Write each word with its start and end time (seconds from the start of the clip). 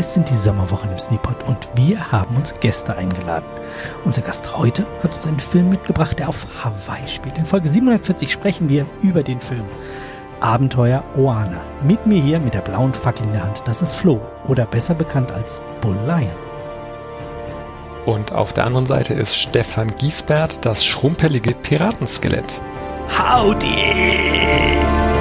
Es 0.00 0.14
sind 0.14 0.30
die 0.30 0.34
Sommerwochen 0.34 0.90
im 0.90 0.98
Sneakpot 0.98 1.46
und 1.46 1.68
wir 1.74 2.10
haben 2.10 2.34
uns 2.34 2.54
Gäste 2.58 2.96
eingeladen. 2.96 3.44
Unser 4.02 4.22
Gast 4.22 4.56
heute 4.56 4.86
hat 5.02 5.14
uns 5.14 5.26
einen 5.26 5.38
Film 5.38 5.68
mitgebracht, 5.68 6.18
der 6.18 6.30
auf 6.30 6.46
Hawaii 6.64 7.06
spielt. 7.06 7.36
In 7.36 7.44
Folge 7.44 7.68
740 7.68 8.32
sprechen 8.32 8.70
wir 8.70 8.86
über 9.02 9.22
den 9.22 9.42
Film 9.42 9.66
Abenteuer 10.40 11.04
Oana. 11.16 11.60
Mit 11.82 12.06
mir 12.06 12.18
hier 12.18 12.40
mit 12.40 12.54
der 12.54 12.62
blauen 12.62 12.94
Fackel 12.94 13.26
in 13.26 13.34
der 13.34 13.44
Hand, 13.44 13.62
das 13.66 13.82
ist 13.82 13.92
Flo 13.92 14.22
oder 14.48 14.64
besser 14.64 14.94
bekannt 14.94 15.32
als 15.32 15.62
Bull 15.82 15.98
Lion. 16.06 16.32
Und 18.06 18.32
auf 18.32 18.54
der 18.54 18.64
anderen 18.64 18.86
Seite 18.86 19.12
ist 19.12 19.36
Stefan 19.36 19.94
Giesbert, 19.96 20.64
das 20.64 20.82
schrumpelige 20.82 21.52
Piratenskelett. 21.52 22.58
Howdy! 23.18 25.19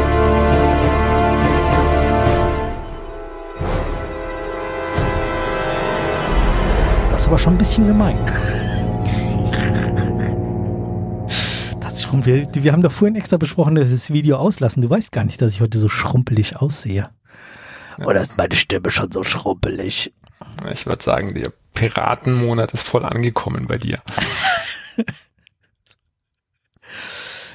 Aber 7.29 7.37
schon 7.37 7.53
ein 7.53 7.57
bisschen 7.59 7.85
gemein. 7.85 8.17
Das 11.79 12.01
schrumpf, 12.03 12.25
wir, 12.25 12.47
wir 12.53 12.71
haben 12.71 12.81
doch 12.81 12.91
vorhin 12.91 13.15
extra 13.15 13.37
besprochen, 13.37 13.75
dass 13.75 13.89
wir 13.89 13.95
das 13.95 14.11
Video 14.11 14.37
auslassen. 14.37 14.81
Du 14.81 14.89
weißt 14.89 15.11
gar 15.11 15.23
nicht, 15.23 15.41
dass 15.41 15.53
ich 15.53 15.61
heute 15.61 15.77
so 15.77 15.89
schrumpelig 15.89 16.57
aussehe. 16.57 17.09
Oder 17.99 18.21
ist 18.21 18.37
meine 18.37 18.55
Stimme 18.55 18.89
schon 18.89 19.11
so 19.11 19.23
schrumpelig? 19.23 20.13
Ich 20.73 20.85
würde 20.85 21.03
sagen, 21.03 21.35
der 21.35 21.51
Piratenmonat 21.73 22.73
ist 22.73 22.83
voll 22.83 23.05
angekommen 23.05 23.67
bei 23.67 23.77
dir. 23.77 23.99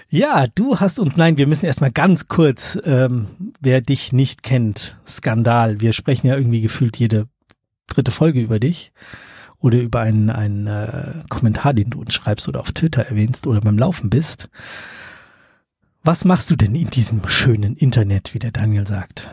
Ja, 0.09 0.47
du 0.47 0.79
hast 0.79 1.01
uns, 1.01 1.17
nein, 1.17 1.39
wir 1.39 1.49
müssen 1.49 1.67
erstmal 1.67 1.91
ganz 1.91 2.29
kurz, 2.29 2.79
ähm, 2.85 3.27
wer 3.61 3.81
dich 3.81 4.13
nicht 4.13 4.45
kennt, 4.45 4.97
Skandal. 5.05 5.81
Wir 5.81 5.93
sprechen 5.93 6.29
ja 6.29 6.37
irgendwie 6.37 6.61
gefühlt 6.61 6.97
jede 6.97 7.27
dritte 7.89 8.13
Folge 8.13 8.39
über 8.39 8.61
dich 8.61 8.93
oder 9.65 9.79
über 9.79 10.01
einen, 10.01 10.29
einen 10.29 10.67
äh, 10.67 11.23
Kommentar, 11.31 11.73
den 11.73 11.89
du 11.89 12.03
uns 12.03 12.13
schreibst 12.13 12.47
oder 12.49 12.61
auf 12.61 12.73
Twitter 12.73 13.07
erwähnst 13.07 13.47
oder 13.47 13.63
beim 13.63 13.79
Laufen 13.79 14.11
bist. 14.11 14.51
Was 16.03 16.27
machst 16.27 16.51
du 16.51 16.57
denn 16.57 16.75
in 16.75 16.91
diesem 16.91 17.27
schönen 17.31 17.75
Internet, 17.75 18.35
wie 18.35 18.39
der 18.39 18.53
Daniel 18.53 18.87
sagt? 18.87 19.31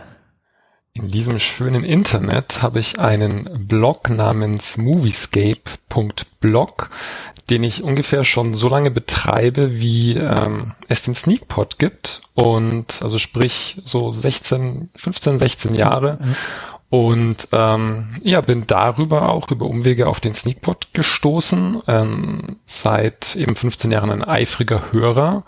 In 0.94 1.12
diesem 1.12 1.38
schönen 1.38 1.84
Internet 1.84 2.62
habe 2.62 2.80
ich 2.80 2.98
einen 2.98 3.68
Blog 3.68 4.10
namens 4.10 4.78
moviescape.blog, 4.78 6.90
den 7.50 7.66
ich 7.66 7.84
ungefähr 7.84 8.24
schon 8.24 8.56
so 8.56 8.70
lange 8.70 8.90
betreibe, 8.90 9.80
wie 9.80 10.16
ähm, 10.16 10.76
es 10.88 11.04
den 11.04 11.16
Sneakpot 11.16 11.78
gibt. 11.78 12.22
Und 12.36 13.02
also 13.02 13.20
sprich 13.20 13.82
so 13.84 14.14
16, 14.14 14.92
15, 14.96 15.40
16 15.40 15.76
Jahre. 15.76 16.20
Und 16.92 17.48
ähm, 17.54 18.16
ja, 18.22 18.42
bin 18.42 18.68
darüber 18.68 19.30
auch 19.30 19.50
über 19.50 19.66
Umwege 19.66 20.08
auf 20.08 20.20
den 20.20 20.36
Sneakpot 20.36 20.90
gestoßen. 20.94 21.82
Ähm, 21.88 22.58
seit 22.66 23.36
eben 23.36 23.56
15 23.56 23.92
Jahren 23.92 24.12
ein 24.12 24.24
eifriger 24.24 24.92
Hörer. 24.92 25.44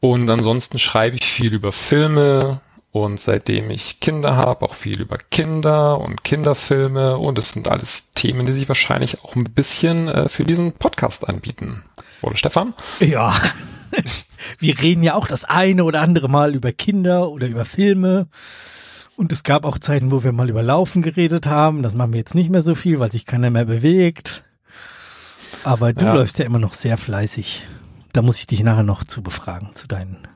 Und 0.00 0.30
ansonsten 0.30 0.78
schreibe 0.78 1.16
ich 1.16 1.24
viel 1.24 1.52
über 1.52 1.72
Filme, 1.72 2.60
und 2.90 3.20
seitdem 3.20 3.70
ich 3.70 4.00
Kinder 4.00 4.36
habe, 4.36 4.64
auch 4.64 4.74
viel 4.74 5.00
über 5.00 5.18
Kinder 5.18 6.00
und 6.00 6.24
Kinderfilme 6.24 7.18
und 7.18 7.38
es 7.38 7.52
sind 7.52 7.68
alles 7.68 8.12
Themen, 8.14 8.46
die 8.46 8.52
sich 8.52 8.68
wahrscheinlich 8.68 9.22
auch 9.22 9.36
ein 9.36 9.44
bisschen 9.44 10.08
äh, 10.08 10.28
für 10.28 10.44
diesen 10.44 10.72
Podcast 10.72 11.28
anbieten. 11.28 11.84
Oder 12.22 12.36
Stefan? 12.36 12.74
Ja. 13.00 13.34
Wir 14.58 14.80
reden 14.80 15.02
ja 15.02 15.14
auch 15.14 15.26
das 15.26 15.44
eine 15.44 15.84
oder 15.84 16.00
andere 16.00 16.28
Mal 16.28 16.54
über 16.54 16.72
Kinder 16.72 17.28
oder 17.28 17.46
über 17.46 17.64
Filme. 17.64 18.28
Und 19.18 19.32
es 19.32 19.42
gab 19.42 19.64
auch 19.64 19.78
Zeiten, 19.78 20.12
wo 20.12 20.22
wir 20.22 20.30
mal 20.30 20.48
über 20.48 20.62
Laufen 20.62 21.02
geredet 21.02 21.48
haben. 21.48 21.82
Das 21.82 21.96
machen 21.96 22.12
wir 22.12 22.20
jetzt 22.20 22.36
nicht 22.36 22.50
mehr 22.50 22.62
so 22.62 22.76
viel, 22.76 23.00
weil 23.00 23.10
sich 23.10 23.26
keiner 23.26 23.50
mehr 23.50 23.64
bewegt. 23.64 24.44
Aber 25.64 25.92
du 25.92 26.04
ja. 26.04 26.14
läufst 26.14 26.38
ja 26.38 26.44
immer 26.44 26.60
noch 26.60 26.72
sehr 26.72 26.96
fleißig. 26.96 27.66
Da 28.12 28.22
muss 28.22 28.38
ich 28.38 28.46
dich 28.46 28.62
nachher 28.62 28.84
noch 28.84 29.02
zu 29.02 29.20
befragen, 29.20 29.74
zu 29.74 29.88
deinen 29.88 30.28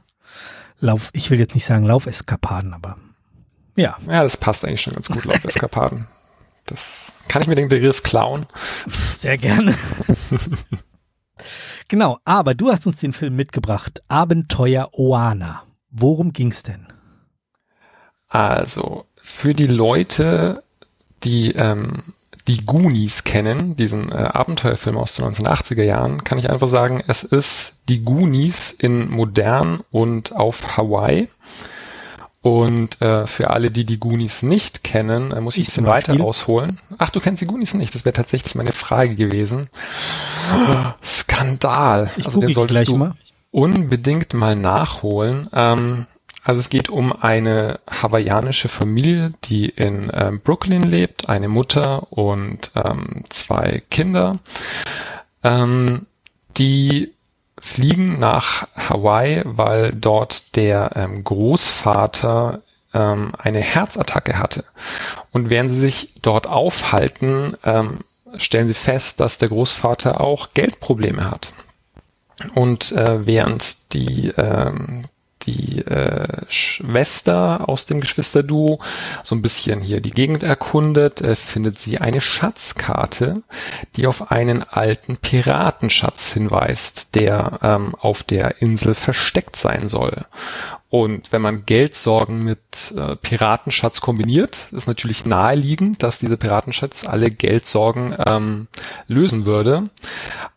Lauf, 0.80 1.10
ich 1.12 1.30
will 1.30 1.38
jetzt 1.38 1.54
nicht 1.54 1.64
sagen 1.64 1.84
Laufeskapaden, 1.84 2.74
aber 2.74 2.96
ja. 3.76 3.96
Ja, 4.08 4.24
das 4.24 4.36
passt 4.36 4.64
eigentlich 4.64 4.82
schon 4.82 4.94
ganz 4.94 5.08
gut, 5.08 5.26
Laufeskapaden. 5.26 6.08
das 6.66 7.02
kann 7.28 7.40
ich 7.40 7.46
mir 7.46 7.54
den 7.54 7.68
Begriff 7.68 8.02
klauen. 8.02 8.46
Sehr 9.14 9.38
gerne. 9.38 9.76
genau, 11.86 12.18
aber 12.24 12.56
du 12.56 12.72
hast 12.72 12.84
uns 12.88 12.96
den 12.96 13.12
Film 13.12 13.36
mitgebracht, 13.36 14.02
Abenteuer 14.08 14.88
Oana. 14.92 15.62
Worum 15.88 16.32
ging's 16.32 16.64
denn? 16.64 16.88
Also, 18.32 19.04
für 19.22 19.52
die 19.52 19.66
Leute, 19.66 20.62
die 21.22 21.52
ähm, 21.52 22.14
die 22.48 22.64
Goonies 22.64 23.24
kennen, 23.24 23.76
diesen 23.76 24.10
äh, 24.10 24.14
Abenteuerfilm 24.14 24.96
aus 24.96 25.14
den 25.14 25.26
1980er 25.26 25.82
Jahren, 25.82 26.24
kann 26.24 26.38
ich 26.38 26.50
einfach 26.50 26.68
sagen, 26.68 27.02
es 27.06 27.22
ist 27.22 27.82
die 27.88 28.02
Goonies 28.02 28.72
in 28.72 29.10
modern 29.10 29.82
und 29.90 30.34
auf 30.34 30.76
Hawaii. 30.76 31.28
Und 32.40 33.00
äh, 33.00 33.28
für 33.28 33.50
alle, 33.50 33.70
die 33.70 33.84
die 33.84 34.00
Goonies 34.00 34.42
nicht 34.42 34.82
kennen, 34.82 35.30
äh, 35.30 35.40
muss 35.40 35.54
ich, 35.54 35.60
ich 35.60 35.68
ein 35.68 35.84
bisschen 35.84 35.86
weiter 35.86 36.24
ausholen. 36.24 36.80
Ach, 36.98 37.10
du 37.10 37.20
kennst 37.20 37.42
die 37.42 37.46
Goonies 37.46 37.74
nicht? 37.74 37.94
Das 37.94 38.04
wäre 38.04 38.14
tatsächlich 38.14 38.56
meine 38.56 38.72
Frage 38.72 39.14
gewesen. 39.14 39.68
Oh, 40.52 40.86
Skandal. 41.04 42.10
Ich 42.16 42.26
also 42.26 42.40
den 42.40 42.54
solltest 42.54 42.88
du 42.88 42.96
mal. 42.96 43.14
unbedingt 43.52 44.34
mal 44.34 44.56
nachholen. 44.56 45.48
Ähm, 45.52 46.06
also 46.44 46.60
es 46.60 46.70
geht 46.70 46.88
um 46.88 47.12
eine 47.12 47.78
hawaiianische 47.88 48.68
Familie, 48.68 49.32
die 49.44 49.68
in 49.68 50.10
ähm, 50.12 50.40
Brooklyn 50.40 50.82
lebt, 50.82 51.28
eine 51.28 51.48
Mutter 51.48 52.12
und 52.12 52.72
ähm, 52.74 53.24
zwei 53.28 53.82
Kinder. 53.90 54.38
Ähm, 55.44 56.06
die 56.56 57.12
fliegen 57.60 58.18
nach 58.18 58.66
Hawaii, 58.74 59.42
weil 59.44 59.92
dort 59.92 60.56
der 60.56 60.90
ähm, 60.96 61.22
Großvater 61.22 62.62
ähm, 62.92 63.32
eine 63.38 63.60
Herzattacke 63.60 64.38
hatte. 64.38 64.64
Und 65.30 65.48
während 65.48 65.70
sie 65.70 65.78
sich 65.78 66.12
dort 66.22 66.48
aufhalten, 66.48 67.56
ähm, 67.64 68.00
stellen 68.36 68.66
sie 68.66 68.74
fest, 68.74 69.20
dass 69.20 69.38
der 69.38 69.48
Großvater 69.48 70.20
auch 70.20 70.54
Geldprobleme 70.54 71.30
hat. 71.30 71.52
Und 72.54 72.90
äh, 72.92 73.24
während 73.26 73.92
die 73.92 74.32
ähm, 74.36 75.04
die 75.46 75.78
äh, 75.78 76.44
Schwester 76.48 77.68
aus 77.68 77.86
dem 77.86 78.00
Geschwisterduo 78.00 78.80
so 79.22 79.34
ein 79.34 79.42
bisschen 79.42 79.80
hier 79.80 80.00
die 80.00 80.10
Gegend 80.10 80.42
erkundet, 80.42 81.20
äh, 81.20 81.36
findet 81.36 81.78
sie 81.78 81.98
eine 81.98 82.20
Schatzkarte, 82.20 83.42
die 83.96 84.06
auf 84.06 84.30
einen 84.30 84.62
alten 84.62 85.16
Piratenschatz 85.16 86.32
hinweist, 86.32 87.14
der 87.14 87.58
ähm, 87.62 87.94
auf 87.94 88.22
der 88.22 88.62
Insel 88.62 88.94
versteckt 88.94 89.56
sein 89.56 89.88
soll. 89.88 90.24
Und 90.88 91.32
wenn 91.32 91.40
man 91.40 91.64
Geldsorgen 91.64 92.40
mit 92.40 92.92
äh, 92.94 93.16
Piratenschatz 93.16 94.02
kombiniert, 94.02 94.66
ist 94.72 94.86
natürlich 94.86 95.24
naheliegend, 95.24 96.02
dass 96.02 96.18
dieser 96.18 96.36
Piratenschatz 96.36 97.06
alle 97.06 97.30
Geldsorgen 97.30 98.14
ähm, 98.26 98.68
lösen 99.08 99.46
würde. 99.46 99.84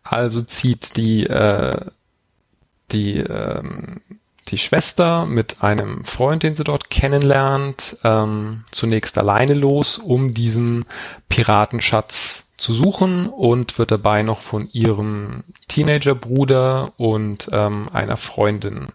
Also 0.03 0.41
zieht 0.41 0.97
die 0.97 1.25
äh, 1.25 1.85
die 2.91 3.17
ähm, 3.17 4.01
die 4.49 4.57
Schwester 4.57 5.25
mit 5.25 5.63
einem 5.63 6.05
Freund, 6.05 6.43
den 6.43 6.55
sie 6.55 6.63
dort 6.63 6.89
kennenlernt, 6.89 7.97
ähm, 8.03 8.63
zunächst 8.71 9.17
alleine 9.17 9.53
los, 9.53 9.97
um 9.97 10.33
diesen 10.33 10.85
Piratenschatz 11.29 12.47
zu 12.57 12.73
suchen 12.73 13.27
und 13.27 13.77
wird 13.79 13.91
dabei 13.91 14.23
noch 14.23 14.41
von 14.41 14.69
ihrem 14.71 15.43
Teenagerbruder 15.67 16.93
und 16.97 17.49
ähm, 17.51 17.87
einer 17.91 18.17
Freundin 18.17 18.89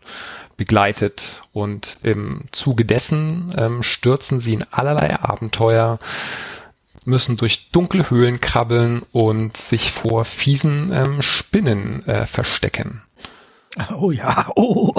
begleitet. 0.56 1.42
Und 1.52 1.98
im 2.02 2.44
Zuge 2.52 2.84
dessen 2.84 3.54
ähm, 3.56 3.82
stürzen 3.82 4.40
sie 4.40 4.54
in 4.54 4.64
allerlei 4.70 5.19
Abenteuer, 5.19 5.98
müssen 7.04 7.36
durch 7.36 7.70
dunkle 7.70 8.08
Höhlen 8.08 8.40
krabbeln 8.40 9.02
und 9.12 9.56
sich 9.56 9.90
vor 9.90 10.25
fiesen 10.25 10.92
ähm, 10.92 11.22
Spinnen 11.22 12.06
äh, 12.06 12.26
verstecken. 12.26 13.02
Oh 13.96 14.10
ja, 14.10 14.46
oh. 14.56 14.92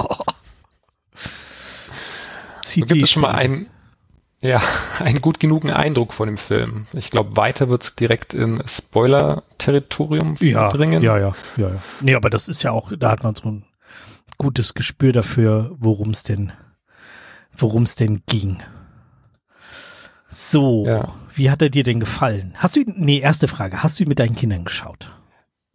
Zieht 2.62 2.88
gibt 2.88 3.02
es 3.02 3.10
schon 3.10 3.22
mal 3.22 3.32
einen, 3.32 3.68
ja, 4.40 4.60
einen 4.98 5.20
gut 5.20 5.40
genugen 5.40 5.70
Eindruck 5.70 6.12
von 6.12 6.26
dem 6.28 6.38
Film. 6.38 6.86
Ich 6.92 7.10
glaube, 7.10 7.36
weiter 7.36 7.68
wird's 7.68 7.94
direkt 7.94 8.34
in 8.34 8.62
Spoiler-Territorium 8.66 10.36
ja, 10.40 10.70
dringen. 10.70 11.02
Ja, 11.02 11.18
ja, 11.18 11.34
ja, 11.56 11.68
ja. 11.68 11.82
Nee, 12.00 12.14
aber 12.14 12.30
das 12.30 12.48
ist 12.48 12.62
ja 12.62 12.72
auch, 12.72 12.92
da 12.98 13.10
hat 13.10 13.22
man 13.22 13.34
so 13.34 13.48
ein 13.48 13.64
gutes 14.38 14.74
Gespür 14.74 15.12
dafür, 15.12 15.74
worum 15.78 16.10
es 16.10 16.22
denn, 16.22 16.52
worum 17.56 17.84
es 17.84 17.94
denn 17.94 18.22
ging. 18.26 18.58
So, 20.28 20.86
ja. 20.86 21.12
wie 21.34 21.50
hat 21.50 21.60
er 21.60 21.68
dir 21.68 21.84
denn 21.84 22.00
gefallen? 22.00 22.54
Hast 22.56 22.76
du, 22.76 22.84
nee, 22.86 23.18
erste 23.18 23.48
Frage, 23.48 23.82
hast 23.82 24.00
du 24.00 24.04
ihn 24.04 24.08
mit 24.08 24.18
deinen 24.18 24.34
Kindern 24.34 24.64
geschaut? 24.64 25.14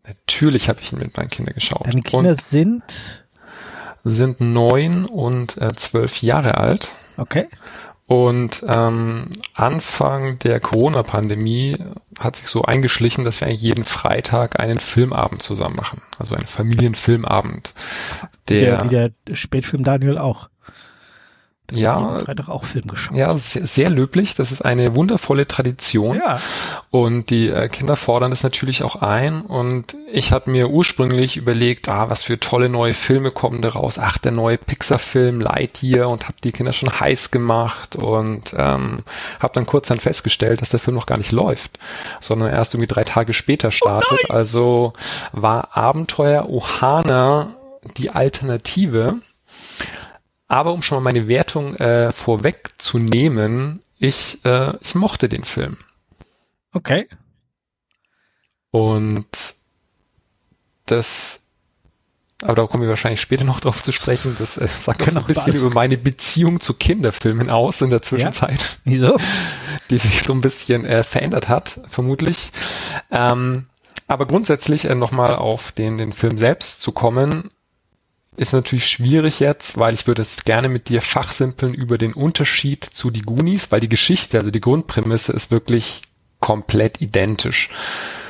Natürlich 0.08 0.68
habe 0.68 0.80
ich 0.82 0.92
ihn 0.94 1.00
mit 1.00 1.16
meinen 1.16 1.30
Kindern 1.30 1.54
geschaut. 1.54 1.86
Deine 1.86 2.02
Kinder 2.02 2.32
Und 2.32 2.42
sind 2.42 3.27
sind 4.10 4.42
neun 4.42 5.06
und 5.06 5.58
äh, 5.58 5.76
zwölf 5.76 6.22
Jahre 6.22 6.56
alt. 6.58 6.96
Okay. 7.18 7.48
Und 8.08 8.64
ähm, 8.66 9.32
Anfang 9.54 10.40
der 10.40 10.62
Corona-Pandemie 10.62 11.78
hat 12.20 12.38
sich 12.38 12.48
so 12.48 12.62
eingeschlichen, 12.62 13.26
dass 13.26 13.42
wir 13.42 13.48
eigentlich 13.48 13.64
jeden 13.64 13.84
Freitag 13.84 14.62
einen 14.62 14.80
Filmabend 14.80 15.42
zusammen 15.42 15.76
machen. 15.76 16.02
Also 16.18 16.36
einen 16.36 16.48
Familienfilmabend. 16.48 17.74
Der, 18.48 18.86
wie 18.86 18.90
der, 18.90 19.12
wie 19.12 19.26
der 19.28 19.36
Spätfilm 19.36 19.84
Daniel 19.84 20.18
auch 20.18 20.50
ja, 21.72 22.18
Freitag 22.20 22.48
auch 22.48 22.64
Film 22.64 22.88
geschaut. 22.88 23.18
Ja, 23.18 23.38
sehr, 23.38 23.68
sehr 23.68 23.90
löblich. 23.90 24.36
Das 24.36 24.52
ist 24.54 24.62
eine 24.62 24.96
wundervolle 24.96 25.48
Tradition. 25.48 26.16
Ja. 26.16 26.40
Und 26.92 27.30
die 27.30 27.50
äh, 27.50 27.68
Kinder 27.68 27.98
fordern 27.98 28.32
das 28.32 28.44
natürlich 28.44 28.84
auch 28.84 28.98
ein. 28.98 29.42
Und 29.42 29.96
ich 30.12 30.32
hatte 30.32 30.50
mir 30.50 30.70
ursprünglich 30.70 31.36
überlegt, 31.36 31.90
ah, 31.90 32.10
was 32.10 32.24
für 32.24 32.40
tolle 32.40 32.70
neue 32.70 32.94
Filme 32.94 33.32
kommen 33.32 33.62
da 33.62 33.70
raus. 33.70 34.00
Ach, 34.00 34.18
der 34.18 34.32
neue 34.32 34.58
Pixar-Film 34.58 35.42
Lightyear 35.42 36.10
und 36.10 36.24
habe 36.24 36.38
die 36.42 36.54
Kinder 36.54 36.72
schon 36.72 37.00
heiß 37.00 37.32
gemacht 37.32 37.98
und 37.98 38.54
ähm, 38.58 39.00
habe 39.40 39.54
dann 39.54 39.66
kurz 39.66 39.90
dann 39.90 40.00
festgestellt, 40.00 40.62
dass 40.62 40.70
der 40.70 40.80
Film 40.80 40.96
noch 40.96 41.06
gar 41.06 41.18
nicht 41.18 41.34
läuft, 41.34 41.80
sondern 42.22 42.50
erst 42.50 42.74
irgendwie 42.74 42.88
drei 42.88 43.04
Tage 43.04 43.34
später 43.34 43.72
startet. 43.72 44.20
Oh 44.30 44.34
also 44.34 44.94
war 45.34 45.76
Abenteuer 45.76 46.48
Ohana 46.48 47.56
die 47.98 48.10
Alternative 48.10 49.20
aber 50.48 50.74
um 50.74 50.82
schon 50.82 50.98
mal 50.98 51.14
meine 51.14 51.28
Wertung 51.28 51.76
äh, 51.76 52.12
vorwegzunehmen, 52.12 53.82
ich, 54.00 54.44
äh, 54.46 54.74
ich 54.82 54.96
mochte 54.96 55.30
den 55.30 55.44
Film. 55.44 55.78
Okay. 56.72 57.08
Und 58.72 59.56
das, 60.86 61.42
aber 62.42 62.56
da 62.56 62.68
kommen 62.68 62.84
wir 62.84 62.90
wahrscheinlich 62.90 63.22
später 63.22 63.44
noch 63.44 63.60
drauf 63.60 63.82
zu 63.82 63.92
sprechen. 63.92 64.34
Das 64.38 64.58
äh, 64.58 64.68
sagt 64.80 65.02
auch 65.02 65.16
ein 65.16 65.26
bisschen 65.26 65.54
über 65.54 65.72
meine 65.72 65.98
Beziehung 65.98 66.60
zu 66.60 66.74
Kinderfilmen 66.74 67.50
aus 67.50 67.82
in 67.82 67.90
der 67.90 68.02
Zwischenzeit. 68.02 68.62
Ja? 68.62 68.68
Wieso? 68.84 69.18
Die 69.90 69.98
sich 69.98 70.22
so 70.24 70.34
ein 70.34 70.42
bisschen 70.42 70.86
äh, 70.86 71.04
verändert 71.04 71.48
hat, 71.48 71.80
vermutlich. 71.88 72.52
Ähm, 73.10 73.68
aber 74.08 74.26
grundsätzlich 74.26 74.86
äh, 74.86 74.96
nochmal 74.96 75.36
auf 75.36 75.72
den, 75.72 75.98
den 75.98 76.14
Film 76.14 76.38
selbst 76.38 76.82
zu 76.82 76.92
kommen 76.92 77.52
ist 78.38 78.54
natürlich 78.54 78.88
schwierig 78.88 79.40
jetzt, 79.40 79.78
weil 79.78 79.94
ich 79.94 80.08
würde 80.08 80.22
es 80.22 80.44
gerne 80.46 80.70
mit 80.70 80.90
dir 80.90 81.02
fachsimpeln 81.02 81.74
über 81.74 81.98
den 81.98 82.14
Unterschied 82.14 82.86
zu 82.86 83.10
die 83.10 83.24
Goonies, 83.24 83.72
weil 83.72 83.80
die 83.80 83.90
Geschichte, 83.90 84.38
also 84.38 84.52
die 84.52 84.62
Grundprämisse 84.62 85.34
ist 85.34 85.52
wirklich 85.52 86.04
komplett 86.40 87.02
identisch. 87.02 87.70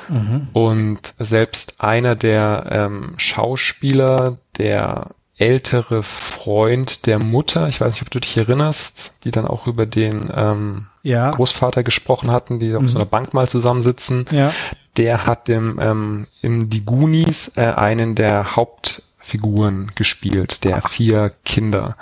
Mhm. 0.07 0.47
Und 0.53 1.13
selbst 1.19 1.81
einer 1.81 2.15
der 2.15 2.67
ähm, 2.71 3.15
Schauspieler, 3.17 4.37
der 4.57 5.11
ältere 5.37 6.01
Freund 6.01 7.05
der 7.05 7.19
Mutter, 7.19 7.67
ich 7.67 7.79
weiß 7.79 7.93
nicht, 7.93 8.01
ob 8.01 8.09
du 8.09 8.19
dich 8.19 8.37
erinnerst, 8.37 9.13
die 9.23 9.31
dann 9.31 9.45
auch 9.45 9.67
über 9.67 9.85
den 9.85 10.31
ähm, 10.33 10.87
ja. 11.03 11.31
Großvater 11.31 11.83
gesprochen 11.83 12.31
hatten, 12.31 12.59
die 12.59 12.73
auf 12.75 12.81
mhm. 12.81 12.87
so 12.87 12.97
einer 12.97 13.05
Bank 13.05 13.33
mal 13.33 13.47
zusammensitzen, 13.47 14.25
ja. 14.31 14.51
der 14.95 15.27
hat 15.27 15.49
im, 15.49 15.79
ähm, 15.79 16.27
in 16.41 16.69
die 16.69 16.83
Goonies 16.83 17.51
äh, 17.55 17.65
einen 17.65 18.15
der 18.15 18.55
Haupt 18.55 19.03
Figuren 19.27 19.91
gespielt, 19.95 20.63
der 20.63 20.81
vier 20.81 21.33
Kinder. 21.43 21.97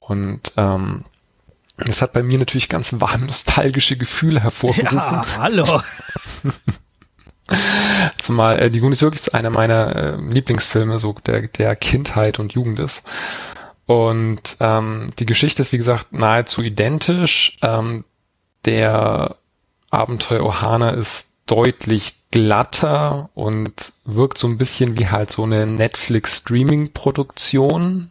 Und 0.00 0.52
ähm, 0.56 1.04
das 1.78 2.02
hat 2.02 2.12
bei 2.12 2.22
mir 2.22 2.38
natürlich 2.38 2.68
ganz 2.68 3.00
warm 3.00 3.26
nostalgische 3.26 3.96
Gefühle 3.96 4.42
hervorgerufen. 4.42 4.98
Ja, 4.98 5.26
hallo. 5.38 5.80
Zumal 8.18 8.58
äh, 8.58 8.70
die 8.70 8.80
Goonies 8.80 9.02
wirklich 9.02 9.34
einer 9.34 9.50
meiner 9.50 9.96
äh, 9.96 10.16
Lieblingsfilme 10.16 10.98
so 10.98 11.14
der, 11.26 11.48
der 11.48 11.76
Kindheit 11.76 12.38
und 12.38 12.52
Jugend 12.52 12.80
ist. 12.80 13.06
Und 13.86 14.56
ähm, 14.60 15.10
die 15.18 15.26
Geschichte 15.26 15.62
ist, 15.62 15.72
wie 15.72 15.78
gesagt, 15.78 16.12
nahezu 16.12 16.62
identisch. 16.62 17.56
Ähm, 17.62 18.04
der 18.64 19.36
Abenteuer 19.90 20.44
Ohana 20.44 20.90
ist 20.90 21.30
deutlich 21.46 22.16
glatter 22.36 23.30
und 23.32 23.94
wirkt 24.04 24.36
so 24.36 24.46
ein 24.46 24.58
bisschen 24.58 24.98
wie 24.98 25.08
halt 25.08 25.30
so 25.30 25.44
eine 25.44 25.66
Netflix-Streaming-Produktion. 25.66 28.10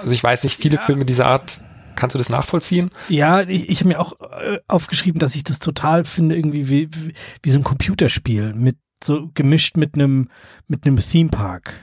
Also 0.00 0.14
ich 0.14 0.24
weiß 0.24 0.44
nicht, 0.44 0.56
viele 0.56 0.76
ja. 0.76 0.82
Filme 0.82 1.04
dieser 1.04 1.26
Art, 1.26 1.60
kannst 1.94 2.14
du 2.14 2.18
das 2.18 2.30
nachvollziehen? 2.30 2.90
Ja, 3.10 3.42
ich, 3.42 3.68
ich 3.68 3.80
habe 3.80 3.90
mir 3.90 4.00
auch 4.00 4.14
äh, 4.18 4.58
aufgeschrieben, 4.66 5.18
dass 5.18 5.34
ich 5.34 5.44
das 5.44 5.58
total 5.58 6.06
finde, 6.06 6.36
irgendwie 6.36 6.70
wie, 6.70 6.88
wie, 6.90 7.12
wie 7.42 7.50
so 7.50 7.58
ein 7.58 7.64
Computerspiel 7.64 8.54
mit 8.54 8.78
so 9.04 9.28
gemischt 9.34 9.76
mit 9.76 9.94
einem 9.94 10.30
mit 10.66 10.86
einem 10.86 10.96
Theme 10.96 11.28
Park. 11.28 11.74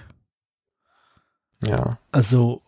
Ja. 1.63 1.99
Also 2.11 2.63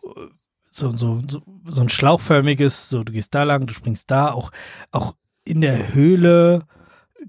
so, 0.70 0.96
so, 0.96 1.20
so, 1.26 1.42
so 1.64 1.82
ein 1.82 1.88
schlauchförmiges, 1.88 2.90
so 2.90 3.02
du 3.02 3.12
gehst 3.12 3.34
da 3.34 3.42
lang, 3.42 3.66
du 3.66 3.74
springst 3.74 4.08
da, 4.08 4.30
auch, 4.30 4.52
auch 4.92 5.16
in 5.44 5.62
der 5.62 5.94
Höhle 5.94 6.62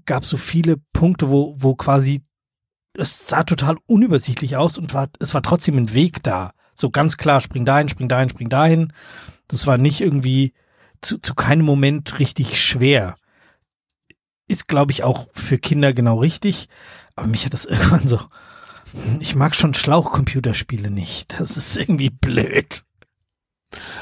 gab 0.06 0.24
so 0.24 0.36
viele 0.36 0.76
Punkte, 0.92 1.30
wo, 1.30 1.54
wo 1.56 1.74
quasi 1.74 2.24
es 2.96 3.28
sah 3.28 3.42
total 3.42 3.76
unübersichtlich 3.86 4.56
aus 4.56 4.78
und 4.78 4.94
war, 4.94 5.08
es 5.18 5.34
war 5.34 5.42
trotzdem 5.42 5.76
ein 5.76 5.94
Weg 5.94 6.22
da. 6.22 6.52
So 6.74 6.90
ganz 6.90 7.16
klar, 7.16 7.40
spring 7.40 7.64
dahin, 7.64 7.88
spring 7.88 8.08
dahin, 8.08 8.28
spring 8.28 8.48
dahin. 8.48 8.92
Das 9.48 9.66
war 9.66 9.78
nicht 9.78 10.00
irgendwie 10.00 10.52
zu, 11.00 11.18
zu 11.18 11.34
keinem 11.34 11.64
Moment 11.64 12.18
richtig 12.18 12.60
schwer. 12.60 13.16
Ist, 14.46 14.68
glaube 14.68 14.92
ich, 14.92 15.02
auch 15.02 15.28
für 15.32 15.58
Kinder 15.58 15.92
genau 15.92 16.18
richtig. 16.18 16.68
Aber 17.16 17.26
mich 17.26 17.44
hat 17.44 17.52
das 17.52 17.64
irgendwann 17.64 18.08
so, 18.08 18.20
ich 19.20 19.34
mag 19.34 19.54
schon 19.54 19.74
Schlauchcomputerspiele 19.74 20.90
nicht. 20.90 21.40
Das 21.40 21.56
ist 21.56 21.76
irgendwie 21.76 22.10
blöd. 22.10 22.82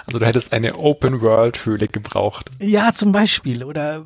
Also 0.07 0.19
du 0.19 0.27
hättest 0.27 0.53
eine 0.53 0.77
Open-World-Höhle 0.77 1.89
gebraucht. 1.89 2.51
Ja, 2.61 2.93
zum 2.93 3.13
Beispiel. 3.13 3.65
Oder 3.65 4.05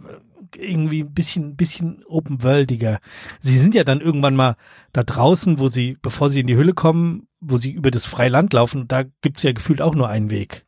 irgendwie 0.57 1.03
ein 1.03 1.13
bisschen, 1.13 1.57
bisschen 1.57 2.03
open-worldiger. 2.07 3.01
Sie 3.41 3.59
sind 3.59 3.75
ja 3.75 3.85
dann 3.85 4.01
irgendwann 4.01 4.37
mal 4.37 4.57
da 4.93 5.03
draußen, 5.03 5.59
wo 5.59 5.69
sie, 5.69 5.97
bevor 6.01 6.31
sie 6.31 6.41
in 6.41 6.47
die 6.47 6.57
Hülle 6.57 6.75
kommen, 6.75 7.29
wo 7.41 7.57
sie 7.57 7.73
über 7.73 7.91
das 7.91 8.07
freie 8.07 8.29
Land 8.29 8.53
laufen, 8.53 8.89
da 8.89 9.03
gibt's 9.23 9.43
ja 9.43 9.53
gefühlt 9.53 9.83
auch 9.83 9.95
nur 9.95 10.09
einen 10.09 10.31
Weg. 10.31 10.67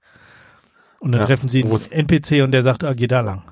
Und 1.01 1.13
dann 1.13 1.21
ja, 1.21 1.27
treffen 1.27 1.49
sie 1.49 1.63
einen 1.63 1.79
NPC 1.91 2.43
und 2.43 2.53
der 2.53 2.63
sagt, 2.63 2.85
ah, 2.85 2.93
geh 2.93 3.07
da 3.07 3.21
lang. 3.21 3.45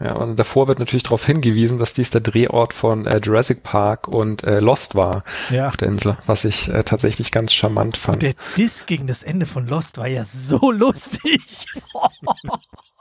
Ja, 0.00 0.14
und 0.14 0.36
davor 0.36 0.66
wird 0.66 0.80
natürlich 0.80 1.04
darauf 1.04 1.24
hingewiesen, 1.24 1.78
dass 1.78 1.94
dies 1.94 2.10
der 2.10 2.20
Drehort 2.20 2.72
von 2.72 3.06
äh, 3.06 3.20
Jurassic 3.22 3.62
Park 3.62 4.08
und 4.08 4.42
äh, 4.42 4.58
Lost 4.58 4.96
war 4.96 5.22
ja. 5.50 5.68
auf 5.68 5.76
der 5.76 5.88
Insel, 5.88 6.18
was 6.26 6.44
ich 6.44 6.68
äh, 6.68 6.82
tatsächlich 6.82 7.30
ganz 7.30 7.52
charmant 7.52 7.96
fand. 7.96 8.16
Und 8.16 8.22
der 8.22 8.34
Diss 8.56 8.86
gegen 8.86 9.06
das 9.06 9.22
Ende 9.22 9.46
von 9.46 9.68
Lost 9.68 9.98
war 9.98 10.08
ja 10.08 10.24
so 10.24 10.70
lustig. 10.72 11.66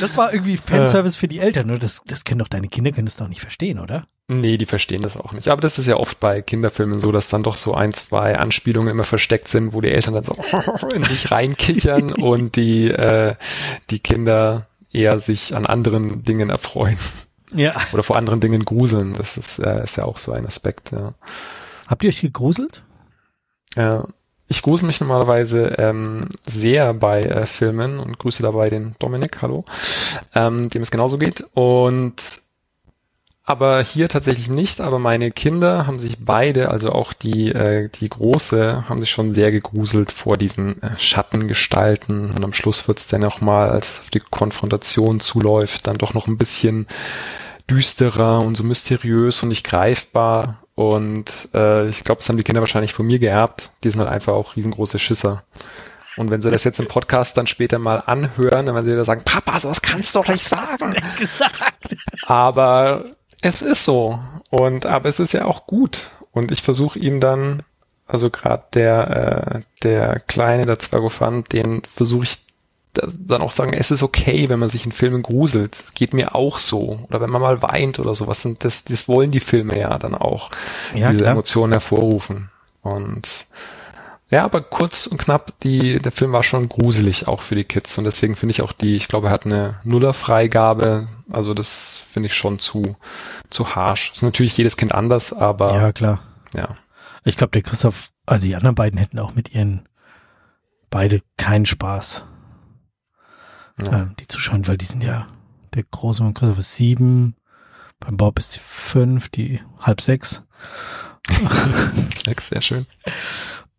Das 0.00 0.16
war 0.16 0.32
irgendwie 0.32 0.56
Fanservice 0.56 1.16
äh. 1.16 1.20
für 1.20 1.28
die 1.28 1.38
Eltern, 1.38 1.66
nur 1.66 1.78
das, 1.78 2.02
das 2.06 2.24
können 2.24 2.38
doch 2.38 2.48
deine 2.48 2.68
Kinder 2.68 2.92
können 2.92 3.06
das 3.06 3.16
doch 3.16 3.28
nicht 3.28 3.40
verstehen, 3.40 3.78
oder? 3.78 4.06
Nee, 4.28 4.58
die 4.58 4.66
verstehen 4.66 5.02
das 5.02 5.16
auch 5.16 5.32
nicht. 5.32 5.48
Aber 5.48 5.60
das 5.60 5.78
ist 5.78 5.86
ja 5.86 5.96
oft 5.96 6.20
bei 6.20 6.40
Kinderfilmen 6.40 7.00
so, 7.00 7.10
dass 7.10 7.28
dann 7.28 7.42
doch 7.42 7.56
so 7.56 7.74
ein, 7.74 7.92
zwei 7.92 8.38
Anspielungen 8.38 8.88
immer 8.88 9.02
versteckt 9.02 9.48
sind, 9.48 9.72
wo 9.72 9.80
die 9.80 9.90
Eltern 9.90 10.14
dann 10.14 10.24
so 10.24 10.36
in 10.94 11.02
sich 11.02 11.30
reinkichern 11.30 12.12
und 12.20 12.56
die, 12.56 12.88
äh, 12.88 13.34
die 13.90 13.98
Kinder 13.98 14.68
eher 14.92 15.20
sich 15.20 15.54
an 15.54 15.66
anderen 15.66 16.24
Dingen 16.24 16.48
erfreuen. 16.48 16.98
Ja. 17.52 17.74
Oder 17.92 18.04
vor 18.04 18.16
anderen 18.16 18.40
Dingen 18.40 18.64
gruseln. 18.64 19.14
Das 19.14 19.36
ist, 19.36 19.58
äh, 19.58 19.82
ist 19.82 19.96
ja 19.96 20.04
auch 20.04 20.18
so 20.18 20.32
ein 20.32 20.46
Aspekt, 20.46 20.92
ja. 20.92 21.14
Habt 21.88 22.04
ihr 22.04 22.08
euch 22.08 22.20
gegruselt? 22.20 22.84
Ja, 23.74 24.06
ich 24.50 24.62
grüße 24.62 24.84
mich 24.84 25.00
normalerweise 25.00 25.76
ähm, 25.78 26.28
sehr 26.44 26.92
bei 26.92 27.22
äh, 27.22 27.46
Filmen 27.46 28.00
und 28.00 28.18
grüße 28.18 28.42
dabei 28.42 28.68
den 28.68 28.96
Dominik, 28.98 29.40
hallo, 29.42 29.64
ähm, 30.34 30.68
dem 30.68 30.82
es 30.82 30.90
genauso 30.90 31.18
geht. 31.18 31.46
Und 31.54 32.16
aber 33.44 33.80
hier 33.82 34.08
tatsächlich 34.08 34.50
nicht, 34.50 34.80
aber 34.80 34.98
meine 34.98 35.30
Kinder 35.30 35.86
haben 35.86 36.00
sich 36.00 36.24
beide, 36.24 36.70
also 36.70 36.90
auch 36.90 37.12
die, 37.12 37.52
äh, 37.52 37.88
die 37.88 38.08
große, 38.08 38.88
haben 38.88 38.98
sich 38.98 39.10
schon 39.10 39.34
sehr 39.34 39.52
gegruselt 39.52 40.10
vor 40.10 40.36
diesen 40.36 40.82
äh, 40.82 40.98
Schattengestalten 40.98 42.30
und 42.30 42.44
am 42.44 42.52
Schluss 42.52 42.88
wird's 42.88 43.06
dann 43.06 43.24
auch 43.24 43.40
mal, 43.40 43.68
als 43.68 43.94
es 43.94 44.00
auf 44.00 44.10
die 44.10 44.20
Konfrontation 44.20 45.20
zuläuft, 45.20 45.86
dann 45.86 45.96
doch 45.96 46.12
noch 46.12 46.26
ein 46.26 46.38
bisschen 46.38 46.88
düsterer 47.70 48.40
und 48.40 48.56
so 48.56 48.64
mysteriös 48.64 49.44
und 49.44 49.50
nicht 49.50 49.64
greifbar 49.64 50.58
und 50.80 51.50
äh, 51.52 51.88
ich 51.90 52.04
glaube, 52.04 52.20
das 52.20 52.30
haben 52.30 52.38
die 52.38 52.42
Kinder 52.42 52.62
wahrscheinlich 52.62 52.94
von 52.94 53.04
mir 53.04 53.18
geerbt. 53.18 53.70
Die 53.84 53.90
sind 53.90 54.00
halt 54.00 54.10
einfach 54.10 54.32
auch 54.32 54.56
riesengroße 54.56 54.98
Schisser. 54.98 55.44
Und 56.16 56.30
wenn 56.30 56.40
sie 56.40 56.50
das 56.50 56.64
jetzt 56.64 56.80
im 56.80 56.88
Podcast 56.88 57.36
dann 57.36 57.46
später 57.46 57.78
mal 57.78 57.98
anhören, 57.98 58.64
dann 58.64 58.74
werden 58.74 58.86
sie 58.86 58.92
wieder 58.92 59.04
sagen, 59.04 59.20
Papa, 59.22 59.60
sowas 59.60 59.82
kannst 59.82 60.14
du 60.14 60.20
doch 60.20 60.28
nicht 60.28 60.42
sagen. 60.42 60.94
aber 62.26 63.04
es 63.42 63.60
ist 63.60 63.84
so. 63.84 64.20
Und 64.48 64.86
aber 64.86 65.10
es 65.10 65.20
ist 65.20 65.34
ja 65.34 65.44
auch 65.44 65.66
gut. 65.66 66.12
Und 66.32 66.50
ich 66.50 66.62
versuche 66.62 66.98
ihn 66.98 67.20
dann, 67.20 67.62
also 68.06 68.30
gerade 68.30 68.64
der, 68.72 69.56
äh, 69.56 69.60
der 69.82 70.20
Kleine, 70.20 70.64
der 70.64 70.78
Zwergofant, 70.78 71.52
den 71.52 71.82
versuche 71.84 72.22
ich 72.22 72.38
dann 72.92 73.42
auch 73.42 73.52
sagen, 73.52 73.72
es 73.72 73.90
ist 73.90 74.02
okay, 74.02 74.48
wenn 74.48 74.58
man 74.58 74.68
sich 74.68 74.84
in 74.84 74.92
Filmen 74.92 75.22
gruselt. 75.22 75.80
Es 75.84 75.94
geht 75.94 76.12
mir 76.12 76.34
auch 76.34 76.58
so. 76.58 77.06
Oder 77.08 77.20
wenn 77.20 77.30
man 77.30 77.40
mal 77.40 77.62
weint 77.62 77.98
oder 77.98 78.14
sowas. 78.14 78.44
Und 78.44 78.64
das, 78.64 78.84
das 78.84 79.06
wollen 79.08 79.30
die 79.30 79.40
Filme 79.40 79.78
ja 79.78 79.96
dann 79.98 80.14
auch. 80.14 80.50
Ja, 80.94 81.10
diese 81.10 81.22
klar. 81.22 81.32
Emotionen 81.32 81.72
hervorrufen. 81.72 82.50
Und 82.82 83.46
Ja, 84.30 84.44
aber 84.44 84.60
kurz 84.60 85.06
und 85.08 85.18
knapp, 85.18 85.52
die, 85.62 85.98
der 85.98 86.12
Film 86.12 86.32
war 86.32 86.44
schon 86.44 86.68
gruselig 86.68 87.26
auch 87.26 87.42
für 87.42 87.56
die 87.56 87.64
Kids 87.64 87.98
und 87.98 88.04
deswegen 88.04 88.36
finde 88.36 88.52
ich 88.52 88.62
auch 88.62 88.72
die, 88.72 88.94
ich 88.94 89.08
glaube, 89.08 89.26
er 89.26 89.32
hat 89.32 89.44
eine 89.44 89.80
Nuller-Freigabe, 89.82 91.08
also 91.30 91.52
das 91.52 91.96
finde 91.96 92.28
ich 92.28 92.34
schon 92.34 92.60
zu, 92.60 92.96
zu 93.50 93.74
harsh. 93.74 94.12
Ist 94.14 94.22
natürlich 94.22 94.56
jedes 94.56 94.76
Kind 94.76 94.92
anders, 94.94 95.32
aber. 95.32 95.74
Ja, 95.74 95.92
klar. 95.92 96.20
Ja. 96.54 96.76
Ich 97.24 97.36
glaube, 97.36 97.50
der 97.50 97.62
Christoph, 97.62 98.10
also 98.24 98.46
die 98.46 98.54
anderen 98.54 98.76
beiden 98.76 98.98
hätten 98.98 99.18
auch 99.18 99.34
mit 99.34 99.52
ihren 99.52 99.82
beide 100.90 101.22
keinen 101.36 101.66
Spaß. 101.66 102.24
Ja. 103.84 104.02
Ähm, 104.02 104.14
die 104.18 104.28
Zuschauer, 104.28 104.66
weil 104.66 104.78
die 104.78 104.84
sind 104.84 105.02
ja, 105.02 105.26
der 105.74 105.84
Große 105.84 106.22
und 106.22 106.34
Christoph 106.34 106.58
ist 106.58 106.76
sieben, 106.76 107.34
beim 108.00 108.16
Bob 108.16 108.38
ist 108.38 108.52
sie 108.52 108.60
fünf, 108.60 109.28
die 109.28 109.60
halb 109.80 110.00
sechs. 110.00 110.42
sechs, 112.24 112.48
sehr 112.48 112.62
schön. 112.62 112.86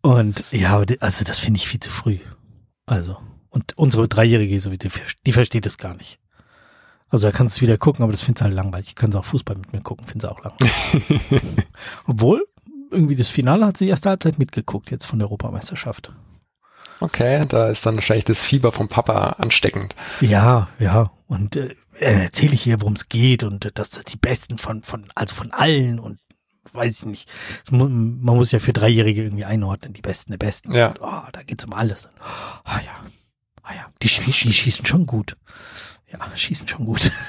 Und 0.00 0.44
ja, 0.50 0.82
also 1.00 1.24
das 1.24 1.38
finde 1.38 1.58
ich 1.58 1.68
viel 1.68 1.80
zu 1.80 1.90
früh. 1.90 2.18
Also, 2.86 3.18
und 3.50 3.76
unsere 3.76 4.08
Dreijährige, 4.08 4.58
so 4.58 4.72
wie 4.72 4.78
die, 4.78 4.90
die 5.26 5.32
versteht 5.32 5.66
es 5.66 5.78
gar 5.78 5.94
nicht. 5.94 6.18
Also 7.08 7.28
da 7.28 7.32
kannst 7.32 7.58
du 7.58 7.62
wieder 7.62 7.76
gucken, 7.76 8.02
aber 8.02 8.12
das 8.12 8.22
findest 8.22 8.40
du 8.40 8.44
halt 8.46 8.54
langweilig. 8.54 8.86
Die 8.88 8.94
können 8.94 9.12
sie 9.12 9.18
auch 9.18 9.24
Fußball 9.24 9.56
mit 9.56 9.72
mir 9.72 9.82
gucken, 9.82 10.06
finden 10.06 10.20
sie 10.20 10.30
auch 10.30 10.42
langweilig. 10.42 10.72
Obwohl, 12.06 12.42
irgendwie 12.90 13.16
das 13.16 13.28
Finale 13.28 13.66
hat 13.66 13.76
sie 13.76 13.88
erste 13.88 14.08
Halbzeit 14.08 14.38
mitgeguckt, 14.38 14.90
jetzt 14.90 15.04
von 15.04 15.18
der 15.18 15.28
Europameisterschaft. 15.28 16.14
Okay, 17.02 17.44
da 17.48 17.68
ist 17.68 17.84
dann 17.84 17.96
wahrscheinlich 17.96 18.24
das 18.24 18.42
Fieber 18.44 18.70
vom 18.70 18.88
Papa 18.88 19.30
ansteckend. 19.38 19.96
Ja, 20.20 20.68
ja. 20.78 21.10
Und 21.26 21.56
äh, 21.56 21.74
erzähle 21.98 22.54
ich 22.54 22.64
ihr, 22.66 22.80
worum 22.80 22.92
es 22.92 23.08
geht 23.08 23.42
und 23.42 23.64
äh, 23.64 23.72
dass 23.72 23.90
das 23.90 24.04
die 24.04 24.16
Besten 24.16 24.56
von, 24.56 24.84
von, 24.84 25.10
also 25.16 25.34
von 25.34 25.50
allen 25.50 25.98
und 25.98 26.20
weiß 26.72 27.00
ich 27.00 27.06
nicht. 27.06 27.32
Man 27.72 28.20
muss 28.20 28.52
ja 28.52 28.60
für 28.60 28.72
Dreijährige 28.72 29.24
irgendwie 29.24 29.44
einordnen, 29.44 29.92
die 29.92 30.00
Besten 30.00 30.30
der 30.30 30.38
Besten. 30.38 30.72
Ja. 30.72 30.90
Und, 30.90 31.00
oh, 31.02 31.22
da 31.32 31.42
geht's 31.42 31.64
um 31.64 31.72
alles. 31.72 32.08
Ah 32.64 32.76
oh, 32.76 32.80
ja, 32.84 33.10
ah 33.64 33.74
ja, 33.74 33.86
die, 34.00 34.06
die 34.06 34.52
schießen 34.52 34.86
schon 34.86 35.04
gut. 35.04 35.36
Ja, 36.12 36.20
schießen 36.36 36.68
schon 36.68 36.84
gut. 36.84 37.10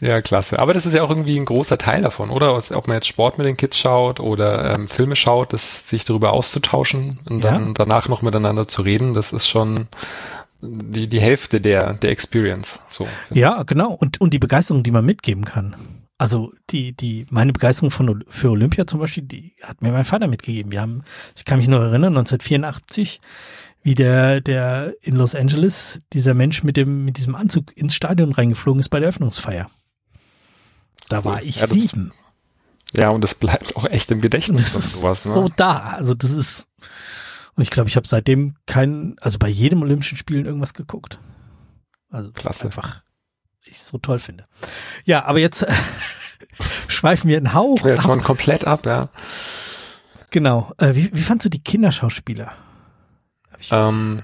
Ja, 0.00 0.20
klasse. 0.22 0.60
Aber 0.60 0.72
das 0.72 0.86
ist 0.86 0.94
ja 0.94 1.02
auch 1.02 1.10
irgendwie 1.10 1.38
ein 1.38 1.44
großer 1.44 1.76
Teil 1.76 2.02
davon, 2.02 2.30
oder? 2.30 2.54
Ob 2.56 2.86
man 2.86 2.96
jetzt 2.96 3.08
Sport 3.08 3.38
mit 3.38 3.46
den 3.46 3.56
Kids 3.56 3.78
schaut 3.78 4.20
oder 4.20 4.74
ähm, 4.74 4.86
Filme 4.86 5.16
schaut, 5.16 5.52
das, 5.52 5.88
sich 5.88 6.04
darüber 6.04 6.32
auszutauschen 6.32 7.18
und 7.28 7.42
ja. 7.42 7.50
dann 7.50 7.74
danach 7.74 8.08
noch 8.08 8.22
miteinander 8.22 8.68
zu 8.68 8.82
reden, 8.82 9.14
das 9.14 9.32
ist 9.32 9.48
schon 9.48 9.88
die, 10.60 11.08
die 11.08 11.20
Hälfte 11.20 11.60
der, 11.60 11.94
der 11.94 12.10
Experience. 12.10 12.80
So. 12.88 13.06
Ja, 13.30 13.62
genau. 13.64 13.92
Und, 13.92 14.20
und 14.20 14.32
die 14.32 14.38
Begeisterung, 14.38 14.82
die 14.82 14.90
man 14.90 15.04
mitgeben 15.04 15.44
kann. 15.44 15.74
Also 16.16 16.52
die, 16.70 16.96
die, 16.96 17.26
meine 17.30 17.52
Begeisterung 17.52 17.92
von, 17.92 18.24
für 18.26 18.50
Olympia 18.50 18.86
zum 18.86 18.98
Beispiel, 18.98 19.22
die 19.22 19.54
hat 19.62 19.82
mir 19.82 19.92
mein 19.92 20.04
Vater 20.04 20.26
mitgegeben. 20.26 20.72
Wir 20.72 20.80
haben, 20.80 21.04
ich 21.36 21.44
kann 21.44 21.58
mich 21.58 21.68
noch 21.68 21.80
erinnern, 21.80 22.16
1984 22.16 23.20
wie 23.88 23.94
der, 23.94 24.42
der 24.42 24.94
in 25.00 25.16
Los 25.16 25.34
Angeles, 25.34 26.02
dieser 26.12 26.34
Mensch 26.34 26.62
mit 26.62 26.76
dem, 26.76 27.06
mit 27.06 27.16
diesem 27.16 27.34
Anzug 27.34 27.74
ins 27.74 27.94
Stadion 27.94 28.32
reingeflogen 28.32 28.80
ist 28.80 28.90
bei 28.90 29.00
der 29.00 29.08
Öffnungsfeier. 29.08 29.70
Da 31.08 31.24
war 31.24 31.42
ich 31.42 31.56
ja, 31.56 31.66
sieben. 31.66 32.12
ja, 32.92 33.08
und 33.08 33.22
das 33.22 33.34
bleibt 33.34 33.76
auch 33.76 33.86
echt 33.86 34.10
im 34.10 34.20
Gedächtnis. 34.20 34.74
Das 34.74 34.84
ist 34.84 35.00
sowas, 35.00 35.24
ne? 35.24 35.32
so 35.32 35.48
da. 35.56 35.78
Also 35.78 36.12
das 36.12 36.32
ist, 36.32 36.68
und 37.54 37.62
ich 37.62 37.70
glaube, 37.70 37.88
ich 37.88 37.96
habe 37.96 38.06
seitdem 38.06 38.56
kein, 38.66 39.16
also 39.22 39.38
bei 39.38 39.48
jedem 39.48 39.80
Olympischen 39.80 40.18
Spielen 40.18 40.44
irgendwas 40.44 40.74
geguckt. 40.74 41.18
Also 42.10 42.30
Klasse. 42.32 42.66
einfach, 42.66 43.02
ich 43.64 43.78
so 43.78 43.96
toll 43.96 44.18
finde. 44.18 44.44
Ja, 45.06 45.24
aber 45.24 45.38
jetzt 45.38 45.66
schweifen 46.88 47.30
wir 47.30 47.38
einen 47.38 47.54
Hauch. 47.54 47.86
Ja, 47.86 47.98
schon 47.98 48.22
komplett 48.22 48.66
ab, 48.66 48.84
ja. 48.84 49.08
Genau. 50.28 50.74
Äh, 50.76 50.94
wie, 50.94 51.10
wie 51.10 51.22
fandst 51.22 51.46
du 51.46 51.48
die 51.48 51.64
Kinderschauspieler? 51.64 52.52
Ähm, 53.70 54.22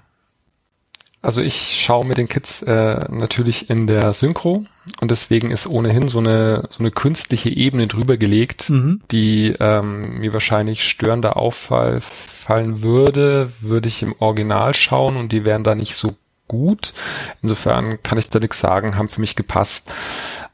also 1.24 1.40
ich 1.40 1.82
schaue 1.82 2.04
mit 2.04 2.18
den 2.18 2.28
Kids 2.28 2.60
äh, 2.62 3.06
natürlich 3.08 3.70
in 3.70 3.86
der 3.86 4.12
Synchro 4.12 4.66
und 5.00 5.10
deswegen 5.10 5.50
ist 5.50 5.66
ohnehin 5.66 6.08
so 6.08 6.18
eine 6.18 6.68
so 6.68 6.80
eine 6.80 6.90
künstliche 6.90 7.48
Ebene 7.48 7.88
drüber 7.88 8.18
gelegt, 8.18 8.68
mhm. 8.68 9.00
die 9.10 9.54
ähm, 9.58 10.18
mir 10.18 10.34
wahrscheinlich 10.34 10.84
störender 10.84 11.38
auffallen 11.38 12.82
würde, 12.82 13.52
würde 13.60 13.88
ich 13.88 14.02
im 14.02 14.14
Original 14.18 14.74
schauen 14.74 15.16
und 15.16 15.32
die 15.32 15.46
wären 15.46 15.64
da 15.64 15.74
nicht 15.74 15.94
so 15.94 16.14
gut. 16.46 16.92
Insofern 17.40 18.02
kann 18.02 18.18
ich 18.18 18.28
da 18.28 18.38
nichts 18.38 18.60
sagen, 18.60 18.98
haben 18.98 19.08
für 19.08 19.22
mich 19.22 19.34
gepasst. 19.34 19.90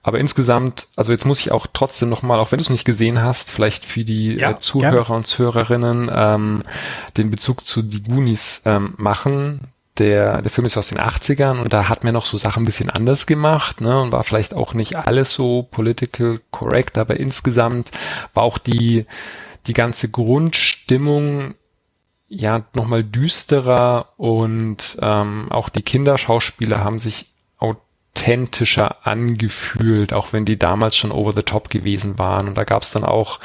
Aber 0.02 0.18
insgesamt, 0.18 0.88
also 0.96 1.12
jetzt 1.12 1.26
muss 1.26 1.40
ich 1.40 1.52
auch 1.52 1.66
trotzdem 1.70 2.08
nochmal, 2.08 2.40
auch 2.40 2.52
wenn 2.52 2.58
du 2.58 2.62
es 2.62 2.70
nicht 2.70 2.86
gesehen 2.86 3.22
hast, 3.22 3.50
vielleicht 3.50 3.84
für 3.84 4.04
die 4.04 4.34
ja, 4.34 4.52
äh, 4.52 4.58
Zuhörer 4.58 5.04
gerne. 5.04 5.16
und 5.16 5.26
Zuhörerinnen 5.26 6.10
ähm, 6.14 6.62
den 7.18 7.30
Bezug 7.30 7.66
zu 7.66 7.82
die 7.82 8.02
Goonies 8.02 8.62
ähm, 8.64 8.94
machen. 8.96 9.60
Der, 9.98 10.40
der 10.40 10.50
Film 10.50 10.66
ist 10.66 10.78
aus 10.78 10.88
den 10.88 10.98
80ern 10.98 11.60
und 11.60 11.74
da 11.74 11.90
hat 11.90 12.04
man 12.04 12.14
noch 12.14 12.24
so 12.24 12.38
Sachen 12.38 12.62
ein 12.62 12.66
bisschen 12.66 12.88
anders 12.88 13.26
gemacht 13.26 13.82
ne, 13.82 14.00
und 14.00 14.12
war 14.12 14.24
vielleicht 14.24 14.54
auch 14.54 14.72
nicht 14.72 14.96
alles 14.96 15.32
so 15.34 15.64
political 15.70 16.40
correct, 16.50 16.96
aber 16.96 17.20
insgesamt 17.20 17.90
war 18.32 18.44
auch 18.44 18.56
die, 18.56 19.04
die 19.66 19.74
ganze 19.74 20.08
Grundstimmung 20.08 21.54
ja 22.28 22.62
nochmal 22.74 23.04
düsterer 23.04 24.06
und 24.16 24.96
ähm, 25.02 25.50
auch 25.50 25.68
die 25.68 25.82
Kinderschauspieler 25.82 26.82
haben 26.82 26.98
sich 26.98 27.30
authentischer 28.20 28.96
angefühlt, 29.02 30.12
auch 30.12 30.32
wenn 30.32 30.44
die 30.44 30.58
damals 30.58 30.96
schon 30.96 31.10
over 31.10 31.32
the 31.32 31.42
top 31.42 31.70
gewesen 31.70 32.18
waren. 32.18 32.48
Und 32.48 32.54
da 32.54 32.64
gab 32.64 32.82
es 32.82 32.90
dann 32.90 33.04
auch 33.04 33.40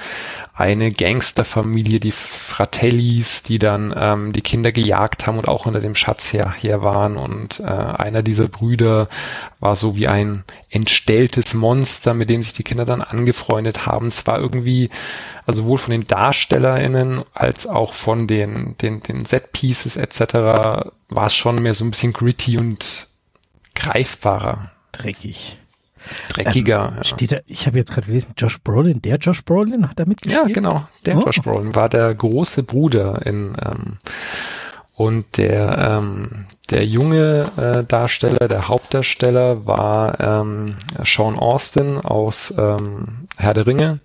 eine 0.54 0.92
Gangsterfamilie, 0.92 2.00
die 2.00 2.12
Fratellis, 2.12 3.44
die 3.44 3.60
dann 3.60 3.94
ähm, 3.98 4.34
die 4.34 4.42
Kinder 4.42 4.72
gejagt 4.72 5.28
haben 5.28 5.38
und 5.38 5.48
auch 5.48 5.66
unter 5.66 5.80
dem 5.80 5.96
Schatz 5.96 6.34
her, 6.34 6.52
her 6.52 6.82
waren. 6.82 7.16
Und 7.16 7.62
äh, 7.62 7.64
einer 7.64 8.22
dieser 8.22 8.48
Brüder 8.48 9.08
war 9.60 9.76
so 9.76 9.96
wie 9.96 10.08
ein 10.08 10.44
entstelltes 10.70 11.54
Monster, 11.54 12.14
mit 12.14 12.30
dem 12.30 12.44
sich 12.44 12.54
die 12.54 12.64
Kinder 12.64 12.86
dann 12.86 13.02
angefreundet 13.02 13.86
haben. 13.86 14.08
Es 14.08 14.28
war 14.28 14.40
irgendwie, 14.40 14.90
also 15.46 15.64
sowohl 15.64 15.78
von 15.78 15.92
den 15.92 16.08
DarstellerInnen 16.08 17.24
als 17.34 17.66
auch 17.66 17.94
von 17.94 18.28
den, 18.28 18.76
den, 18.82 19.00
den 19.00 19.24
Set-Pieces 19.24 19.96
etc. 19.96 20.34
war 21.10 21.28
es 21.28 21.34
schon 21.34 21.62
mehr 21.62 21.74
so 21.74 21.86
ein 21.86 21.92
bisschen 21.92 22.14
gritty 22.14 22.58
und 22.58 23.08
greifbarer. 23.76 24.72
Dreckig. 24.92 25.60
Dreckiger. 26.30 26.90
Ähm, 26.90 26.98
ja. 26.98 27.04
Steht 27.04 27.32
da, 27.32 27.38
ich 27.46 27.68
habe 27.68 27.78
jetzt 27.78 27.94
gerade 27.94 28.08
gelesen, 28.08 28.34
Josh 28.38 28.60
Brolin, 28.62 29.02
der 29.02 29.18
Josh 29.18 29.44
Brolin 29.44 29.90
hat 29.90 30.00
da 30.00 30.06
mitgespielt? 30.06 30.48
Ja, 30.48 30.54
genau, 30.54 30.88
der 31.06 31.18
oh. 31.18 31.22
Josh 31.22 31.42
Brolin 31.42 31.76
war 31.76 31.90
der 31.90 32.14
große 32.14 32.64
Bruder 32.64 33.26
in 33.26 33.56
ähm, 33.64 33.98
und 34.94 35.38
der 35.38 35.78
ähm, 36.04 36.46
der 36.70 36.86
junge 36.86 37.52
äh, 37.58 37.84
Darsteller, 37.84 38.48
der 38.48 38.68
Hauptdarsteller 38.68 39.66
war 39.68 40.20
ähm, 40.20 40.78
Sean 41.04 41.38
Austin 41.38 41.98
aus 41.98 42.54
ähm, 42.58 43.28
Herr 43.38 43.54
der 43.54 43.68
Ringe, 43.68 44.00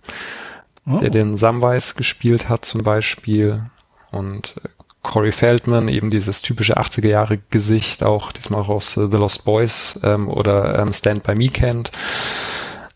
oh. 0.86 0.98
der 0.98 1.10
den 1.10 1.36
Samwise 1.36 1.94
gespielt 1.94 2.48
hat 2.48 2.64
zum 2.64 2.82
Beispiel 2.82 3.64
und 4.10 4.56
äh, 4.64 4.68
Corey 5.02 5.32
Feldman, 5.32 5.88
eben 5.88 6.10
dieses 6.10 6.42
typische 6.42 6.78
80er 6.78 7.08
Jahre 7.08 7.38
Gesicht, 7.50 8.02
auch 8.02 8.32
diesmal 8.32 8.62
auch 8.62 8.68
aus 8.68 8.96
uh, 8.96 9.10
The 9.10 9.16
Lost 9.16 9.44
Boys 9.44 9.98
ähm, 10.02 10.28
oder 10.28 10.78
ähm, 10.78 10.92
Stand 10.92 11.22
By 11.22 11.34
Me 11.34 11.48
kennt. 11.48 11.90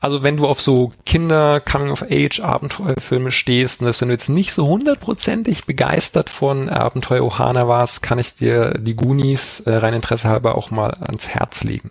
Also 0.01 0.23
wenn 0.23 0.37
du 0.37 0.47
auf 0.47 0.61
so 0.61 0.93
Kinder 1.07 1.61
Coming 1.61 1.91
of 1.91 2.03
Age 2.03 2.41
Abenteuerfilme 2.41 3.31
stehst 3.31 3.81
und 3.81 4.01
wenn 4.01 4.09
du 4.09 4.15
jetzt 4.15 4.29
nicht 4.29 4.53
so 4.53 4.67
hundertprozentig 4.67 5.65
begeistert 5.65 6.29
von 6.29 6.69
Abenteuer 6.69 7.25
Ohana 7.25 7.69
warst, 7.69 8.03
kann 8.03 8.19
ich 8.19 8.35
dir 8.35 8.75
die 8.75 8.97
Goonies 8.97 9.61
äh, 9.61 9.77
rein 9.77 9.95
Interesse 9.95 10.29
halber 10.29 10.59
auch 10.59 10.71
mal 10.71 10.91
ans 10.91 11.29
Herz 11.29 11.65
legen. 11.65 11.91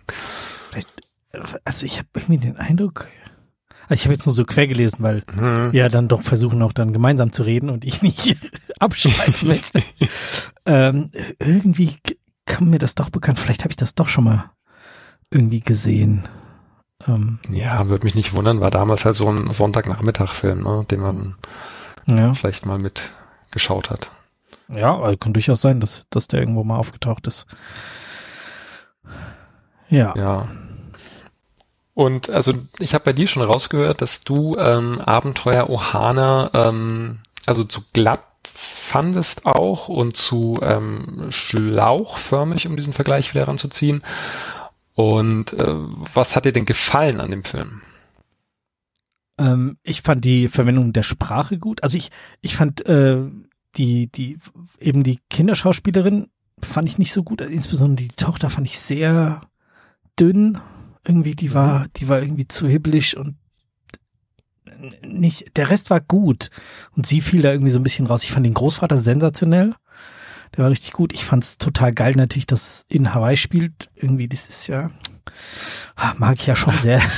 Also 1.64 1.86
ich 1.86 1.98
habe 1.98 2.08
irgendwie 2.14 2.38
den 2.38 2.56
Eindruck, 2.56 3.08
also 3.88 3.94
ich 3.94 4.04
habe 4.04 4.14
jetzt 4.14 4.26
nur 4.26 4.34
so 4.34 4.44
quer 4.44 4.66
gelesen, 4.66 5.02
weil 5.02 5.22
mhm. 5.32 5.70
ja 5.72 5.88
dann 5.88 6.08
doch 6.08 6.22
versuchen 6.22 6.62
auch 6.62 6.72
dann 6.72 6.92
gemeinsam 6.92 7.32
zu 7.32 7.42
reden 7.42 7.70
und 7.70 7.84
ich 7.84 8.02
nicht 8.02 8.36
abschweifen 8.78 9.48
möchte. 9.48 9.82
ähm, 10.66 11.10
irgendwie 11.38 11.96
kam 12.46 12.70
mir 12.70 12.78
das 12.78 12.94
doch 12.94 13.10
bekannt. 13.10 13.38
Vielleicht 13.38 13.62
habe 13.62 13.72
ich 13.72 13.76
das 13.76 13.94
doch 13.94 14.08
schon 14.08 14.24
mal 14.24 14.50
irgendwie 15.30 15.60
gesehen. 15.60 16.28
Ähm, 17.06 17.38
ja, 17.50 17.88
würde 17.88 18.04
mich 18.04 18.14
nicht 18.14 18.34
wundern, 18.34 18.60
war 18.60 18.70
damals 18.70 19.04
halt 19.04 19.16
so 19.16 19.28
ein 19.28 19.52
Sonntagnachmittag-Film, 19.52 20.62
ne, 20.62 20.86
den 20.90 21.00
man 21.00 21.36
ja. 22.06 22.34
vielleicht 22.34 22.66
mal 22.66 22.78
mitgeschaut 22.78 23.90
hat. 23.90 24.10
Ja, 24.68 24.98
also 24.98 25.16
kann 25.16 25.32
durchaus 25.32 25.60
sein, 25.60 25.80
dass, 25.80 26.06
dass 26.10 26.28
der 26.28 26.40
irgendwo 26.40 26.64
mal 26.64 26.78
aufgetaucht 26.78 27.26
ist. 27.26 27.46
Ja. 29.88 30.14
Ja. 30.16 30.48
Und 31.94 32.28
also 32.28 32.54
ich 32.78 32.92
habe 32.94 33.04
bei 33.04 33.12
dir 33.12 33.28
schon 33.28 33.42
rausgehört, 33.42 34.02
dass 34.02 34.22
du 34.22 34.56
ähm, 34.58 35.00
Abenteuer 35.00 35.70
Ohana 35.70 36.50
ähm, 36.52 37.20
also 37.46 37.64
zu 37.64 37.82
glatt 37.92 38.24
fandest 38.46 39.46
auch 39.46 39.88
und 39.88 40.16
zu 40.16 40.58
ähm, 40.62 41.28
schlauchförmig, 41.30 42.66
um 42.66 42.76
diesen 42.76 42.92
Vergleich 42.92 43.32
wieder 43.34 43.48
ranzuziehen. 43.48 44.02
Und 44.94 45.54
äh, 45.54 45.74
was 46.14 46.36
hat 46.36 46.44
dir 46.44 46.52
denn 46.52 46.66
gefallen 46.66 47.20
an 47.20 47.30
dem 47.30 47.44
Film? 47.44 47.82
Ähm, 49.38 49.78
ich 49.82 50.02
fand 50.02 50.24
die 50.24 50.48
Verwendung 50.48 50.92
der 50.92 51.02
Sprache 51.02 51.58
gut. 51.58 51.82
Also 51.82 51.96
ich, 51.98 52.10
ich 52.40 52.54
fand 52.54 52.86
äh, 52.86 53.22
die, 53.76 54.08
die, 54.08 54.38
eben 54.78 55.02
die 55.02 55.20
Kinderschauspielerin 55.30 56.28
fand 56.60 56.88
ich 56.88 56.98
nicht 56.98 57.12
so 57.12 57.22
gut. 57.22 57.40
Insbesondere 57.40 58.08
die 58.08 58.14
Tochter 58.14 58.50
fand 58.50 58.66
ich 58.66 58.78
sehr 58.78 59.40
dünn. 60.18 60.60
Irgendwie, 61.06 61.34
die 61.34 61.54
war, 61.54 61.86
die 61.96 62.08
war 62.08 62.20
irgendwie 62.20 62.48
zu 62.48 62.66
hibbelig 62.68 63.16
und 63.16 63.36
nicht, 65.02 65.56
der 65.56 65.70
Rest 65.70 65.90
war 65.90 66.00
gut. 66.00 66.50
Und 66.92 67.06
sie 67.06 67.20
fiel 67.20 67.42
da 67.42 67.52
irgendwie 67.52 67.70
so 67.70 67.78
ein 67.78 67.84
bisschen 67.84 68.06
raus. 68.06 68.24
Ich 68.24 68.32
fand 68.32 68.44
den 68.44 68.54
Großvater 68.54 68.98
sensationell. 68.98 69.74
Der 70.56 70.64
war 70.64 70.70
richtig 70.70 70.92
gut. 70.92 71.12
Ich 71.12 71.24
fand 71.24 71.44
es 71.44 71.58
total 71.58 71.92
geil 71.92 72.14
natürlich, 72.16 72.46
dass 72.46 72.84
in 72.88 73.14
Hawaii 73.14 73.36
spielt. 73.36 73.90
Irgendwie, 73.94 74.28
das 74.28 74.46
ist 74.46 74.66
ja, 74.66 74.90
ah, 75.96 76.14
mag 76.18 76.36
ich 76.38 76.46
ja 76.46 76.56
schon 76.56 76.76
sehr. 76.78 77.00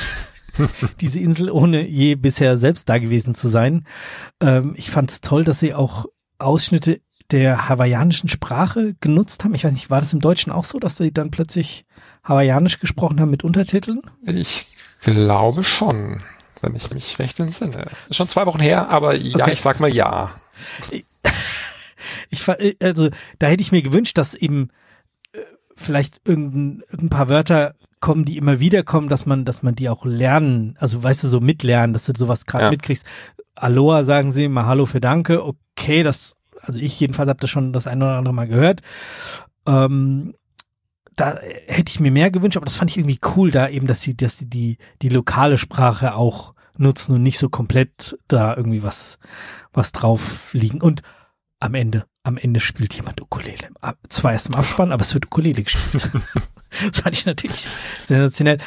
diese 1.01 1.19
Insel, 1.19 1.49
ohne 1.49 1.87
je 1.87 2.15
bisher 2.15 2.57
selbst 2.57 2.89
da 2.89 2.97
gewesen 2.97 3.33
zu 3.33 3.47
sein. 3.47 3.85
Ähm, 4.41 4.73
ich 4.75 4.91
fand 4.91 5.11
es 5.11 5.21
toll, 5.21 5.43
dass 5.43 5.59
sie 5.59 5.73
auch 5.73 6.05
Ausschnitte 6.39 7.01
der 7.31 7.67
hawaiianischen 7.67 8.29
Sprache 8.29 8.95
genutzt 8.99 9.43
haben. 9.43 9.53
Ich 9.53 9.63
weiß 9.63 9.73
nicht, 9.73 9.89
war 9.89 9.99
das 9.99 10.13
im 10.13 10.19
Deutschen 10.19 10.51
auch 10.51 10.63
so, 10.63 10.79
dass 10.79 10.97
sie 10.97 11.11
dann 11.11 11.31
plötzlich 11.31 11.85
hawaiianisch 12.27 12.79
gesprochen 12.79 13.19
haben 13.19 13.31
mit 13.31 13.43
Untertiteln? 13.43 14.01
Ich 14.25 14.67
glaube 15.01 15.63
schon, 15.63 16.23
wenn 16.61 16.75
ich 16.75 16.93
mich 16.93 17.19
recht 17.19 17.39
entsinne. 17.39 17.85
Schon 18.11 18.27
zwei 18.27 18.45
Wochen 18.45 18.59
her, 18.59 18.89
aber 18.89 19.15
ja, 19.15 19.43
okay. 19.43 19.53
ich 19.53 19.61
sag 19.61 19.79
mal 19.79 19.93
ja. 19.93 20.31
Ich, 20.91 21.05
also, 22.81 23.09
da 23.39 23.47
hätte 23.47 23.61
ich 23.61 23.71
mir 23.71 23.81
gewünscht, 23.81 24.17
dass 24.17 24.33
eben 24.33 24.69
äh, 25.33 25.39
vielleicht 25.75 26.21
irgendein, 26.25 26.83
irgendein 26.89 27.09
paar 27.09 27.29
Wörter 27.29 27.73
kommen, 27.99 28.25
die 28.25 28.37
immer 28.37 28.59
wieder 28.59 28.83
kommen, 28.83 29.09
dass 29.09 29.25
man, 29.25 29.45
dass 29.45 29.63
man 29.63 29.75
die 29.75 29.89
auch 29.89 30.05
lernen, 30.05 30.75
also 30.79 31.01
weißt 31.01 31.23
du, 31.23 31.27
so 31.27 31.39
mitlernen, 31.39 31.93
dass 31.93 32.05
du 32.05 32.13
sowas 32.15 32.45
gerade 32.45 32.65
ja. 32.65 32.71
mitkriegst. 32.71 33.05
Aloha 33.55 34.03
sagen 34.03 34.31
sie, 34.31 34.47
Mahalo 34.49 34.85
für 34.85 35.01
Danke, 35.01 35.43
okay, 35.43 36.03
das, 36.03 36.35
also 36.61 36.79
ich 36.79 36.99
jedenfalls 36.99 37.29
habe 37.29 37.39
das 37.39 37.49
schon 37.49 37.73
das 37.73 37.87
eine 37.87 38.05
oder 38.05 38.17
andere 38.17 38.33
Mal 38.35 38.47
gehört. 38.47 38.81
Ähm, 39.65 40.35
da 41.17 41.39
hätte 41.67 41.89
ich 41.89 41.99
mir 41.99 42.11
mehr 42.11 42.31
gewünscht, 42.31 42.57
aber 42.57 42.65
das 42.65 42.75
fand 42.75 42.91
ich 42.91 42.97
irgendwie 42.97 43.19
cool, 43.35 43.51
da 43.51 43.67
eben, 43.67 43.87
dass 43.87 44.01
sie, 44.01 44.15
dass 44.15 44.37
sie 44.37 44.45
die, 44.45 44.77
die 45.01 45.09
lokale 45.09 45.57
Sprache 45.57 46.13
auch 46.15 46.53
nutzen 46.77 47.15
und 47.15 47.23
nicht 47.23 47.39
so 47.39 47.49
komplett 47.49 48.17
da 48.27 48.55
irgendwie 48.55 48.83
was, 48.83 49.17
was 49.73 49.91
drauf 49.91 50.53
liegen. 50.53 50.79
Und 50.79 51.01
am 51.59 51.73
Ende, 51.73 52.05
am 52.21 52.37
Ende 52.37 52.59
spielt 52.59 52.93
jemand 52.93 53.19
Ukulele. 53.19 53.69
Zwar 54.09 54.33
erst 54.33 54.49
im 54.49 54.55
Abspann, 54.55 54.91
aber 54.91 55.01
es 55.01 55.13
wird 55.15 55.25
Ukulele 55.25 55.63
gespielt. 55.63 56.03
das 56.91 57.01
fand 57.01 57.15
ich 57.15 57.25
natürlich 57.25 57.67
sensationell. 58.05 58.59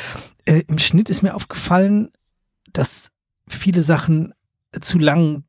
Äh, 0.44 0.64
Im 0.66 0.78
Schnitt 0.78 1.08
ist 1.08 1.22
mir 1.22 1.36
aufgefallen, 1.36 2.10
dass 2.72 3.10
viele 3.46 3.82
Sachen 3.82 4.34
zu 4.80 4.98
lang 4.98 5.44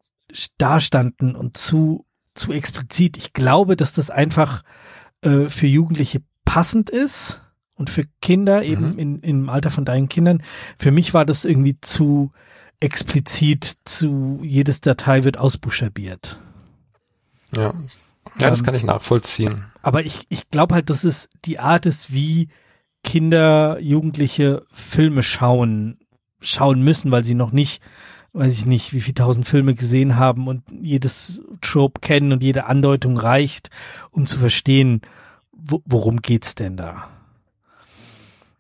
dastanden 0.60 1.36
und 1.36 1.58
zu, 1.58 2.06
zu 2.36 2.54
explizit. 2.54 3.18
Ich 3.18 3.34
glaube, 3.34 3.76
dass 3.76 3.94
das 3.94 4.12
einfach 4.12 4.62
äh, 5.22 5.48
für 5.48 5.68
Jugendliche 5.68 6.22
passend 6.46 6.90
ist 6.90 7.42
und 7.76 7.90
für 7.90 8.04
Kinder 8.22 8.64
eben 8.64 8.94
mhm. 8.94 9.00
in, 9.00 9.20
im 9.22 9.50
Alter 9.50 9.70
von 9.70 9.86
deinen 9.86 10.10
Kindern. 10.10 10.44
Für 10.78 10.92
mich 10.92 11.14
war 11.14 11.26
das 11.26 11.46
irgendwie 11.46 11.80
zu 11.82 12.32
explizit, 12.80 13.74
zu 13.86 14.40
jedes 14.44 14.82
Datei 14.82 15.24
wird 15.24 15.38
ausbuchstabiert. 15.38 16.40
Ja, 17.54 17.74
ja, 18.40 18.50
das 18.50 18.60
ähm, 18.60 18.66
kann 18.66 18.76
ich 18.76 18.84
nachvollziehen. 18.84 19.66
Aber 19.82 20.06
ich, 20.06 20.26
ich 20.30 20.50
glaube 20.50 20.76
halt, 20.76 20.90
dass 20.90 21.04
es 21.04 21.30
die 21.46 21.60
Art 21.60 21.86
ist, 21.86 22.14
wie 22.14 22.50
Kinder, 23.04 23.80
Jugendliche 23.80 24.66
Filme 24.72 25.24
schauen, 25.24 26.00
schauen 26.40 26.84
müssen, 26.84 27.12
weil 27.12 27.26
sie 27.26 27.34
noch 27.34 27.52
nicht, 27.52 27.82
weiß 28.34 28.60
ich 28.60 28.66
nicht, 28.66 28.94
wie 28.94 29.02
viele 29.02 29.16
tausend 29.16 29.48
Filme 29.48 29.76
gesehen 29.76 30.18
haben 30.18 30.48
und 30.48 30.64
jedes 30.82 31.42
Trope 31.62 32.00
kennen 32.00 32.32
und 32.32 32.44
jede 32.44 32.66
Andeutung 32.66 33.18
reicht, 33.18 33.70
um 34.12 34.28
zu 34.28 34.38
verstehen, 34.38 35.02
worum 35.64 36.22
geht's 36.22 36.56
denn 36.56 36.78
da? 36.78 37.08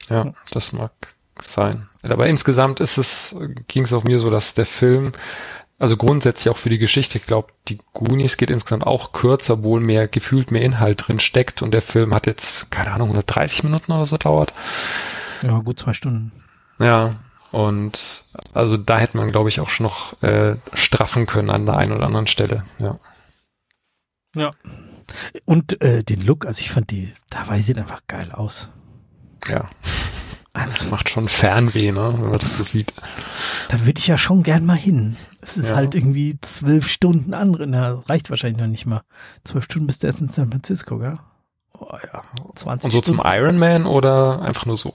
Ja, 0.09 0.33
das 0.51 0.73
mag 0.73 0.91
sein. 1.41 1.89
Aber 2.03 2.27
insgesamt 2.27 2.79
ist 2.79 2.97
es, 2.97 3.35
ging 3.67 3.83
es 3.83 3.93
auch 3.93 4.03
mir 4.03 4.19
so, 4.19 4.29
dass 4.29 4.53
der 4.53 4.65
Film 4.65 5.11
also 5.81 5.97
grundsätzlich 5.97 6.53
auch 6.53 6.57
für 6.57 6.69
die 6.69 6.77
Geschichte. 6.77 7.17
Ich 7.17 7.25
glaube, 7.25 7.53
die 7.67 7.79
Goonies 7.93 8.37
geht 8.37 8.51
insgesamt 8.51 8.85
auch 8.85 9.13
kürzer, 9.13 9.55
obwohl 9.55 9.79
mehr 9.79 10.07
gefühlt 10.07 10.51
mehr 10.51 10.61
Inhalt 10.61 11.07
drin 11.07 11.19
steckt 11.19 11.63
und 11.63 11.71
der 11.71 11.81
Film 11.81 12.13
hat 12.13 12.27
jetzt, 12.27 12.69
keine 12.69 12.91
Ahnung, 12.91 13.07
130 13.07 13.63
Minuten 13.63 13.91
oder 13.91 14.05
so 14.05 14.15
dauert. 14.17 14.53
Ja, 15.41 15.57
gut 15.57 15.79
zwei 15.79 15.93
Stunden. 15.93 16.31
Ja, 16.77 17.15
und 17.51 18.25
also 18.53 18.77
da 18.77 18.99
hätte 18.99 19.17
man, 19.17 19.31
glaube 19.31 19.49
ich, 19.49 19.59
auch 19.59 19.69
schon 19.69 19.85
noch 19.85 20.21
äh, 20.21 20.57
straffen 20.73 21.25
können 21.25 21.49
an 21.49 21.65
der 21.65 21.77
einen 21.77 21.93
oder 21.93 22.05
anderen 22.05 22.27
Stelle, 22.27 22.63
ja. 22.77 22.99
Ja. 24.35 24.51
Und 25.45 25.82
äh, 25.82 26.04
den 26.04 26.21
Look, 26.21 26.45
also 26.45 26.62
ich 26.62 26.71
fand 26.71 26.91
die, 26.91 27.13
da 27.30 27.45
sieht 27.60 27.78
einfach 27.78 28.02
geil 28.08 28.32
aus. 28.32 28.69
Ja. 29.47 29.69
Also, 30.54 30.80
das 30.80 30.91
macht 30.91 31.10
schon 31.10 31.30
Fernweh, 31.30 31.91
ne, 31.93 32.13
wenn 32.17 32.30
man 32.30 32.39
das 32.39 32.58
so 32.58 32.65
sieht. 32.65 32.93
Da 33.69 33.86
würde 33.86 34.00
ich 34.00 34.08
ja 34.08 34.17
schon 34.17 34.43
gern 34.43 34.65
mal 34.65 34.76
hin. 34.76 35.15
Es 35.41 35.56
ist 35.56 35.69
ja. 35.69 35.78
halt 35.78 35.95
irgendwie 35.95 36.38
zwölf 36.41 36.89
Stunden 36.89 37.34
andere, 37.34 37.67
na, 37.67 37.93
reicht 38.08 38.30
wahrscheinlich 38.30 38.60
noch 38.60 38.67
nicht 38.67 38.86
mal. 38.86 39.02
Zwölf 39.45 39.63
Stunden 39.63 39.88
bis 39.88 40.00
der 40.00 40.10
erst 40.10 40.21
in 40.21 40.28
San 40.28 40.52
Francisco, 40.52 40.97
gell? 40.97 41.19
Oh 41.80 41.95
ja, 42.13 42.24
20 42.54 42.86
Und 42.86 42.91
so 42.91 43.02
Stunden. 43.02 43.21
zum 43.21 43.32
Ironman 43.32 43.86
oder 43.86 44.41
einfach 44.41 44.65
nur 44.65 44.78
so? 44.78 44.93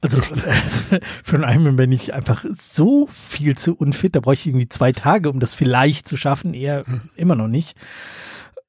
Also 0.00 0.20
für 1.24 1.36
einen 1.36 1.50
Ironman 1.50 1.76
bin 1.76 1.92
ich 1.92 2.14
einfach 2.14 2.44
so 2.52 3.08
viel 3.10 3.56
zu 3.56 3.74
unfit. 3.74 4.14
Da 4.14 4.20
brauche 4.20 4.34
ich 4.34 4.46
irgendwie 4.46 4.68
zwei 4.68 4.92
Tage, 4.92 5.30
um 5.30 5.40
das 5.40 5.52
vielleicht 5.52 6.06
zu 6.06 6.16
schaffen. 6.16 6.54
Eher 6.54 6.86
hm. 6.86 7.10
immer 7.16 7.34
noch 7.34 7.48
nicht. 7.48 7.76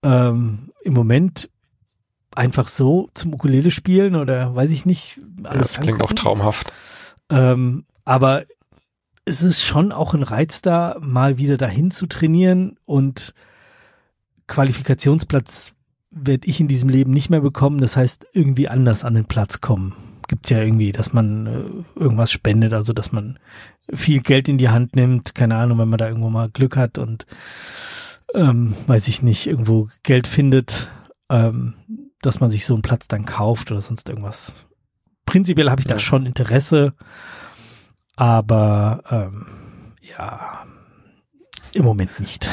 Ähm, 0.06 0.72
Im 0.84 0.94
Moment 0.94 1.50
einfach 2.36 2.68
so 2.68 3.10
zum 3.16 3.34
Ukulele 3.34 3.72
spielen 3.72 4.16
oder 4.16 4.56
weiß 4.56 4.72
ich 4.72 4.86
nicht. 4.86 5.20
Alles 5.44 5.54
ja, 5.76 5.78
das 5.78 5.80
klingt 5.80 6.06
auch 6.06 6.14
traumhaft. 6.14 6.72
Ähm, 7.30 7.86
aber 8.04 8.44
es 9.26 9.42
ist 9.42 9.64
schon 9.64 9.92
auch 9.92 10.14
ein 10.14 10.22
Reiz 10.22 10.62
da, 10.62 10.98
mal 11.00 11.40
wieder 11.40 11.58
dahin 11.58 11.90
zu 11.90 12.06
trainieren 12.06 12.78
und 12.86 13.34
Qualifikationsplatz 14.48 15.74
werde 16.12 16.48
ich 16.48 16.60
in 16.60 16.68
diesem 16.68 16.90
Leben 16.90 17.12
nicht 17.12 17.32
mehr 17.32 17.42
bekommen. 17.42 17.82
Das 17.82 17.98
heißt, 17.98 18.28
irgendwie 18.34 18.70
anders 18.70 19.04
an 19.04 19.16
den 19.16 19.26
Platz 19.26 19.60
kommen. 19.60 19.96
Gibt 20.28 20.52
ja 20.52 20.62
irgendwie, 20.62 20.92
dass 20.92 21.14
man 21.14 21.48
äh, 21.48 22.00
irgendwas 22.00 22.32
spendet, 22.32 22.74
also 22.74 22.94
dass 22.94 23.12
man 23.12 23.40
viel 23.92 24.22
Geld 24.22 24.48
in 24.48 24.60
die 24.60 24.70
Hand 24.70 24.96
nimmt, 24.96 25.34
keine 25.34 25.56
Ahnung, 25.56 25.80
wenn 25.80 25.90
man 25.90 25.98
da 25.98 26.08
irgendwo 26.08 26.30
mal 26.30 26.50
Glück 26.50 26.78
hat 26.78 27.00
und 27.00 27.26
ähm, 28.34 28.76
weiß 28.88 29.08
ich 29.08 29.22
nicht, 29.22 29.48
irgendwo 29.48 29.90
Geld 30.04 30.28
findet, 30.28 30.90
ähm, 31.30 31.74
dass 32.22 32.40
man 32.40 32.50
sich 32.50 32.66
so 32.66 32.74
einen 32.74 32.82
Platz 32.82 33.08
dann 33.08 33.26
kauft 33.26 33.72
oder 33.72 33.82
sonst 33.82 34.10
irgendwas. 34.10 34.66
Prinzipiell 35.26 35.70
habe 35.70 35.82
ich 35.82 35.88
da 35.88 36.00
schon 36.00 36.26
Interesse, 36.26 36.94
aber 38.16 39.04
ähm, 39.10 39.46
ja, 40.02 40.66
im 41.74 41.84
Moment 41.84 42.20
nicht. 42.20 42.50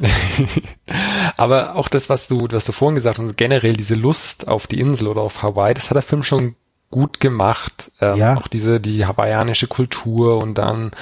aber 1.36 1.76
auch 1.76 1.88
das, 1.88 2.08
was 2.08 2.26
du, 2.26 2.48
was 2.50 2.64
du 2.64 2.72
vorhin 2.72 2.96
gesagt 2.96 3.18
hast, 3.18 3.36
generell 3.36 3.74
diese 3.74 3.94
Lust 3.94 4.48
auf 4.48 4.66
die 4.66 4.80
Insel 4.80 5.06
oder 5.06 5.20
auf 5.20 5.42
Hawaii, 5.42 5.74
das 5.74 5.90
hat 5.90 5.94
der 5.94 6.02
Film 6.02 6.22
schon 6.22 6.56
gut 6.90 7.20
gemacht. 7.20 7.90
Ähm, 8.00 8.16
ja. 8.16 8.36
Auch 8.36 8.48
diese, 8.48 8.80
die 8.80 9.04
hawaiianische 9.06 9.66
Kultur 9.66 10.42
und 10.42 10.56
dann 10.56 10.92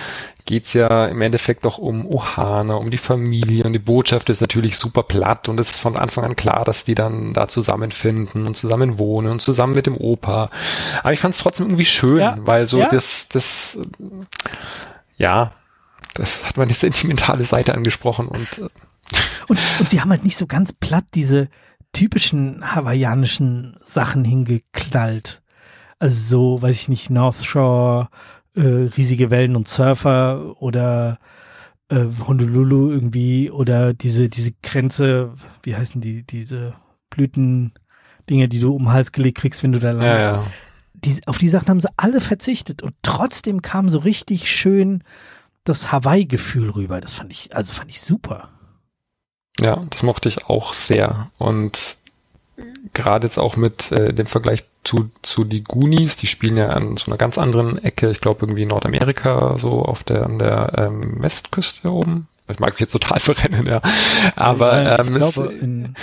geht's 0.44 0.72
ja 0.72 1.06
im 1.06 1.20
Endeffekt 1.20 1.64
auch 1.66 1.78
um 1.78 2.06
Ohana, 2.06 2.74
um 2.74 2.90
die 2.90 2.98
Familie 2.98 3.64
und 3.64 3.72
die 3.72 3.78
Botschaft 3.78 4.30
ist 4.30 4.40
natürlich 4.40 4.76
super 4.76 5.02
platt 5.02 5.48
und 5.48 5.60
es 5.60 5.72
ist 5.72 5.78
von 5.78 5.96
Anfang 5.96 6.24
an 6.24 6.36
klar, 6.36 6.64
dass 6.64 6.84
die 6.84 6.94
dann 6.94 7.32
da 7.32 7.46
zusammenfinden 7.48 8.46
und 8.46 8.56
zusammen 8.56 8.98
wohnen 8.98 9.30
und 9.30 9.40
zusammen 9.40 9.74
mit 9.74 9.86
dem 9.86 9.96
Opa. 9.96 10.50
Aber 11.02 11.12
ich 11.12 11.20
fand 11.20 11.34
es 11.34 11.40
trotzdem 11.40 11.66
irgendwie 11.66 11.84
schön, 11.84 12.18
ja. 12.18 12.36
weil 12.40 12.66
so 12.66 12.78
ja. 12.78 12.88
das, 12.90 13.28
das, 13.28 13.78
ja, 15.16 15.52
das 16.14 16.44
hat 16.44 16.56
man 16.56 16.68
die 16.68 16.74
sentimentale 16.74 17.44
Seite 17.44 17.74
angesprochen 17.74 18.28
und, 18.28 18.58
äh, 18.58 18.68
und, 19.48 19.58
und 19.78 19.90
sie 19.90 20.00
haben 20.00 20.10
halt 20.10 20.24
nicht 20.24 20.36
so 20.36 20.46
ganz 20.46 20.72
platt 20.72 21.04
diese 21.14 21.48
typischen 21.92 22.74
hawaiianischen 22.74 23.76
Sachen 23.84 24.24
hingeknallt. 24.24 25.41
Also 26.02 26.16
so, 26.16 26.62
weiß 26.62 26.74
ich 26.74 26.88
nicht, 26.88 27.10
North 27.10 27.44
Shore, 27.44 28.08
äh, 28.56 28.60
riesige 28.60 29.30
Wellen 29.30 29.54
und 29.54 29.68
Surfer 29.68 30.60
oder 30.60 31.20
äh, 31.90 32.06
Honolulu 32.26 32.90
irgendwie 32.90 33.52
oder 33.52 33.94
diese, 33.94 34.28
diese 34.28 34.50
Grenze, 34.64 35.32
wie 35.62 35.76
heißen 35.76 36.00
die, 36.00 36.26
diese 36.26 36.74
Blüten-Dinge, 37.10 38.48
die 38.48 38.58
du 38.58 38.74
um 38.74 38.82
den 38.82 38.92
Hals 38.92 39.12
gelegt 39.12 39.38
kriegst, 39.38 39.62
wenn 39.62 39.70
du 39.70 39.78
da 39.78 39.92
landest. 39.92 40.24
Ja, 40.24 40.34
ja. 40.38 40.46
Die, 40.94 41.20
auf 41.26 41.38
die 41.38 41.46
Sachen 41.46 41.68
haben 41.68 41.78
sie 41.78 41.92
alle 41.96 42.20
verzichtet 42.20 42.82
und 42.82 42.94
trotzdem 43.02 43.62
kam 43.62 43.88
so 43.88 44.00
richtig 44.00 44.50
schön 44.50 45.04
das 45.62 45.92
Hawaii-Gefühl 45.92 46.70
rüber. 46.70 47.00
Das 47.00 47.14
fand 47.14 47.32
ich, 47.32 47.54
also 47.54 47.72
fand 47.72 47.92
ich 47.92 48.00
super. 48.00 48.48
Ja, 49.60 49.86
das 49.88 50.02
mochte 50.02 50.28
ich 50.28 50.46
auch 50.46 50.74
sehr. 50.74 51.30
Und 51.38 51.96
gerade 52.92 53.26
jetzt 53.26 53.38
auch 53.38 53.56
mit 53.56 53.92
äh, 53.92 54.12
dem 54.12 54.26
Vergleich 54.26 54.64
zu, 54.84 55.10
zu 55.22 55.44
die 55.44 55.62
Goonies, 55.62 56.16
die 56.16 56.26
spielen 56.26 56.56
ja 56.56 56.70
an 56.70 56.96
so 56.96 57.06
einer 57.06 57.16
ganz 57.16 57.38
anderen 57.38 57.82
Ecke, 57.82 58.10
ich 58.10 58.20
glaube 58.20 58.38
irgendwie 58.42 58.66
Nordamerika, 58.66 59.56
so 59.58 59.82
auf 59.82 60.02
der 60.04 60.24
an 60.24 60.38
der 60.38 60.72
ähm, 60.76 61.22
Westküste 61.22 61.90
oben. 61.92 62.28
Ich 62.48 62.58
mag 62.58 62.72
mich 62.72 62.80
jetzt 62.80 62.92
total 62.92 63.20
verrennen, 63.20 63.66
ja. 63.66 63.80
Aber 64.36 64.72
Nein, 64.72 65.00
ich 65.00 65.06
ähm, 65.06 65.14
glaube, 65.14 65.54
es, 65.54 65.62
in 65.62 65.94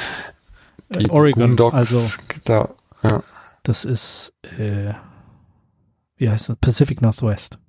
die 0.95 1.05
äh, 1.05 1.09
Oregon, 1.09 1.55
Boondocks, 1.55 1.75
also 1.75 2.01
da, 2.45 2.69
ja. 3.03 3.23
das 3.63 3.85
ist, 3.85 4.33
äh, 4.57 4.93
wie 6.17 6.29
heißt 6.29 6.49
das, 6.49 6.55
Pacific 6.57 7.01
Northwest. 7.01 7.59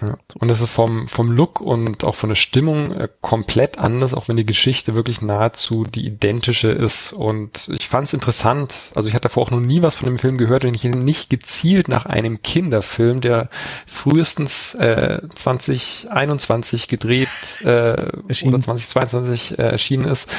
Ja. 0.00 0.18
Und 0.38 0.50
es 0.50 0.60
ist 0.60 0.70
vom, 0.70 1.08
vom 1.08 1.30
Look 1.30 1.60
und 1.60 2.04
auch 2.04 2.14
von 2.14 2.28
der 2.28 2.36
Stimmung 2.36 2.92
äh, 2.92 3.08
komplett 3.20 3.78
anders, 3.78 4.14
auch 4.14 4.28
wenn 4.28 4.36
die 4.36 4.46
Geschichte 4.46 4.94
wirklich 4.94 5.22
nahezu 5.22 5.84
die 5.84 6.06
identische 6.06 6.68
ist. 6.68 7.12
Und 7.12 7.68
ich 7.78 7.88
fand 7.88 8.06
es 8.06 8.14
interessant. 8.14 8.92
Also 8.94 9.08
ich 9.08 9.14
hatte 9.14 9.24
davor 9.24 9.44
auch 9.44 9.50
noch 9.50 9.60
nie 9.60 9.82
was 9.82 9.94
von 9.94 10.06
dem 10.06 10.18
Film 10.18 10.38
gehört, 10.38 10.64
wenn 10.64 10.74
ich 10.74 10.84
nicht 10.84 11.30
gezielt 11.30 11.88
nach 11.88 12.06
einem 12.06 12.42
Kinderfilm, 12.42 13.20
der 13.20 13.48
frühestens 13.86 14.74
äh, 14.74 15.20
2021 15.34 16.88
gedreht 16.88 17.28
äh, 17.64 17.66
oder 17.66 18.60
2022 18.60 19.58
äh, 19.58 19.62
erschienen 19.62 20.04
ist, 20.04 20.30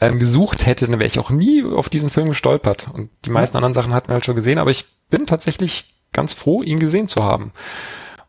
ähm, 0.00 0.18
gesucht 0.18 0.66
hätte, 0.66 0.86
dann 0.86 0.98
wäre 0.98 1.06
ich 1.06 1.18
auch 1.18 1.30
nie 1.30 1.64
auf 1.64 1.88
diesen 1.88 2.10
Film 2.10 2.28
gestolpert. 2.28 2.88
Und 2.92 3.10
die 3.24 3.30
meisten 3.30 3.56
ja. 3.56 3.58
anderen 3.58 3.74
Sachen 3.74 3.94
hatten 3.94 4.08
wir 4.08 4.14
halt 4.14 4.24
schon 4.24 4.36
gesehen, 4.36 4.58
aber 4.58 4.70
ich 4.70 4.86
bin 5.10 5.26
tatsächlich 5.26 5.94
ganz 6.12 6.32
froh, 6.32 6.62
ihn 6.62 6.78
gesehen 6.78 7.08
zu 7.08 7.22
haben. 7.22 7.52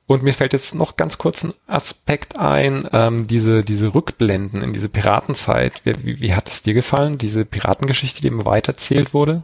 Und 0.10 0.24
mir 0.24 0.34
fällt 0.34 0.54
jetzt 0.54 0.74
noch 0.74 0.98
ganz 0.98 1.20
kurz 1.20 1.44
ein 1.44 1.54
Aspekt 1.68 2.36
ein, 2.36 2.90
ähm, 2.94 3.28
diese, 3.28 3.64
diese 3.64 3.94
Rückblenden 3.94 4.64
in 4.64 4.74
diese 4.74 4.90
Piratenzeit. 4.90 5.86
Wie, 5.86 6.04
wie, 6.04 6.20
wie 6.20 6.34
hat 6.34 6.50
es 6.50 6.64
dir 6.64 6.74
gefallen, 6.74 7.20
diese 7.20 7.46
Piratengeschichte, 7.46 8.20
die 8.20 8.30
immer 8.30 8.48
weitererzählt 8.48 9.14
wurde? 9.14 9.44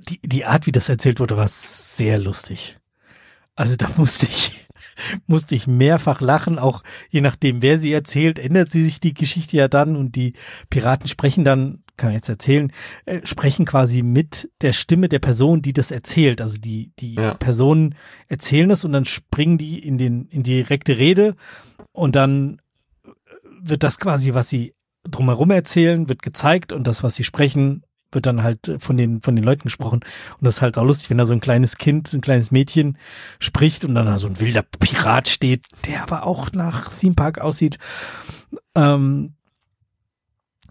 Die, 0.00 0.18
die 0.20 0.46
Art, 0.46 0.66
wie 0.66 0.72
das 0.72 0.88
erzählt 0.88 1.20
wurde, 1.20 1.36
war 1.36 1.46
sehr 1.46 2.18
lustig. 2.18 2.80
Also 3.54 3.76
da 3.76 3.88
musste 3.96 4.26
ich, 4.26 4.61
musste 5.26 5.54
ich 5.54 5.66
mehrfach 5.66 6.20
lachen, 6.20 6.58
auch 6.58 6.82
je 7.10 7.20
nachdem, 7.20 7.62
wer 7.62 7.78
sie 7.78 7.92
erzählt, 7.92 8.38
ändert 8.38 8.70
sie 8.70 8.82
sich 8.82 9.00
die 9.00 9.14
Geschichte 9.14 9.56
ja 9.56 9.68
dann 9.68 9.96
und 9.96 10.16
die 10.16 10.34
Piraten 10.70 11.08
sprechen 11.08 11.44
dann 11.44 11.82
kann 11.96 12.10
ich 12.10 12.16
jetzt 12.16 12.28
erzählen, 12.28 12.72
äh, 13.04 13.20
sprechen 13.24 13.66
quasi 13.66 14.02
mit 14.02 14.50
der 14.60 14.72
Stimme 14.72 15.08
der 15.08 15.18
Person, 15.18 15.62
die 15.62 15.72
das 15.72 15.90
erzählt. 15.90 16.40
Also 16.40 16.58
die, 16.58 16.90
die 16.98 17.14
ja. 17.14 17.34
Personen 17.34 17.94
erzählen 18.28 18.70
es 18.70 18.84
und 18.84 18.92
dann 18.92 19.04
springen 19.04 19.58
die 19.58 19.78
in 19.78 19.98
den, 19.98 20.26
in 20.26 20.42
die 20.42 20.54
direkte 20.54 20.98
Rede 20.98 21.36
und 21.92 22.16
dann 22.16 22.60
wird 23.60 23.82
das 23.82 23.98
quasi, 23.98 24.34
was 24.34 24.48
sie 24.48 24.74
drumherum 25.08 25.50
erzählen, 25.50 26.08
wird 26.08 26.22
gezeigt 26.22 26.72
und 26.72 26.86
das, 26.86 27.02
was 27.02 27.14
sie 27.14 27.24
sprechen, 27.24 27.84
wird 28.12 28.26
dann 28.26 28.42
halt 28.42 28.76
von 28.78 28.96
den, 28.96 29.22
von 29.22 29.34
den 29.34 29.44
Leuten 29.44 29.64
gesprochen. 29.64 30.00
Und 30.00 30.44
das 30.44 30.56
ist 30.56 30.62
halt 30.62 30.78
auch 30.78 30.84
lustig, 30.84 31.10
wenn 31.10 31.18
da 31.18 31.26
so 31.26 31.32
ein 31.32 31.40
kleines 31.40 31.76
Kind, 31.76 32.12
ein 32.12 32.20
kleines 32.20 32.50
Mädchen 32.50 32.98
spricht 33.38 33.84
und 33.84 33.94
dann 33.94 34.06
da 34.06 34.18
so 34.18 34.28
ein 34.28 34.40
wilder 34.40 34.62
Pirat 34.62 35.28
steht, 35.28 35.66
der 35.86 36.02
aber 36.02 36.26
auch 36.26 36.52
nach 36.52 36.90
Theme 36.98 37.14
Park 37.14 37.38
aussieht. 37.38 37.78
Ähm, 38.74 39.34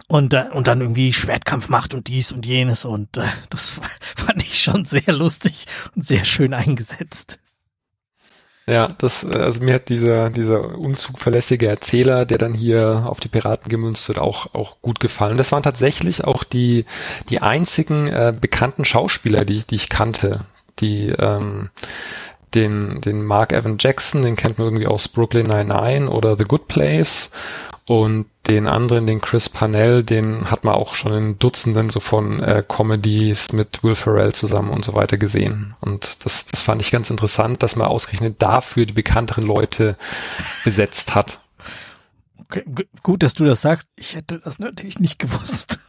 und, 0.07 0.33
äh, 0.33 0.49
und 0.51 0.67
dann 0.67 0.81
irgendwie 0.81 1.13
Schwertkampf 1.13 1.69
macht 1.69 1.93
und 1.93 2.07
dies 2.07 2.31
und 2.31 2.45
jenes 2.45 2.83
und 2.85 3.17
äh, 3.17 3.23
das 3.49 3.79
fand 4.15 4.41
ich 4.41 4.61
schon 4.61 4.85
sehr 4.85 5.13
lustig 5.13 5.65
und 5.95 6.05
sehr 6.05 6.25
schön 6.25 6.53
eingesetzt. 6.53 7.39
Ja, 8.67 8.89
das, 8.99 9.23
äh, 9.23 9.37
also 9.37 9.61
mir 9.61 9.75
hat 9.75 9.89
dieser, 9.89 10.29
dieser 10.29 10.77
unzugverlässige 10.77 11.67
Erzähler, 11.67 12.25
der 12.25 12.37
dann 12.37 12.53
hier 12.53 13.03
auf 13.05 13.19
die 13.19 13.27
Piraten 13.27 13.69
gemünzt 13.69 14.07
wird, 14.07 14.19
auch, 14.19 14.53
auch 14.53 14.81
gut 14.81 14.99
gefallen. 14.99 15.37
Das 15.37 15.51
waren 15.51 15.63
tatsächlich 15.63 16.23
auch 16.23 16.43
die, 16.43 16.85
die 17.29 17.41
einzigen 17.41 18.07
äh, 18.07 18.33
bekannten 18.39 18.85
Schauspieler, 18.85 19.45
die, 19.45 19.63
die 19.63 19.75
ich 19.75 19.89
kannte, 19.89 20.41
die, 20.79 21.09
ähm, 21.09 21.69
den, 22.53 23.01
den 23.01 23.23
Mark 23.23 23.53
Evan 23.53 23.77
Jackson, 23.79 24.21
den 24.21 24.35
kennt 24.35 24.57
man 24.57 24.67
irgendwie 24.67 24.87
aus 24.87 25.07
Brooklyn 25.07 25.47
Nine-Nine 25.47 26.09
oder 26.09 26.37
The 26.37 26.43
Good 26.43 26.67
Place 26.67 27.31
und 27.85 28.25
den 28.47 28.67
anderen, 28.67 29.07
den 29.07 29.21
Chris 29.21 29.49
Parnell, 29.49 30.03
den 30.03 30.49
hat 30.49 30.63
man 30.63 30.75
auch 30.75 30.95
schon 30.95 31.13
in 31.13 31.39
Dutzenden 31.39 31.89
so 31.89 31.99
von 31.99 32.41
äh, 32.41 32.63
Comedies 32.67 33.53
mit 33.53 33.83
Will 33.83 33.95
Ferrell 33.95 34.33
zusammen 34.33 34.71
und 34.71 34.83
so 34.83 34.93
weiter 34.93 35.17
gesehen. 35.17 35.75
Und 35.79 36.25
das, 36.25 36.45
das 36.45 36.61
fand 36.61 36.81
ich 36.81 36.91
ganz 36.91 37.09
interessant, 37.09 37.63
dass 37.63 37.75
man 37.75 37.87
ausgerechnet 37.87 38.41
dafür 38.41 38.85
die 38.85 38.93
bekannteren 38.93 39.43
Leute 39.43 39.95
besetzt 40.63 41.15
hat. 41.15 41.39
Okay, 42.47 42.65
gut, 43.03 43.23
dass 43.23 43.35
du 43.35 43.45
das 43.45 43.61
sagst. 43.61 43.87
Ich 43.95 44.15
hätte 44.15 44.39
das 44.39 44.59
natürlich 44.59 44.99
nicht 44.99 45.19
gewusst. 45.19 45.79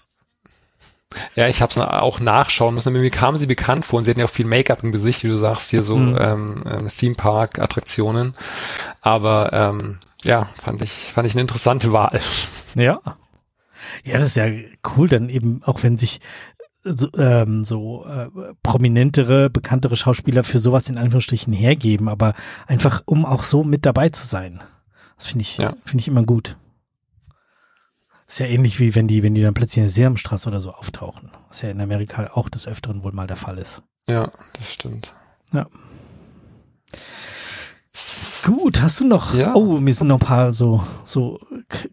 Ja, 1.35 1.49
ich 1.49 1.61
habe 1.61 1.71
es 1.71 1.79
auch 1.79 2.21
nachschauen 2.21 2.75
müssen. 2.75 2.93
Mir 2.93 3.11
kam 3.11 3.37
sie 3.37 3.47
bekannt 3.47 3.85
vor 3.85 3.99
und 3.99 4.05
sie 4.05 4.11
hatten 4.11 4.21
ja 4.21 4.27
auch 4.27 4.31
viel 4.31 4.47
Make-up 4.47 4.83
im 4.83 4.93
Gesicht, 4.93 5.25
wie 5.25 5.29
du 5.29 5.39
sagst, 5.39 5.71
hier 5.71 5.83
so 5.83 5.97
mhm. 5.97 6.17
ähm, 6.19 6.65
ähm 6.67 6.89
Theme 6.89 7.15
Park 7.15 7.59
Attraktionen. 7.59 8.35
Aber 9.01 9.53
ähm, 9.53 9.99
ja, 10.25 10.49
fand 10.61 10.83
ich, 10.83 11.13
fand 11.15 11.27
ich 11.27 11.35
eine 11.35 11.43
interessante 11.43 11.93
Wahl. 11.93 12.21
Ja. 12.75 13.01
Ja, 14.05 14.15
das 14.15 14.23
ist 14.23 14.37
ja 14.37 14.47
cool, 14.97 15.09
dann 15.09 15.29
eben, 15.29 15.63
auch 15.65 15.83
wenn 15.83 15.99
sich 15.99 16.21
so, 16.85 17.09
ähm, 17.17 17.65
so 17.65 18.05
äh, 18.07 18.29
prominentere, 18.63 19.51
bekanntere 19.51 19.97
Schauspieler 19.97 20.45
für 20.45 20.59
sowas 20.59 20.89
in 20.89 20.99
Anführungsstrichen 20.99 21.53
hergeben, 21.53 22.09
aber 22.09 22.35
einfach 22.67 23.03
um 23.07 23.25
auch 23.25 23.43
so 23.43 23.65
mit 23.65 23.87
dabei 23.87 24.09
zu 24.09 24.27
sein. 24.27 24.61
Das 25.17 25.29
finde 25.29 25.43
ich, 25.43 25.59
ja. 25.59 25.75
finde 25.85 26.01
ich 26.01 26.09
immer 26.09 26.25
gut. 26.25 26.57
ist 28.27 28.41
ja 28.41 28.47
ähnlich 28.47 28.81
wie 28.81 28.95
wenn 28.95 29.07
die, 29.07 29.23
wenn 29.23 29.35
die 29.35 29.43
dann 29.43 29.55
plötzlich 29.55 29.79
in 29.79 29.85
der 29.85 29.91
Sesamstraße 29.91 30.49
oder 30.49 30.61
so 30.61 30.73
auftauchen, 30.73 31.31
was 31.49 31.63
ja 31.63 31.71
in 31.71 31.81
Amerika 31.81 32.31
auch 32.35 32.49
des 32.49 32.67
Öfteren 32.67 33.03
wohl 33.05 33.13
mal 33.13 33.27
der 33.27 33.37
Fall 33.37 33.59
ist. 33.59 33.83
Ja, 34.09 34.33
das 34.55 34.73
stimmt. 34.73 35.15
Ja. 35.53 35.67
Gut, 38.45 38.83
hast 38.83 39.01
du 39.01 39.07
noch? 39.07 39.35
Ja. 39.35 39.55
Oh, 39.55 39.79
mir 39.79 39.95
sind 39.95 40.09
noch 40.09 40.21
ein 40.21 40.27
paar 40.27 40.53
so 40.53 40.85
so 41.05 41.39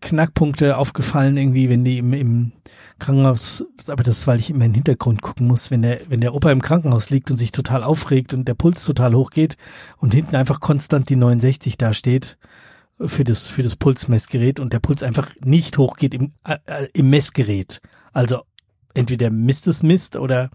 Knackpunkte 0.01 0.77
aufgefallen 0.77 1.37
irgendwie, 1.37 1.69
wenn 1.69 1.83
die 1.83 1.99
im, 1.99 2.13
im 2.13 2.51
Krankenhaus, 2.97 3.65
aber 3.87 4.03
das, 4.03 4.25
weil 4.27 4.39
ich 4.39 4.49
immer 4.49 4.65
in 4.65 4.71
den 4.71 4.75
Hintergrund 4.75 5.21
gucken 5.21 5.47
muss, 5.47 5.71
wenn 5.71 5.83
der 5.83 6.01
wenn 6.09 6.21
der 6.21 6.33
Opa 6.33 6.51
im 6.51 6.61
Krankenhaus 6.61 7.09
liegt 7.09 7.29
und 7.29 7.37
sich 7.37 7.51
total 7.51 7.83
aufregt 7.83 8.33
und 8.33 8.47
der 8.47 8.55
Puls 8.55 8.83
total 8.83 9.13
hochgeht 9.13 9.57
und 9.97 10.13
hinten 10.13 10.35
einfach 10.35 10.59
konstant 10.59 11.09
die 11.09 11.15
69 11.15 11.77
da 11.77 11.93
steht 11.93 12.37
für 12.99 13.23
das 13.23 13.47
für 13.47 13.63
das 13.63 13.75
Pulsmessgerät 13.75 14.59
und 14.59 14.73
der 14.73 14.79
Puls 14.79 15.03
einfach 15.03 15.29
nicht 15.41 15.77
hochgeht 15.77 16.13
im 16.13 16.33
äh, 16.45 16.57
äh 16.65 16.87
im 16.93 17.09
Messgerät. 17.09 17.81
Also 18.11 18.41
entweder 18.93 19.29
misst 19.29 19.67
es 19.67 19.83
misst 19.83 20.15
oder 20.15 20.49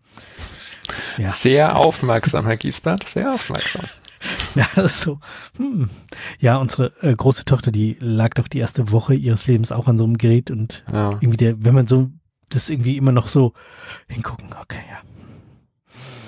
ja. 1.16 1.30
Sehr 1.30 1.76
aufmerksam, 1.76 2.46
Herr 2.46 2.56
Giesbert, 2.56 3.08
sehr 3.08 3.32
aufmerksam. 3.32 3.84
Ja, 4.54 4.68
das 4.74 4.92
ist 4.92 5.00
so. 5.00 5.18
Hm. 5.56 5.90
Ja, 6.38 6.56
unsere 6.58 6.92
äh, 7.00 7.14
große 7.14 7.44
Tochter, 7.44 7.72
die 7.72 7.96
lag 7.98 8.34
doch 8.34 8.48
die 8.48 8.58
erste 8.58 8.92
Woche 8.92 9.14
ihres 9.14 9.46
Lebens 9.46 9.72
auch 9.72 9.88
an 9.88 9.98
so 9.98 10.04
einem 10.04 10.16
Gerät 10.16 10.50
und 10.50 10.84
ja. 10.92 11.12
irgendwie 11.12 11.36
der, 11.36 11.64
wenn 11.64 11.74
man 11.74 11.86
so 11.86 12.10
das 12.50 12.70
irgendwie 12.70 12.96
immer 12.96 13.12
noch 13.12 13.26
so 13.26 13.52
hingucken, 14.08 14.48
okay, 14.60 14.82
ja. 14.90 14.98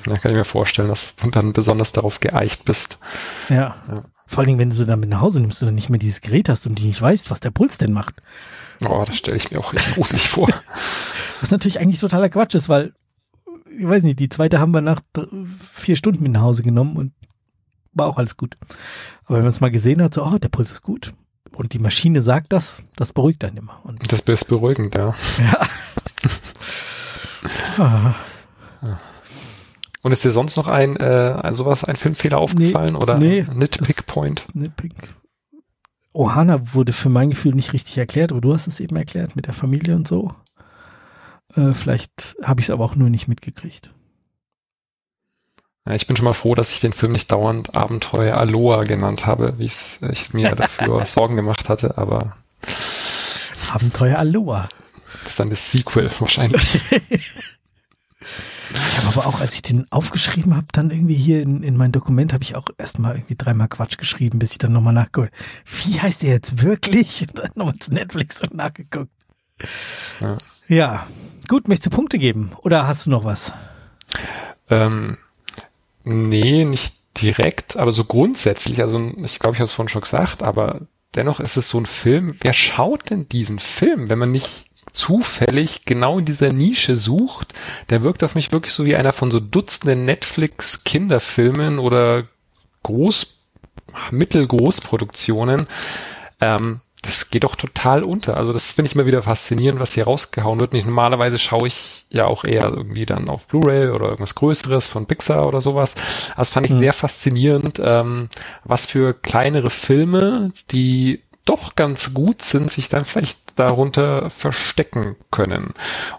Da 0.04 0.18
kann 0.18 0.32
ich 0.32 0.37
mir 0.37 0.44
vorstellen, 0.44 0.88
dass 0.88 1.16
du 1.16 1.30
dann 1.30 1.52
besonders 1.52 1.92
darauf 1.92 2.20
geeicht 2.20 2.64
bist. 2.64 2.98
Ja. 3.48 3.76
ja. 3.88 4.04
Vor 4.26 4.38
allen 4.38 4.48
Dingen, 4.48 4.59
wenn 4.59 4.70
du 4.70 4.76
sie 4.76 4.87
dann 4.87 5.00
mit 5.00 5.09
nach 5.09 5.20
Hause 5.20 5.40
nimmst 5.40 5.62
und 5.62 5.66
dann 5.66 5.74
nicht 5.74 5.88
mehr 5.88 5.98
dieses 5.98 6.20
Gerät 6.20 6.48
hast 6.48 6.66
und 6.66 6.78
die 6.78 6.87
nicht 6.87 7.00
weißt, 7.00 7.30
was 7.30 7.40
der 7.40 7.50
Puls 7.50 7.78
denn 7.78 7.92
macht. 7.92 8.14
Oh, 8.85 9.04
das 9.06 9.16
stelle 9.16 9.37
ich 9.37 9.50
mir 9.50 9.59
auch 9.59 9.72
echt 9.72 9.94
gruselig 9.94 10.28
vor. 10.28 10.48
Was 11.40 11.50
natürlich 11.50 11.80
eigentlich 11.80 12.00
totaler 12.00 12.28
Quatsch 12.28 12.54
ist, 12.54 12.68
weil, 12.68 12.94
ich 13.70 13.87
weiß 13.87 14.02
nicht, 14.02 14.18
die 14.18 14.28
zweite 14.28 14.59
haben 14.59 14.72
wir 14.72 14.80
nach 14.80 15.00
vier 15.72 15.96
Stunden 15.96 16.22
mit 16.22 16.32
nach 16.32 16.42
Hause 16.42 16.62
genommen 16.62 16.96
und 16.96 17.12
war 17.96 18.06
auch 18.06 18.18
alles 18.18 18.37
gut. 18.37 18.56
Aber 19.24 19.37
wenn 19.37 19.44
man 19.44 19.50
es 19.50 19.61
mal 19.61 19.70
gesehen 19.70 20.02
hat, 20.02 20.14
so, 20.14 20.24
oh, 20.24 20.38
der 20.38 20.48
Puls 20.48 20.70
ist 20.70 20.82
gut. 20.82 21.12
Und 21.52 21.72
die 21.72 21.78
Maschine 21.78 22.22
sagt 22.22 22.52
das, 22.52 22.82
das 22.96 23.12
beruhigt 23.12 23.42
dann 23.42 23.56
immer. 23.56 23.80
Und 23.85 24.12
das 24.12 24.20
ist 24.20 24.48
beruhigend, 24.48 24.94
ja. 24.94 25.14
Ja. 25.38 25.66
Und 30.06 30.12
ist 30.12 30.22
dir 30.22 30.30
sonst 30.30 30.56
noch 30.56 30.68
ein 30.68 30.94
äh, 30.96 31.52
sowas, 31.52 31.82
ein 31.82 31.96
Filmfehler 31.96 32.38
aufgefallen 32.38 32.92
nee, 32.92 33.00
oder 33.00 33.18
nee, 33.18 33.44
Nitpick 33.52 34.06
Point? 34.06 34.46
Nitpick. 34.54 34.92
Ohana 36.12 36.74
wurde 36.74 36.92
für 36.92 37.09
mein 37.09 37.30
Gefühl 37.30 37.56
nicht 37.56 37.72
richtig 37.72 37.98
erklärt, 37.98 38.30
aber 38.30 38.40
du 38.40 38.54
hast 38.54 38.68
es 38.68 38.78
eben 38.78 38.94
erklärt 38.94 39.35
mit 39.35 39.46
der 39.46 39.52
Familie 39.52 39.96
und 39.96 40.06
so. 40.06 40.32
Äh, 41.54 41.72
vielleicht 41.72 42.37
habe 42.40 42.61
ich 42.61 42.66
es 42.66 42.70
aber 42.70 42.85
auch 42.85 42.94
nur 42.94 43.11
nicht 43.11 43.26
mitgekriegt. 43.26 43.92
Ich 45.92 46.07
bin 46.07 46.16
schon 46.16 46.25
mal 46.25 46.35
froh, 46.35 46.55
dass 46.55 46.72
ich 46.72 46.81
den 46.81 46.92
Film 46.92 47.12
nicht 47.12 47.31
dauernd 47.31 47.77
Abenteuer 47.77 48.37
Aloha 48.37 48.83
genannt 48.83 49.25
habe, 49.27 49.59
wie 49.59 49.66
es 49.66 50.01
ich 50.11 50.35
mir 50.35 50.55
dafür 50.55 51.07
Sorgen 51.07 51.37
gemacht 51.37 51.68
hatte, 51.68 51.96
aber 51.96 52.37
Abenteuer 53.72 54.18
Aloha. 54.18 54.68
Das 55.22 55.33
ist 55.33 55.40
dann 55.40 55.51
das 55.51 55.70
Sequel 55.70 56.11
wahrscheinlich. 56.18 56.81
Ich 58.88 58.99
habe 58.99 59.09
aber 59.09 59.27
auch, 59.27 59.40
als 59.40 59.55
ich 59.55 59.62
den 59.62 59.87
aufgeschrieben 59.90 60.57
habe, 60.57 60.66
dann 60.72 60.90
irgendwie 60.90 61.14
hier 61.14 61.40
in, 61.42 61.62
in 61.62 61.77
mein 61.77 61.92
Dokument, 61.92 62.33
habe 62.33 62.42
ich 62.42 62.57
auch 62.57 62.68
erstmal 62.79 63.14
irgendwie 63.14 63.37
dreimal 63.37 63.68
Quatsch 63.68 63.96
geschrieben, 63.96 64.38
bis 64.38 64.53
ich 64.53 64.59
dann 64.59 64.72
nochmal 64.72 64.92
nachgeholt. 64.92 65.33
Wie 65.64 66.01
heißt 66.01 66.22
der 66.22 66.31
jetzt 66.31 66.62
wirklich? 66.62 67.22
Und 67.29 67.38
dann 67.38 67.51
nochmal 67.55 67.77
zu 67.77 67.92
Netflix 67.92 68.42
und 68.42 68.55
nachgeguckt. 68.55 69.11
Ja. 70.20 70.38
Ja, 70.68 71.07
gut, 71.49 71.68
möchtest 71.68 71.92
du 71.92 71.96
Punkte 71.96 72.18
geben 72.18 72.53
oder 72.62 72.88
hast 72.88 73.07
du 73.07 73.11
noch 73.11 73.25
was? 73.25 73.55
Ähm, 74.68 75.16
nee, 76.07 76.64
nicht 76.64 76.95
direkt, 77.21 77.77
aber 77.77 77.92
so 77.92 78.05
grundsätzlich, 78.05 78.81
also 78.81 78.99
ich 79.25 79.38
glaube, 79.38 79.55
ich 79.55 79.61
habe 79.61 79.64
es 79.64 79.73
vorhin 79.73 79.88
schon 79.88 80.03
gesagt, 80.03 80.42
aber 80.42 80.83
dennoch 81.14 81.40
ist 81.40 81.57
es 81.57 81.69
so 81.69 81.79
ein 81.79 81.87
Film, 81.87 82.37
wer 82.40 82.53
schaut 82.53 83.11
denn 83.11 83.29
diesen 83.29 83.59
Film, 83.59 84.09
wenn 84.09 84.19
man 84.19 84.33
nicht 84.33 84.66
zufällig 84.92 85.85
genau 85.85 86.19
in 86.19 86.25
dieser 86.25 86.53
Nische 86.53 86.97
sucht, 86.97 87.53
der 87.90 88.03
wirkt 88.03 88.23
auf 88.23 88.35
mich 88.35 88.53
wirklich 88.53 88.73
so 88.73 88.85
wie 88.85 88.97
einer 88.97 89.12
von 89.12 89.31
so 89.31 89.40
Dutzenden 89.40 90.05
Netflix-Kinderfilmen 90.05 91.79
oder 91.79 92.25
Groß, 92.83 93.40
Mittelgroßproduktionen. 94.11 95.66
Ähm, 96.40 96.81
das 97.07 97.31
geht 97.31 97.45
doch 97.45 97.57
total 97.57 98.03
unter. 98.03 98.37
Also 98.37 98.53
das 98.53 98.73
finde 98.73 98.88
ich 98.88 98.95
immer 98.95 99.07
wieder 99.07 99.23
faszinierend, 99.23 99.81
was 99.81 99.92
hier 99.92 100.05
rausgehauen 100.05 100.61
wird. 100.61 100.73
Nicht 100.73 100.87
normalerweise 100.87 101.38
schaue 101.38 101.69
ich 101.69 102.07
ja 102.11 102.27
auch 102.27 102.45
eher 102.45 102.64
irgendwie 102.64 103.07
dann 103.07 103.29
auf 103.29 103.47
Blu-ray 103.47 103.88
oder 103.88 104.07
irgendwas 104.07 104.35
Größeres 104.35 104.87
von 104.87 105.07
Pixar 105.07 105.47
oder 105.47 105.61
sowas. 105.61 105.95
Also 106.31 106.38
das 106.38 106.51
fand 106.51 106.66
ich 106.66 106.73
mhm. 106.73 106.81
sehr 106.81 106.92
faszinierend, 106.92 107.81
ähm, 107.83 108.29
was 108.64 108.87
für 108.87 109.14
kleinere 109.14 109.71
Filme, 109.71 110.53
die 110.71 111.23
doch 111.45 111.77
ganz 111.77 112.12
gut 112.12 112.42
sind, 112.42 112.71
sich 112.71 112.88
dann 112.88 113.05
vielleicht 113.05 113.38
darunter 113.57 114.31
verstecken 114.31 115.16
können. 115.31 115.75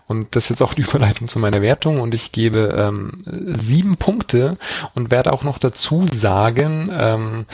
Und 0.08 0.36
das 0.36 0.46
ist 0.46 0.50
jetzt 0.50 0.62
auch 0.62 0.74
die 0.74 0.82
Überleitung 0.88 1.28
zu 1.28 1.40
meiner 1.40 1.62
Wertung 1.62 2.00
und 2.00 2.14
ich 2.14 2.32
gebe 2.32 2.78
ähm, 2.80 3.24
sieben 3.26 3.96
Punkte 3.96 4.58
und 4.96 5.12
werde 5.12 5.34
auch 5.34 5.44
noch 5.44 5.58
dazu 5.58 6.06
sagen, 6.12 6.92
ähm, 6.94 7.46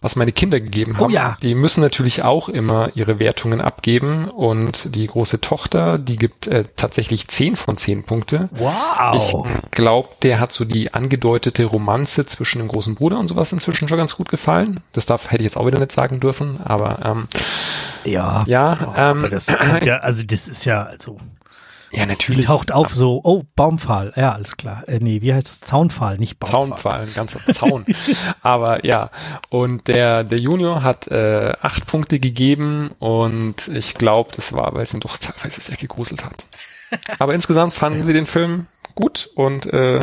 was 0.00 0.16
meine 0.16 0.32
Kinder 0.32 0.60
gegeben 0.60 0.96
haben. 0.98 1.06
Oh 1.06 1.08
ja. 1.08 1.36
Die 1.42 1.54
müssen 1.54 1.80
natürlich 1.80 2.22
auch 2.22 2.48
immer 2.48 2.90
ihre 2.94 3.18
Wertungen 3.18 3.60
abgeben 3.60 4.28
und 4.28 4.94
die 4.94 5.06
große 5.06 5.40
Tochter, 5.40 5.98
die 5.98 6.16
gibt 6.16 6.46
äh, 6.46 6.64
tatsächlich 6.76 7.28
zehn 7.28 7.56
von 7.56 7.76
zehn 7.76 8.04
Punkte. 8.04 8.48
Wow. 8.52 9.16
Ich 9.16 9.70
glaube, 9.70 10.08
der 10.22 10.40
hat 10.40 10.52
so 10.52 10.64
die 10.64 10.94
angedeutete 10.94 11.64
Romanze 11.64 12.26
zwischen 12.26 12.58
dem 12.58 12.68
großen 12.68 12.94
Bruder 12.94 13.18
und 13.18 13.28
sowas 13.28 13.52
inzwischen 13.52 13.88
schon 13.88 13.98
ganz 13.98 14.16
gut 14.16 14.28
gefallen. 14.28 14.80
Das 14.92 15.06
darf 15.06 15.30
hätte 15.30 15.42
ich 15.42 15.46
jetzt 15.50 15.56
auch 15.56 15.66
wieder 15.66 15.78
nicht 15.78 15.92
sagen 15.92 16.20
dürfen, 16.20 16.60
aber 16.62 17.00
ähm, 17.04 17.28
ja. 18.04 18.44
Ja, 18.46 18.78
oh, 18.86 18.94
ähm, 18.96 19.28
das, 19.32 19.46
ja, 19.84 19.98
also 19.98 20.24
das 20.24 20.48
ist 20.48 20.64
ja, 20.64 20.84
also. 20.84 21.18
Ja, 21.94 22.06
natürlich. 22.06 22.40
Die 22.40 22.46
taucht 22.46 22.72
auf 22.72 22.94
so, 22.94 23.20
oh, 23.22 23.42
Baumpfahl, 23.54 24.14
ja, 24.16 24.32
alles 24.32 24.56
klar. 24.56 24.88
Äh, 24.88 25.00
nee, 25.00 25.20
wie 25.20 25.34
heißt 25.34 25.46
das? 25.46 25.60
Zaunpfahl, 25.60 26.16
nicht 26.16 26.38
Baumpfahl. 26.38 26.68
Zaunpfahl, 26.68 27.00
ein 27.02 27.14
ganzer 27.14 27.52
Zaun. 27.52 27.84
Aber 28.40 28.84
ja, 28.86 29.10
und 29.50 29.88
der, 29.88 30.24
der 30.24 30.38
Junior 30.38 30.82
hat 30.82 31.08
äh, 31.08 31.52
acht 31.60 31.86
Punkte 31.86 32.18
gegeben 32.18 32.92
und 32.98 33.68
ich 33.68 33.92
glaube, 33.92 34.30
das 34.34 34.54
war, 34.54 34.74
weil 34.74 34.84
es 34.84 34.94
ihn 34.94 35.00
doch 35.00 35.18
teilweise 35.18 35.60
sehr 35.60 35.76
gegruselt 35.76 36.24
hat. 36.24 36.46
Aber 37.18 37.34
insgesamt 37.34 37.74
fanden 37.74 38.00
ja. 38.00 38.04
sie 38.06 38.14
den 38.14 38.26
Film 38.26 38.68
gut 38.94 39.30
und 39.34 39.66
äh, 39.66 40.00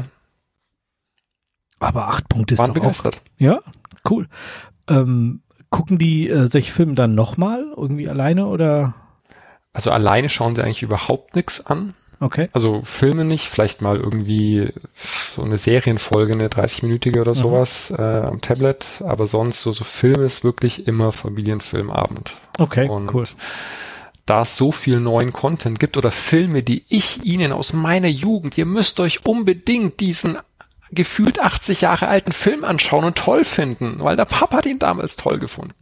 aber 1.80 2.10
acht 2.10 2.28
Punkte 2.28 2.56
ist 2.56 2.60
doch 2.60 2.74
begeistert. 2.74 3.16
Auch, 3.16 3.42
ja, 3.42 3.60
cool. 4.10 4.28
Ähm, 4.90 5.42
gucken 5.70 5.98
die 5.98 6.30
äh, 6.30 6.48
solche 6.48 6.72
Filme 6.72 6.94
dann 6.94 7.16
nochmal 7.16 7.66
irgendwie 7.76 8.10
alleine 8.10 8.48
oder? 8.48 8.96
Also 9.80 9.92
alleine 9.92 10.28
schauen 10.28 10.58
sie 10.58 10.62
eigentlich 10.62 10.82
überhaupt 10.82 11.38
nichts 11.38 11.66
an. 11.66 11.94
Okay. 12.20 12.50
Also 12.52 12.82
Filme 12.84 13.24
nicht, 13.24 13.46
vielleicht 13.46 13.82
mal 13.82 13.96
irgendwie 13.96 14.74
so 15.34 15.42
eine 15.42 15.58
Serienfolge, 15.58 16.34
eine 16.34 16.50
30-minütige 16.50 17.22
oder 17.22 17.32
mhm. 17.32 17.40
sowas 17.40 17.94
äh, 17.98 18.02
am 18.02 18.42
Tablet, 18.42 19.02
aber 19.06 19.26
sonst 19.26 19.62
so, 19.62 19.72
so 19.72 19.86
Filme 19.86 20.26
ist 20.26 20.44
wirklich 20.44 20.86
immer 20.86 21.14
Familienfilmabend. 21.14 22.36
Okay, 22.58 22.90
Und 22.90 23.14
cool. 23.14 23.24
Da 24.26 24.42
es 24.42 24.58
so 24.58 24.74
viel 24.74 25.00
neuen 25.00 25.32
Content 25.32 25.80
gibt 25.80 25.96
oder 25.96 26.12
Filme, 26.12 26.62
die 26.62 26.84
ich 26.90 27.24
Ihnen 27.24 27.54
aus 27.54 27.72
meiner 27.72 28.10
Jugend, 28.10 28.58
ihr 28.58 28.66
müsst 28.66 29.00
euch 29.00 29.26
unbedingt 29.26 30.02
diesen 30.02 30.38
gefühlt 30.92 31.40
80 31.40 31.82
Jahre 31.82 32.10
alten 32.10 32.34
Film 32.34 32.66
anschauen 32.66 33.06
und 33.06 33.18
toll 33.18 33.46
finden, 33.46 34.00
weil 34.00 34.18
der 34.18 34.26
Papa 34.26 34.58
hat 34.58 34.66
ihn 34.66 34.80
damals 34.80 35.16
toll 35.16 35.40
gefunden. 35.40 35.74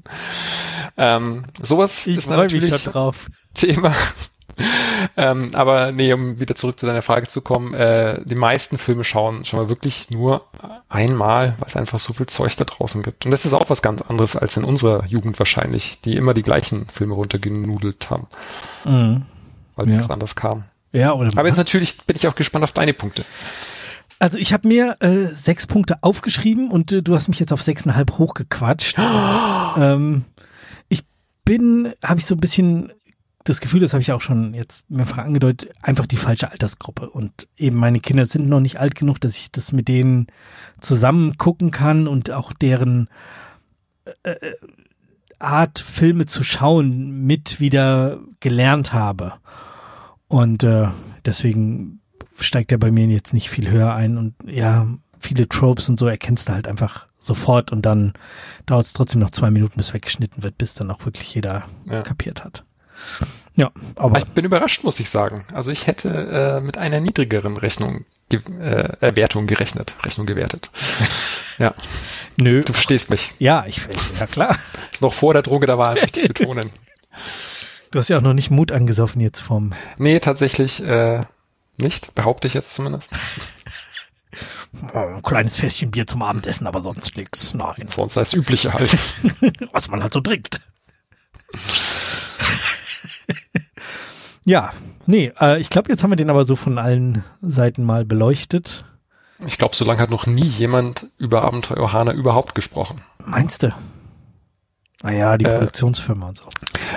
Ähm, 0.97 1.43
sowas 1.61 2.07
ich 2.07 2.17
ist 2.17 2.29
natürlich 2.29 2.83
drauf. 2.83 3.29
Thema. 3.53 3.93
ähm, 5.15 5.51
aber 5.53 5.91
nee, 5.91 6.11
um 6.13 6.39
wieder 6.39 6.55
zurück 6.55 6.79
zu 6.79 6.87
deiner 6.87 7.03
Frage 7.03 7.27
zu 7.27 7.41
kommen, 7.41 7.73
äh, 7.73 8.19
die 8.25 8.35
meisten 8.35 8.77
Filme 8.77 9.03
schauen 9.03 9.45
schon 9.45 9.59
mal 9.59 9.69
wirklich 9.69 10.09
nur 10.09 10.47
einmal, 10.89 11.55
weil 11.59 11.67
es 11.67 11.75
einfach 11.75 11.99
so 11.99 12.13
viel 12.13 12.25
Zeug 12.25 12.55
da 12.55 12.65
draußen 12.65 13.03
gibt. 13.03 13.25
Und 13.25 13.31
das 13.31 13.45
ist 13.45 13.53
auch 13.53 13.69
was 13.69 13.81
ganz 13.81 14.01
anderes 14.01 14.35
als 14.35 14.57
in 14.57 14.63
unserer 14.63 15.05
Jugend 15.05 15.37
wahrscheinlich, 15.37 15.99
die 16.03 16.15
immer 16.15 16.33
die 16.33 16.43
gleichen 16.43 16.87
Filme 16.91 17.13
runtergenudelt 17.13 18.09
haben. 18.09 18.27
Mhm. 18.83 19.25
Weil 19.75 19.89
ja. 19.89 20.05
anders 20.07 20.35
kam. 20.35 20.65
Ja, 20.91 21.13
oder 21.13 21.29
Aber 21.35 21.47
jetzt 21.47 21.57
natürlich 21.57 21.97
bin 22.05 22.15
ich 22.15 22.27
auch 22.27 22.35
gespannt 22.35 22.63
auf 22.63 22.71
deine 22.71 22.93
Punkte. 22.93 23.25
Also 24.19 24.39
ich 24.39 24.51
habe 24.51 24.67
mir 24.67 24.95
äh, 24.99 25.25
sechs 25.25 25.67
Punkte 25.67 25.97
aufgeschrieben 26.01 26.71
und 26.71 26.91
äh, 26.91 27.03
du 27.03 27.13
hast 27.13 27.27
mich 27.27 27.39
jetzt 27.39 27.53
auf 27.53 27.61
sechseinhalb 27.61 28.17
hochgequatscht. 28.17 28.97
ähm, 29.77 30.25
ich 30.36 30.36
bin, 31.47 31.93
habe 32.03 32.19
ich 32.19 32.25
so 32.25 32.35
ein 32.35 32.41
bisschen 32.41 32.91
das 33.45 33.61
Gefühl, 33.61 33.79
das 33.79 33.93
habe 33.93 34.01
ich 34.01 34.11
auch 34.11 34.19
schon 34.19 34.53
jetzt 34.53 34.89
mehrfach 34.91 35.19
angedeutet, 35.19 35.71
einfach 35.81 36.05
die 36.05 36.17
falsche 36.17 36.51
Altersgruppe. 36.51 37.09
Und 37.09 37.47
eben 37.55 37.77
meine 37.77 38.01
Kinder 38.01 38.25
sind 38.25 38.49
noch 38.49 38.59
nicht 38.59 38.79
alt 38.79 38.95
genug, 38.95 39.21
dass 39.21 39.37
ich 39.37 39.51
das 39.51 39.71
mit 39.71 39.87
denen 39.87 40.27
zusammen 40.81 41.37
gucken 41.37 41.71
kann 41.71 42.07
und 42.07 42.31
auch 42.31 42.51
deren 42.51 43.09
äh, 44.23 44.31
äh 44.31 44.55
Art, 45.39 45.77
Filme 45.77 46.25
zu 46.25 46.43
schauen, 46.43 47.25
mit 47.27 47.59
wieder 47.59 48.19
gelernt 48.39 48.91
habe. 48.91 49.33
Und 50.27 50.63
äh, 50.63 50.87
deswegen 51.25 52.01
steigt 52.39 52.71
er 52.71 52.79
bei 52.79 52.89
mir 52.89 53.05
jetzt 53.05 53.35
nicht 53.35 53.49
viel 53.49 53.69
höher 53.69 53.93
ein 53.93 54.17
und 54.17 54.33
ja, 54.47 54.87
viele 55.19 55.47
Tropes 55.47 55.89
und 55.89 55.99
so 55.99 56.07
erkennst 56.07 56.49
du 56.49 56.53
halt 56.53 56.67
einfach 56.67 57.07
sofort 57.19 57.71
und 57.71 57.85
dann 57.85 58.13
dauert 58.65 58.85
es 58.85 58.93
trotzdem 58.93 59.21
noch 59.21 59.31
zwei 59.31 59.51
Minuten, 59.51 59.77
bis 59.77 59.93
weggeschnitten 59.93 60.43
wird, 60.43 60.57
bis 60.57 60.75
dann 60.75 60.91
auch 60.91 61.05
wirklich 61.05 61.33
jeder 61.33 61.65
ja. 61.85 62.01
kapiert 62.01 62.43
hat. 62.43 62.63
Ja, 63.55 63.71
aber. 63.95 64.19
Ich 64.19 64.25
bin 64.25 64.45
überrascht, 64.45 64.83
muss 64.83 64.99
ich 64.99 65.09
sagen. 65.09 65.45
Also 65.53 65.71
ich 65.71 65.87
hätte 65.87 66.09
äh, 66.09 66.61
mit 66.61 66.77
einer 66.77 66.99
niedrigeren 66.99 67.57
Rechnung 67.57 68.05
ge 68.29 68.41
äh, 68.59 69.15
Wertung 69.15 69.47
gerechnet, 69.47 69.95
Rechnung 70.03 70.25
gewertet. 70.25 70.71
ja. 71.57 71.73
Nö. 72.37 72.63
Du 72.63 72.73
verstehst 72.73 73.09
mich. 73.09 73.33
Ja, 73.39 73.65
ich 73.67 73.81
ja 74.19 74.27
klar. 74.27 74.57
Ist 74.91 75.01
noch 75.01 75.13
vor 75.13 75.33
der 75.33 75.43
Droge 75.43 75.67
der 75.67 75.77
Wahl, 75.77 75.95
möchte 75.95 76.21
ich 76.21 76.27
betonen. 76.27 76.71
Du 77.91 77.99
hast 77.99 78.09
ja 78.09 78.17
auch 78.17 78.21
noch 78.21 78.33
nicht 78.33 78.51
Mut 78.51 78.71
angesoffen 78.71 79.21
jetzt 79.21 79.39
vom. 79.39 79.73
Nee, 79.97 80.19
tatsächlich 80.19 80.83
äh, 80.83 81.21
nicht, 81.77 82.13
behaupte 82.15 82.47
ich 82.47 82.53
jetzt 82.53 82.75
zumindest. 82.75 83.11
Ein 84.93 85.21
kleines 85.23 85.55
Fässchen 85.55 85.91
Bier 85.91 86.07
zum 86.07 86.21
Abendessen, 86.21 86.67
aber 86.67 86.81
sonst 86.81 87.15
nix. 87.17 87.53
Nein. 87.53 87.87
Sonst 87.89 88.15
das 88.15 88.33
Übliche 88.33 88.73
halt. 88.73 88.97
Was 89.71 89.89
man 89.89 90.01
halt 90.01 90.13
so 90.13 90.21
trinkt. 90.21 90.61
ja, 94.45 94.71
nee, 95.05 95.31
äh, 95.39 95.59
ich 95.59 95.69
glaube, 95.69 95.89
jetzt 95.89 96.03
haben 96.03 96.11
wir 96.11 96.17
den 96.17 96.29
aber 96.29 96.45
so 96.45 96.55
von 96.55 96.77
allen 96.77 97.23
Seiten 97.41 97.83
mal 97.83 98.05
beleuchtet. 98.05 98.83
Ich 99.45 99.57
glaube, 99.57 99.75
so 99.75 99.85
lange 99.85 100.01
hat 100.01 100.09
noch 100.09 100.25
nie 100.25 100.41
jemand 100.41 101.07
über 101.17 101.43
Abenteuer 101.43 101.83
Ohana 101.83 102.13
überhaupt 102.13 102.55
gesprochen. 102.55 103.03
Meinst 103.23 103.63
du? 103.63 103.73
Ah 105.03 105.11
ja, 105.11 105.37
die 105.37 105.45
äh, 105.45 105.53
Produktionsfirma 105.53 106.29
und 106.29 106.37
so. 106.37 106.49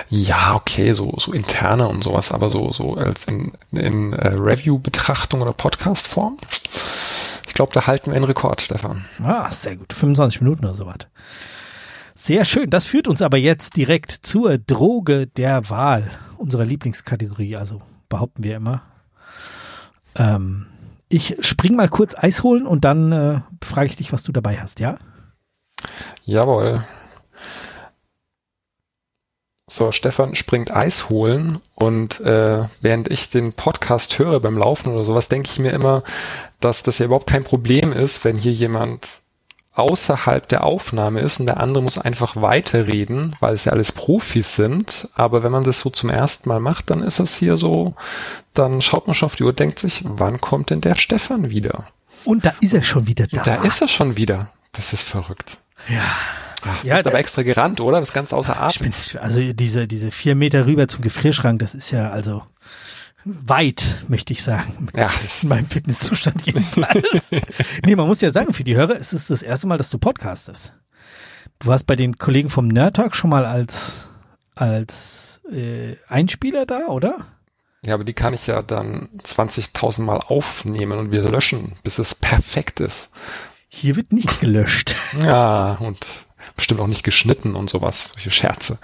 Ja, 0.09 0.55
okay, 0.55 0.93
so, 0.93 1.13
so 1.19 1.31
interne 1.33 1.87
und 1.87 2.03
sowas, 2.03 2.31
aber 2.31 2.49
so, 2.49 2.73
so 2.73 2.95
als 2.95 3.25
in, 3.25 3.53
in 3.71 4.13
äh, 4.13 4.29
Review-Betrachtung 4.29 5.41
oder 5.41 5.53
Podcast-Form. 5.53 6.37
Ich 7.51 7.55
glaube, 7.55 7.73
da 7.73 7.85
halten 7.85 8.11
wir 8.11 8.15
einen 8.15 8.23
Rekord, 8.23 8.61
Stefan. 8.61 9.03
Ah, 9.21 9.51
sehr 9.51 9.75
gut. 9.75 9.91
25 9.91 10.39
Minuten 10.39 10.63
oder 10.63 10.73
sowas. 10.73 10.99
Sehr 12.13 12.45
schön. 12.45 12.69
Das 12.69 12.85
führt 12.85 13.09
uns 13.09 13.21
aber 13.21 13.35
jetzt 13.35 13.75
direkt 13.75 14.11
zur 14.11 14.57
Droge 14.57 15.27
der 15.27 15.69
Wahl, 15.69 16.09
unserer 16.37 16.63
Lieblingskategorie, 16.63 17.57
also 17.57 17.81
behaupten 18.07 18.45
wir 18.45 18.55
immer. 18.55 18.83
Ähm, 20.15 20.67
ich 21.09 21.35
spring 21.41 21.75
mal 21.75 21.89
kurz 21.89 22.15
Eis 22.17 22.41
holen 22.41 22.65
und 22.65 22.85
dann 22.85 23.11
äh, 23.11 23.41
frage 23.61 23.87
ich 23.87 23.97
dich, 23.97 24.13
was 24.13 24.23
du 24.23 24.31
dabei 24.31 24.57
hast, 24.57 24.79
ja? 24.79 24.95
Jawohl. 26.23 26.85
So, 29.73 29.93
Stefan 29.93 30.35
springt 30.35 30.75
Eis 30.75 31.07
holen 31.07 31.61
und 31.75 32.19
äh, 32.19 32.65
während 32.81 33.09
ich 33.09 33.29
den 33.29 33.53
Podcast 33.53 34.19
höre 34.19 34.41
beim 34.41 34.57
Laufen 34.57 34.91
oder 34.91 35.05
sowas, 35.05 35.29
denke 35.29 35.49
ich 35.49 35.59
mir 35.59 35.71
immer, 35.71 36.03
dass 36.59 36.83
das 36.83 36.99
ja 36.99 37.05
überhaupt 37.05 37.29
kein 37.29 37.45
Problem 37.45 37.93
ist, 37.93 38.25
wenn 38.25 38.37
hier 38.37 38.51
jemand 38.51 39.21
außerhalb 39.73 40.45
der 40.49 40.65
Aufnahme 40.65 41.21
ist 41.21 41.39
und 41.39 41.45
der 41.45 41.61
andere 41.61 41.81
muss 41.81 41.97
einfach 41.97 42.35
weiterreden, 42.35 43.37
weil 43.39 43.53
es 43.53 43.63
ja 43.63 43.71
alles 43.71 43.93
Profis 43.93 44.55
sind. 44.57 45.07
Aber 45.15 45.41
wenn 45.41 45.53
man 45.53 45.63
das 45.63 45.79
so 45.79 45.89
zum 45.89 46.09
ersten 46.09 46.49
Mal 46.49 46.59
macht, 46.59 46.89
dann 46.89 47.01
ist 47.01 47.21
das 47.21 47.37
hier 47.37 47.55
so, 47.55 47.93
dann 48.53 48.81
schaut 48.81 49.07
man 49.07 49.13
schon 49.13 49.27
auf 49.27 49.37
die 49.37 49.43
Uhr, 49.43 49.53
denkt 49.53 49.79
sich, 49.79 50.03
wann 50.03 50.41
kommt 50.41 50.69
denn 50.71 50.81
der 50.81 50.95
Stefan 50.95 51.49
wieder? 51.49 51.87
Und 52.25 52.45
da 52.45 52.53
ist 52.59 52.73
er 52.73 52.83
schon 52.83 53.07
wieder 53.07 53.25
da. 53.27 53.43
Da 53.43 53.63
ist 53.63 53.81
er 53.81 53.87
schon 53.87 54.17
wieder. 54.17 54.51
Das 54.73 54.91
ist 54.91 55.03
verrückt. 55.03 55.59
Ja. 55.87 56.03
Ach, 56.61 56.83
ja, 56.83 56.95
bist 56.95 57.07
aber 57.07 57.19
extra 57.19 57.43
gerannt, 57.43 57.81
oder? 57.81 57.99
Das 57.99 58.09
ist 58.09 58.13
ganz 58.13 58.33
außer 58.33 58.59
Atem. 58.59 58.87
Ich 58.87 59.13
bin, 59.13 59.21
also 59.21 59.53
diese, 59.53 59.87
diese 59.87 60.11
vier 60.11 60.35
Meter 60.35 60.65
rüber 60.65 60.87
zum 60.87 61.03
Gefrierschrank, 61.03 61.59
das 61.59 61.75
ist 61.75 61.91
ja 61.91 62.09
also 62.11 62.43
Weit, 63.23 64.03
möchte 64.07 64.33
ich 64.33 64.41
sagen. 64.41 64.87
Ja. 64.95 65.11
In 65.41 65.49
meinem 65.49 65.67
Fitnesszustand 65.67 66.45
jedenfalls. 66.45 67.31
nee, 67.85 67.95
man 67.95 68.07
muss 68.07 68.21
ja 68.21 68.31
sagen, 68.31 68.53
für 68.53 68.63
die 68.63 68.75
Hörer 68.75 68.95
ist 68.95 69.13
es 69.13 69.27
das 69.27 69.43
erste 69.43 69.67
Mal, 69.67 69.77
dass 69.77 69.91
du 69.91 69.99
podcastest. 69.99 70.73
Du 71.59 71.67
warst 71.67 71.85
bei 71.85 71.95
den 71.95 72.17
Kollegen 72.17 72.49
vom 72.49 72.67
Nerd 72.67 72.95
Talk 72.95 73.15
schon 73.15 73.29
mal 73.29 73.45
als, 73.45 74.09
als 74.55 75.41
äh, 75.51 75.95
Einspieler 76.07 76.65
da, 76.65 76.87
oder? 76.87 77.15
Ja, 77.83 77.93
aber 77.93 78.03
die 78.03 78.13
kann 78.13 78.33
ich 78.33 78.47
ja 78.47 78.61
dann 78.61 79.09
20.000 79.23 80.01
Mal 80.01 80.17
aufnehmen 80.17 80.97
und 80.97 81.11
wieder 81.11 81.29
löschen, 81.29 81.77
bis 81.83 81.99
es 81.99 82.15
perfekt 82.15 82.79
ist. 82.79 83.11
Hier 83.67 83.95
wird 83.95 84.11
nicht 84.11 84.39
gelöscht. 84.39 84.95
Ja, 85.19 85.73
und 85.75 86.05
bestimmt 86.55 86.79
auch 86.79 86.87
nicht 86.87 87.03
geschnitten 87.03 87.55
und 87.55 87.69
sowas, 87.69 88.09
solche 88.13 88.31
Scherze. 88.31 88.79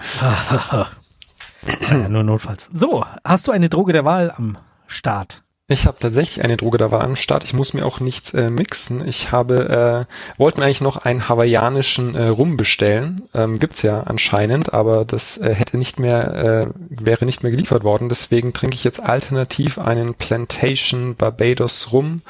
ja, 1.89 2.09
nur 2.09 2.23
notfalls. 2.23 2.69
So, 2.71 3.05
hast 3.23 3.47
du 3.47 3.51
eine 3.51 3.69
Droge 3.69 3.93
der 3.93 4.05
Wahl 4.05 4.31
am 4.35 4.57
Start? 4.87 5.43
Ich 5.69 5.85
habe 5.85 5.99
tatsächlich 5.99 6.45
eine 6.45 6.55
Droge 6.55 6.77
da 6.77 6.91
war 6.91 7.01
am 7.01 7.17
Start. 7.17 7.43
Ich 7.43 7.53
muss 7.53 7.73
mir 7.73 7.85
auch 7.85 7.99
nichts 7.99 8.33
äh, 8.33 8.49
mixen. 8.49 9.05
Ich 9.05 9.33
habe, 9.33 10.05
äh, 10.07 10.39
wollten 10.41 10.61
eigentlich 10.63 10.79
noch 10.79 10.95
einen 10.95 11.27
hawaiianischen 11.27 12.15
äh, 12.15 12.29
Rum 12.29 12.55
bestellen. 12.55 13.23
Ähm, 13.33 13.59
gibt's 13.59 13.81
ja 13.81 13.99
anscheinend, 14.03 14.73
aber 14.73 15.03
das 15.03 15.37
äh, 15.37 15.53
hätte 15.53 15.77
nicht 15.77 15.99
mehr, 15.99 16.33
äh, 16.33 16.67
wäre 16.89 17.25
nicht 17.25 17.43
mehr 17.43 17.51
geliefert 17.51 17.83
worden. 17.83 18.07
Deswegen 18.07 18.53
trinke 18.53 18.75
ich 18.75 18.85
jetzt 18.85 19.03
alternativ 19.03 19.77
einen 19.77 20.13
Plantation 20.13 21.17
Barbados 21.17 21.91
Rum, 21.91 22.21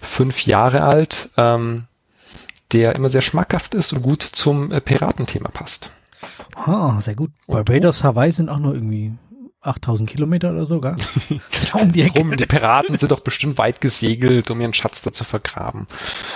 fünf 0.00 0.46
Jahre 0.46 0.82
alt, 0.82 1.28
ähm, 1.36 1.87
der 2.72 2.94
immer 2.94 3.10
sehr 3.10 3.22
schmackhaft 3.22 3.74
ist 3.74 3.92
und 3.92 4.02
gut 4.02 4.22
zum 4.22 4.72
äh, 4.72 4.80
Piratenthema 4.80 5.48
passt. 5.50 5.90
Ah, 6.54 7.00
sehr 7.00 7.14
gut. 7.14 7.30
Barbados, 7.46 8.04
Hawaii 8.04 8.32
sind 8.32 8.48
auch 8.48 8.58
nur 8.58 8.74
irgendwie 8.74 9.12
8000 9.60 10.08
Kilometer 10.08 10.50
oder 10.50 10.64
so, 10.64 10.80
gell? 10.80 10.96
Um 11.74 11.92
die 11.92 12.02
Ecke. 12.02 12.24
Die 12.36 12.46
Piraten 12.46 12.96
sind 12.96 13.10
doch 13.12 13.20
bestimmt 13.20 13.58
weit 13.58 13.80
gesegelt, 13.80 14.50
um 14.50 14.60
ihren 14.60 14.74
Schatz 14.74 15.02
da 15.02 15.12
zu 15.12 15.24
vergraben. 15.24 15.86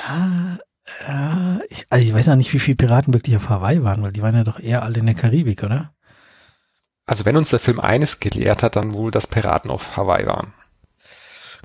Ah, 0.09 0.59
äh, 1.07 1.67
ich, 1.69 1.87
also 1.91 2.05
ich 2.05 2.13
weiß 2.13 2.29
auch 2.29 2.37
nicht, 2.37 2.53
wie 2.53 2.59
viele 2.59 2.77
Piraten 2.77 3.15
wirklich 3.15 3.37
auf 3.37 3.49
Hawaii 3.49 3.83
waren, 3.83 4.03
weil 4.03 4.13
die 4.13 4.23
waren 4.23 4.35
ja 4.35 4.45
doch 4.45 4.59
eher 4.59 4.83
alle 4.83 5.01
in 5.01 5.07
der 5.07 5.15
Karibik, 5.15 5.63
oder? 5.63 5.95
Also 7.07 7.25
wenn 7.25 7.37
uns 7.37 7.51
der 7.51 7.59
Film 7.59 7.81
eines 7.81 8.21
gelehrt 8.21 8.63
hat, 8.63 8.77
dann 8.77 8.95
wohl, 8.95 9.11
dass 9.11 9.27
Piraten 9.27 9.71
auf 9.71 9.97
Hawaii 9.97 10.27
waren. 10.27 10.53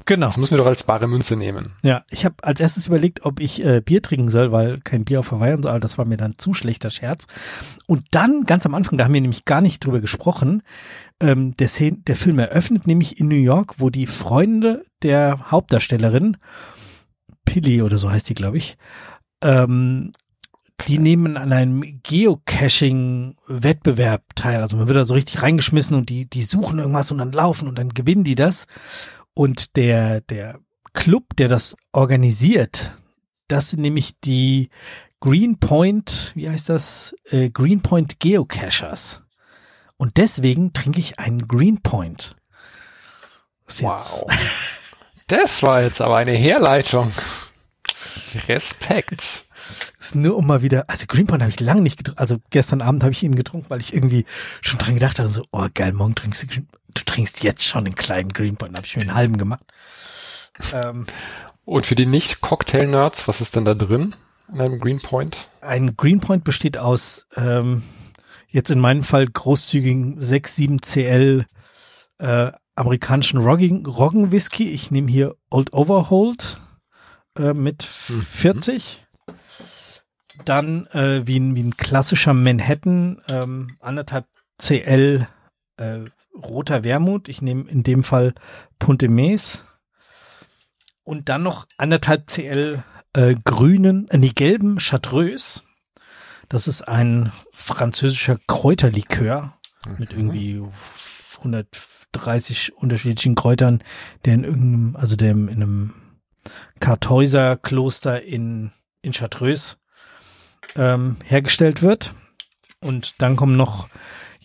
Genau. 0.06 0.28
Das 0.28 0.38
müssen 0.38 0.54
wir 0.54 0.60
doch 0.60 0.68
als 0.68 0.84
bare 0.84 1.08
Münze 1.08 1.36
nehmen. 1.36 1.74
Ja, 1.84 2.04
ich 2.10 2.26
habe 2.26 2.36
als 2.42 2.60
erstes 2.60 2.88
überlegt, 2.88 3.26
ob 3.26 3.40
ich 3.40 3.64
äh, 3.64 3.82
Bier 3.82 4.02
trinken 4.02 4.30
soll, 4.30 4.52
weil 4.52 4.80
kein 4.82 5.06
Bier 5.06 5.20
auf 5.20 5.32
Hawaii 5.32 5.54
und 5.54 5.64
so, 5.64 5.70
aber 5.70 5.80
das 5.80 5.98
war 5.98 6.06
mir 6.06 6.18
dann 6.18 6.38
zu 6.38 6.54
schlechter 6.54 6.90
Scherz. 6.90 7.28
Und 7.88 8.06
dann, 8.12 8.44
ganz 8.44 8.66
am 8.66 8.76
Anfang, 8.76 8.98
da 8.98 9.06
haben 9.06 9.14
wir 9.14 9.22
nämlich 9.22 9.46
gar 9.46 9.62
nicht 9.62 9.86
drüber 9.86 10.00
gesprochen, 10.00 10.64
ähm, 11.20 11.56
der, 11.58 11.68
Szene, 11.68 11.98
der 12.08 12.16
Film 12.16 12.40
eröffnet 12.40 12.88
nämlich 12.88 13.20
in 13.20 13.28
New 13.28 13.36
York, 13.36 13.76
wo 13.80 13.90
die 13.90 14.08
Freunde 14.08 14.86
der 15.02 15.52
Hauptdarstellerin, 15.52 16.38
Pilly 17.46 17.82
oder 17.82 17.98
so 17.98 18.12
heißt 18.12 18.30
die, 18.30 18.36
glaube 18.36 18.58
ich, 18.58 18.78
ähm, 19.42 20.12
die 20.88 21.00
nehmen 21.00 21.38
an 21.38 21.52
einem 21.52 21.84
Geocaching-Wettbewerb 22.04 24.22
teil. 24.36 24.62
Also 24.62 24.78
man 24.78 24.88
wird 24.88 24.98
da 24.98 25.06
so 25.06 25.16
richtig 25.16 25.42
reingeschmissen 25.42 25.98
und 25.98 26.10
die, 26.10 26.30
die 26.30 26.44
suchen 26.44 26.78
irgendwas 26.78 27.12
und 27.12 27.18
dann 27.18 27.32
laufen 27.32 27.68
und 27.68 27.80
dann 27.80 27.90
gewinnen 27.90 28.24
die 28.24 28.36
das. 28.36 28.68
Und 29.38 29.76
der, 29.76 30.22
der 30.22 30.60
Club, 30.94 31.36
der 31.38 31.48
das 31.48 31.76
organisiert, 31.92 32.94
das 33.48 33.70
sind 33.70 33.84
nämlich 33.84 34.20
die 34.20 34.72
Greenpoint, 35.20 36.32
wie 36.34 36.50
heißt 36.50 36.70
das? 36.70 37.16
Äh, 37.26 37.52
Greenpoint 37.52 38.20
Geocachers. 38.20 39.22
Und 39.96 40.18
deswegen 40.18 40.74
trinke 40.74 41.00
ich 41.00 41.20
einen 41.20 41.48
Greenpoint. 41.48 42.36
Wow. 43.80 44.26
Das 45.28 45.62
war 45.62 45.84
jetzt 45.84 46.02
aber 46.02 46.18
eine 46.18 46.34
Herleitung. 46.34 47.12
Respekt. 48.48 49.46
Das 50.00 50.00
ist 50.08 50.16
nur 50.16 50.36
um 50.36 50.48
mal 50.48 50.64
wieder, 50.64 50.86
also 50.88 51.06
Greenpoint 51.08 51.44
habe 51.44 51.52
ich 51.52 51.60
lange 51.60 51.82
nicht 51.82 51.98
getrunken, 51.98 52.20
also 52.20 52.38
gestern 52.50 52.82
Abend 52.82 53.04
habe 53.04 53.12
ich 53.12 53.22
ihn 53.22 53.36
getrunken, 53.36 53.70
weil 53.70 53.82
ich 53.82 53.94
irgendwie 53.94 54.26
schon 54.62 54.80
dran 54.80 54.96
gedacht 54.96 55.20
habe, 55.20 55.28
so, 55.28 55.44
oh 55.52 55.68
geil, 55.74 55.94
morgen 55.94 56.16
trinkst 56.16 56.44
du, 56.44 56.62
du 56.98 57.06
trinkst 57.06 57.44
jetzt 57.44 57.64
schon 57.64 57.86
einen 57.86 57.96
kleinen 57.96 58.30
Greenpoint, 58.30 58.76
habe 58.76 58.86
ich 58.86 58.96
mir 58.96 59.04
einen 59.04 59.16
halben 59.16 59.38
gemacht. 59.38 59.64
Ähm, 60.74 61.06
Und 61.66 61.86
für 61.86 61.96
die 61.96 62.06
Nicht-Cocktail-Nerds, 62.06 63.28
was 63.28 63.42
ist 63.42 63.56
denn 63.56 63.66
da 63.66 63.74
drin 63.74 64.16
in 64.50 64.62
einem 64.62 64.80
Greenpoint? 64.80 65.38
Ein 65.62 65.96
Greenpoint 65.98 66.44
besteht 66.44 66.78
aus, 66.78 67.28
ähm, 67.36 67.84
jetzt 68.48 68.72
in 68.72 68.80
meinem 68.80 69.04
Fall 69.04 69.28
großzügigen 69.28 70.22
6, 70.22 70.56
7 70.56 70.82
CL 70.82 71.46
äh, 72.20 72.52
amerikanischen 72.76 73.40
Roggen, 73.40 73.86
Roggen 73.86 74.32
Whisky. 74.32 74.70
Ich 74.72 74.92
nehme 74.92 75.10
hier 75.12 75.36
Old 75.50 75.74
Overhold 75.74 76.60
äh, 77.38 77.54
mit 77.54 77.84
40. 77.84 79.06
Mhm. 79.28 79.34
Dann 80.46 80.86
äh, 80.88 81.26
wie, 81.26 81.40
ein, 81.40 81.56
wie 81.56 81.64
ein 81.64 81.78
klassischer 81.78 82.34
Manhattan, 82.34 83.22
ähm, 83.30 83.76
anderthalb 83.80 84.28
CL 84.60 85.28
äh, 85.78 86.00
roter 86.44 86.84
Wermut. 86.84 87.30
Ich 87.30 87.42
nehme 87.42 87.70
in 87.70 87.84
dem 87.84 88.04
Fall 88.04 88.34
Punte 88.80 89.08
Mes. 89.08 89.64
Und 91.04 91.30
dann 91.30 91.44
noch 91.44 91.68
anderthalb 91.78 92.28
CL 92.28 92.84
äh, 93.14 93.36
grünen, 93.44 94.08
äh, 94.10 94.18
nee, 94.18 94.32
gelben 94.34 94.78
Chartreuse. 94.80 95.62
Das 96.50 96.68
ist 96.68 96.88
ein 96.88 97.32
französischer 97.52 98.38
Kräuterlikör 98.48 99.58
mhm. 99.86 99.96
mit 99.98 100.14
irgendwie 100.14 100.64
130 101.38 102.76
unterschiedlichen 102.76 103.36
Kräutern, 103.36 103.84
der 104.26 104.34
in 104.34 104.44
irgendeinem, 104.44 104.96
also 104.96 105.16
der 105.16 105.32
in 105.32 105.50
einem 105.50 105.94
Kartäuser 106.80 107.58
Kloster 107.58 108.22
in, 108.24 108.72
in 109.02 109.14
Chartreuse 109.14 109.78
ähm, 110.76 111.18
hergestellt 111.24 111.82
wird. 111.82 112.14
Und 112.80 113.22
dann 113.22 113.36
kommen 113.36 113.58
noch 113.58 113.90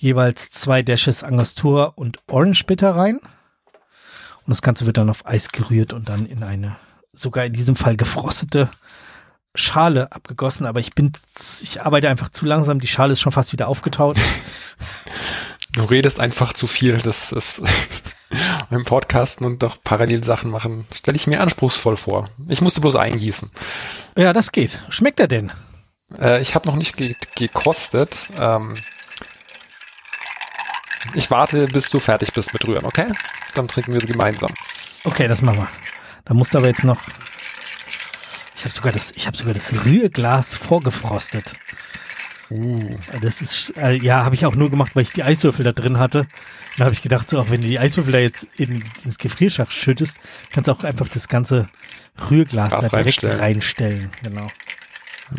jeweils 0.03 0.51
zwei 0.51 0.83
Dashes 0.83 1.25
Angostura 1.25 1.85
und 1.85 2.19
Orange 2.29 2.65
Bitter 2.65 2.95
rein. 2.95 3.19
Und 3.19 4.49
das 4.49 4.63
Ganze 4.63 4.87
wird 4.87 4.99
dann 4.99 5.09
auf 5.09 5.25
Eis 5.27 5.51
gerührt 5.53 5.93
und 5.93 6.09
dann 6.09 6.27
in 6.27 6.43
eine, 6.43 6.77
sogar 7.13 7.45
in 7.45 7.53
diesem 7.53 7.77
Fall 7.77 7.97
gefrostete 7.97 8.69
Schale 9.55 10.11
abgegossen, 10.11 10.67
aber 10.67 10.81
ich 10.81 10.95
bin, 10.95 11.13
ich 11.63 11.83
arbeite 11.83 12.09
einfach 12.09 12.31
zu 12.31 12.47
langsam. 12.47 12.81
Die 12.81 12.87
Schale 12.87 13.13
ist 13.13 13.21
schon 13.21 13.33
fast 13.33 13.53
wieder 13.53 13.69
aufgetaut. 13.69 14.19
Du 15.75 15.85
redest 15.85 16.21
einfach 16.21 16.53
zu 16.53 16.67
viel. 16.67 16.99
Das 16.99 17.33
ist 17.33 17.63
beim 18.71 18.85
Podcasten 18.85 19.47
und 19.47 19.63
doch 19.63 19.79
parallel 19.83 20.23
Sachen 20.23 20.51
machen, 20.51 20.87
stelle 20.95 21.17
ich 21.17 21.27
mir 21.27 21.41
anspruchsvoll 21.41 21.97
vor. 21.97 22.29
Ich 22.49 22.61
musste 22.61 22.83
bloß 22.83 22.97
eingießen. 22.97 23.51
Ja, 24.19 24.35
das 24.35 24.53
geht. 24.53 24.83
Schmeckt 24.91 25.19
er 25.19 25.29
denn? 25.29 25.51
Äh, 26.19 26.43
ich 26.43 26.55
habe 26.55 26.69
noch 26.69 26.77
nicht 26.77 26.99
ge 26.99 27.15
gekostet. 27.37 28.29
Ähm, 28.39 28.77
ich 31.15 31.31
warte, 31.31 31.67
bis 31.67 31.91
du 31.91 32.01
fertig 32.01 32.33
bist 32.33 32.53
mit 32.53 32.67
Rühren, 32.67 32.85
okay? 32.85 33.13
Dann 33.55 33.69
trinken 33.69 33.93
wir 33.93 34.01
gemeinsam. 34.01 34.51
Okay, 35.05 35.29
das 35.29 35.43
machen 35.43 35.59
wir. 35.59 35.69
Da 36.25 36.35
musst 36.35 36.55
du 36.55 36.59
aber 36.59 36.69
jetzt 36.69 36.85
noch 36.85 37.01
ich 38.63 38.67
habe 38.67 38.75
sogar 38.75 38.93
das, 38.93 39.11
ich 39.17 39.27
habe 39.27 39.37
sogar 39.37 39.55
das 39.55 39.73
Rührglas 39.73 40.55
vorgefrostet. 40.55 41.55
Uh. 42.49 42.97
Das 43.21 43.43
ist, 43.43 43.77
äh, 43.77 43.95
ja, 43.95 44.25
habe 44.25 44.37
ich 44.37 44.47
auch 44.47 44.55
nur 44.55 44.71
gemacht, 44.71 44.95
weil 44.95 45.03
ich 45.03 45.11
die 45.11 45.25
Eiswürfel 45.25 45.65
da 45.65 45.73
drin 45.73 45.99
hatte. 45.99 46.29
Da 46.77 46.85
habe 46.85 46.95
ich 46.95 47.03
gedacht, 47.03 47.29
so, 47.29 47.41
auch 47.41 47.51
wenn 47.51 47.61
du 47.61 47.67
die 47.67 47.81
Eiswürfel 47.81 48.13
da 48.13 48.21
jetzt 48.21 48.47
in, 48.57 48.85
ins 49.05 49.19
Gefrierschach 49.19 49.73
schüttest, 49.73 50.19
kannst 50.53 50.69
du 50.69 50.73
auch 50.73 50.85
einfach 50.85 51.09
das 51.09 51.27
ganze 51.27 51.69
Rührglas 52.31 52.71
Glas 52.71 52.83
da 52.83 52.89
direkt 52.89 53.25
reinstellen. 53.25 53.41
reinstellen. 53.41 54.11
Genau. 54.23 54.47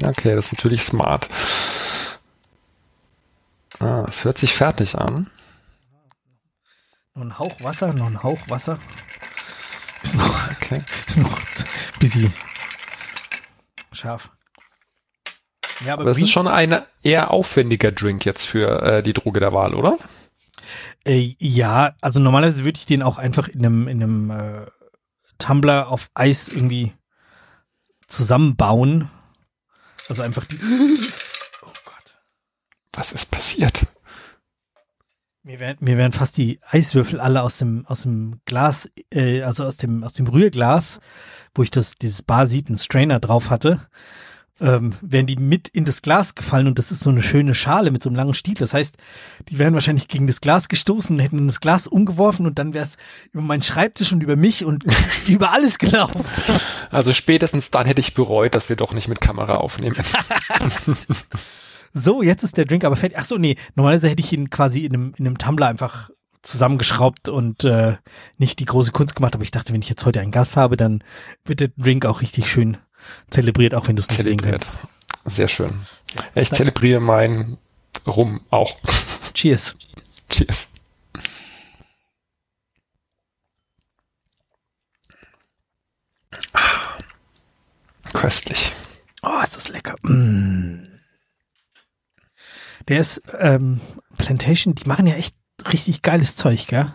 Okay, 0.03 0.35
das 0.35 0.47
ist 0.47 0.53
natürlich 0.55 0.83
smart. 0.83 1.29
Ah, 3.79 4.05
es 4.09 4.25
hört 4.25 4.37
sich 4.37 4.53
fertig 4.53 4.95
an. 4.95 5.29
Noch 7.15 7.23
ein 7.23 7.39
Hauch 7.39 7.61
Wasser, 7.61 7.93
noch 7.93 8.07
ein 8.07 8.23
Hauch 8.23 8.49
Wasser. 8.49 8.79
Ist 10.01 10.17
noch, 10.17 10.51
okay. 10.51 10.81
ist 11.07 11.17
noch 11.19 11.37
ein 11.37 11.99
bisschen 11.99 12.33
Scharf. 13.91 14.31
Ja, 15.85 15.93
aber 15.93 16.05
das 16.05 16.15
Green 16.15 16.25
ist 16.25 16.31
schon 16.31 16.47
ein 16.47 16.83
eher 17.03 17.31
aufwendiger 17.31 17.91
Drink 17.91 18.25
jetzt 18.25 18.45
für 18.45 18.81
äh, 18.81 19.03
die 19.03 19.13
Droge 19.13 19.39
der 19.39 19.53
Wahl, 19.53 19.75
oder? 19.75 19.99
Äh, 21.05 21.35
ja, 21.39 21.95
also 22.01 22.19
normalerweise 22.19 22.63
würde 22.63 22.79
ich 22.79 22.85
den 22.85 23.03
auch 23.03 23.19
einfach 23.19 23.47
in 23.47 23.65
einem, 23.65 23.87
in 23.87 24.01
einem 24.01 24.31
äh, 24.31 24.65
Tumbler 25.37 25.89
auf 25.89 26.09
Eis 26.15 26.47
irgendwie 26.47 26.93
zusammenbauen. 28.07 29.09
Also 30.07 30.23
einfach 30.23 30.45
die. 30.45 30.59
Oh 31.65 31.71
Gott. 31.85 32.15
Was 32.91 33.11
ist 33.11 33.29
passiert? 33.31 33.85
Mir 35.45 35.59
werden, 35.59 35.77
mir 35.81 35.97
werden 35.97 36.13
fast 36.13 36.37
die 36.37 36.59
Eiswürfel 36.69 37.19
alle 37.19 37.43
aus 37.43 37.57
dem, 37.57 37.85
aus 37.85 38.03
dem 38.03 38.39
Glas, 38.45 38.89
äh, 39.13 39.41
also 39.41 39.65
aus 39.65 39.75
dem, 39.75 40.03
aus 40.03 40.13
dem 40.13 40.27
Rührglas 40.27 40.99
wo 41.55 41.63
ich 41.63 41.71
das, 41.71 41.95
dieses 41.95 42.21
Bar 42.21 42.47
Sieben 42.47 42.77
Strainer 42.77 43.19
drauf 43.19 43.49
hatte, 43.49 43.79
ähm, 44.59 44.93
wären 45.01 45.25
die 45.25 45.35
mit 45.35 45.67
in 45.67 45.83
das 45.83 46.01
Glas 46.01 46.35
gefallen 46.35 46.67
und 46.67 46.79
das 46.79 46.91
ist 46.91 47.01
so 47.01 47.09
eine 47.09 47.23
schöne 47.23 47.55
Schale 47.55 47.91
mit 47.91 48.03
so 48.03 48.09
einem 48.09 48.15
langen 48.15 48.33
Stiel. 48.33 48.53
Das 48.53 48.73
heißt, 48.73 48.95
die 49.49 49.59
wären 49.59 49.73
wahrscheinlich 49.73 50.07
gegen 50.07 50.27
das 50.27 50.41
Glas 50.41 50.69
gestoßen 50.69 51.15
und 51.15 51.21
hätten 51.21 51.45
das 51.47 51.59
Glas 51.59 51.87
umgeworfen 51.87 52.45
und 52.45 52.59
dann 52.59 52.73
wäre 52.73 52.85
es 52.85 52.97
über 53.31 53.41
meinen 53.41 53.63
Schreibtisch 53.63 54.11
und 54.13 54.21
über 54.21 54.35
mich 54.35 54.63
und 54.63 54.85
über 55.27 55.51
alles 55.51 55.79
gelaufen. 55.79 56.23
Also 56.91 57.13
spätestens 57.13 57.71
dann 57.71 57.87
hätte 57.87 58.01
ich 58.01 58.13
bereut, 58.13 58.55
dass 58.55 58.69
wir 58.69 58.75
doch 58.75 58.93
nicht 58.93 59.07
mit 59.07 59.21
Kamera 59.21 59.55
aufnehmen. 59.55 59.95
so, 61.93 62.23
jetzt 62.23 62.43
ist 62.43 62.57
der 62.57 62.65
Drink 62.65 62.83
aber 62.83 62.95
fertig. 62.95 63.17
Ach 63.19 63.25
so, 63.25 63.37
nee, 63.37 63.55
normalerweise 63.75 64.09
hätte 64.09 64.21
ich 64.21 64.33
ihn 64.33 64.49
quasi 64.49 64.85
in 64.85 64.93
einem, 64.93 65.13
in 65.17 65.27
einem 65.27 65.37
Tumbler 65.37 65.67
einfach 65.67 66.09
zusammengeschraubt 66.41 67.29
und 67.29 67.63
äh, 67.63 67.95
nicht 68.37 68.59
die 68.59 68.65
große 68.65 68.91
Kunst 68.91 69.15
gemacht, 69.15 69.35
aber 69.35 69.43
ich 69.43 69.51
dachte, 69.51 69.73
wenn 69.73 69.81
ich 69.81 69.89
jetzt 69.89 70.05
heute 70.05 70.19
einen 70.19 70.31
Gast 70.31 70.57
habe, 70.57 70.75
dann 70.75 71.03
wird 71.45 71.61
der 71.61 71.69
Drink 71.77 72.05
auch 72.05 72.21
richtig 72.21 72.51
schön 72.51 72.77
zelebriert, 73.29 73.75
auch 73.75 73.87
wenn 73.87 73.95
du 73.95 74.01
es 74.01 74.09
nicht 74.09 74.23
sehen 74.23 74.41
kannst. 74.41 74.77
Sehr 75.25 75.47
schön. 75.47 75.71
Ich 76.35 76.51
zelebriere 76.51 76.99
mein 76.99 77.57
Rum 78.05 78.41
auch. 78.49 78.75
Cheers. 79.33 79.75
Cheers. 80.29 80.67
Köstlich. 88.13 88.73
Oh, 89.21 89.39
ist 89.41 89.55
das 89.55 89.69
lecker. 89.69 89.95
Mm. 90.03 90.92
Der 92.87 92.99
ist 92.99 93.21
ähm, 93.39 93.79
Plantation, 94.17 94.75
die 94.75 94.87
machen 94.87 95.07
ja 95.07 95.15
echt 95.15 95.35
richtig 95.71 96.01
geiles 96.01 96.35
Zeug, 96.35 96.67
gell? 96.67 96.91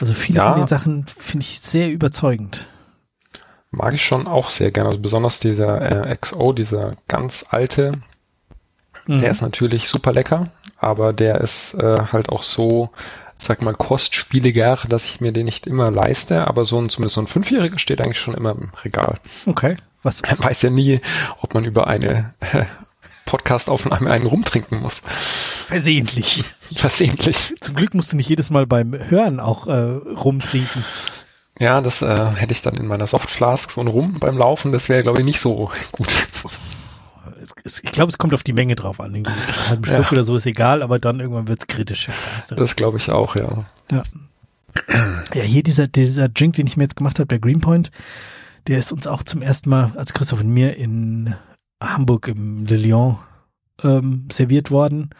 Also 0.00 0.12
viele 0.12 0.38
ja. 0.38 0.50
von 0.52 0.60
den 0.60 0.66
Sachen 0.66 1.06
finde 1.06 1.44
ich 1.44 1.60
sehr 1.60 1.90
überzeugend. 1.90 2.68
Mag 3.70 3.94
ich 3.94 4.04
schon 4.04 4.26
auch 4.26 4.50
sehr 4.50 4.70
gerne. 4.72 4.88
Also 4.88 5.00
besonders 5.00 5.38
dieser 5.38 6.08
äh, 6.08 6.16
XO, 6.16 6.52
dieser 6.52 6.96
ganz 7.06 7.44
alte, 7.50 7.92
mhm. 9.06 9.20
der 9.20 9.30
ist 9.30 9.42
natürlich 9.42 9.88
super 9.88 10.12
lecker, 10.12 10.48
aber 10.76 11.12
der 11.12 11.40
ist 11.40 11.74
äh, 11.74 11.96
halt 12.12 12.30
auch 12.30 12.42
so, 12.42 12.90
sag 13.38 13.62
mal, 13.62 13.74
kostspieliger, 13.74 14.78
dass 14.88 15.04
ich 15.04 15.20
mir 15.20 15.32
den 15.32 15.44
nicht 15.44 15.66
immer 15.66 15.90
leiste, 15.90 16.48
aber 16.48 16.64
so 16.64 16.80
ein, 16.80 16.88
zumindest 16.88 17.14
so 17.14 17.20
ein 17.20 17.28
Fünfjähriger 17.28 17.78
steht 17.78 18.00
eigentlich 18.00 18.18
schon 18.18 18.34
immer 18.34 18.52
im 18.52 18.70
Regal. 18.82 19.20
Okay. 19.46 19.76
Was, 20.02 20.22
was? 20.22 20.40
Man 20.40 20.48
weiß 20.48 20.62
ja 20.62 20.70
nie, 20.70 21.00
ob 21.40 21.54
man 21.54 21.64
über 21.64 21.86
eine 21.86 22.34
äh, 22.40 22.64
Podcast-Aufnahme 23.30 24.10
einen 24.10 24.26
rumtrinken 24.26 24.80
muss. 24.80 25.02
Versehentlich. 25.66 26.44
Versehentlich. 26.74 27.54
Zum 27.60 27.76
Glück 27.76 27.94
musst 27.94 28.12
du 28.12 28.16
nicht 28.16 28.28
jedes 28.28 28.50
Mal 28.50 28.66
beim 28.66 28.92
Hören 28.92 29.38
auch 29.38 29.68
äh, 29.68 29.72
rumtrinken. 29.72 30.84
Ja, 31.58 31.80
das 31.80 32.02
äh, 32.02 32.32
hätte 32.34 32.52
ich 32.52 32.62
dann 32.62 32.74
in 32.74 32.86
meiner 32.86 33.06
Softflask 33.06 33.70
so 33.70 33.80
ein 33.80 33.86
Rum 33.86 34.18
beim 34.18 34.36
Laufen. 34.36 34.72
Das 34.72 34.88
wäre, 34.88 35.02
glaube 35.02 35.20
ich, 35.20 35.24
nicht 35.24 35.40
so 35.40 35.70
gut. 35.92 36.08
Ich 37.64 37.92
glaube, 37.92 38.10
es 38.10 38.18
kommt 38.18 38.34
auf 38.34 38.42
die 38.42 38.52
Menge 38.52 38.74
drauf 38.74 38.98
an. 38.98 39.14
Irgendwie 39.14 39.32
einen 39.32 39.68
halben 39.68 39.84
Schluck 39.84 40.04
ja. 40.04 40.12
oder 40.12 40.24
so 40.24 40.36
ist 40.36 40.46
egal, 40.46 40.82
aber 40.82 40.98
dann 40.98 41.20
irgendwann 41.20 41.46
wird's 41.46 41.66
kritisch. 41.66 42.08
Das 42.50 42.76
glaube 42.76 42.98
ich 42.98 43.12
auch, 43.12 43.36
ja. 43.36 43.64
Ja. 43.90 44.02
Ja, 45.34 45.42
hier 45.42 45.62
dieser, 45.62 45.86
dieser 45.86 46.28
Drink, 46.28 46.56
den 46.56 46.66
ich 46.66 46.76
mir 46.76 46.84
jetzt 46.84 46.96
gemacht 46.96 47.18
habe, 47.18 47.26
der 47.26 47.38
Greenpoint, 47.38 47.90
der 48.66 48.78
ist 48.78 48.92
uns 48.92 49.06
auch 49.06 49.22
zum 49.22 49.42
ersten 49.42 49.70
Mal, 49.70 49.92
als 49.96 50.14
Christoph 50.14 50.40
und 50.40 50.48
mir 50.48 50.76
in 50.76 51.34
Hamburg 51.80 52.28
im 52.28 52.66
Le 52.66 52.76
Lion 52.76 53.18
ähm, 53.82 54.28
serviert 54.30 54.70
worden 54.70 55.10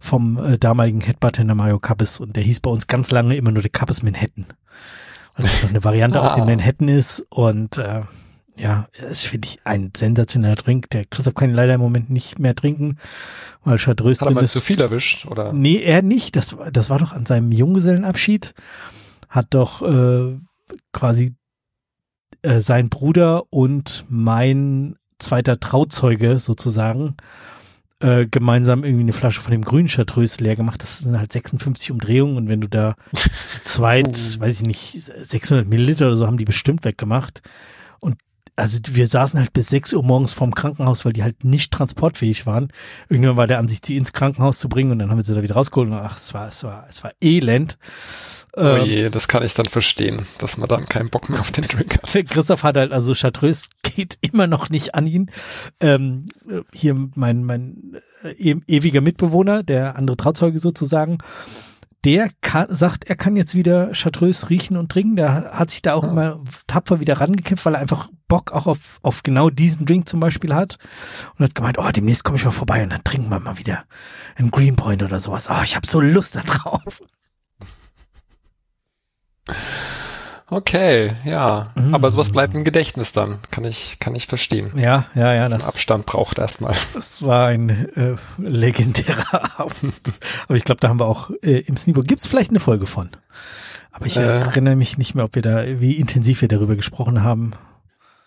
vom 0.00 0.36
äh, 0.38 0.58
damaligen 0.58 1.00
Headbartender 1.00 1.54
Mario 1.54 1.78
Kappes 1.78 2.20
und 2.20 2.36
der 2.36 2.42
hieß 2.42 2.60
bei 2.60 2.70
uns 2.70 2.86
ganz 2.86 3.10
lange 3.10 3.36
immer 3.36 3.50
nur 3.50 3.62
der 3.62 3.70
Kappes 3.70 4.02
Manhattan 4.02 4.46
doch 5.36 5.68
eine 5.68 5.84
Variante 5.84 6.20
ah. 6.20 6.28
auf 6.28 6.32
dem 6.36 6.46
Manhattan 6.46 6.88
ist 6.88 7.26
und 7.30 7.78
äh, 7.78 8.02
ja, 8.56 8.86
es 8.92 9.24
finde 9.24 9.48
ich 9.48 9.58
ein 9.64 9.90
sensationeller 9.96 10.54
Drink. 10.54 10.88
Der 10.90 11.04
Christoph 11.04 11.34
kann 11.34 11.50
ihn 11.50 11.56
leider 11.56 11.74
im 11.74 11.80
Moment 11.80 12.10
nicht 12.10 12.38
mehr 12.38 12.54
trinken, 12.54 12.98
weil 13.64 13.78
Chartreuse 13.78 14.20
Hat 14.20 14.28
er 14.28 14.34
mal 14.34 14.44
ist. 14.44 14.52
zu 14.52 14.60
viel 14.60 14.80
erwischt, 14.80 15.26
oder? 15.26 15.52
Nee, 15.52 15.78
er 15.78 16.02
nicht. 16.02 16.36
Das, 16.36 16.56
das 16.72 16.88
war 16.88 17.00
doch 17.00 17.12
an 17.12 17.26
seinem 17.26 17.50
Junggesellenabschied. 17.50 18.54
Hat 19.28 19.48
doch 19.50 19.82
äh, 19.82 20.38
quasi 20.92 21.34
äh, 22.42 22.60
sein 22.60 22.90
Bruder 22.90 23.52
und 23.52 24.04
mein 24.08 24.94
zweiter 25.18 25.60
Trauzeuge 25.60 26.38
sozusagen 26.38 27.16
äh, 28.00 28.26
gemeinsam 28.26 28.84
irgendwie 28.84 29.04
eine 29.04 29.12
Flasche 29.12 29.40
von 29.40 29.52
dem 29.52 29.64
grünen 29.64 29.88
Chartreuse 29.88 30.42
leer 30.42 30.56
gemacht. 30.56 30.82
Das 30.82 30.98
sind 30.98 31.16
halt 31.16 31.32
56 31.32 31.90
Umdrehungen 31.90 32.36
und 32.36 32.48
wenn 32.48 32.60
du 32.60 32.68
da 32.68 32.96
zu 33.46 33.60
zweit, 33.60 34.08
oh. 34.08 34.40
weiß 34.40 34.60
ich 34.60 34.66
nicht, 34.66 35.00
600 35.00 35.66
Milliliter 35.66 36.08
oder 36.08 36.16
so 36.16 36.26
haben 36.26 36.36
die 36.36 36.44
bestimmt 36.44 36.84
weggemacht. 36.84 37.42
Und 38.00 38.16
also 38.56 38.78
wir 38.90 39.06
saßen 39.06 39.38
halt 39.38 39.52
bis 39.52 39.68
6 39.68 39.94
Uhr 39.94 40.04
morgens 40.04 40.32
vorm 40.32 40.54
Krankenhaus, 40.54 41.04
weil 41.04 41.12
die 41.12 41.22
halt 41.22 41.44
nicht 41.44 41.72
transportfähig 41.72 42.46
waren. 42.46 42.68
Irgendwann 43.08 43.36
war 43.36 43.46
der 43.46 43.58
Ansicht, 43.58 43.86
sie 43.86 43.96
ins 43.96 44.12
Krankenhaus 44.12 44.58
zu 44.58 44.68
bringen 44.68 44.92
und 44.92 44.98
dann 44.98 45.10
haben 45.10 45.18
wir 45.18 45.24
sie 45.24 45.34
da 45.34 45.42
wieder 45.42 45.54
rausgeholt 45.54 45.88
und 45.88 45.94
ach, 45.94 46.18
es 46.18 46.34
war, 46.34 46.48
es 46.48 46.62
war, 46.62 46.86
es 46.88 47.02
war 47.04 47.12
elend. 47.22 47.78
Oh 48.56 48.60
ähm, 48.60 48.86
je, 48.86 49.10
das 49.10 49.26
kann 49.26 49.42
ich 49.42 49.54
dann 49.54 49.66
verstehen, 49.66 50.26
dass 50.38 50.58
man 50.58 50.68
dann 50.68 50.86
keinen 50.86 51.10
Bock 51.10 51.28
mehr 51.28 51.40
auf 51.40 51.50
den 51.50 51.64
Drink 51.64 51.94
hat. 51.94 52.26
Christoph 52.30 52.62
hat 52.62 52.76
halt, 52.76 52.92
also 52.92 53.12
Chartreuse 53.14 53.68
geht 53.82 54.16
immer 54.20 54.46
noch 54.46 54.70
nicht 54.70 54.94
an 54.94 55.06
ihn. 55.06 55.30
Ähm, 55.80 56.26
hier 56.72 56.94
mein, 57.14 57.44
mein 57.44 57.96
äh, 58.22 58.52
e 58.52 58.60
ewiger 58.68 59.00
Mitbewohner, 59.00 59.64
der 59.64 59.96
andere 59.96 60.16
Trauzeuge 60.16 60.60
sozusagen, 60.60 61.18
der 62.04 62.28
kann, 62.42 62.66
sagt, 62.68 63.08
er 63.08 63.16
kann 63.16 63.34
jetzt 63.34 63.54
wieder 63.54 63.92
Chartreuse 63.92 64.50
riechen 64.50 64.76
und 64.76 64.92
trinken. 64.92 65.16
Der 65.16 65.52
hat 65.52 65.70
sich 65.70 65.82
da 65.82 65.94
auch 65.94 66.04
ja. 66.04 66.10
immer 66.10 66.40
tapfer 66.66 67.00
wieder 67.00 67.20
rangekämpft, 67.20 67.64
weil 67.64 67.74
er 67.74 67.80
einfach 67.80 68.08
Bock 68.28 68.52
auch 68.52 68.66
auf, 68.66 68.98
auf 69.02 69.22
genau 69.22 69.48
diesen 69.48 69.86
Drink 69.86 70.08
zum 70.08 70.20
Beispiel 70.20 70.54
hat. 70.54 70.76
Und 71.38 71.44
hat 71.46 71.54
gemeint, 71.54 71.78
oh, 71.78 71.90
demnächst 71.90 72.22
komme 72.22 72.36
ich 72.36 72.44
mal 72.44 72.50
vorbei 72.50 72.82
und 72.82 72.90
dann 72.90 73.02
trinken 73.02 73.30
wir 73.30 73.40
mal 73.40 73.58
wieder 73.58 73.84
einen 74.36 74.50
Greenpoint 74.50 75.02
oder 75.02 75.18
sowas. 75.18 75.48
Oh, 75.50 75.62
ich 75.64 75.74
habe 75.76 75.86
so 75.86 76.00
Lust 76.00 76.36
da 76.36 76.42
drauf. 76.42 77.00
Okay, 80.46 81.16
ja. 81.24 81.72
Mhm. 81.74 81.94
Aber 81.94 82.10
sowas 82.10 82.30
bleibt 82.30 82.54
im 82.54 82.64
Gedächtnis 82.64 83.12
dann. 83.12 83.40
Kann 83.50 83.64
ich, 83.64 83.98
kann 83.98 84.14
ich 84.14 84.26
verstehen. 84.26 84.72
Ja, 84.76 85.06
ja, 85.14 85.32
ja. 85.32 85.48
Das 85.48 85.66
Abstand 85.66 86.06
braucht 86.06 86.38
erstmal. 86.38 86.74
Das 86.92 87.22
war 87.22 87.48
ein 87.48 87.70
äh, 87.96 88.16
legendärer 88.38 89.58
Abend. 89.60 89.94
Aber 90.46 90.56
ich 90.56 90.64
glaube, 90.64 90.80
da 90.80 90.88
haben 90.88 91.00
wir 91.00 91.06
auch 91.06 91.30
äh, 91.42 91.60
im 91.60 91.76
Sneebo. 91.76 92.02
Gibt's 92.02 92.26
vielleicht 92.26 92.50
eine 92.50 92.60
Folge 92.60 92.86
von? 92.86 93.08
Aber 93.90 94.06
ich 94.06 94.16
äh, 94.16 94.22
erinnere 94.22 94.76
mich 94.76 94.98
nicht 94.98 95.14
mehr, 95.14 95.24
ob 95.24 95.34
wir 95.34 95.42
da, 95.42 95.64
wie 95.80 95.96
intensiv 95.96 96.42
wir 96.42 96.48
darüber 96.48 96.76
gesprochen 96.76 97.22
haben. 97.22 97.52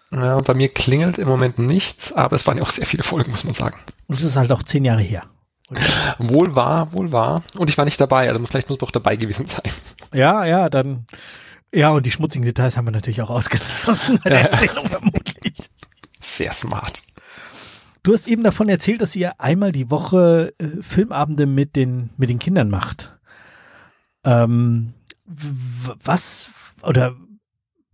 Ja, 0.09 0.39
bei 0.39 0.53
mir 0.53 0.69
klingelt 0.69 1.17
im 1.17 1.27
Moment 1.27 1.59
nichts, 1.59 2.13
aber 2.13 2.35
es 2.35 2.47
waren 2.47 2.57
ja 2.57 2.63
auch 2.63 2.69
sehr 2.69 2.85
viele 2.85 3.03
Folgen, 3.03 3.31
muss 3.31 3.43
man 3.43 3.53
sagen. 3.53 3.77
Und 4.07 4.19
es 4.19 4.23
ist 4.23 4.37
halt 4.37 4.51
auch 4.51 4.63
zehn 4.63 4.85
Jahre 4.85 5.01
her. 5.01 5.23
Oder? 5.69 5.81
Wohl 6.19 6.55
wahr, 6.55 6.93
wohl 6.93 7.11
wahr. 7.11 7.43
Und 7.57 7.69
ich 7.69 7.77
war 7.77 7.83
nicht 7.83 7.99
dabei, 7.99 8.29
also 8.29 8.45
vielleicht 8.45 8.69
muss 8.69 8.77
ich 8.77 8.83
auch 8.83 8.91
dabei 8.91 9.17
gewesen 9.17 9.47
sein. 9.47 9.69
Ja, 10.13 10.45
ja, 10.45 10.69
dann. 10.69 11.05
Ja, 11.73 11.91
und 11.91 12.05
die 12.05 12.11
schmutzigen 12.11 12.45
Details 12.45 12.77
haben 12.77 12.85
wir 12.85 12.91
natürlich 12.91 13.21
auch 13.21 13.29
ausgelassen 13.29 14.19
bei 14.23 14.29
der 14.29 14.39
ja. 14.39 14.45
Erzählung 14.47 14.87
vermutlich. 14.87 15.69
Sehr 16.19 16.53
smart. 16.53 17.03
Du 18.03 18.13
hast 18.13 18.27
eben 18.27 18.43
davon 18.43 18.69
erzählt, 18.69 19.01
dass 19.01 19.15
ihr 19.15 19.39
einmal 19.39 19.73
die 19.73 19.89
Woche 19.89 20.53
äh, 20.59 20.81
Filmabende 20.81 21.45
mit 21.45 21.75
den, 21.75 22.09
mit 22.15 22.29
den 22.29 22.39
Kindern 22.39 22.69
macht. 22.69 23.19
Ähm, 24.23 24.93
was, 25.25 26.49
oder 26.83 27.15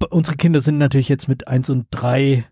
unsere 0.10 0.38
Kinder 0.38 0.62
sind 0.62 0.78
natürlich 0.78 1.10
jetzt 1.10 1.28
mit 1.28 1.48
eins 1.48 1.70
und 1.70 1.88
drei 1.90 2.46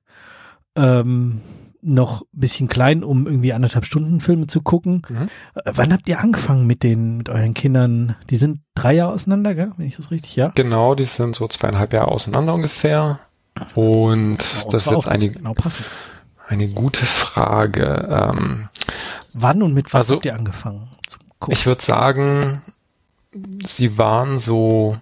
ähm, 0.76 1.41
noch 1.82 2.23
bisschen 2.32 2.67
klein, 2.67 3.03
um 3.03 3.27
irgendwie 3.27 3.53
anderthalb 3.53 3.86
Stunden 3.86 4.19
Filme 4.19 4.47
zu 4.47 4.61
gucken. 4.61 5.01
Mhm. 5.09 5.29
Äh, 5.55 5.71
wann 5.73 5.93
habt 5.93 6.07
ihr 6.07 6.19
angefangen 6.19 6.67
mit 6.67 6.84
den, 6.84 7.17
mit 7.17 7.29
euren 7.29 7.53
Kindern? 7.53 8.15
Die 8.29 8.38
sind 8.38 8.61
drei 8.75 8.93
Jahre 8.93 9.13
auseinander, 9.13 9.55
gell? 9.55 9.71
wenn 9.77 9.88
ich 9.88 9.97
das 9.97 10.11
richtig, 10.11 10.36
ja? 10.36 10.51
Genau, 10.55 10.95
die 10.95 11.05
sind 11.05 11.36
so 11.36 11.47
zweieinhalb 11.47 11.93
Jahre 11.93 12.09
auseinander 12.09 12.53
ungefähr. 12.53 13.19
Und 13.75 14.38
genau, 14.38 14.71
das 14.71 14.88
ist 14.88 14.91
jetzt 14.91 15.07
eine, 15.07 15.29
genau 15.29 15.55
eine 16.47 16.67
gute 16.67 17.05
Frage. 17.05 18.32
Ähm, 18.36 18.69
Wann 19.34 19.63
und 19.63 19.73
mit 19.73 19.93
was 19.93 20.01
also, 20.01 20.15
habt 20.15 20.25
ihr 20.25 20.36
angefangen 20.36 20.89
zu 21.07 21.17
gucken? 21.39 21.53
Ich 21.53 21.65
würde 21.65 21.82
sagen, 21.82 22.61
sie 23.63 23.97
waren 23.97 24.39
so 24.39 24.97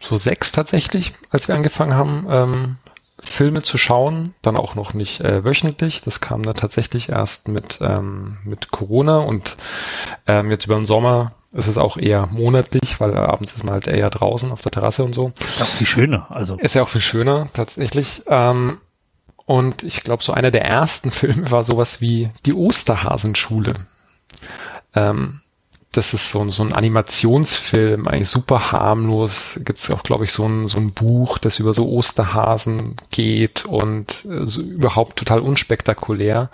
so 0.00 0.16
sechs 0.16 0.52
tatsächlich, 0.52 1.12
als 1.30 1.48
wir 1.48 1.54
angefangen 1.54 1.94
haben, 1.94 2.26
ähm, 2.30 2.76
Filme 3.20 3.62
zu 3.62 3.78
schauen, 3.78 4.34
dann 4.42 4.56
auch 4.56 4.74
noch 4.74 4.94
nicht 4.94 5.20
äh, 5.20 5.44
wöchentlich. 5.44 6.02
Das 6.02 6.20
kam 6.20 6.42
dann 6.42 6.54
tatsächlich 6.54 7.08
erst 7.08 7.48
mit, 7.48 7.78
ähm, 7.80 8.38
mit 8.44 8.70
Corona 8.70 9.18
und 9.18 9.56
ähm, 10.26 10.50
jetzt 10.50 10.66
über 10.66 10.76
den 10.76 10.84
Sommer 10.84 11.32
ist 11.52 11.66
es 11.66 11.78
auch 11.78 11.96
eher 11.96 12.26
monatlich, 12.26 13.00
weil 13.00 13.16
abends 13.16 13.52
ist 13.52 13.64
man 13.64 13.72
halt 13.72 13.86
eher 13.86 14.10
draußen 14.10 14.52
auf 14.52 14.60
der 14.60 14.70
Terrasse 14.70 15.02
und 15.02 15.14
so. 15.14 15.32
Ist 15.40 15.62
auch 15.62 15.66
viel 15.66 15.86
schöner, 15.86 16.26
also. 16.30 16.56
Ist 16.58 16.74
ja 16.74 16.82
auch 16.82 16.88
viel 16.88 17.00
schöner, 17.00 17.48
tatsächlich. 17.52 18.22
Ähm, 18.26 18.78
und 19.46 19.82
ich 19.82 20.04
glaube, 20.04 20.22
so 20.22 20.32
einer 20.32 20.50
der 20.50 20.64
ersten 20.64 21.10
Filme 21.12 21.50
war 21.50 21.64
sowas 21.64 22.00
wie 22.00 22.30
die 22.44 22.52
Osterhasenschule. 22.52 23.72
Ähm, 24.94 25.40
das 25.92 26.12
ist 26.12 26.30
so, 26.30 26.50
so 26.50 26.62
ein 26.62 26.74
Animationsfilm, 26.74 28.06
eigentlich 28.06 28.28
super 28.28 28.72
harmlos. 28.72 29.58
Gibt 29.64 29.78
es 29.78 29.90
auch, 29.90 30.02
glaube 30.02 30.24
ich, 30.24 30.32
so 30.32 30.44
ein, 30.44 30.68
so 30.68 30.78
ein 30.78 30.92
Buch, 30.92 31.38
das 31.38 31.58
über 31.58 31.72
so 31.72 31.88
Osterhasen 31.88 32.96
geht 33.10 33.64
und 33.64 34.24
äh, 34.26 34.46
so 34.46 34.60
überhaupt 34.60 35.18
total 35.18 35.40
unspektakulär. 35.40 36.50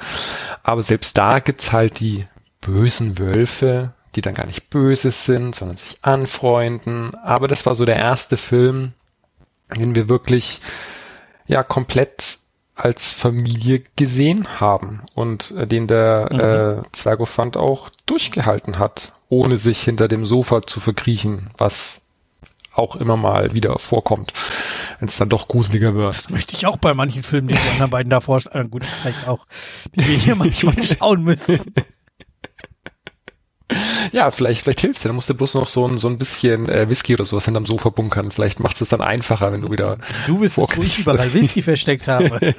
Aber 0.63 0.83
selbst 0.83 1.17
da 1.19 1.41
gibt's 1.41 1.73
halt 1.73 1.99
die 1.99 2.27
bösen 2.61 3.19
Wölfe, 3.19 3.93
die 4.15 4.21
dann 4.21 4.35
gar 4.35 4.47
nicht 4.47 4.71
böse 4.71 5.11
sind, 5.11 5.57
sondern 5.57 5.77
sich 5.77 5.99
anfreunden. 6.03 7.15
Aber 7.17 7.49
das 7.49 7.67
war 7.67 7.75
so 7.75 7.85
der 7.85 7.97
erste 7.97 8.37
Film, 8.37 8.93
den 9.75 9.97
wir 9.97 10.09
wirklich 10.09 10.61
ja 11.47 11.65
komplett 11.65 12.39
als 12.77 13.11
Familie 13.11 13.83
gesehen 13.97 14.61
haben 14.61 15.03
und 15.15 15.53
äh, 15.53 15.67
den 15.67 15.87
der 15.87 16.29
mhm. 16.31 16.41
äh, 16.85 16.93
Zwergofant 16.93 17.57
auch 17.57 17.91
durchgehalten 18.07 18.79
hat, 18.79 19.13
ohne 19.29 19.57
sich 19.57 19.83
hinter 19.83 20.09
dem 20.09 20.27
Sofa 20.27 20.63
zu 20.63 20.81
verkriechen, 20.81 21.51
was 21.59 22.03
auch 22.75 22.97
immer 22.97 23.17
mal 23.17 23.55
wieder 23.55 23.79
vorkommt, 23.79 24.33
wenn 24.99 25.09
es 25.09 25.17
dann 25.17 25.29
doch 25.29 25.49
gruseliger 25.49 25.95
wird. 25.95 26.15
Das 26.15 26.31
möchte 26.31 26.57
ich 26.57 26.67
auch 26.67 26.77
bei 26.77 26.93
manchen 26.95 27.23
Filmen, 27.23 27.49
die 27.49 27.55
die 27.55 27.69
anderen 27.71 27.91
beiden 27.91 28.11
da 28.11 28.21
vorstellen. 28.21 28.71
Gut, 28.71 28.85
vielleicht 28.85 29.29
auch, 29.29 29.47
die 29.95 30.07
wir 30.07 30.17
hier 30.17 30.35
manchmal 30.35 30.83
schauen 30.83 31.23
müssen. 31.23 31.61
Ja, 34.13 34.31
vielleicht, 34.31 34.63
vielleicht 34.63 34.81
hilft's 34.81 35.03
dir. 35.03 35.09
Dann 35.09 35.17
musst 35.17 35.31
du 35.31 35.35
bloß 35.35 35.55
noch 35.55 35.69
so 35.69 35.87
ein, 35.87 35.99
so 35.99 36.09
ein 36.09 36.19
bisschen 36.19 36.69
äh, 36.69 36.89
Whisky 36.89 37.15
oder 37.15 37.25
sowas 37.25 37.45
hinterm 37.47 37.67
Sofa 37.67 37.89
bunkern. 37.89 38.31
Vielleicht 38.31 38.61
macht's 38.61 38.81
es 38.81 38.89
dann 38.89 39.01
einfacher, 39.01 39.53
wenn 39.53 39.63
du 39.63 39.71
wieder. 39.71 39.99
Du 40.27 40.41
wüsstest, 40.41 40.77
wo 40.77 40.83
ich 40.83 40.99
überall 40.99 41.33
Whisky 41.33 41.63
versteckt 41.63 42.07
habe. 42.07 42.55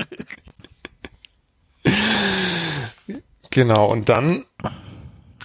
genau, 3.51 3.89
und 3.89 4.09
dann. 4.09 4.45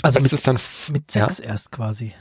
Also 0.03 0.21
mit, 0.21 0.47
dann, 0.47 0.59
mit 0.89 1.11
Sex 1.11 1.39
ja? 1.39 1.45
erst 1.45 1.73
quasi. 1.73 2.15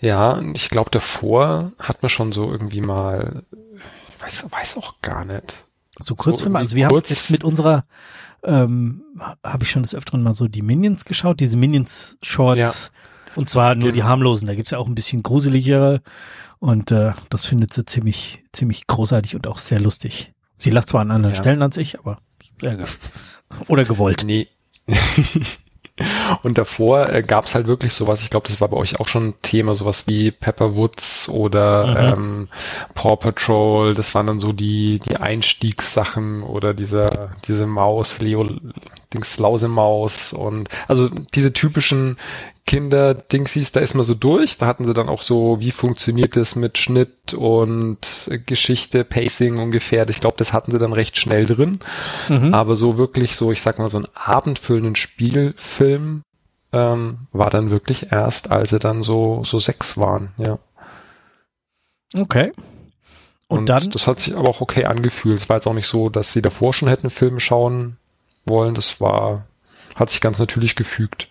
Ja, 0.00 0.40
ich 0.54 0.68
glaube, 0.68 0.90
davor 0.90 1.72
hat 1.78 2.02
man 2.02 2.10
schon 2.10 2.32
so 2.32 2.50
irgendwie 2.50 2.80
mal, 2.80 3.44
ich 3.52 4.22
weiß, 4.22 4.46
weiß 4.50 4.76
auch 4.78 5.00
gar 5.00 5.24
nicht. 5.24 5.56
So 5.98 6.14
Kurzfilme, 6.14 6.58
so 6.58 6.62
also 6.62 6.76
wir 6.76 6.88
kurz, 6.88 7.08
haben 7.08 7.14
jetzt 7.14 7.30
mit 7.30 7.44
unserer 7.44 7.84
ähm, 8.46 9.02
habe 9.42 9.64
ich 9.64 9.70
schon 9.70 9.82
des 9.82 9.94
Öfteren 9.94 10.22
mal 10.22 10.34
so 10.34 10.48
die 10.48 10.62
Minions 10.62 11.04
geschaut, 11.04 11.40
diese 11.40 11.56
Minions-Shorts. 11.56 12.92
Ja. 12.92 13.00
Und 13.36 13.50
zwar 13.50 13.74
nur 13.74 13.92
die 13.92 14.02
harmlosen. 14.02 14.46
Da 14.46 14.54
gibt's 14.54 14.70
ja 14.70 14.78
auch 14.78 14.86
ein 14.86 14.94
bisschen 14.94 15.22
gruseligere. 15.22 16.00
Und 16.58 16.90
äh, 16.90 17.12
das 17.28 17.44
findet 17.44 17.74
sie 17.74 17.84
ziemlich, 17.84 18.44
ziemlich 18.52 18.86
großartig 18.86 19.36
und 19.36 19.46
auch 19.46 19.58
sehr 19.58 19.80
lustig. 19.80 20.32
Sie 20.56 20.70
lacht 20.70 20.88
zwar 20.88 21.02
an 21.02 21.10
anderen 21.10 21.34
ja. 21.34 21.40
Stellen 21.40 21.60
als 21.60 21.76
ich, 21.76 21.98
aber 21.98 22.18
sehr 22.60 22.76
geil. 22.76 22.88
Oder 23.68 23.84
gewollt. 23.84 24.24
Nee. 24.24 24.48
Und 26.42 26.58
davor 26.58 27.08
äh, 27.08 27.22
gab 27.22 27.46
es 27.46 27.54
halt 27.54 27.66
wirklich 27.66 27.94
sowas, 27.94 28.22
ich 28.22 28.30
glaube, 28.30 28.46
das 28.48 28.60
war 28.60 28.68
bei 28.68 28.76
euch 28.76 29.00
auch 29.00 29.08
schon 29.08 29.34
Thema, 29.42 29.74
sowas 29.74 30.06
wie 30.06 30.30
Pepper 30.30 30.76
Woods 30.76 31.28
oder 31.28 31.86
mhm. 31.86 32.18
ähm, 32.18 32.48
Paw 32.94 33.16
Patrol, 33.16 33.94
das 33.94 34.14
waren 34.14 34.26
dann 34.26 34.40
so 34.40 34.52
die, 34.52 34.98
die 34.98 35.16
Einstiegssachen 35.16 36.42
oder 36.42 36.74
dieser, 36.74 37.06
diese 37.46 37.66
Maus, 37.66 38.18
Leo, 38.18 38.46
Dings, 39.12 39.38
Lausemaus 39.38 40.32
und 40.32 40.68
also 40.88 41.08
diese 41.08 41.52
typischen 41.52 42.16
Kinder-Dingsies, 42.66 43.70
da 43.70 43.80
ist 43.80 43.94
man 43.94 44.04
so 44.04 44.14
durch. 44.14 44.58
Da 44.58 44.66
hatten 44.66 44.86
sie 44.86 44.94
dann 44.94 45.08
auch 45.08 45.22
so, 45.22 45.60
wie 45.60 45.70
funktioniert 45.70 46.36
es 46.36 46.56
mit 46.56 46.78
Schnitt 46.78 47.32
und 47.32 47.98
Geschichte, 48.44 49.04
Pacing 49.04 49.58
ungefähr. 49.58 50.08
Ich 50.08 50.20
glaube, 50.20 50.36
das 50.36 50.52
hatten 50.52 50.72
sie 50.72 50.78
dann 50.78 50.92
recht 50.92 51.16
schnell 51.16 51.46
drin. 51.46 51.78
Mhm. 52.28 52.52
Aber 52.52 52.76
so 52.76 52.98
wirklich 52.98 53.36
so, 53.36 53.52
ich 53.52 53.62
sag 53.62 53.78
mal, 53.78 53.88
so 53.88 53.98
einen 53.98 54.08
abendfüllenden 54.14 54.96
Spielfilm 54.96 56.22
ähm, 56.72 57.18
war 57.32 57.50
dann 57.50 57.70
wirklich 57.70 58.10
erst, 58.10 58.50
als 58.50 58.70
sie 58.70 58.80
dann 58.80 59.04
so, 59.04 59.44
so 59.44 59.60
sechs 59.60 59.96
waren, 59.96 60.30
ja. 60.36 60.58
Okay. 62.18 62.52
Und, 63.48 63.58
und 63.58 63.68
dann? 63.68 63.90
Das 63.90 64.08
hat 64.08 64.18
sich 64.18 64.36
aber 64.36 64.48
auch 64.48 64.60
okay 64.60 64.86
angefühlt. 64.86 65.36
Es 65.36 65.48
war 65.48 65.56
jetzt 65.56 65.68
auch 65.68 65.74
nicht 65.74 65.86
so, 65.86 66.08
dass 66.08 66.32
sie 66.32 66.42
davor 66.42 66.74
schon 66.74 66.88
hätten 66.88 67.10
Filme 67.10 67.38
schauen 67.38 67.96
wollen. 68.46 68.74
Das 68.74 69.00
war, 69.00 69.46
hat 69.94 70.10
sich 70.10 70.20
ganz 70.20 70.38
natürlich 70.38 70.76
gefügt. 70.76 71.28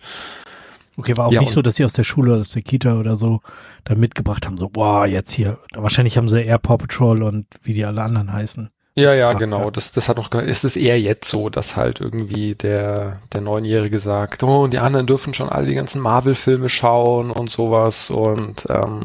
Okay, 0.98 1.16
war 1.16 1.26
auch 1.26 1.32
ja, 1.32 1.40
nicht 1.40 1.52
so, 1.52 1.60
dass 1.60 1.76
sie 1.76 1.84
aus 1.84 1.92
der 1.92 2.04
Schule, 2.04 2.36
aus 2.36 2.52
der 2.52 2.62
Kita 2.62 2.98
oder 2.98 3.16
so 3.16 3.40
da 3.84 3.94
mitgebracht 3.94 4.46
haben, 4.46 4.56
so, 4.56 4.70
boah, 4.70 5.06
jetzt 5.06 5.32
hier. 5.32 5.58
Wahrscheinlich 5.74 6.16
haben 6.16 6.28
sie 6.28 6.42
eher 6.42 6.58
Paw 6.58 6.78
Patrol 6.78 7.22
und 7.22 7.46
wie 7.62 7.74
die 7.74 7.84
alle 7.84 8.02
anderen 8.02 8.32
heißen. 8.32 8.70
Ja, 8.98 9.12
ja, 9.12 9.34
genau. 9.34 9.70
Das, 9.70 9.92
das 9.92 10.08
hat 10.08 10.16
noch, 10.16 10.32
ist 10.32 10.64
es 10.64 10.74
eher 10.74 10.98
jetzt 10.98 11.28
so, 11.28 11.50
dass 11.50 11.76
halt 11.76 12.00
irgendwie 12.00 12.54
der, 12.54 13.20
der 13.34 13.42
Neunjährige 13.42 13.98
sagt, 13.98 14.42
oh, 14.42 14.64
und 14.64 14.72
die 14.72 14.78
anderen 14.78 15.06
dürfen 15.06 15.34
schon 15.34 15.50
alle 15.50 15.66
die 15.66 15.74
ganzen 15.74 16.00
Marvel-Filme 16.00 16.70
schauen 16.70 17.30
und 17.30 17.50
sowas 17.50 18.08
und 18.08 18.64
ähm, 18.70 19.00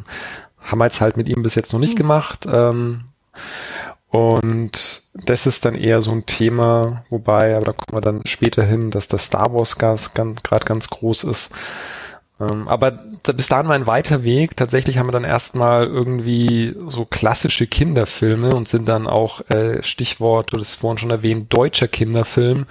haben 0.61 0.79
wir 0.79 0.85
jetzt 0.85 1.01
halt 1.01 1.17
mit 1.17 1.27
ihm 1.27 1.43
bis 1.43 1.55
jetzt 1.55 1.73
noch 1.73 1.79
nicht 1.81 1.91
hm. 1.91 1.97
gemacht. 1.97 2.47
Ähm, 2.49 3.01
und 4.11 5.03
das 5.13 5.47
ist 5.47 5.63
dann 5.63 5.75
eher 5.75 6.01
so 6.01 6.11
ein 6.11 6.25
Thema, 6.25 7.05
wobei, 7.09 7.55
aber 7.55 7.65
da 7.65 7.71
kommen 7.71 7.97
wir 7.97 8.01
dann 8.01 8.21
später 8.25 8.63
hin, 8.63 8.91
dass 8.91 9.07
das 9.07 9.25
Star 9.25 9.53
Wars 9.53 9.77
Gas 9.77 10.13
gerade 10.13 10.65
ganz 10.65 10.89
groß 10.89 11.23
ist. 11.23 11.51
Ähm, 12.41 12.67
aber 12.67 12.91
da, 13.23 13.31
bis 13.31 13.47
dahin 13.47 13.69
war 13.69 13.75
ein 13.75 13.87
weiter 13.87 14.23
Weg. 14.23 14.57
Tatsächlich 14.57 14.97
haben 14.97 15.07
wir 15.07 15.13
dann 15.13 15.23
erstmal 15.23 15.85
irgendwie 15.85 16.75
so 16.87 17.05
klassische 17.05 17.67
Kinderfilme 17.67 18.53
und 18.53 18.67
sind 18.67 18.89
dann 18.89 19.07
auch, 19.07 19.49
äh, 19.49 19.81
Stichwort, 19.81 20.51
du 20.51 20.59
hast 20.59 20.75
vorhin 20.75 20.97
schon 20.97 21.09
erwähnt, 21.09 21.53
deutscher 21.53 21.87
Kinderfilm, 21.87 22.65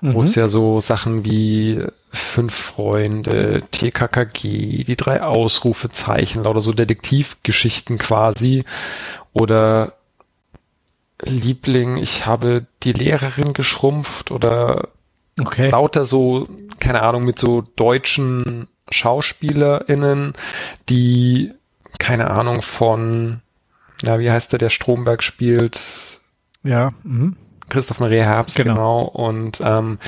mhm. 0.00 0.14
wo 0.14 0.24
es 0.24 0.34
ja 0.34 0.48
so 0.48 0.80
Sachen 0.80 1.24
wie 1.24 1.80
Fünf 2.14 2.54
Freunde, 2.54 3.62
TKKG, 3.70 4.84
die 4.84 4.96
drei 4.96 5.22
Ausrufezeichen, 5.22 6.44
lauter 6.44 6.60
so 6.60 6.74
Detektivgeschichten 6.74 7.96
quasi 7.96 8.64
oder 9.32 9.94
Liebling, 11.24 11.96
ich 11.96 12.26
habe 12.26 12.66
die 12.82 12.92
Lehrerin 12.92 13.52
geschrumpft 13.52 14.30
oder 14.30 14.88
okay. 15.40 15.70
lauter 15.70 16.04
so, 16.04 16.48
keine 16.80 17.02
Ahnung, 17.02 17.24
mit 17.24 17.38
so 17.38 17.62
deutschen 17.76 18.68
SchauspielerInnen, 18.90 20.34
die, 20.88 21.52
keine 21.98 22.30
Ahnung, 22.30 22.62
von, 22.62 23.40
ja, 24.02 24.18
wie 24.18 24.30
heißt 24.30 24.52
der, 24.52 24.58
der 24.58 24.70
Stromberg 24.70 25.22
spielt? 25.22 25.80
Ja, 26.62 26.92
mhm. 27.04 27.36
Christoph 27.68 28.00
Maria 28.00 28.24
Herbst, 28.24 28.56
genau. 28.56 28.74
genau. 28.74 29.00
Und 29.00 29.60
ähm, 29.64 29.98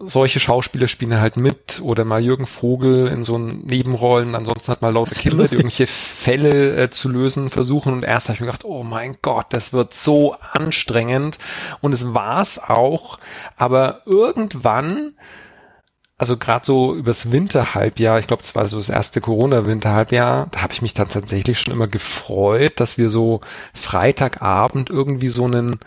solche 0.00 0.38
Schauspieler 0.38 0.86
spielen 0.86 1.20
halt 1.20 1.36
mit 1.36 1.80
oder 1.82 2.04
mal 2.04 2.22
Jürgen 2.22 2.46
Vogel 2.46 3.08
in 3.08 3.24
so 3.24 3.36
Nebenrollen. 3.36 4.34
Ansonsten 4.34 4.70
hat 4.70 4.82
mal 4.82 4.92
lauter 4.92 5.14
Kinder, 5.16 5.44
die 5.44 5.56
irgendwelche 5.56 5.88
Fälle 5.88 6.76
äh, 6.76 6.90
zu 6.90 7.08
lösen 7.08 7.50
versuchen. 7.50 7.92
Und 7.92 8.04
erst 8.04 8.28
habe 8.28 8.34
ich 8.34 8.40
mir 8.40 8.46
gedacht, 8.46 8.64
oh 8.64 8.84
mein 8.84 9.16
Gott, 9.22 9.46
das 9.50 9.72
wird 9.72 9.94
so 9.94 10.36
anstrengend. 10.52 11.38
Und 11.80 11.92
es 11.92 12.14
war's 12.14 12.58
auch. 12.58 13.18
Aber 13.56 14.02
irgendwann 14.06 15.14
also 16.20 16.36
gerade 16.36 16.66
so 16.66 16.96
übers 16.96 17.30
Winterhalbjahr, 17.30 18.18
ich 18.18 18.26
glaube, 18.26 18.42
das 18.42 18.56
war 18.56 18.64
so 18.66 18.78
das 18.78 18.88
erste 18.88 19.20
Corona-Winterhalbjahr, 19.20 20.48
da 20.50 20.62
habe 20.62 20.72
ich 20.72 20.82
mich 20.82 20.92
dann 20.92 21.08
tatsächlich 21.08 21.60
schon 21.60 21.72
immer 21.72 21.86
gefreut, 21.86 22.80
dass 22.80 22.98
wir 22.98 23.08
so 23.08 23.40
Freitagabend 23.72 24.90
irgendwie 24.90 25.28
so 25.28 25.44
einen 25.44 25.78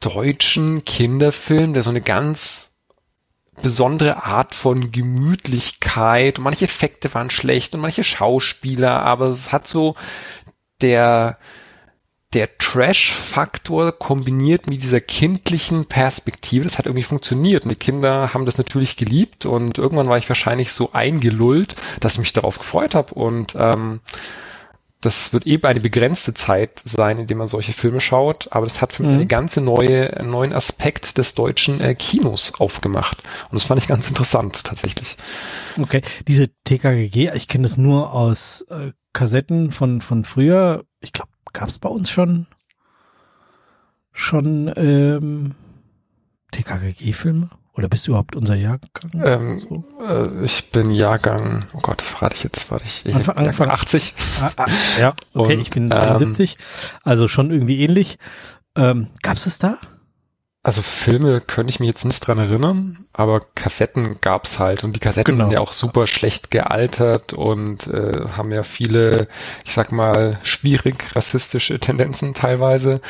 deutschen 0.00 0.84
Kinderfilm, 0.84 1.72
der 1.72 1.82
so 1.82 1.88
eine 1.88 2.02
ganz 2.02 2.69
besondere 3.62 4.24
Art 4.24 4.54
von 4.54 4.92
Gemütlichkeit. 4.92 6.38
Und 6.38 6.44
manche 6.44 6.64
Effekte 6.64 7.12
waren 7.14 7.30
schlecht 7.30 7.74
und 7.74 7.80
manche 7.80 8.04
Schauspieler, 8.04 9.02
aber 9.06 9.28
es 9.28 9.52
hat 9.52 9.66
so 9.66 9.94
der, 10.80 11.38
der 12.32 12.56
Trash-Faktor 12.58 13.92
kombiniert 13.92 14.68
mit 14.68 14.82
dieser 14.82 15.00
kindlichen 15.00 15.86
Perspektive, 15.86 16.64
das 16.64 16.78
hat 16.78 16.86
irgendwie 16.86 17.02
funktioniert. 17.02 17.64
Und 17.64 17.70
die 17.70 17.76
Kinder 17.76 18.32
haben 18.32 18.46
das 18.46 18.58
natürlich 18.58 18.96
geliebt 18.96 19.46
und 19.46 19.78
irgendwann 19.78 20.08
war 20.08 20.18
ich 20.18 20.28
wahrscheinlich 20.28 20.72
so 20.72 20.92
eingelullt, 20.92 21.76
dass 22.00 22.14
ich 22.14 22.20
mich 22.20 22.32
darauf 22.32 22.58
gefreut 22.58 22.94
habe. 22.94 23.14
Und 23.14 23.54
ähm, 23.58 24.00
das 25.00 25.32
wird 25.32 25.46
eben 25.46 25.64
eine 25.64 25.80
begrenzte 25.80 26.34
Zeit 26.34 26.82
sein, 26.84 27.18
in 27.18 27.26
der 27.26 27.36
man 27.36 27.48
solche 27.48 27.72
Filme 27.72 28.00
schaut, 28.00 28.48
aber 28.50 28.66
das 28.66 28.82
hat 28.82 28.92
für 28.92 29.02
mich 29.02 29.12
mhm. 29.12 29.18
eine 29.18 29.26
ganze 29.26 29.60
neue, 29.60 30.16
einen 30.18 30.30
neuen 30.30 30.52
Aspekt 30.52 31.16
des 31.16 31.34
deutschen 31.34 31.80
äh, 31.80 31.94
Kinos 31.94 32.52
aufgemacht. 32.58 33.22
Und 33.50 33.54
das 33.54 33.64
fand 33.64 33.80
ich 33.80 33.88
ganz 33.88 34.08
interessant, 34.08 34.64
tatsächlich. 34.64 35.16
Okay, 35.78 36.02
diese 36.28 36.50
TKGG, 36.64 37.30
ich 37.34 37.48
kenne 37.48 37.62
das 37.62 37.78
nur 37.78 38.12
aus 38.12 38.62
äh, 38.68 38.92
Kassetten 39.12 39.70
von, 39.70 40.00
von 40.00 40.24
früher. 40.24 40.84
Ich 41.00 41.12
glaube, 41.12 41.30
gab 41.52 41.68
es 41.68 41.78
bei 41.78 41.88
uns 41.88 42.10
schon, 42.10 42.46
schon 44.12 44.72
ähm, 44.76 45.54
TKGG-Filme? 46.52 47.50
Oder 47.74 47.88
bist 47.88 48.06
du 48.06 48.12
überhaupt 48.12 48.34
unser 48.36 48.54
Jahrgang? 48.56 48.90
Ähm, 49.24 49.58
so? 49.58 49.84
äh, 50.06 50.44
ich 50.44 50.70
bin 50.70 50.90
Jahrgang, 50.90 51.66
oh 51.72 51.78
Gott, 51.80 52.02
verrate 52.02 52.34
ich 52.36 52.42
jetzt, 52.42 52.70
warte 52.70 52.84
ich, 52.84 53.14
Anfang, 53.14 53.36
Anfang 53.36 53.70
80. 53.70 54.14
Ah, 54.40 54.50
ah, 54.56 54.66
ja, 54.98 55.14
okay, 55.34 55.54
Und, 55.54 55.60
ich 55.60 55.70
bin 55.70 55.90
ähm, 55.92 56.18
70, 56.18 56.58
also 57.04 57.28
schon 57.28 57.50
irgendwie 57.50 57.80
ähnlich. 57.80 58.18
Ähm, 58.76 59.08
Gab 59.22 59.36
es 59.36 59.46
es 59.46 59.58
da? 59.58 59.78
Also 60.62 60.82
Filme 60.82 61.40
könnte 61.40 61.70
ich 61.70 61.80
mich 61.80 61.88
jetzt 61.88 62.04
nicht 62.04 62.20
dran 62.26 62.38
erinnern, 62.38 63.06
aber 63.14 63.40
Kassetten 63.54 64.20
gab's 64.20 64.58
halt 64.58 64.84
und 64.84 64.94
die 64.94 65.00
Kassetten 65.00 65.34
Genau. 65.36 65.44
sind 65.46 65.52
ja 65.54 65.60
auch 65.60 65.72
super 65.72 66.06
schlecht 66.06 66.50
gealtert 66.50 67.32
und 67.32 67.86
äh, 67.86 68.26
haben 68.36 68.52
ja 68.52 68.62
viele, 68.62 69.26
ich 69.64 69.72
sag 69.72 69.90
mal, 69.90 70.38
schwierig 70.42 71.16
rassistische 71.16 71.80
Tendenzen 71.80 72.34
teilweise. 72.34 73.00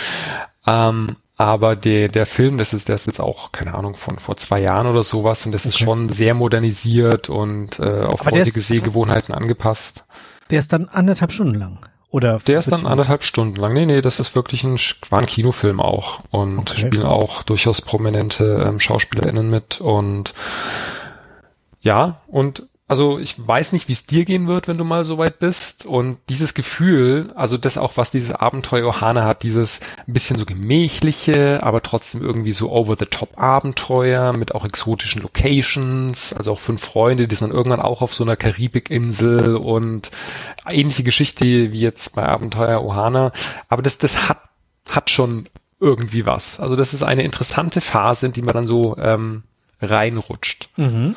Ähm, 0.65 1.17
aber 1.41 1.75
der, 1.75 2.09
der 2.09 2.27
Film, 2.27 2.59
das 2.59 2.75
ist, 2.75 2.89
der 2.89 2.97
ist 2.97 3.07
jetzt 3.07 3.19
auch, 3.21 3.51
keine 3.51 3.75
Ahnung, 3.75 3.95
von 3.95 4.19
vor 4.19 4.37
zwei 4.37 4.61
Jahren 4.61 4.87
oder 4.87 5.03
sowas 5.03 5.47
und 5.47 5.53
das 5.53 5.65
ist 5.65 5.77
Okay. 5.77 5.85
schon 5.85 6.09
sehr 6.11 6.35
modernisiert 6.35 7.31
und 7.31 7.79
äh, 7.79 8.03
auf 8.05 8.21
Aber 8.27 8.33
heutige 8.37 8.59
ist- 8.61 8.69
Sehgewohnheiten 8.69 9.35
angepasst. 9.35 10.05
Der 10.51 10.59
ist 10.59 10.73
dann 10.73 10.89
anderthalb 10.89 11.33
Stunden 11.33 11.55
lang. 11.55 11.79
Oder 12.11 12.39
Der 12.47 12.59
ist 12.59 12.67
dann 12.67 12.79
40 12.81 12.87
anderthalb 12.91 13.23
Stunden 13.23 13.55
lang. 13.57 13.73
Nee, 13.73 13.87
nee, 13.87 14.01
das 14.01 14.19
ist 14.21 14.35
wirklich 14.35 14.65
ein, 14.65 14.79
war 15.11 15.21
ein 15.21 15.27
Kinofilm 15.27 15.81
auch 15.81 16.21
und 16.31 16.59
Okay, 16.73 16.81
spielen 16.89 17.07
auch 17.07 17.43
durchaus 17.45 17.81
prominente 17.81 18.65
ähm, 18.69 18.79
SchauspielerInnen 18.81 19.49
mit 19.49 19.81
und 19.81 20.35
ja, 21.81 22.21
und 22.27 22.65
also 22.91 23.21
ich 23.21 23.37
weiß 23.39 23.71
nicht, 23.71 23.87
wie 23.87 23.93
es 23.93 24.05
dir 24.05 24.25
gehen 24.25 24.49
wird, 24.49 24.67
wenn 24.67 24.77
du 24.77 24.83
mal 24.83 25.05
so 25.05 25.17
weit 25.17 25.39
bist 25.39 25.87
und 25.87 26.19
dieses 26.29 26.55
Gefühl, 26.55 27.31
also 27.37 27.57
das 27.57 27.79
auch, 27.79 27.97
was 27.97 28.11
dieses 28.11 28.33
Abenteuer 28.33 28.89
Ohana 28.89 29.23
hat, 29.23 29.45
dieses 29.45 29.79
ein 30.09 30.13
bisschen 30.13 30.37
so 30.37 30.45
gemächliche, 30.45 31.63
aber 31.63 31.85
trotzdem 31.85 32.21
irgendwie 32.21 32.51
so 32.51 32.73
over-the-top-Abenteuer 32.73 34.33
mit 34.37 34.57
auch 34.57 34.65
exotischen 34.65 35.23
Locations, 35.23 36.33
also 36.33 36.51
auch 36.51 36.59
fünf 36.59 36.83
Freunde, 36.83 37.29
die 37.29 37.37
sind 37.37 37.51
dann 37.51 37.57
irgendwann 37.57 37.81
auch 37.81 38.03
auf 38.03 38.13
so 38.13 38.25
einer 38.25 38.35
Karibikinsel 38.35 39.55
und 39.55 40.11
ähnliche 40.69 41.05
Geschichte 41.05 41.45
wie 41.45 41.81
jetzt 41.81 42.17
bei 42.17 42.25
Abenteuer 42.25 42.83
Ohana, 42.83 43.31
aber 43.69 43.83
das, 43.83 43.99
das 43.99 44.29
hat, 44.29 44.41
hat 44.89 45.11
schon 45.11 45.49
irgendwie 45.79 46.27
was. 46.27 46.59
Also 46.59 46.75
das 46.75 46.93
ist 46.93 47.05
eine 47.05 47.23
interessante 47.23 47.81
Phase, 47.81 48.27
in 48.27 48.33
die 48.33 48.43
man 48.43 48.55
dann 48.55 48.67
so 48.67 48.97
ähm, 48.99 49.45
reinrutscht. 49.81 50.71
Mhm. 50.77 51.15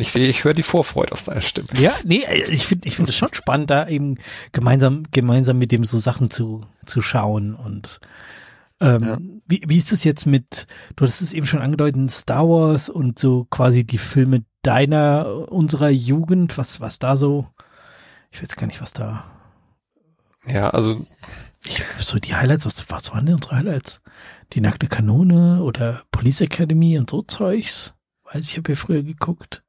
Ich 0.00 0.12
sehe, 0.12 0.28
ich 0.28 0.44
höre 0.44 0.54
die 0.54 0.62
Vorfreude 0.62 1.12
aus 1.12 1.24
deiner 1.24 1.40
Stimme. 1.40 1.68
Ja, 1.74 1.94
nee, 2.04 2.24
ich 2.48 2.66
finde 2.66 2.88
ich 2.88 2.96
finde 2.96 3.10
es 3.10 3.16
schon 3.16 3.32
spannend, 3.34 3.70
da 3.70 3.86
eben 3.88 4.16
gemeinsam 4.52 5.04
gemeinsam 5.12 5.58
mit 5.58 5.72
dem 5.72 5.84
so 5.84 5.98
Sachen 5.98 6.30
zu 6.30 6.66
zu 6.86 7.02
schauen 7.02 7.54
und 7.54 8.00
ähm, 8.80 9.02
Ja. 9.04 9.18
wie, 9.46 9.62
wie 9.66 9.76
ist 9.76 9.92
es 9.92 10.04
jetzt 10.04 10.26
mit, 10.26 10.66
du 10.96 11.04
hast 11.04 11.20
es 11.20 11.34
eben 11.34 11.46
schon 11.46 11.60
angedeutet, 11.60 12.10
Star 12.10 12.48
Wars 12.48 12.88
und 12.88 13.18
so 13.18 13.46
quasi 13.50 13.84
die 13.84 13.98
Filme 13.98 14.42
deiner, 14.62 15.50
unserer 15.50 15.90
Jugend, 15.90 16.56
was, 16.56 16.80
was 16.80 16.98
da 16.98 17.16
so, 17.18 17.46
ich 18.30 18.40
weiß 18.42 18.56
gar 18.56 18.66
nicht, 18.66 18.80
was 18.80 18.94
da, 18.94 19.24
Ja, 20.46 20.70
also 20.70 21.06
ich, 21.62 21.84
so 21.98 22.18
die 22.18 22.34
Highlights, 22.34 22.64
was, 22.64 22.88
was 22.88 23.12
waren 23.12 23.26
denn 23.26 23.34
unsere 23.34 23.56
Highlights? 23.56 24.00
Die 24.54 24.62
nackte 24.62 24.86
Kanone 24.86 25.62
oder 25.62 26.02
Police 26.10 26.40
Academy 26.40 26.98
und 26.98 27.10
so 27.10 27.20
Zeugs? 27.22 27.96
Weiß 28.24 28.48
ich, 28.48 28.56
habe 28.56 28.72
ja 28.72 28.76
früher 28.76 29.02
geguckt. 29.02 29.62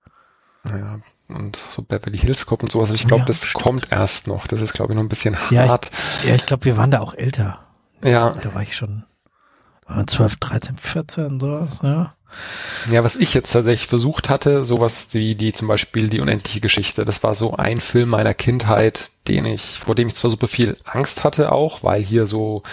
Ja, 0.66 1.00
und 1.30 1.58
so 1.76 1.82
Beverly 1.82 2.18
Hills 2.18 2.46
Cop 2.46 2.62
und 2.64 2.72
sowas. 2.72 2.90
Ich 2.92 3.08
glaube, 3.08 3.22
Ja, 3.22 3.26
das 3.28 3.38
stimmt. 3.46 3.64
kommt 3.64 3.92
erst 3.92 4.28
noch. 4.28 4.48
Das 4.48 4.62
ist, 4.62 4.74
glaube 4.74 4.94
ich, 4.94 4.98
noch 4.98 5.04
ein 5.04 5.10
bisschen 5.10 5.38
Ja, 5.50 5.66
ich- 5.66 5.72
hart. 5.72 5.92
Ja, 6.26 6.36
ich 6.36 6.46
glaube, 6.46 6.66
wir 6.66 6.78
waren 6.78 6.92
da 6.92 7.00
auch 7.00 7.14
älter. 7.14 7.60
Ja, 8.04 8.32
Da 8.32 8.54
war 8.54 8.62
ich 8.62 8.76
schon 8.76 9.06
äh, 9.90 10.06
12, 10.06 10.38
13, 10.38 10.78
14, 10.78 11.40
sowas, 11.40 11.80
ja. 11.84 12.14
ja, 12.90 13.04
was 13.04 13.16
ich 13.16 13.34
jetzt 13.34 13.52
tatsächlich 13.52 13.88
versucht 13.88 14.30
hatte, 14.30 14.64
sowas 14.66 15.08
wie 15.12 15.36
die 15.36 15.52
zum 15.54 15.68
Beispiel 15.68 16.10
die 16.10 16.22
unendliche 16.22 16.62
Geschichte. 16.62 17.04
Das 17.06 17.24
war 17.24 17.36
so 17.36 17.56
ein 17.58 17.80
Film 17.82 18.10
meiner 18.10 18.34
Kindheit, 18.34 19.12
den 19.32 19.46
ich, 19.46 19.80
vor 19.80 19.96
dem 19.96 20.08
ich 20.08 20.16
zwar 20.16 20.32
super 20.32 20.48
viel 20.48 20.78
Angst 20.86 21.24
hatte 21.24 21.52
auch, 21.52 21.84
weil 21.84 22.04
hier 22.04 22.28
so 22.28 22.64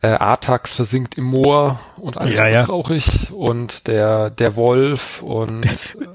äh, 0.00 0.08
Artax 0.08 0.74
versinkt 0.74 1.16
im 1.16 1.24
Moor 1.24 1.78
und 1.96 2.16
alles 2.18 2.36
Ja, 2.36 2.48
ja, 2.48 2.64
traurig 2.64 3.30
und 3.32 3.86
der 3.86 4.30
der 4.30 4.56
Wolf 4.56 5.22
und 5.22 5.64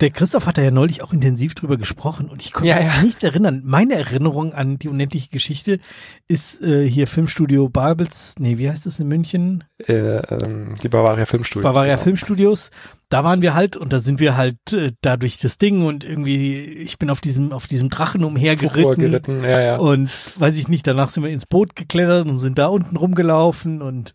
Der 0.01 0.09
Christoph 0.09 0.45
hat 0.45 0.57
da 0.57 0.61
ja 0.61 0.71
neulich 0.71 1.01
auch 1.03 1.13
intensiv 1.13 1.55
drüber 1.55 1.77
gesprochen 1.77 2.29
und 2.29 2.41
ich 2.41 2.51
konnte 2.53 2.69
Ja, 2.69 2.77
mich 2.77 2.95
ja. 2.95 3.01
nichts 3.01 3.23
erinnern. 3.23 3.61
Meine 3.63 3.93
Erinnerung 3.95 4.53
an 4.53 4.77
die 4.77 4.89
unendliche 4.89 5.29
Geschichte 5.29 5.79
ist 6.27 6.61
äh, 6.61 6.89
hier 6.89 7.07
Filmstudio 7.07 7.69
Babels, 7.69 8.35
nee, 8.39 8.57
wie 8.57 8.69
heißt 8.69 8.85
das 8.85 8.99
in 8.99 9.07
München? 9.07 9.63
äh, 9.87 9.93
ähm, 9.93 10.75
die 10.83 10.89
Bavaria 10.89 11.25
Filmstudios. 11.25 11.63
Bavaria 11.71 11.93
genau. 11.93 12.03
Filmstudios. 12.03 12.71
Da 13.09 13.23
waren 13.23 13.41
wir 13.41 13.53
halt 13.53 13.77
und 13.77 13.93
da 13.93 13.99
sind 13.99 14.19
wir 14.19 14.35
halt 14.35 14.57
äh, 14.73 14.91
da 15.01 15.15
durch 15.15 15.37
das 15.37 15.57
Ding 15.57 15.85
und 15.85 16.03
irgendwie, 16.03 16.63
ich 16.65 16.97
bin 16.99 17.09
auf 17.09 17.21
diesem, 17.21 17.53
auf 17.53 17.65
diesem 17.67 17.89
Drachen 17.89 18.23
umhergeritten. 18.23 18.99
geritten, 18.99 19.43
ja, 19.43 19.61
ja. 19.61 19.77
Und 19.77 20.09
weiß 20.35 20.57
ich 20.57 20.67
nicht, 20.67 20.85
danach 20.87 21.09
sind 21.09 21.23
wir 21.23 21.29
ins 21.31 21.45
Boot 21.45 21.75
geklettert 21.75 22.27
und 22.27 22.37
sind 22.37 22.57
da 22.57 22.67
unten 22.67 22.97
rumgelaufen 22.97 23.81
und 23.81 24.13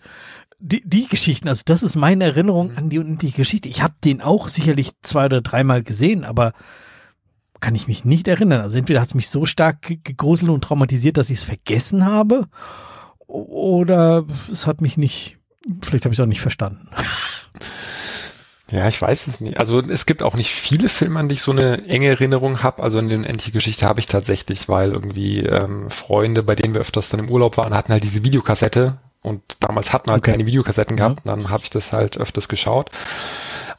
die, 0.58 0.82
die 0.86 1.08
Geschichten, 1.08 1.48
also 1.48 1.62
das 1.64 1.82
ist 1.82 1.96
meine 1.96 2.24
Erinnerung 2.24 2.76
an 2.76 2.88
die 2.90 2.98
unendliche 2.98 3.36
Geschichte. 3.38 3.68
Ich 3.68 3.82
habe 3.82 3.94
den 4.04 4.20
auch 4.20 4.48
sicherlich 4.48 4.90
zwei 5.02 5.24
oder 5.26 5.40
dreimal 5.40 5.82
gesehen, 5.82 6.24
aber 6.24 6.52
kann 7.60 7.74
ich 7.74 7.88
mich 7.88 8.04
nicht 8.04 8.28
erinnern. 8.28 8.60
Also 8.60 8.76
entweder 8.78 9.00
hat 9.00 9.08
es 9.08 9.14
mich 9.14 9.28
so 9.28 9.46
stark 9.46 9.82
ge- 9.82 9.98
gegruselt 10.04 10.50
und 10.50 10.62
traumatisiert, 10.62 11.16
dass 11.16 11.30
ich 11.30 11.38
es 11.38 11.44
vergessen 11.44 12.04
habe, 12.04 12.46
oder 13.26 14.24
es 14.50 14.66
hat 14.66 14.80
mich 14.82 14.96
nicht, 14.98 15.38
vielleicht 15.80 16.04
habe 16.04 16.12
ich 16.12 16.18
es 16.18 16.22
auch 16.22 16.28
nicht 16.28 16.40
verstanden. 16.42 16.88
Ja, 18.72 18.88
ich 18.88 19.00
weiß 19.00 19.26
es 19.26 19.40
nicht. 19.40 19.58
Also 19.58 19.80
es 19.80 20.06
gibt 20.06 20.22
auch 20.22 20.34
nicht 20.34 20.50
viele 20.54 20.88
Filme, 20.88 21.20
an 21.20 21.28
die 21.28 21.34
ich 21.34 21.42
so 21.42 21.52
eine 21.52 21.86
enge 21.88 22.08
Erinnerung 22.08 22.62
habe. 22.62 22.82
Also 22.82 22.98
in 22.98 23.10
den 23.10 23.26
Anti-Geschichte 23.26 23.86
habe 23.86 24.00
ich 24.00 24.06
tatsächlich, 24.06 24.68
weil 24.68 24.92
irgendwie 24.92 25.40
ähm, 25.40 25.90
Freunde, 25.90 26.42
bei 26.42 26.54
denen 26.54 26.72
wir 26.72 26.80
öfters 26.80 27.10
dann 27.10 27.20
im 27.20 27.30
Urlaub 27.30 27.58
waren, 27.58 27.74
hatten 27.74 27.92
halt 27.92 28.02
diese 28.02 28.24
Videokassette 28.24 28.96
und 29.20 29.42
damals 29.60 29.92
hatten 29.92 30.08
wir 30.08 30.14
halt 30.14 30.22
Okay. 30.22 30.32
keine 30.32 30.46
Videokassetten 30.46 30.96
gehabt 30.96 31.24
und 31.24 31.26
dann 31.26 31.50
habe 31.50 31.62
ich 31.64 31.70
das 31.70 31.92
halt 31.92 32.16
öfters 32.16 32.48
geschaut. 32.48 32.90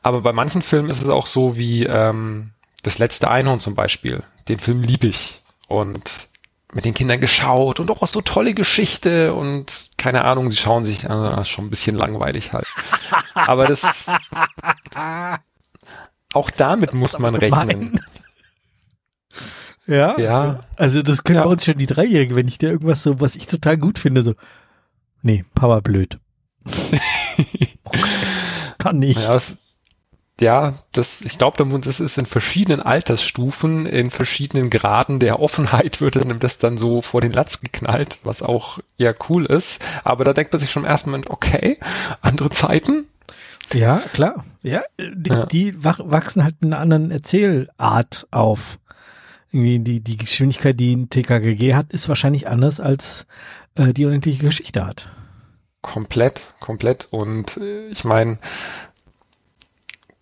Aber 0.04 0.22
bei 0.22 0.32
manchen 0.32 0.62
Filmen 0.62 0.92
ist 0.92 1.02
es 1.02 1.10
auch 1.10 1.26
so 1.26 1.58
wie 1.58 1.86
ähm, 1.86 2.52
das 2.84 3.00
letzte 3.00 3.32
Einhorn 3.32 3.60
zum 3.60 3.74
Beispiel. 3.74 4.22
Den 4.48 4.60
Film 4.60 4.84
liebe 4.84 5.08
ich 5.08 5.42
und 5.68 6.30
mit 6.74 6.86
den 6.86 6.94
Kindern 6.94 7.22
geschaut 7.22 7.80
und 7.80 7.92
auch 7.92 8.08
so 8.08 8.22
tolle 8.22 8.54
Geschichte 8.54 9.34
und 9.34 9.92
keine 9.98 10.26
Ahnung, 10.26 10.50
sie 10.52 10.58
schauen 10.58 10.86
sich 10.86 11.04
äh, 11.06 11.46
schon 11.46 11.66
ein 11.66 11.70
bisschen 11.70 11.96
langweilig 11.96 12.54
halt. 12.54 12.68
Aber 13.36 13.68
das 13.68 13.84
auch 16.34 16.50
damit 16.50 16.94
muss 16.94 17.20
man 17.20 17.36
rechnen. 17.36 18.00
Ja. 19.86 20.18
Ja, 20.18 20.64
Also 20.78 21.02
das 21.02 21.24
können 21.24 21.38
Ja. 21.40 21.44
bei 21.46 21.52
uns 21.52 21.66
schon 21.66 21.78
die 21.78 21.86
Dreijährige, 21.88 22.36
wenn 22.36 22.48
ich 22.48 22.58
dir 22.58 22.70
irgendwas 22.70 23.04
so, 23.04 23.20
was 23.20 23.36
ich 23.36 23.48
total 23.48 23.78
gut 23.78 24.00
finde, 24.00 24.24
so, 24.24 24.34
nee, 25.22 25.44
Papa 25.56 25.82
blöd. 25.82 26.20
okay. 27.84 28.10
Kann 28.78 29.00
nicht. 29.00 29.20
ja, 29.22 29.36
es, 29.36 29.54
ja, 30.44 30.74
das, 30.92 31.22
ich 31.22 31.38
glaube, 31.38 31.80
das 31.80 32.00
ist 32.00 32.18
in 32.18 32.26
verschiedenen 32.26 32.82
Altersstufen, 32.82 33.86
in 33.86 34.10
verschiedenen 34.10 34.70
Graden 34.70 35.20
der 35.20 35.40
Offenheit 35.40 36.02
wird 36.02 36.18
einem 36.18 36.40
das 36.40 36.58
dann 36.58 36.78
so 36.78 37.02
vor 37.02 37.22
den 37.22 37.32
Latz 37.32 37.62
geknallt, 37.62 38.20
was 38.24 38.44
auch 38.44 38.80
ja 38.98 39.14
cool 39.30 39.46
ist. 39.46 39.84
Aber 40.04 40.26
da 40.26 40.34
denkt 40.34 40.52
man 40.52 40.60
sich 40.60 40.70
schon 40.70 40.84
im 40.84 40.90
ersten 40.90 41.12
Moment, 41.12 41.30
okay, 41.30 41.80
andere 42.22 42.50
Zeiten. 42.50 43.06
Ja, 43.74 44.00
klar. 44.12 44.44
Ja, 44.62 44.84
die, 45.00 45.30
Ja. 45.30 45.46
die 45.46 45.84
wach, 45.84 46.00
wachsen 46.04 46.44
halt 46.44 46.56
mit 46.62 46.74
einer 46.74 46.82
anderen 46.82 47.10
Erzählart 47.10 48.28
auf. 48.32 48.80
Irgendwie 49.52 49.80
die, 49.80 50.02
die 50.02 50.18
Geschwindigkeit, 50.18 50.78
die 50.78 50.96
ein 50.96 51.10
TKGG 51.10 51.74
hat, 51.74 51.94
ist 51.94 52.10
wahrscheinlich 52.10 52.48
anders 52.48 52.80
als 52.82 53.28
äh, 53.76 53.94
die 53.94 54.06
unendliche 54.06 54.44
Geschichte 54.44 54.86
hat. 54.86 55.10
Komplett, 55.82 56.54
komplett. 56.60 57.08
Und 57.12 57.58
äh, 57.58 57.88
ich 57.88 58.04
meine, 58.04 58.40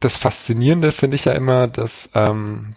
das 0.01 0.17
Faszinierende 0.17 0.91
finde 0.91 1.15
ich 1.15 1.25
ja 1.25 1.31
immer, 1.31 1.67
dass, 1.67 2.09
ähm, 2.15 2.75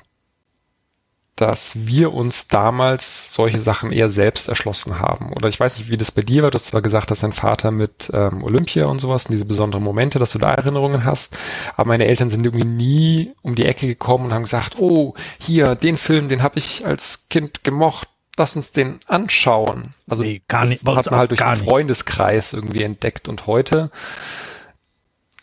dass 1.36 1.72
wir 1.74 2.12
uns 2.12 2.46
damals 2.46 3.34
solche 3.34 3.58
Sachen 3.58 3.90
eher 3.90 4.08
selbst 4.10 4.48
erschlossen 4.48 5.00
haben. 5.00 5.32
Oder 5.32 5.48
ich 5.48 5.58
weiß 5.58 5.78
nicht, 5.78 5.90
wie 5.90 5.96
das 5.96 6.12
bei 6.12 6.22
dir 6.22 6.44
war. 6.44 6.50
Du 6.52 6.58
hast 6.58 6.66
zwar 6.66 6.82
gesagt, 6.82 7.10
dass 7.10 7.20
dein 7.20 7.32
Vater 7.32 7.72
mit 7.72 8.10
ähm, 8.14 8.44
Olympia 8.44 8.86
und 8.86 9.00
sowas 9.00 9.26
und 9.26 9.32
diese 9.32 9.46
besonderen 9.46 9.82
Momente, 9.82 10.20
dass 10.20 10.30
du 10.32 10.38
da 10.38 10.54
Erinnerungen 10.54 11.04
hast. 11.04 11.36
Aber 11.76 11.88
meine 11.88 12.06
Eltern 12.06 12.30
sind 12.30 12.46
irgendwie 12.46 12.66
nie 12.66 13.32
um 13.42 13.56
die 13.56 13.66
Ecke 13.66 13.86
gekommen 13.88 14.26
und 14.26 14.34
haben 14.34 14.44
gesagt, 14.44 14.78
oh, 14.78 15.14
hier, 15.40 15.74
den 15.74 15.96
Film, 15.96 16.28
den 16.28 16.42
habe 16.42 16.58
ich 16.58 16.86
als 16.86 17.26
Kind 17.30 17.64
gemocht. 17.64 18.08
Lass 18.36 18.54
uns 18.54 18.72
den 18.72 19.00
anschauen. 19.06 19.94
Also 20.08 20.24
Nee, 20.24 20.42
gar 20.46 20.62
das 20.62 20.70
nicht, 20.70 20.86
uns 20.86 20.98
hat 20.98 21.10
man 21.10 21.20
halt 21.20 21.30
durch 21.30 21.40
den. 21.40 21.56
Freundeskreis 21.56 22.52
irgendwie 22.52 22.82
entdeckt 22.82 23.28
und 23.28 23.46
heute 23.46 23.90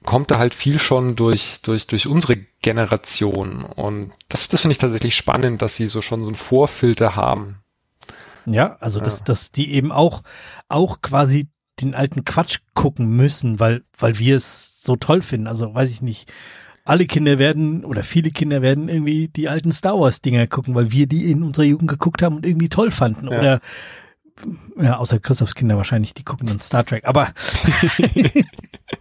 kommt 0.03 0.31
da 0.31 0.39
halt 0.39 0.55
viel 0.55 0.79
schon 0.79 1.15
durch, 1.15 1.59
durch, 1.61 1.87
durch 1.87 2.07
unsere 2.07 2.37
Generation. 2.61 3.63
Und 3.63 4.11
das, 4.29 4.47
das 4.47 4.61
finde 4.61 4.73
ich 4.73 4.77
tatsächlich 4.77 5.15
spannend, 5.15 5.61
dass 5.61 5.75
sie 5.75 5.87
so 5.87 6.01
schon 6.01 6.21
so 6.23 6.27
einen 6.29 6.35
Vorfilter 6.35 7.15
haben. 7.15 7.59
Ja, 8.45 8.77
also 8.79 8.99
dass, 8.99 9.19
Ja. 9.19 9.25
dass 9.25 9.51
die 9.51 9.71
eben 9.71 9.91
auch, 9.91 10.23
auch 10.69 11.01
quasi 11.01 11.47
den 11.79 11.93
alten 11.95 12.23
Quatsch 12.25 12.59
gucken 12.73 13.15
müssen, 13.15 13.59
weil, 13.59 13.83
weil 13.97 14.17
wir 14.19 14.35
es 14.35 14.81
so 14.83 14.95
toll 14.95 15.21
finden. 15.21 15.47
Also 15.47 15.73
weiß 15.73 15.89
ich 15.91 16.01
nicht. 16.01 16.31
Alle 16.83 17.05
Kinder 17.05 17.37
werden 17.37 17.85
oder 17.85 18.01
viele 18.01 18.31
Kinder 18.31 18.63
werden 18.63 18.89
irgendwie 18.89 19.27
die 19.27 19.47
alten 19.47 19.71
Star 19.71 19.99
Wars 19.99 20.21
Dinger 20.21 20.47
gucken, 20.47 20.73
weil 20.73 20.91
wir 20.91 21.05
die 21.05 21.29
in 21.29 21.43
unserer 21.43 21.65
Jugend 21.65 21.89
geguckt 21.89 22.23
haben 22.23 22.35
und 22.37 22.45
irgendwie 22.45 22.69
toll 22.69 22.89
fanden. 22.89 23.27
Ja. 23.29 23.37
Oder 23.37 23.59
ja, 24.81 24.97
außer 24.97 25.19
Christophs 25.19 25.53
Kinder 25.53 25.77
wahrscheinlich, 25.77 26.15
die 26.15 26.23
gucken 26.23 26.47
dann 26.47 26.59
Star 26.59 26.83
Trek. 26.83 27.05
Aber 27.05 27.27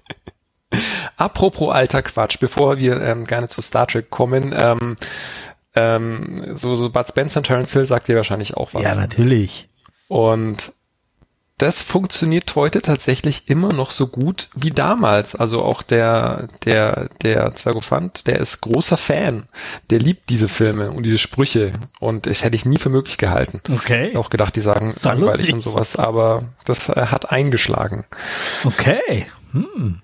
apropos 1.20 1.70
alter 1.70 2.02
Quatsch, 2.02 2.38
bevor 2.40 2.78
wir 2.78 3.00
ähm, 3.02 3.26
gerne 3.26 3.48
zu 3.48 3.62
Star 3.62 3.86
Trek 3.86 4.10
kommen, 4.10 4.54
ähm, 4.56 4.96
ähm, 5.74 6.56
so, 6.56 6.74
so 6.74 6.90
Bud 6.90 7.06
Spencer 7.08 7.38
und 7.40 7.46
Terence 7.46 7.72
Hill 7.72 7.86
sagt 7.86 8.08
dir 8.08 8.16
wahrscheinlich 8.16 8.56
auch 8.56 8.74
was. 8.74 8.82
Ja, 8.82 8.94
natürlich. 8.94 9.68
Und 10.08 10.72
das 11.60 11.82
funktioniert 11.82 12.54
heute 12.56 12.80
tatsächlich 12.80 13.50
immer 13.50 13.72
noch 13.74 13.90
so 13.90 14.06
gut 14.06 14.48
wie 14.54 14.70
damals. 14.70 15.34
Also 15.34 15.62
auch 15.62 15.82
der, 15.82 16.48
der, 16.64 17.10
der 17.22 17.54
Zwergophant, 17.54 18.26
der 18.26 18.40
ist 18.40 18.62
großer 18.62 18.96
Fan. 18.96 19.44
Der 19.90 19.98
liebt 19.98 20.30
diese 20.30 20.48
Filme 20.48 20.90
und 20.90 21.02
diese 21.02 21.18
Sprüche. 21.18 21.72
Und 22.00 22.24
das 22.24 22.42
hätte 22.42 22.56
ich 22.56 22.64
nie 22.64 22.78
für 22.78 22.88
möglich 22.88 23.18
gehalten. 23.18 23.60
Okay. 23.70 24.16
Auch 24.16 24.30
gedacht, 24.30 24.56
die 24.56 24.62
sagen 24.62 24.90
langweilig 25.02 25.52
und 25.52 25.60
sowas, 25.60 25.96
aber 25.96 26.48
das 26.64 26.88
äh, 26.88 27.06
hat 27.06 27.30
eingeschlagen. 27.30 28.06
Okay. 28.64 29.26
Hm. 29.52 30.00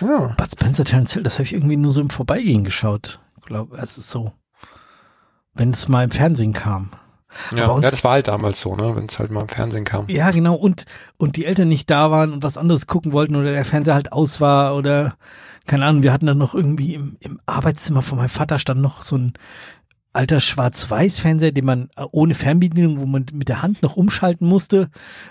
Ja. 0.00 0.34
Bud 0.36 0.50
Spencer, 0.50 0.84
Terence 0.84 1.12
Hill, 1.14 1.22
das 1.22 1.34
habe 1.34 1.44
ich 1.44 1.52
irgendwie 1.54 1.76
nur 1.76 1.92
so 1.92 2.00
im 2.00 2.10
Vorbeigehen 2.10 2.64
geschaut. 2.64 3.20
Ich 3.38 3.46
glaube, 3.46 3.76
es 3.78 3.98
ist 3.98 4.10
so. 4.10 4.32
Wenn 5.54 5.70
es 5.70 5.88
mal 5.88 6.04
im 6.04 6.10
Fernsehen 6.10 6.52
kam. 6.52 6.90
Ja, 7.54 7.66
uns- 7.68 7.82
ja, 7.84 7.90
das 7.90 8.04
war 8.04 8.12
halt 8.12 8.28
damals 8.28 8.60
so, 8.60 8.74
ne, 8.76 8.96
wenn 8.96 9.06
es 9.06 9.18
halt 9.18 9.30
mal 9.30 9.42
im 9.42 9.48
Fernsehen 9.48 9.84
kam. 9.84 10.06
Ja, 10.08 10.30
genau. 10.30 10.54
Und, 10.54 10.84
und 11.18 11.36
die 11.36 11.44
Eltern 11.44 11.68
nicht 11.68 11.90
da 11.90 12.10
waren 12.10 12.32
und 12.32 12.42
was 12.42 12.56
anderes 12.56 12.86
gucken 12.86 13.12
wollten 13.12 13.36
oder 13.36 13.52
der 13.52 13.64
Fernseher 13.64 13.94
halt 13.94 14.12
aus 14.12 14.40
war 14.40 14.74
oder 14.76 15.16
keine 15.66 15.84
Ahnung, 15.84 16.02
wir 16.02 16.14
hatten 16.14 16.24
dann 16.24 16.38
noch 16.38 16.54
irgendwie 16.54 16.94
im, 16.94 17.16
im 17.20 17.40
Arbeitszimmer 17.44 18.00
von 18.00 18.16
meinem 18.16 18.30
Vater 18.30 18.58
stand 18.58 18.80
noch 18.80 19.02
so 19.02 19.16
ein 19.18 19.34
alter 20.12 20.40
Schwarz-Weiß-Fernseher, 20.40 21.52
den 21.52 21.64
man 21.64 21.90
äh, 21.96 22.04
ohne 22.10 22.34
Fernbedienung, 22.34 22.98
wo 22.98 23.06
man 23.06 23.26
mit 23.32 23.48
der 23.48 23.62
Hand 23.62 23.82
noch 23.82 23.96
umschalten 23.96 24.46
musste, 24.46 24.90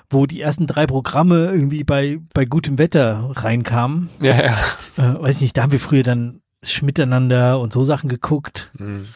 wo 0.10 0.26
die 0.26 0.42
ersten 0.42 0.68
drei 0.68 0.86
Programme 0.86 1.48
irgendwie 1.48 1.84
bei, 1.84 2.20
bei 2.34 2.46
gutem 2.46 2.78
Wetter 2.78 3.32
reinkamen. 3.34 4.10
Ja, 4.22 4.44
ja. 4.44 4.58
Äh, 4.98 5.22
weiß 5.22 5.42
nicht, 5.42 5.58
da 5.58 5.64
haben 5.64 5.72
wir 5.72 5.80
früher 5.80 6.04
dann 6.04 6.42
Schmiteinander 6.64 7.60
und 7.60 7.74
so 7.74 7.84
Sachen 7.84 8.10
geguckt. 8.10 8.72
Hm. 8.78 9.08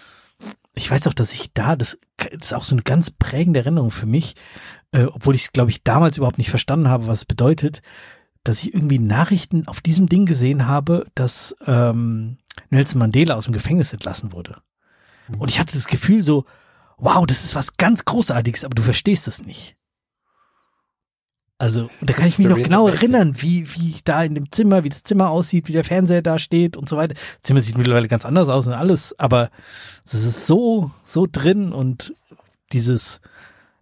Ich 0.73 0.89
weiß 0.89 1.07
auch, 1.07 1.13
dass 1.13 1.33
ich 1.33 1.53
da, 1.53 1.75
das, 1.75 1.99
das 2.17 2.29
ist 2.31 2.53
auch 2.53 2.63
so 2.63 2.75
eine 2.75 2.83
ganz 2.83 3.11
prägende 3.11 3.59
Erinnerung 3.59 3.91
für 3.91 4.05
mich, 4.05 4.35
äh, 4.91 5.03
obwohl 5.03 5.35
ich 5.35 5.43
es, 5.43 5.51
glaube 5.51 5.71
ich, 5.71 5.83
damals 5.83 6.17
überhaupt 6.17 6.37
nicht 6.37 6.49
verstanden 6.49 6.87
habe, 6.87 7.07
was 7.07 7.19
es 7.19 7.25
bedeutet, 7.25 7.81
dass 8.43 8.63
ich 8.63 8.73
irgendwie 8.73 8.99
Nachrichten 8.99 9.67
auf 9.67 9.81
diesem 9.81 10.07
Ding 10.07 10.25
gesehen 10.25 10.67
habe, 10.67 11.05
dass 11.13 11.55
ähm, 11.67 12.37
Nelson 12.69 12.99
Mandela 12.99 13.35
aus 13.35 13.45
dem 13.45 13.53
Gefängnis 13.53 13.93
entlassen 13.93 14.31
wurde. 14.31 14.57
Und 15.37 15.49
ich 15.49 15.59
hatte 15.59 15.73
das 15.73 15.87
Gefühl 15.87 16.23
so, 16.23 16.45
wow, 16.97 17.25
das 17.25 17.43
ist 17.43 17.55
was 17.55 17.77
ganz 17.77 18.05
Großartiges, 18.05 18.65
aber 18.65 18.75
du 18.75 18.81
verstehst 18.81 19.27
es 19.27 19.45
nicht. 19.45 19.75
Also, 21.61 21.91
und 21.99 22.09
da 22.09 22.13
kann 22.13 22.27
ich 22.27 22.39
mich 22.39 22.47
noch 22.47 22.57
genau 22.57 22.87
erinnern, 22.87 23.35
wie, 23.37 23.71
wie 23.75 23.91
ich 23.91 24.03
da 24.03 24.23
in 24.23 24.33
dem 24.33 24.51
Zimmer, 24.51 24.83
wie 24.83 24.89
das 24.89 25.03
Zimmer 25.03 25.29
aussieht, 25.29 25.67
wie 25.67 25.73
der 25.73 25.83
Fernseher 25.83 26.23
da 26.23 26.39
steht 26.39 26.75
und 26.75 26.89
so 26.89 26.97
weiter. 26.97 27.13
Das 27.13 27.41
Zimmer 27.43 27.61
sieht 27.61 27.77
mittlerweile 27.77 28.07
ganz 28.07 28.25
anders 28.25 28.49
aus 28.49 28.65
und 28.65 28.73
alles, 28.73 29.13
aber 29.19 29.51
es 30.03 30.15
ist 30.15 30.47
so, 30.47 30.89
so 31.03 31.27
drin 31.31 31.71
und 31.71 32.15
dieses, 32.73 33.21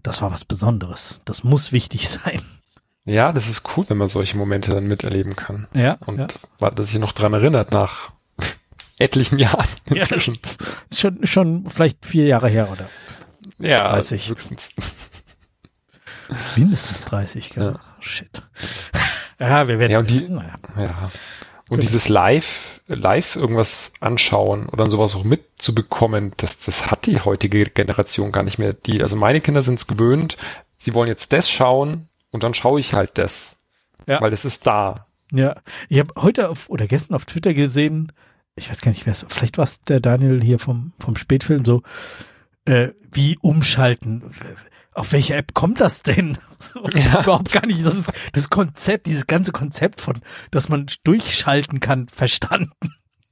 das 0.03 0.21
war 0.21 0.29
was 0.29 0.43
Besonderes. 0.43 1.21
Das 1.23 1.45
muss 1.45 1.71
wichtig 1.71 2.09
sein. 2.09 2.41
Ja, 3.05 3.31
das 3.31 3.47
ist 3.47 3.63
cool, 3.77 3.85
wenn 3.87 3.97
man 3.97 4.09
solche 4.09 4.37
Momente 4.37 4.71
dann 4.71 4.83
miterleben 4.83 5.37
kann. 5.37 5.67
Ja. 5.73 5.93
Und 6.05 6.37
ja. 6.59 6.71
dass 6.71 6.89
sich 6.89 6.99
noch 6.99 7.13
dran 7.13 7.33
erinnert 7.33 7.71
nach 7.71 8.11
etlichen 8.99 9.39
Jahren 9.39 9.67
Ja. 9.89 10.03
inzwischen. 10.03 10.37
Ist 10.89 10.99
schon, 10.99 11.25
schon 11.25 11.69
vielleicht 11.69 12.05
vier 12.05 12.25
Jahre 12.25 12.49
her 12.49 12.69
oder 12.71 12.89
Ja, 13.59 13.89
30. 13.93 14.29
höchstens. 14.29 14.69
mindestens 16.55 17.03
30, 17.05 17.49
gell? 17.51 17.63
Ja. 17.63 17.79
Shit. 17.99 18.41
Ja, 19.41 19.69
wir 19.69 19.79
werden, 19.79 19.93
Ja, 19.93 19.99
und 19.99 20.09
die- 20.09 20.27
naja. 20.27 20.55
Ja. 20.77 21.11
Und 21.69 21.81
dieses 21.81 22.09
Live, 22.09 22.81
live 22.87 23.37
irgendwas 23.37 23.93
anschauen 24.01 24.67
oder 24.67 24.89
sowas 24.89 25.15
auch 25.15 25.23
mitzubekommen, 25.23 26.33
das, 26.35 26.59
das 26.59 26.91
hat 26.91 27.05
die 27.05 27.21
heutige 27.21 27.63
Generation 27.63 28.33
gar 28.33 28.43
nicht 28.43 28.59
mehr. 28.59 28.73
Die, 28.73 29.01
also 29.01 29.15
meine 29.15 29.39
Kinder 29.39 29.63
sind 29.63 29.79
es 29.79 29.87
gewöhnt, 29.87 30.35
sie 30.77 30.93
wollen 30.93 31.07
jetzt 31.07 31.31
das 31.31 31.49
schauen 31.49 32.09
und 32.31 32.43
dann 32.43 32.53
schaue 32.53 32.81
ich 32.81 32.93
halt 32.95 33.17
das. 33.17 33.55
Ja. 34.07 34.19
Weil 34.19 34.33
es 34.33 34.43
ist 34.43 34.67
da. 34.67 35.05
Ja, 35.31 35.55
ich 35.87 35.99
habe 35.99 36.13
heute 36.21 36.49
auf 36.49 36.69
oder 36.69 36.85
gestern 36.85 37.15
auf 37.15 37.23
Twitter 37.23 37.53
gesehen, 37.53 38.11
ich 38.59 38.69
weiß 38.69 38.81
gar 38.81 38.91
nicht, 38.91 39.05
wer 39.05 39.13
es 39.13 39.25
vielleicht 39.27 39.57
war 39.57 39.63
es 39.63 39.81
der 39.81 39.99
Daniel 39.99 40.41
hier 40.43 40.59
vom 40.59 40.93
vom 40.99 41.15
Spätfilm 41.15 41.65
so, 41.65 41.81
äh, 42.65 42.89
wie 43.11 43.37
umschalten. 43.41 44.23
Auf 44.93 45.11
welche 45.13 45.35
App 45.35 45.53
kommt 45.53 45.79
das 45.81 46.01
denn? 46.03 46.37
So, 46.59 46.83
Ja. 46.93 47.21
Überhaupt 47.23 47.51
gar 47.53 47.65
nicht 47.65 47.85
das, 47.85 48.11
das 48.33 48.49
Konzept, 48.49 49.05
dieses 49.07 49.27
ganze 49.27 49.53
Konzept 49.53 50.01
von, 50.01 50.19
dass 50.51 50.67
man 50.67 50.87
durchschalten 51.05 51.79
kann, 51.79 52.09
verstanden. 52.09 52.73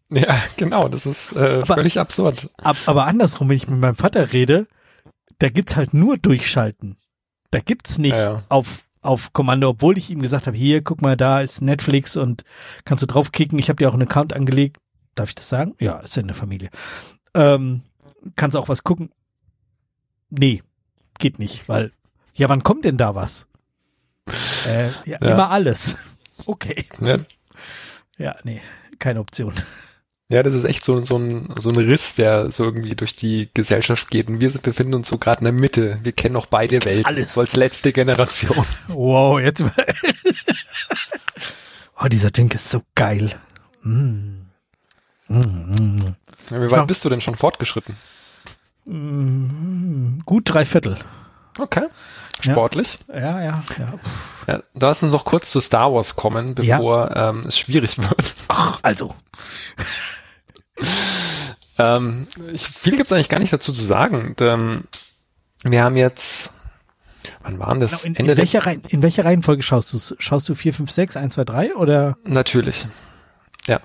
Ja, 0.09 0.41
genau, 0.55 0.88
das 0.88 1.05
ist 1.05 1.36
äh, 1.36 1.59
Aber- 1.63 1.75
völlig 1.75 1.99
absurd. 1.99 2.49
Ab, 2.57 2.78
aber 2.86 3.05
andersrum, 3.05 3.49
wenn 3.49 3.57
ich 3.57 3.67
mit 3.67 3.80
meinem 3.82 3.95
Vater 3.97 4.32
rede, 4.32 4.65
da 5.39 5.49
gibt's 5.49 5.75
halt 5.75 5.93
nur 5.93 6.17
durchschalten. 6.17 6.95
Da 7.51 7.59
gibt's 7.59 7.97
nicht 7.97 8.13
Ja, 8.15 8.36
ja. 8.36 8.43
auf 8.49 8.86
auf 9.01 9.32
Kommando, 9.32 9.69
obwohl 9.69 9.97
ich 9.97 10.09
ihm 10.09 10.21
gesagt 10.21 10.47
habe, 10.47 10.57
hier, 10.57 10.82
guck 10.84 11.01
mal, 11.01 11.15
da 11.15 11.39
ist 11.41 11.61
Netflix 11.61 12.17
und 12.17 12.43
kannst 12.84 13.03
du 13.03 13.07
draufklicken. 13.07 13.57
Ich 13.59 13.69
habe 13.69 13.78
dir 13.78 13.88
auch 13.89 13.93
einen 13.93 14.01
Account 14.03 14.34
angelegt. 14.34 14.78
Darf 15.18 15.30
ich 15.30 15.36
das 15.36 15.49
sagen? 15.49 15.76
Ja, 15.80 15.99
ist 15.99 16.15
ja 16.15 16.22
in 16.22 16.28
der 16.28 16.36
Familie. 16.36 16.70
Ähm, 17.34 17.82
kannst 18.36 18.55
auch 18.55 18.70
was 18.70 18.84
gucken? 18.84 19.09
Nee, 20.30 20.61
geht 21.20 21.39
nicht, 21.39 21.68
weil 21.68 21.91
ja, 22.36 22.47
wann 22.49 22.63
kommt 22.63 22.86
denn 22.86 22.97
da 22.97 23.15
was? 23.15 23.47
Äh, 24.65 24.89
ja, 25.05 25.18
Ja. 25.22 25.34
immer 25.34 25.51
alles. 25.51 25.97
Okay. 26.45 26.86
Ja, 27.01 27.18
Ja, 28.20 28.36
nee, 28.43 28.61
keine 28.99 29.22
Option. 29.22 29.55
ja, 30.30 30.43
das 30.43 30.53
ist 30.53 30.65
echt 30.65 30.86
so, 30.86 31.03
so, 31.03 31.18
ein, 31.18 31.51
so 31.57 31.70
ein 31.72 31.78
Riss, 31.78 32.13
der 32.13 32.51
so 32.51 32.63
irgendwie 32.65 32.95
durch 32.95 33.15
die 33.15 33.49
Gesellschaft 33.55 34.11
geht. 34.11 34.28
Und 34.28 34.39
wir 34.39 34.51
sind, 34.51 34.61
befinden 34.61 34.93
uns 34.93 35.07
so 35.07 35.18
gerade 35.18 35.39
in 35.39 35.45
der 35.45 35.53
Mitte. 35.53 35.97
Wir 36.03 36.11
kennen 36.11 36.34
noch 36.34 36.45
beide 36.45 36.86
Welten. 36.86 37.05
alles. 37.07 37.34
So 37.34 37.41
als 37.41 37.55
letzte 37.55 37.91
Generation. 37.91 38.68
Wow, 38.89 39.39
jetzt. 39.39 39.63
oh, 41.99 42.05
dieser 42.07 42.30
Drink 42.30 42.53
ist 42.53 42.70
so 42.70 42.84
geil. 42.93 43.32
Mm. 43.82 44.36
Ja, 45.30 46.61
wie 46.61 46.71
weit 46.71 46.88
bist 46.88 47.03
du 47.05 47.09
denn 47.09 47.21
schon 47.21 47.36
fortgeschritten? 47.36 47.95
mm. 48.86 50.21
Gut 50.25 50.43
drei 50.45 50.65
Viertel. 50.65 50.97
Okay. 51.59 51.88
Ja. 52.43 52.51
Sportlich. 52.51 52.99
Ja, 53.09 53.41
ja, 53.41 53.63
ja. 53.78 53.93
Pff. 53.97 54.47
Ja, 54.47 54.61
lass 54.75 55.01
uns 55.03 55.11
noch 55.11 55.25
kurz 55.25 55.49
zu 55.51 55.59
Star 55.59 55.91
Wars 55.93 56.15
kommen, 56.15 56.55
Ja. 56.61 56.78
bevor 56.78 57.15
ähm, 57.17 57.45
es 57.47 57.57
schwierig 57.57 57.97
wird. 57.97 58.36
Ach, 58.47 58.80
also. 58.84 59.15
Ähm, 61.80 62.28
ich, 62.53 62.67
viel 62.67 62.95
gibt's 62.95 63.11
eigentlich 63.11 63.30
gar 63.30 63.39
nicht 63.39 63.53
dazu 63.53 63.73
zu 63.73 63.84
sagen. 63.84 64.28
Und, 64.28 64.41
ähm, 64.41 64.84
wir 65.63 65.84
haben 65.84 65.97
jetzt, 65.97 66.51
wann 67.41 67.59
waren 67.59 67.80
das? 67.80 67.91
Genau, 67.91 68.03
in, 68.03 68.15
Ende 68.15 68.32
in, 68.34 68.38
welcher 68.38 68.65
Reihen, 68.65 68.84
in 68.88 69.01
welcher 69.01 69.25
Reihenfolge 69.25 69.63
schaust 69.63 69.93
du 69.93 70.15
Schaust 70.19 70.47
du 70.49 70.55
4, 70.55 70.73
5, 70.73 70.91
6, 70.91 71.17
1, 71.17 71.34
2, 71.34 71.43
3 71.43 71.75
oder? 71.75 72.17
Natürlich. 72.23 72.88
Ja, 73.65 73.82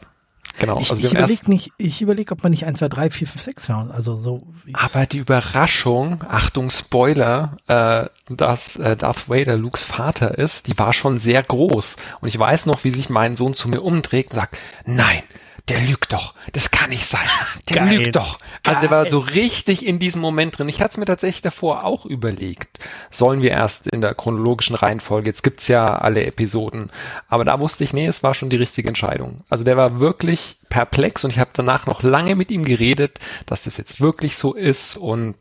genau. 0.59 0.79
Ich, 0.79 0.91
also 0.91 1.07
ich 1.07 1.13
überlege 1.13 1.51
nicht, 1.51 1.73
ich 1.79 2.03
überlege, 2.03 2.33
ob 2.33 2.43
man 2.43 2.51
nicht 2.51 2.67
1, 2.67 2.79
2, 2.79 2.89
3, 2.89 3.11
4, 3.11 3.27
5, 3.29 3.43
6 3.43 3.67
schauen. 3.67 3.91
Also 3.91 4.17
so 4.17 4.43
aber 4.73 5.07
die 5.07 5.19
Überraschung, 5.19 6.25
Achtung 6.29 6.71
Spoiler, 6.71 7.57
äh, 7.67 8.07
dass 8.29 8.77
äh, 8.77 8.97
Darth 8.97 9.29
Vader 9.29 9.57
Lukes 9.57 9.85
Vater 9.85 10.39
ist, 10.39 10.67
die 10.67 10.79
war 10.79 10.93
schon 10.93 11.19
sehr 11.19 11.43
groß. 11.43 11.97
Und 12.21 12.29
ich 12.29 12.39
weiß 12.39 12.67
noch, 12.67 12.85
wie 12.85 12.91
sich 12.91 13.11
mein 13.11 13.37
Sohn 13.37 13.55
zu 13.55 13.69
mir 13.69 13.83
umdreht 13.83 14.31
und 14.31 14.37
sagt, 14.37 14.57
nein, 14.85 15.23
der 15.69 15.81
lügt 15.81 16.13
doch, 16.13 16.35
das 16.53 16.71
kann 16.71 16.91
nicht 16.91 17.07
sein, 17.07 17.27
der 17.69 17.77
Geil. 17.77 17.97
lügt 17.97 18.17
doch. 18.17 18.39
Also 18.67 18.81
der 18.81 18.91
war 18.91 19.03
Geil. 19.05 19.11
so 19.11 19.19
richtig 19.21 19.87
in 19.87 19.99
diesem 19.99 20.21
Moment 20.21 20.59
drin. 20.59 20.69
Ich 20.69 20.81
hatte 20.81 20.93
es 20.93 20.97
mir 20.97 21.05
tatsächlich 21.05 21.43
davor 21.43 21.85
auch 21.85 22.05
überlegt, 22.05 22.81
sollen 23.11 23.43
wir 23.43 23.51
erst 23.51 23.87
in 23.87 24.01
der 24.01 24.15
chronologischen 24.15 24.75
Reihenfolge, 24.75 25.29
jetzt 25.29 25.43
gibt's 25.43 25.69
ja 25.69 25.85
alle 25.85 26.27
Episoden, 26.27 26.91
aber 27.29 27.45
da 27.45 27.59
wusste 27.59 27.85
ich, 27.85 27.93
nee, 27.93 28.07
es 28.07 28.23
war 28.23 28.35
schon 28.35 28.51
die 28.51 28.57
richtige 28.57 28.89
Entscheidung. 28.89 29.45
Also 29.49 29.65
der 29.65 29.77
war 29.77 30.01
wirklich 30.01 30.57
perplex 30.69 31.25
und 31.25 31.31
ich 31.31 31.39
habe 31.39 31.51
danach 31.53 31.87
noch 31.87 32.03
lange 32.03 32.35
mit 32.35 32.51
ihm 32.51 32.65
geredet, 32.65 33.19
dass 33.47 33.65
das 33.65 33.77
jetzt 33.77 34.01
wirklich 34.01 34.37
so 34.37 34.55
ist 34.55 34.97
und 34.97 35.37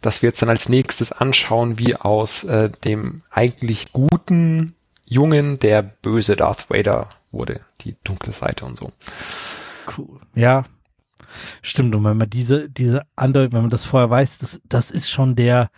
dass 0.00 0.22
wir 0.22 0.28
jetzt 0.28 0.42
dann 0.42 0.48
als 0.48 0.68
nächstes 0.68 1.12
anschauen, 1.12 1.78
wie 1.78 1.96
aus 1.96 2.44
äh, 2.44 2.70
dem 2.84 3.22
eigentlich 3.30 3.92
guten 3.92 4.74
Jungen 5.04 5.58
der 5.58 5.82
böse 5.82 6.36
Darth 6.36 6.70
Vader 6.70 7.10
wurde, 7.30 7.60
die 7.82 7.96
dunkle 8.04 8.32
Seite 8.32 8.64
und 8.64 8.78
so. 8.78 8.92
cool. 9.96 10.20
Ja. 10.34 10.64
Stimmt, 11.62 11.94
und 11.94 12.04
wenn 12.04 12.16
man 12.16 12.30
diese, 12.30 12.68
diese 12.68 13.02
Andeutung, 13.14 13.52
wenn 13.52 13.60
man 13.62 13.70
das 13.70 13.84
vorher 13.84 14.10
weiß, 14.10 14.38
das, 14.38 14.60
das 14.64 14.90
ist 14.90 15.10
schon 15.10 15.36
der, 15.36 15.70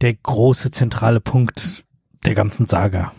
der 0.00 0.14
große 0.14 0.70
zentrale 0.70 1.20
Punkt 1.20 1.84
der 2.24 2.34
ganzen 2.34 2.66
Saga. 2.66 3.12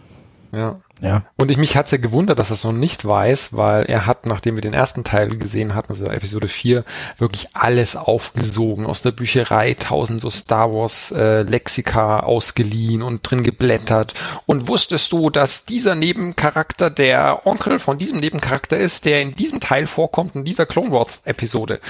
Ja. 0.53 0.77
Ja. 1.01 1.23
Und 1.35 1.51
ich 1.51 1.57
mich 1.57 1.75
hat's 1.75 1.91
ja 1.91 1.97
gewundert, 1.97 2.39
dass 2.39 2.51
er 2.51 2.53
es 2.53 2.63
noch 2.63 2.71
nicht 2.71 3.03
weiß, 3.03 3.49
weil 3.57 3.85
er 3.85 4.05
hat, 4.05 4.25
nachdem 4.25 4.55
wir 4.55 4.61
den 4.61 4.73
ersten 4.73 5.03
Teil 5.03 5.35
gesehen 5.35 5.73
hatten, 5.75 5.91
also 5.91 6.05
Episode 6.05 6.47
4, 6.47 6.85
wirklich 7.17 7.47
alles 7.53 7.95
aufgesogen 7.95 8.85
aus 8.85 9.01
der 9.01 9.11
Bücherei, 9.11 9.73
tausend 9.73 10.21
so 10.21 10.29
Star 10.29 10.71
Wars 10.73 11.11
äh, 11.11 11.41
Lexika 11.41 12.19
ausgeliehen 12.21 13.01
und 13.01 13.29
drin 13.29 13.43
geblättert. 13.43 14.13
Und 14.45 14.67
wusstest 14.67 15.11
du, 15.11 15.29
dass 15.29 15.65
dieser 15.65 15.95
Nebencharakter 15.95 16.89
der 16.89 17.45
Onkel 17.45 17.79
von 17.79 17.97
diesem 17.97 18.19
Nebencharakter 18.19 18.77
ist, 18.77 19.05
der 19.05 19.21
in 19.21 19.35
diesem 19.35 19.59
Teil 19.59 19.87
vorkommt, 19.87 20.35
in 20.35 20.45
dieser 20.45 20.65
Clone 20.67 20.93
Wars 20.93 21.21
Episode? 21.25 21.81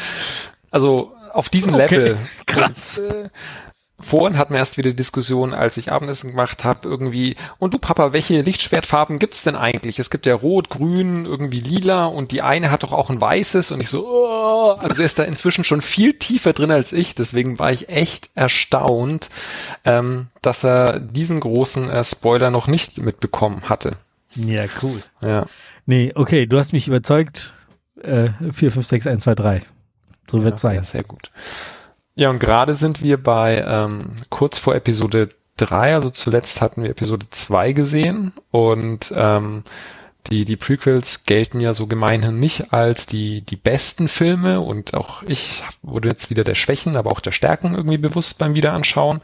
Also 0.72 1.14
auf 1.34 1.50
diesem 1.50 1.76
Okay. 1.76 1.98
Level. 1.98 2.18
Krass. 2.46 3.00
Und, 3.00 3.10
äh, 3.10 3.30
Vorhin 4.04 4.38
hatten 4.38 4.54
wir 4.54 4.60
erst 4.60 4.78
wieder 4.78 4.94
Diskussion, 4.94 5.54
als 5.54 5.78
ich 5.78 5.92
Abendessen 5.92 6.32
gemacht 6.32 6.64
habe, 6.64 6.88
irgendwie, 6.88 7.36
und 7.58 7.74
du 7.74 7.80
Papa, 7.80 8.14
welche 8.14 8.42
Lichtschwertfarben 8.42 9.18
gibt's 9.18 9.44
denn 9.44 9.56
eigentlich? 9.56 10.00
Es 10.00 10.10
gibt 10.10 10.26
ja 10.26 10.36
rot, 10.36 10.70
grün, 10.70 11.26
irgendwie 11.26 11.62
lila 11.62 12.06
und 12.06 12.32
die 12.32 12.42
eine 12.42 12.70
hat 12.70 12.84
doch 12.84 12.92
auch 12.92 13.10
ein 13.10 13.22
weißes 13.22 13.72
und 13.72 13.82
ich 13.82 13.90
so, 13.90 14.06
oh, 14.06 14.72
also 14.80 15.02
er 15.02 15.06
ist 15.06 15.20
da 15.20 15.24
inzwischen 15.24 15.64
schon 15.64 15.82
viel 15.82 16.14
tiefer 16.14 16.54
drin 16.54 16.72
als 16.72 16.92
ich, 16.92 17.16
deswegen 17.16 17.60
war 17.60 17.72
ich 17.72 17.90
echt 17.90 18.30
erstaunt, 18.36 19.30
ähm, 19.86 20.28
dass 20.42 20.64
er 20.64 21.00
diesen 21.00 21.40
großen 21.40 21.90
äh, 21.90 22.04
Spoiler 22.04 22.52
noch 22.52 22.68
nicht 22.68 22.98
mitbekommen 23.00 23.70
hatte. 23.70 23.94
Ja, 24.36 24.66
cool. 24.82 25.02
Ja. 25.22 25.46
Nee, 25.86 26.12
okay, 26.16 26.46
du 26.46 26.58
hast 26.58 26.74
mich 26.74 26.88
überzeugt. 26.88 27.54
Äh, 28.02 28.30
4, 28.52 28.72
5, 28.72 28.86
6, 28.86 29.08
1, 29.08 29.24
2, 29.24 29.36
3. 29.36 29.62
So 30.28 30.44
wird's 30.44 30.64
Ja, 30.64 30.70
sein. 30.70 30.76
Ja, 30.78 30.84
sehr 30.84 31.04
gut. 31.04 31.32
Ja, 32.16 32.30
und 32.30 32.40
gerade 32.40 32.76
sind 32.76 33.02
wir 33.02 33.22
bei 33.22 33.64
ähm, 33.68 34.18
kurz 34.30 34.60
vor 34.60 34.76
Episode 34.76 35.30
3, 35.58 35.96
also 35.96 36.10
zuletzt 36.10 36.62
hatten 36.62 36.84
wir 36.84 36.92
Episode 36.92 37.26
2 37.30 37.74
gesehen 37.74 38.34
und 38.52 39.14
ähm, 39.16 39.64
die, 40.28 40.46
die 40.46 40.56
Prequels 40.56 41.26
gelten 41.26 41.60
ja 41.60 41.74
so 41.74 41.86
gemeinhin 41.86 42.40
nicht 42.40 42.72
als 42.72 43.08
die, 43.08 43.42
die 43.42 43.58
besten 43.58 44.08
Filme 44.08 44.62
und 44.62 44.94
auch 44.94 45.22
ich 45.24 45.64
wurde 45.82 46.08
jetzt 46.10 46.30
wieder 46.30 46.46
der 46.46 46.56
Schwächen, 46.56 46.96
aber 46.96 47.12
auch 47.12 47.20
der 47.20 47.34
Stärken 47.34 47.76
irgendwie 47.76 47.98
bewusst 47.98 48.38
beim 48.38 48.56
Wiederanschauen. 48.56 49.20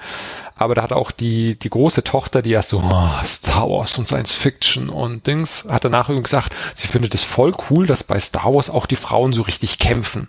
Aber 0.56 0.76
da 0.76 0.82
hat 0.82 0.92
auch 0.92 1.12
die, 1.12 1.58
die 1.58 1.70
große 1.70 2.04
Tochter, 2.04 2.42
die 2.42 2.52
erst 2.52 2.70
so, 2.70 2.84
oh, 2.84 3.26
Star 3.26 3.70
Wars 3.70 3.98
und 3.98 4.08
Science 4.08 4.34
Fiction 4.34 4.90
und 4.90 5.26
Dings, 5.26 5.66
hat 5.70 5.86
danach 5.86 6.10
irgendwie 6.10 6.24
gesagt, 6.24 6.54
sie 6.76 6.88
findet 6.88 7.16
es 7.16 7.24
voll 7.24 7.54
cool, 7.70 7.88
dass 7.88 8.04
bei 8.04 8.20
Star 8.20 8.54
Wars 8.54 8.70
auch 8.70 8.86
die 8.86 8.98
Frauen 8.98 9.32
so 9.32 9.44
richtig 9.44 9.80
kämpfen. 9.80 10.28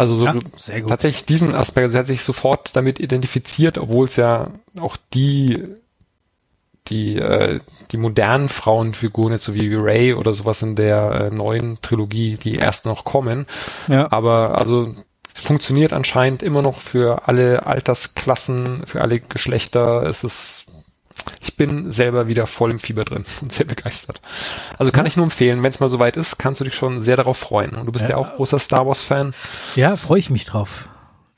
Also 0.00 0.14
so 0.14 0.24
Ja, 0.24 0.34
tatsächlich 0.88 1.26
diesen 1.26 1.54
Aspekt, 1.54 1.92
sie 1.92 1.98
hat 1.98 2.06
sich 2.06 2.22
sofort 2.22 2.74
damit 2.74 2.98
identifiziert, 3.00 3.76
obwohl 3.76 4.06
es 4.06 4.16
ja 4.16 4.48
auch 4.80 4.96
die 5.12 5.62
die 6.88 7.16
äh, 7.16 7.60
die 7.90 7.98
modernen 7.98 8.48
Frauenfiguren 8.48 9.32
jetzt 9.34 9.44
so 9.44 9.52
wie 9.54 9.74
Ray 9.74 10.14
oder 10.14 10.32
sowas 10.32 10.62
in 10.62 10.74
der 10.74 11.10
äh, 11.30 11.30
neuen 11.34 11.82
Trilogie, 11.82 12.38
die 12.42 12.54
erst 12.54 12.86
noch 12.86 13.04
kommen, 13.04 13.46
Ja. 13.88 14.10
aber 14.10 14.58
also 14.58 14.94
funktioniert 15.34 15.92
anscheinend 15.92 16.42
immer 16.42 16.62
noch 16.62 16.80
für 16.80 17.28
alle 17.28 17.66
Altersklassen, 17.66 18.86
für 18.86 19.02
alle 19.02 19.20
Geschlechter. 19.20 20.04
Es 20.04 20.24
ist, 20.24 20.59
ich 21.40 21.56
bin 21.56 21.90
selber 21.90 22.28
wieder 22.28 22.46
voll 22.46 22.70
im 22.70 22.78
Fieber 22.78 23.04
drin 23.04 23.24
und 23.42 23.52
sehr 23.52 23.66
begeistert. 23.66 24.20
Also 24.78 24.92
kann 24.92 25.06
ich 25.06 25.16
nur 25.16 25.24
empfehlen, 25.24 25.62
wenn 25.62 25.70
es 25.70 25.80
mal 25.80 25.90
soweit 25.90 26.16
ist, 26.16 26.38
kannst 26.38 26.60
du 26.60 26.64
dich 26.64 26.74
schon 26.74 27.00
sehr 27.00 27.16
darauf 27.16 27.38
freuen. 27.38 27.74
Und 27.76 27.86
du 27.86 27.92
bist 27.92 28.04
ja, 28.04 28.10
Ja. 28.10 28.16
auch 28.16 28.34
großer 28.36 28.58
Star 28.58 28.86
Wars 28.86 29.02
Fan. 29.02 29.32
Ja, 29.76 29.96
freue 29.96 30.18
ich 30.20 30.30
mich 30.30 30.44
drauf. 30.44 30.88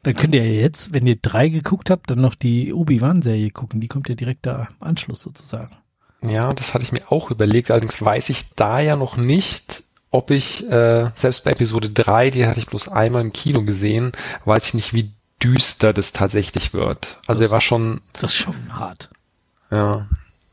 Dann 0.04 0.14
könnt 0.14 0.34
ihr 0.34 0.44
ja 0.44 0.60
jetzt, 0.62 0.92
wenn 0.92 1.06
ihr 1.06 1.16
drei 1.16 1.48
geguckt 1.48 1.88
habt, 1.90 2.10
dann 2.10 2.20
noch 2.20 2.34
die 2.34 2.72
Obi-Wan-Serie 2.72 3.50
gucken. 3.50 3.80
Die 3.80 3.86
kommt 3.88 4.08
ja 4.08 4.16
direkt 4.16 4.46
da 4.46 4.68
im 4.70 4.86
Anschluss 4.88 5.22
sozusagen. 5.22 5.76
Ja, 6.22 6.52
das 6.52 6.74
hatte 6.74 6.84
ich 6.84 6.92
mir 6.92 7.02
auch 7.10 7.30
überlegt. 7.30 7.70
Allerdings 7.70 8.02
weiß 8.02 8.28
ich 8.30 8.50
da 8.54 8.80
ja 8.80 8.96
noch 8.96 9.16
nicht, 9.16 9.84
ob 10.10 10.30
ich, 10.32 10.68
äh, 10.68 11.10
selbst 11.14 11.44
bei 11.44 11.52
Episode 11.52 11.90
3, 11.90 12.30
die 12.30 12.46
hatte 12.46 12.58
ich 12.60 12.66
bloß 12.66 12.88
einmal 12.88 13.22
im 13.22 13.32
Kino 13.32 13.62
gesehen, 13.62 14.12
weiß 14.44 14.66
ich 14.68 14.74
nicht, 14.74 14.92
wie 14.92 15.12
düster 15.42 15.92
das 15.92 16.12
tatsächlich 16.12 16.72
wird. 16.74 17.18
Also 17.26 17.40
Das- 17.40 17.50
er 17.50 17.54
war 17.54 17.60
schon, 17.60 18.00
Das 18.20 18.32
ist 18.32 18.38
schon 18.38 18.56
hart. 18.78 19.08
Ja. 19.72 20.06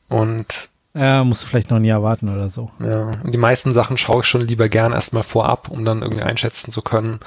Und 0.08 0.70
Ja, 0.96 1.24
musst 1.24 1.44
du 1.44 1.48
vielleicht 1.48 1.70
noch 1.70 1.78
ein 1.78 1.84
Jahr 1.86 2.02
warten 2.02 2.30
oder 2.30 2.50
so. 2.50 2.72
Ja, 2.80 3.12
und 3.24 3.32
die 3.32 3.38
meisten 3.38 3.74
Sachen 3.74 3.98
schaue 3.98 4.22
ich 4.22 4.26
schon 4.26 4.42
lieber 4.42 4.70
gern 4.70 4.92
erstmal 4.94 5.24
vorab, 5.24 5.70
um 5.70 5.86
dann 5.86 6.02
irgendwie 6.02 6.24
einschätzen 6.24 6.72
zu 6.72 6.82
können, 6.82 7.20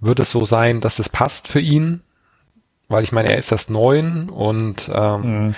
wird 0.00 0.18
es 0.20 0.30
so 0.30 0.44
sein, 0.44 0.80
dass 0.80 0.96
das 0.96 1.08
passt 1.08 1.48
für 1.48 1.60
ihn, 1.60 2.00
weil 2.88 3.02
ich 3.04 3.12
meine, 3.12 3.30
er 3.30 3.38
ist 3.38 3.52
erst 3.52 3.70
neun 3.70 4.30
und 4.30 4.90
ähm, 4.92 5.20
Mhm. 5.46 5.54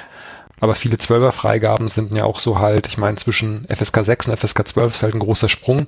aber 0.60 0.74
viele 0.74 0.98
Zwölfer-Freigaben 0.98 1.88
sind 1.88 2.14
ja 2.14 2.24
auch 2.24 2.40
so 2.40 2.58
halt, 2.58 2.86
ich 2.88 2.98
meine, 2.98 3.16
zwischen 3.16 3.66
FSK 3.68 4.04
6 4.04 4.28
und 4.28 4.36
FSK 4.38 4.66
12 4.68 4.94
ist 4.94 5.02
halt 5.02 5.14
ein 5.14 5.20
großer 5.20 5.48
Sprung, 5.48 5.86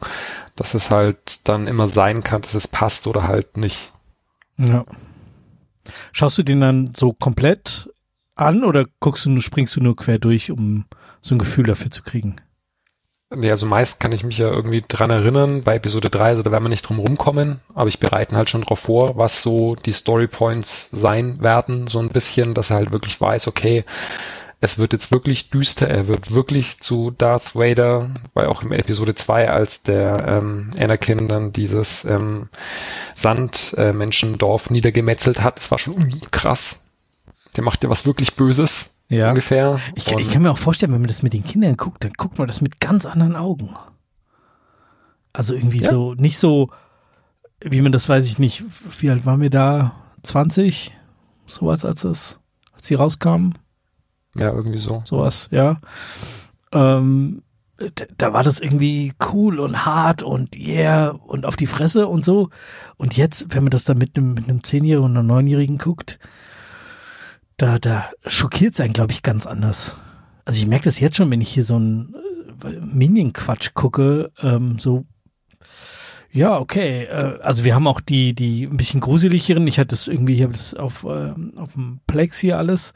dass 0.56 0.72
es 0.74 0.90
halt 0.90 1.46
dann 1.48 1.66
immer 1.66 1.88
sein 1.88 2.22
kann, 2.22 2.40
dass 2.42 2.54
es 2.54 2.68
passt 2.68 3.06
oder 3.06 3.24
halt 3.28 3.56
nicht. 3.58 3.92
Ja. 4.56 4.84
Schaust 6.12 6.38
du 6.38 6.42
den 6.42 6.60
dann 6.60 6.94
so 6.94 7.12
komplett 7.12 7.90
an 8.34 8.64
oder 8.64 8.84
guckst 9.00 9.26
du 9.26 9.30
nur, 9.30 9.42
springst 9.42 9.76
du 9.76 9.80
nur 9.80 9.96
quer 9.96 10.18
durch, 10.18 10.50
um 10.50 10.86
so 11.20 11.34
ein 11.34 11.38
Gefühl 11.38 11.64
dafür 11.64 11.90
zu 11.90 12.02
kriegen? 12.02 12.36
Nee, 13.34 13.50
also 13.50 13.64
meist 13.64 13.98
kann 13.98 14.12
ich 14.12 14.24
mich 14.24 14.36
ja 14.36 14.50
irgendwie 14.50 14.84
dran 14.86 15.10
erinnern, 15.10 15.62
bei 15.62 15.76
Episode 15.76 16.10
3, 16.10 16.24
also 16.24 16.42
da 16.42 16.52
werden 16.52 16.64
wir 16.64 16.68
nicht 16.68 16.82
drum 16.82 16.98
rumkommen, 16.98 17.60
aber 17.74 17.88
ich 17.88 17.98
bereite 17.98 18.36
halt 18.36 18.50
schon 18.50 18.60
drauf 18.60 18.80
vor, 18.80 19.18
was 19.18 19.42
so 19.42 19.74
die 19.74 19.92
Story 19.92 20.26
Points 20.26 20.90
sein 20.92 21.40
werden, 21.40 21.86
so 21.86 21.98
ein 21.98 22.10
bisschen, 22.10 22.52
dass 22.52 22.68
er 22.68 22.76
halt 22.76 22.92
wirklich 22.92 23.18
weiß, 23.18 23.48
okay, 23.48 23.84
es 24.60 24.78
wird 24.78 24.92
jetzt 24.92 25.10
wirklich 25.10 25.50
düster, 25.50 25.88
er 25.88 26.08
wird 26.08 26.32
wirklich 26.32 26.78
zu 26.80 27.10
Darth 27.10 27.56
Vader, 27.56 28.10
weil 28.34 28.46
auch 28.46 28.62
in 28.62 28.70
Episode 28.70 29.14
2, 29.14 29.50
als 29.50 29.82
der 29.82 30.24
ähm, 30.28 30.70
Anakin 30.78 31.26
dann 31.26 31.52
dieses 31.52 32.04
ähm, 32.04 32.48
Sandmenschendorf 33.14 34.70
niedergemetzelt 34.70 35.42
hat, 35.42 35.58
das 35.58 35.70
war 35.70 35.78
schon 35.78 36.20
krass. 36.30 36.81
Der 37.56 37.64
macht 37.64 37.82
ja 37.84 37.90
was 37.90 38.06
wirklich 38.06 38.34
Böses, 38.34 38.90
so 39.08 39.14
Ja. 39.16 39.28
ungefähr. 39.30 39.78
Ich, 39.94 40.10
ich 40.10 40.30
kann 40.30 40.42
mir 40.42 40.50
auch 40.50 40.58
vorstellen, 40.58 40.92
wenn 40.92 41.00
man 41.02 41.08
das 41.08 41.22
mit 41.22 41.32
den 41.32 41.44
Kindern 41.44 41.76
guckt, 41.76 42.02
dann 42.04 42.12
guckt 42.12 42.38
man 42.38 42.46
das 42.48 42.60
mit 42.60 42.80
ganz 42.80 43.04
anderen 43.06 43.36
Augen. 43.36 43.74
Also 45.32 45.54
irgendwie 45.54 45.80
Ja. 45.80 45.90
so, 45.90 46.14
nicht 46.14 46.38
so, 46.38 46.70
wie 47.60 47.80
man 47.80 47.92
das 47.92 48.08
weiß 48.08 48.26
ich 48.26 48.38
nicht, 48.38 48.64
wie 49.00 49.10
alt 49.10 49.24
waren 49.26 49.40
wir 49.40 49.50
da? 49.50 49.92
20? 50.22 50.96
Sowas, 51.46 51.84
als 51.84 52.04
es, 52.04 52.40
als 52.72 52.86
sie 52.86 52.94
rauskamen? 52.94 53.58
ja, 54.34 54.50
irgendwie 54.50 54.78
so. 54.78 55.02
sowas, 55.04 55.48
ja. 55.52 55.78
Ähm, 56.72 57.42
da, 58.16 58.32
war 58.32 58.42
das 58.44 58.60
irgendwie 58.60 59.12
cool 59.32 59.58
und 59.60 59.84
hart 59.84 60.22
und 60.22 60.56
yeah 60.56 61.10
und 61.10 61.44
auf 61.44 61.56
die 61.56 61.66
Fresse 61.66 62.06
und 62.06 62.24
so. 62.24 62.48
Und 62.96 63.16
jetzt, 63.16 63.54
wenn 63.54 63.64
man 63.64 63.70
das 63.70 63.84
dann 63.84 63.98
mit 63.98 64.16
einem, 64.16 64.32
mit 64.34 64.48
einem 64.48 64.64
Zehnjährigen 64.64 65.10
und 65.10 65.16
einem 65.18 65.26
Neunjährigen 65.26 65.76
guckt, 65.78 66.18
da, 67.56 67.78
da 67.78 68.10
schockiert 68.26 68.74
es 68.74 68.80
einen, 68.80 68.92
glaube 68.92 69.12
ich, 69.12 69.22
ganz 69.22 69.46
anders. 69.46 69.96
Also 70.44 70.60
ich 70.60 70.66
merke 70.66 70.86
das 70.86 71.00
jetzt 71.00 71.16
schon, 71.16 71.30
wenn 71.30 71.40
ich 71.40 71.50
hier 71.50 71.64
so 71.64 71.76
einen 71.76 72.14
äh, 72.64 72.80
Minion-Quatsch 72.80 73.74
gucke, 73.74 74.32
ähm, 74.42 74.78
so 74.78 75.04
ja, 76.34 76.58
okay. 76.58 77.04
Äh, 77.04 77.38
also 77.42 77.64
wir 77.64 77.74
haben 77.74 77.86
auch 77.86 78.00
die, 78.00 78.34
die 78.34 78.64
ein 78.64 78.78
bisschen 78.78 79.00
gruseligeren. 79.00 79.66
Ich 79.66 79.78
hatte 79.78 79.88
das 79.88 80.08
irgendwie, 80.08 80.34
ich 80.34 80.42
habe 80.42 80.52
das 80.52 80.74
auf, 80.74 81.04
ähm, 81.04 81.52
auf 81.56 81.74
dem 81.74 82.00
Plex 82.06 82.38
hier 82.38 82.56
alles. 82.56 82.94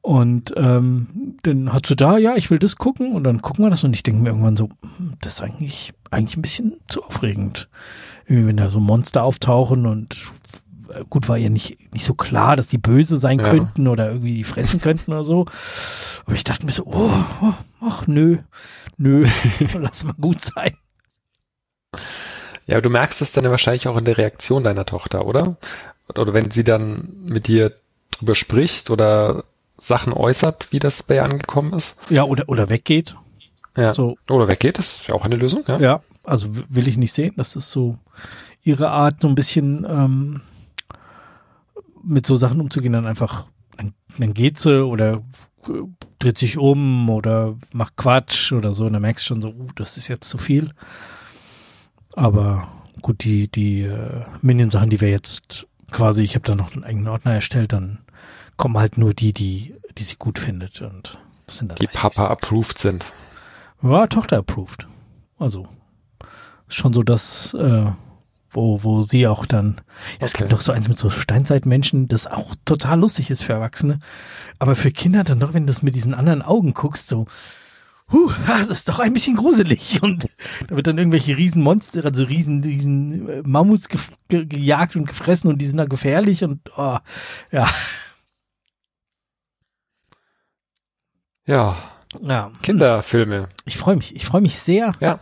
Und 0.00 0.52
ähm, 0.56 1.36
dann 1.44 1.72
hat 1.72 1.86
sie 1.86 1.94
da, 1.94 2.18
ja, 2.18 2.34
ich 2.34 2.50
will 2.50 2.58
das 2.58 2.74
gucken 2.74 3.12
und 3.12 3.22
dann 3.22 3.40
gucken 3.40 3.64
wir 3.64 3.70
das 3.70 3.84
und 3.84 3.94
ich 3.94 4.02
denke 4.02 4.20
mir 4.20 4.30
irgendwann 4.30 4.56
so, 4.56 4.68
hm, 4.96 5.14
das 5.20 5.34
ist 5.34 5.42
eigentlich, 5.42 5.94
eigentlich 6.10 6.36
ein 6.36 6.42
bisschen 6.42 6.74
zu 6.88 7.04
aufregend. 7.04 7.68
Irgendwie, 8.26 8.48
wenn 8.48 8.56
da 8.56 8.68
so 8.68 8.80
Monster 8.80 9.22
auftauchen 9.22 9.86
und 9.86 10.16
gut, 11.08 11.28
war 11.28 11.36
ja 11.36 11.48
nicht, 11.48 11.78
nicht 11.92 12.04
so 12.04 12.14
klar, 12.14 12.56
dass 12.56 12.68
die 12.68 12.78
böse 12.78 13.18
sein 13.18 13.38
Ja. 13.38 13.48
könnten 13.48 13.88
oder 13.88 14.08
irgendwie 14.08 14.34
die 14.34 14.44
fressen 14.44 14.80
könnten 14.80 15.12
oder 15.12 15.24
so. 15.24 15.46
Aber 16.26 16.34
ich 16.34 16.44
dachte 16.44 16.66
mir 16.66 16.72
so, 16.72 16.84
oh, 16.86 17.10
oh 17.42 17.52
ach 17.80 18.06
nö, 18.06 18.38
nö, 18.96 19.26
lass 19.74 20.04
mal 20.04 20.14
gut 20.20 20.40
sein. 20.40 20.76
Ja, 22.66 22.76
aber 22.76 22.82
du 22.82 22.90
merkst 22.90 23.20
es 23.22 23.32
dann 23.32 23.44
ja 23.44 23.50
wahrscheinlich 23.50 23.88
auch 23.88 23.96
in 23.96 24.04
der 24.04 24.18
Reaktion 24.18 24.62
deiner 24.64 24.86
Tochter, 24.86 25.26
oder? 25.26 25.56
Oder 26.14 26.32
wenn 26.32 26.50
sie 26.50 26.64
dann 26.64 27.08
mit 27.24 27.48
dir 27.48 27.72
drüber 28.10 28.34
spricht 28.34 28.90
oder 28.90 29.44
Sachen 29.78 30.12
äußert, 30.12 30.68
wie 30.70 30.78
das 30.78 31.02
bei 31.02 31.16
ihr 31.16 31.24
angekommen 31.24 31.72
ist. 31.72 31.96
Ja, 32.08 32.22
oder, 32.24 32.48
oder 32.48 32.70
weggeht. 32.70 33.16
Ja. 33.76 33.94
So, 33.94 34.16
Oder 34.28 34.48
weggeht, 34.48 34.76
das 34.78 34.98
ist 34.98 35.06
ja 35.08 35.14
auch 35.14 35.24
eine 35.24 35.36
Lösung, 35.36 35.64
ja. 35.66 35.78
Ja, 35.78 36.00
also 36.24 36.48
will 36.68 36.86
ich 36.88 36.98
nicht 36.98 37.12
sehen. 37.12 37.32
Das 37.38 37.56
ist 37.56 37.70
so 37.72 37.98
ihre 38.62 38.90
Art, 38.90 39.22
so 39.22 39.28
ein 39.28 39.34
bisschen 39.34 39.86
ähm, 39.88 40.40
mit 42.02 42.26
so 42.26 42.36
Sachen 42.36 42.60
umzugehen, 42.60 42.92
dann 42.92 43.06
einfach, 43.06 43.48
dann, 43.76 43.92
dann 44.18 44.34
geht 44.34 44.58
sie 44.58 44.84
oder 44.84 45.22
äh, 45.68 45.82
dreht 46.18 46.38
sich 46.38 46.58
um 46.58 47.10
oder 47.10 47.56
macht 47.72 47.96
Quatsch 47.96 48.52
oder 48.52 48.72
so 48.72 48.86
und 48.86 48.92
dann 48.92 49.02
merkst 49.02 49.24
du 49.24 49.28
schon 49.28 49.42
so, 49.42 49.48
uh, 49.48 49.68
das 49.74 49.96
ist 49.96 50.08
jetzt 50.08 50.28
zu 50.28 50.38
viel. 50.38 50.70
Aber 52.14 52.68
gut, 53.00 53.24
die, 53.24 53.48
die 53.48 53.82
äh, 53.82 54.24
Minion-Sachen, 54.40 54.90
die 54.90 55.00
wir 55.00 55.10
jetzt 55.10 55.66
quasi, 55.90 56.22
ich 56.22 56.34
habe 56.34 56.46
da 56.46 56.54
noch 56.54 56.74
einen 56.74 56.84
eigenen 56.84 57.08
Ordner 57.08 57.34
erstellt, 57.34 57.72
dann 57.72 57.98
kommen 58.56 58.78
halt 58.78 58.98
nur 58.98 59.14
die, 59.14 59.32
die, 59.32 59.74
die 59.96 60.02
sie 60.02 60.16
gut 60.16 60.38
findet 60.38 60.82
und 60.82 61.18
Das 61.46 61.58
sind 61.58 61.68
dann 61.68 61.76
Die 61.76 61.86
Papa 61.86 62.26
approved 62.26 62.78
sind. 62.78 63.04
Ja, 63.82 64.06
Tochter 64.06 64.38
approved. 64.38 64.86
Also 65.38 65.66
schon 66.68 66.92
so 66.92 67.02
das, 67.02 67.54
äh, 67.54 67.90
wo, 68.52 68.82
wo 68.84 69.02
sie 69.02 69.26
auch 69.26 69.46
dann. 69.46 69.80
Ja, 70.20 70.26
es 70.26 70.34
Okay. 70.34 70.44
gibt 70.44 70.52
noch 70.52 70.60
so 70.60 70.72
eins 70.72 70.88
mit 70.88 70.98
so 70.98 71.10
Steinzeitmenschen, 71.10 72.08
das 72.08 72.26
auch 72.26 72.54
total 72.64 73.00
lustig 73.00 73.30
ist 73.30 73.42
für 73.42 73.54
Erwachsene. 73.54 73.98
Aber 74.58 74.74
für 74.76 74.92
Kinder 74.92 75.24
dann 75.24 75.40
doch, 75.40 75.54
wenn 75.54 75.66
du 75.66 75.72
das 75.72 75.82
mit 75.82 75.94
diesen 75.94 76.14
anderen 76.14 76.42
Augen 76.42 76.74
guckst, 76.74 77.08
so, 77.08 77.26
huh, 78.12 78.30
das 78.46 78.68
ist 78.68 78.88
doch 78.88 78.98
ein 79.00 79.12
bisschen 79.14 79.36
gruselig. 79.36 80.02
Und 80.02 80.28
da 80.68 80.76
wird 80.76 80.86
dann 80.86 80.98
irgendwelche 80.98 81.36
Riesenmonster, 81.36 82.04
also 82.04 82.24
riesen, 82.24 82.62
riesen 82.62 83.28
äh, 83.28 83.42
Mammuts 83.44 83.88
ge 83.88 83.98
ge 84.28 84.44
gejagt 84.46 84.96
und 84.96 85.06
gefressen 85.06 85.50
und 85.50 85.58
die 85.58 85.66
sind 85.66 85.78
da 85.78 85.84
gefährlich 85.86 86.44
und 86.44 86.60
oh, 86.76 86.98
ja, 87.50 87.68
Ja, 91.46 91.76
ja. 92.20 92.50
Kinderfilme. 92.62 93.48
Ich 93.64 93.76
freue 93.76 93.96
mich, 93.96 94.14
ich 94.14 94.24
freue 94.26 94.40
mich 94.40 94.56
sehr, 94.58 94.92
Ja. 95.00 95.20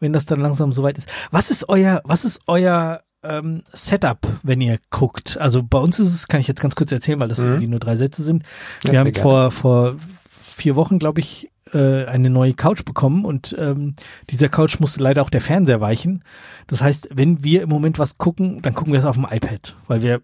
Wenn 0.00 0.12
das 0.12 0.26
dann 0.26 0.40
langsam 0.40 0.72
soweit 0.72 0.98
ist. 0.98 1.08
Was 1.30 1.50
ist 1.50 1.68
euer, 1.68 2.00
was 2.04 2.24
ist 2.24 2.40
euer 2.46 3.02
ähm, 3.22 3.62
Setup, 3.72 4.18
wenn 4.42 4.60
ihr 4.60 4.78
guckt? 4.90 5.36
Also 5.38 5.62
bei 5.62 5.78
uns 5.78 5.98
ist 6.00 6.12
es, 6.14 6.26
kann 6.26 6.40
ich 6.40 6.48
jetzt 6.48 6.60
ganz 6.62 6.74
kurz 6.74 6.90
erzählen, 6.90 7.20
weil 7.20 7.28
das 7.28 7.38
Mhm. 7.38 7.44
irgendwie 7.46 7.66
nur 7.68 7.80
drei 7.80 7.96
Sätze 7.96 8.22
sind. 8.22 8.42
Ja, 8.82 8.92
Wir 8.92 8.98
haben 9.00 9.06
sehr 9.06 9.12
gerne. 9.12 9.22
vor 9.22 9.50
vor 9.50 9.96
vier 10.30 10.74
Wochen, 10.76 10.98
glaube 10.98 11.20
ich, 11.20 11.50
äh, 11.72 12.04
eine 12.06 12.30
neue 12.30 12.54
Couch 12.54 12.84
bekommen 12.84 13.24
und 13.24 13.54
ähm, 13.58 13.94
dieser 14.30 14.48
Couch 14.48 14.80
musste 14.80 15.00
leider 15.02 15.22
auch 15.22 15.30
der 15.30 15.40
Fernseher 15.40 15.80
weichen. 15.80 16.24
Das 16.66 16.82
heißt, 16.82 17.10
wenn 17.14 17.44
wir 17.44 17.62
im 17.62 17.68
Moment 17.68 17.98
was 17.98 18.18
gucken, 18.18 18.60
dann 18.62 18.74
gucken 18.74 18.92
wir 18.92 18.98
es 19.00 19.06
auf 19.06 19.16
dem 19.16 19.26
iPad, 19.30 19.76
weil 19.86 20.02
wir 20.02 20.20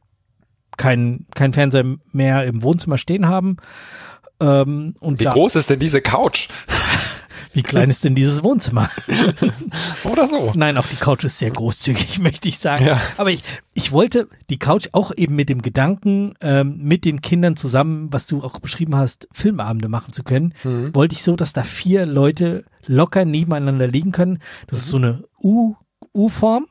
kein 0.76 1.26
kein 1.34 1.52
Fernseher 1.52 1.84
mehr 2.12 2.44
im 2.44 2.62
Wohnzimmer 2.62 2.98
stehen 2.98 3.28
haben. 3.28 3.56
Ähm, 4.40 4.94
und 5.00 5.20
Wie 5.20 5.24
da, 5.24 5.32
groß 5.32 5.54
ist 5.56 5.70
denn 5.70 5.78
diese 5.78 6.02
Couch? 6.02 6.48
Wie 7.56 7.62
klein 7.62 7.90
ist 7.90 8.04
denn 8.04 8.14
dieses 8.14 8.42
Wohnzimmer? 8.44 8.90
Oder 10.04 10.28
so. 10.28 10.52
Nein, 10.54 10.76
auch 10.78 10.86
die 10.86 10.96
Couch 10.96 11.24
ist 11.24 11.38
sehr 11.38 11.50
großzügig, 11.50 12.18
möchte 12.20 12.48
ich 12.48 12.58
sagen. 12.58 12.86
Ja. 12.86 13.00
Aber 13.16 13.30
ich, 13.30 13.42
ich 13.74 13.92
wollte 13.92 14.28
die 14.50 14.58
Couch 14.58 14.88
auch 14.92 15.12
eben 15.16 15.34
mit 15.34 15.48
dem 15.48 15.62
Gedanken, 15.62 16.34
ähm, 16.40 16.78
mit 16.78 17.04
den 17.04 17.20
Kindern 17.20 17.56
zusammen, 17.56 18.12
was 18.12 18.26
du 18.26 18.42
auch 18.42 18.60
beschrieben 18.60 18.94
hast, 18.96 19.28
Filmabende 19.32 19.88
machen 19.88 20.12
zu 20.12 20.22
können, 20.22 20.54
Mhm. 20.64 20.94
wollte 20.94 21.14
ich 21.14 21.22
so, 21.22 21.36
dass 21.36 21.52
da 21.52 21.62
vier 21.64 22.06
Leute 22.06 22.64
locker 22.86 23.24
nebeneinander 23.24 23.86
liegen 23.88 24.12
können. 24.12 24.38
Das 24.68 24.78
ist 24.78 24.88
so 24.88 24.96
eine 24.98 25.24
U, 25.42 25.74
U-Form. 26.14 26.66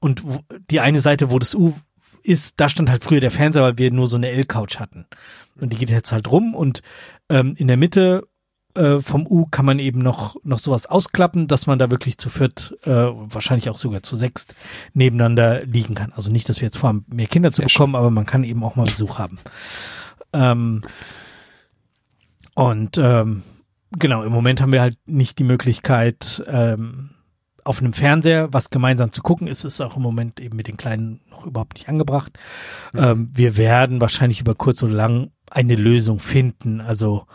Und 0.00 0.22
die 0.70 0.80
eine 0.80 1.00
Seite, 1.00 1.30
wo 1.30 1.38
das 1.38 1.54
U 1.54 1.72
ist, 2.22 2.60
da 2.60 2.68
stand 2.68 2.90
halt 2.90 3.04
früher 3.04 3.20
der 3.20 3.30
Fernseher, 3.30 3.62
weil 3.62 3.78
wir 3.78 3.90
nur 3.90 4.06
so 4.06 4.16
eine 4.16 4.28
L-Couch 4.30 4.78
hatten. 4.78 5.06
Und 5.60 5.72
die 5.72 5.76
geht 5.76 5.90
jetzt 5.90 6.12
halt 6.12 6.30
rum 6.30 6.54
und 6.54 6.82
ähm, 7.30 7.54
in 7.56 7.68
der 7.68 7.76
Mitte 7.76 8.26
äh, 8.74 8.98
vom 8.98 9.26
U 9.26 9.46
kann 9.46 9.64
man 9.64 9.78
eben 9.78 10.00
noch 10.00 10.36
noch 10.44 10.58
sowas 10.58 10.86
ausklappen, 10.86 11.46
dass 11.46 11.66
man 11.66 11.78
da 11.78 11.90
wirklich 11.90 12.18
zu 12.18 12.28
viert, 12.28 12.76
äh, 12.84 12.90
wahrscheinlich 12.90 13.70
auch 13.70 13.76
sogar 13.76 14.02
zu 14.02 14.16
sechst 14.16 14.54
nebeneinander 14.92 15.64
liegen 15.64 15.94
kann. 15.94 16.12
Also 16.12 16.32
nicht, 16.32 16.48
dass 16.48 16.60
wir 16.60 16.66
jetzt 16.66 16.78
vorhaben, 16.78 17.04
mehr 17.08 17.26
Kinder 17.26 17.52
zu 17.52 17.62
Sehr 17.62 17.66
bekommen, 17.66 17.94
aber 17.94 18.10
man 18.10 18.26
kann 18.26 18.44
eben 18.44 18.62
auch 18.64 18.76
mal 18.76 18.84
Besuch 18.84 19.18
haben. 19.18 19.38
Ähm, 20.32 20.82
und 22.54 22.98
ähm, 22.98 23.42
genau, 23.98 24.22
im 24.22 24.32
Moment 24.32 24.60
haben 24.60 24.72
wir 24.72 24.80
halt 24.80 24.98
nicht 25.06 25.38
die 25.38 25.44
Möglichkeit, 25.44 26.42
ähm, 26.46 27.10
auf 27.64 27.80
einem 27.80 27.94
Fernseher 27.94 28.52
was 28.52 28.70
gemeinsam 28.70 29.10
zu 29.10 29.22
gucken. 29.22 29.48
Es 29.48 29.64
ist 29.64 29.80
auch 29.80 29.96
im 29.96 30.02
Moment 30.02 30.38
eben 30.38 30.56
mit 30.56 30.68
den 30.68 30.76
Kleinen 30.76 31.20
noch 31.30 31.46
überhaupt 31.46 31.74
nicht 31.74 31.88
angebracht. 31.88 32.38
Ähm, 32.94 33.30
wir 33.32 33.56
werden 33.56 34.00
wahrscheinlich 34.00 34.40
über 34.40 34.54
kurz 34.54 34.82
oder 34.82 34.92
lang 34.92 35.30
eine 35.50 35.74
Lösung 35.74 36.18
finden. 36.18 36.80
Also 36.80 37.26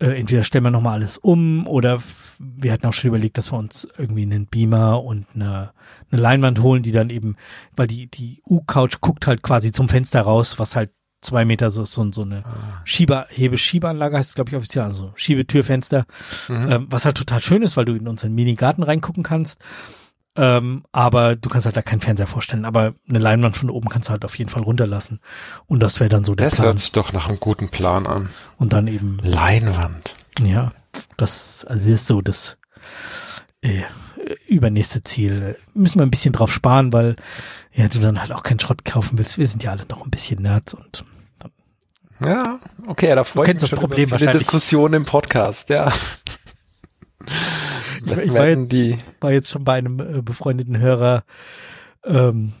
äh, 0.00 0.18
entweder 0.18 0.44
stellen 0.44 0.64
wir 0.64 0.70
nochmal 0.70 0.94
alles 0.94 1.18
um 1.18 1.66
oder 1.66 2.00
wir 2.38 2.72
hatten 2.72 2.86
auch 2.86 2.92
schon 2.92 3.08
überlegt, 3.08 3.38
dass 3.38 3.52
wir 3.52 3.58
uns 3.58 3.88
irgendwie 3.96 4.22
einen 4.22 4.46
Beamer 4.46 5.02
und 5.02 5.26
eine, 5.34 5.70
eine 6.10 6.20
Leinwand 6.20 6.60
holen, 6.62 6.82
die 6.82 6.92
dann 6.92 7.10
eben, 7.10 7.36
weil 7.76 7.86
die, 7.86 8.08
die 8.08 8.42
U-Couch 8.48 8.96
guckt 9.00 9.26
halt 9.26 9.42
quasi 9.42 9.72
zum 9.72 9.88
Fenster 9.88 10.22
raus, 10.22 10.58
was 10.58 10.74
halt 10.76 10.90
zwei 11.20 11.44
Meter 11.46 11.70
so 11.70 11.82
ist, 11.82 11.92
so, 11.92 12.12
so 12.12 12.22
eine 12.22 12.42
Schieber, 12.84 13.26
Hebe-Schiebeanlage 13.30 14.18
heißt 14.18 14.30
es, 14.30 14.34
glaube 14.34 14.50
ich, 14.50 14.56
offiziell, 14.56 14.84
also 14.84 15.12
Schiebetürfenster, 15.14 16.04
Mhm. 16.48 16.70
ähm, 16.70 16.86
was 16.90 17.04
halt 17.06 17.16
total 17.16 17.40
schön 17.40 17.62
ist, 17.62 17.76
weil 17.78 17.86
du 17.86 17.94
in 17.94 18.08
unseren 18.08 18.34
Mini-Garten 18.34 18.82
reingucken 18.82 19.22
kannst. 19.22 19.58
Ähm, 20.36 20.84
aber 20.90 21.36
du 21.36 21.48
kannst 21.48 21.66
halt 21.66 21.76
da 21.76 21.82
keinen 21.82 22.00
Fernseher 22.00 22.26
vorstellen. 22.26 22.64
Aber 22.64 22.94
eine 23.08 23.18
Leinwand 23.20 23.56
von 23.56 23.70
oben 23.70 23.88
kannst 23.88 24.08
du 24.08 24.12
halt 24.12 24.24
auf 24.24 24.36
jeden 24.36 24.50
Fall 24.50 24.62
runterlassen. 24.62 25.20
Und 25.66 25.80
das 25.80 26.00
wäre 26.00 26.08
dann 26.10 26.24
so 26.24 26.34
der 26.34 26.46
Das 26.48 26.56
Plan. 26.56 26.66
hört 26.66 26.78
sich 26.80 26.92
doch 26.92 27.12
nach 27.12 27.28
einem 27.28 27.38
guten 27.38 27.68
Plan 27.68 28.06
an. 28.06 28.30
Und 28.58 28.72
dann 28.72 28.86
eben, 28.88 29.18
Leinwand. 29.22 30.16
ja, 30.40 30.72
das, 31.16 31.64
also 31.64 31.84
das 31.90 32.00
ist 32.00 32.06
so 32.08 32.20
das 32.20 32.58
äh, 33.62 33.82
übernächste 34.48 35.02
Ziel. 35.04 35.56
Müssen 35.74 35.98
wir 36.00 36.06
ein 36.06 36.10
bisschen 36.10 36.32
drauf 36.32 36.52
sparen, 36.52 36.92
weil 36.92 37.14
ja, 37.72 37.88
du 37.88 37.98
dann 38.00 38.20
halt 38.20 38.32
auch 38.32 38.42
keinen 38.42 38.60
Schrott 38.60 38.84
kaufen 38.84 39.18
willst. 39.18 39.38
Wir 39.38 39.46
sind 39.46 39.62
ja 39.62 39.70
alle 39.72 39.86
noch 39.88 40.04
ein 40.04 40.10
bisschen 40.10 40.42
Nerds 40.42 40.74
und 40.74 41.04
Ja, 42.24 42.58
okay, 42.86 43.14
da 43.14 43.22
kennst 43.24 43.36
mich 43.46 43.56
das 43.58 43.68
schon 43.70 43.78
Problem 43.78 44.04
über 44.08 44.12
wahrscheinlich. 44.12 44.42
Diskussion 44.44 44.92
im 44.94 45.04
Podcast, 45.04 45.68
ja. 45.70 45.92
Ich, 48.22 48.32
war, 48.34 48.54
die, 48.56 48.98
war 49.20 49.32
jetzt 49.32 49.50
schon 49.50 49.64
bei 49.64 49.74
einem 49.78 49.98
äh, 50.00 50.22
befreundeten 50.22 50.78
Hörer 50.78 51.24
ähm, 52.04 52.52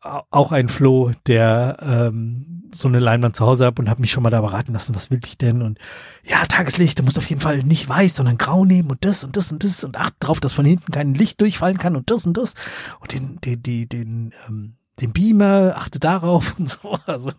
au- 0.00 0.22
auch 0.30 0.52
ein 0.52 0.68
Flo, 0.68 1.12
der 1.26 1.76
ähm, 1.82 2.64
so 2.72 2.88
eine 2.88 2.98
Leinwand 2.98 3.34
zu 3.36 3.46
Hause 3.46 3.66
hat 3.66 3.78
und 3.78 3.88
habe 3.88 4.00
mich 4.00 4.10
schon 4.10 4.22
mal 4.22 4.30
da 4.30 4.40
beraten 4.40 4.72
lassen, 4.72 4.94
was 4.94 5.10
will 5.10 5.20
ich 5.24 5.38
denn? 5.38 5.62
Und 5.62 5.78
ja, 6.24 6.44
Tageslicht, 6.46 6.98
du 6.98 7.02
musst 7.02 7.16
auf 7.18 7.28
jeden 7.28 7.40
Fall 7.40 7.62
nicht 7.62 7.88
weiß, 7.88 8.16
sondern 8.16 8.36
grau 8.38 8.64
nehmen 8.64 8.90
und 8.90 9.04
das 9.04 9.24
und 9.24 9.36
das 9.36 9.52
und 9.52 9.64
das 9.64 9.84
und 9.84 9.96
acht 9.96 10.14
drauf, 10.20 10.40
dass 10.40 10.52
von 10.52 10.64
hinten 10.66 10.92
kein 10.92 11.14
Licht 11.14 11.40
durchfallen 11.40 11.78
kann 11.78 11.96
und 11.96 12.10
das 12.10 12.26
und 12.26 12.36
das. 12.36 12.54
Und 13.00 13.12
den, 13.12 13.40
den, 13.40 13.62
den, 13.62 13.88
den, 13.88 14.32
ähm, 14.48 14.74
den 15.00 15.12
Beamer, 15.12 15.74
achte 15.76 15.98
darauf 15.98 16.54
und 16.58 16.68
so. 16.68 16.98
Also 17.06 17.32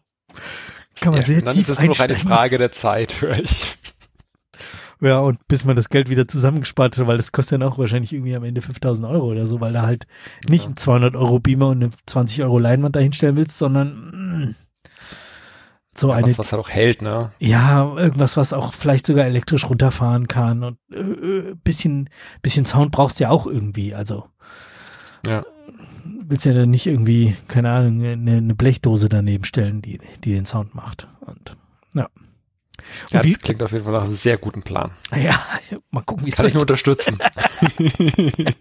kann 1.00 1.14
man 1.14 1.22
ja, 1.22 1.28
sehr 1.28 1.38
und 1.40 1.46
dann 1.46 1.56
tief 1.56 1.70
ist 1.70 1.78
nur 1.78 1.80
eine 1.80 1.90
einsteigen. 1.90 2.18
Frage 2.28 2.58
der 2.58 2.72
Zeit, 2.72 3.22
höre 3.22 3.40
ich. 3.40 3.78
Ja, 5.02 5.20
und 5.20 5.48
bis 5.48 5.64
man 5.64 5.76
das 5.78 5.90
Geld 5.90 6.10
wieder 6.10 6.28
zusammengespart 6.28 6.98
hat, 6.98 7.08
weil 7.08 7.18
das 7.18 7.32
kostet 7.32 7.62
dann 7.62 7.68
auch 7.70 7.78
wahrscheinlich 7.78 8.12
irgendwie 8.12 8.36
am 8.36 8.44
Ende 8.44 8.62
5000 8.62 9.08
Euro 9.08 9.28
oder 9.28 9.48
so, 9.48 9.62
weil 9.62 9.72
da 9.72 9.84
halt 9.84 10.08
nicht 10.48 10.68
ein 10.68 10.76
200 10.76 11.16
Euro 11.16 11.40
Beamer 11.40 11.70
und 11.70 11.84
eine 11.84 11.92
20 12.06 12.44
Euro 12.44 12.60
Leinwand 12.60 12.96
dahinstellen 12.98 13.38
willst, 13.38 13.58
sondern 13.58 13.94
mm, 14.50 14.56
so 15.96 16.10
Ja, 16.10 16.16
eine, 16.16 16.28
was, 16.32 16.40
was 16.40 16.52
halt 16.52 16.62
auch 16.62 16.70
hält, 16.70 17.02
ne? 17.02 17.32
ja, 17.40 17.96
irgendwas, 17.96 18.36
was 18.38 18.52
auch 18.54 18.74
vielleicht 18.74 19.06
sogar 19.08 19.26
elektrisch 19.26 19.70
runterfahren 19.70 20.28
kann 20.28 20.64
und 20.64 20.78
äh, 20.92 21.00
äh, 21.00 21.56
bisschen, 21.64 22.10
bisschen 22.42 22.66
Sound 22.66 22.92
brauchst 22.92 23.20
du 23.20 23.24
ja 23.24 23.30
auch 23.30 23.48
irgendwie, 23.48 23.96
also 23.96 24.26
Ja. 25.26 25.44
willst 26.28 26.46
ja 26.46 26.54
dann 26.54 26.70
nicht 26.70 26.88
irgendwie, 26.88 27.36
keine 27.48 27.72
Ahnung, 27.72 28.04
eine, 28.04 28.38
eine 28.38 28.56
Blechdose 28.56 29.10
daneben 29.10 29.44
stellen, 29.46 29.82
die, 29.82 30.00
die 30.24 30.34
den 30.34 30.46
Sound 30.46 30.76
macht 30.76 31.08
und 31.22 31.56
ja. 31.94 32.08
Und 33.06 33.14
Ja, 33.14 33.24
wie, 33.24 33.34
das 33.34 33.42
klingt 33.42 33.64
auf 33.64 33.72
jeden 33.72 33.84
Fall 33.84 33.94
nach 33.94 34.04
einem 34.04 34.14
sehr 34.14 34.38
guten 34.38 34.64
Plan. 34.64 34.92
ja, 35.16 35.40
mal 35.92 36.02
gucken, 36.02 36.26
wie 36.26 36.30
es 36.30 36.38
Kann 36.38 36.46
ich 36.48 36.54
nur 36.54 36.62
wird. 36.62 36.72
unterstützen. 36.72 37.20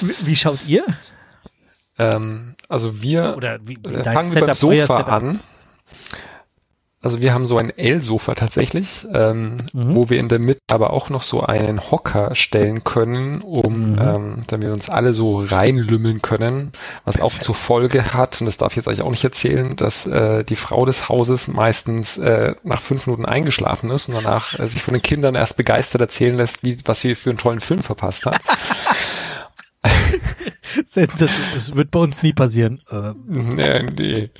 Wie, 0.00 0.14
wie 0.26 0.36
schaut 0.36 0.58
ihr? 0.66 0.84
ähm, 1.98 2.56
also 2.68 3.00
wir 3.00 3.34
Oder 3.36 3.58
wie, 3.64 3.74
Äh, 3.84 4.02
Fangen 4.02 4.34
wir 4.34 4.46
beim 4.46 4.54
Sofa 4.54 4.96
an. 5.02 5.40
Also 7.04 7.20
wir 7.20 7.34
haben 7.34 7.46
so 7.46 7.58
ein 7.58 7.68
L-Sofa 7.76 8.34
tatsächlich, 8.34 9.06
ähm, 9.12 9.58
Mhm. 9.74 9.94
wo 9.94 10.08
wir 10.08 10.18
in 10.18 10.28
der 10.30 10.38
Mitte 10.38 10.60
aber 10.70 10.90
auch 10.94 11.10
noch 11.10 11.22
so 11.22 11.42
einen 11.42 11.90
Hocker 11.90 12.34
stellen 12.34 12.82
können, 12.82 13.42
um, 13.42 13.92
Mhm. 13.92 13.98
ähm, 13.98 14.40
damit 14.46 14.68
wir 14.68 14.72
uns 14.72 14.88
alle 14.88 15.12
so 15.12 15.40
reinlümmeln 15.44 16.22
können, 16.22 16.72
was 17.04 17.20
auch 17.20 17.30
zur 17.32 17.54
Folge 17.54 18.14
hat, 18.14 18.40
und 18.40 18.46
das 18.46 18.56
darf 18.56 18.72
ich 18.72 18.76
jetzt 18.76 18.88
eigentlich 18.88 19.02
auch 19.02 19.10
nicht 19.10 19.22
erzählen, 19.24 19.76
dass 19.76 20.06
äh, 20.06 20.44
die 20.44 20.56
Frau 20.56 20.86
des 20.86 21.10
Hauses 21.10 21.46
meistens 21.48 22.16
äh, 22.16 22.54
nach 22.62 22.80
fünf 22.80 23.06
Minuten 23.06 23.26
eingeschlafen 23.26 23.90
ist 23.90 24.08
und 24.08 24.14
danach 24.14 24.58
äh, 24.58 24.66
sich 24.66 24.82
von 24.82 24.94
den 24.94 25.02
Kindern 25.02 25.34
erst 25.34 25.58
begeistert 25.58 26.00
erzählen 26.00 26.34
lässt, 26.34 26.62
wie, 26.64 26.78
was 26.86 27.00
sie 27.00 27.14
für 27.16 27.28
einen 27.30 27.38
tollen 27.38 27.60
Film 27.60 27.80
verpasst 27.82 28.24
hat. 28.24 28.40
Sensationell. 30.86 31.36
Das 31.52 31.76
wird 31.76 31.90
bei 31.90 31.98
uns 32.00 32.22
nie 32.22 32.32
passieren. 32.32 32.80
Äh, 32.90 33.12
Nee, 33.26 33.82
nee. 33.98 34.30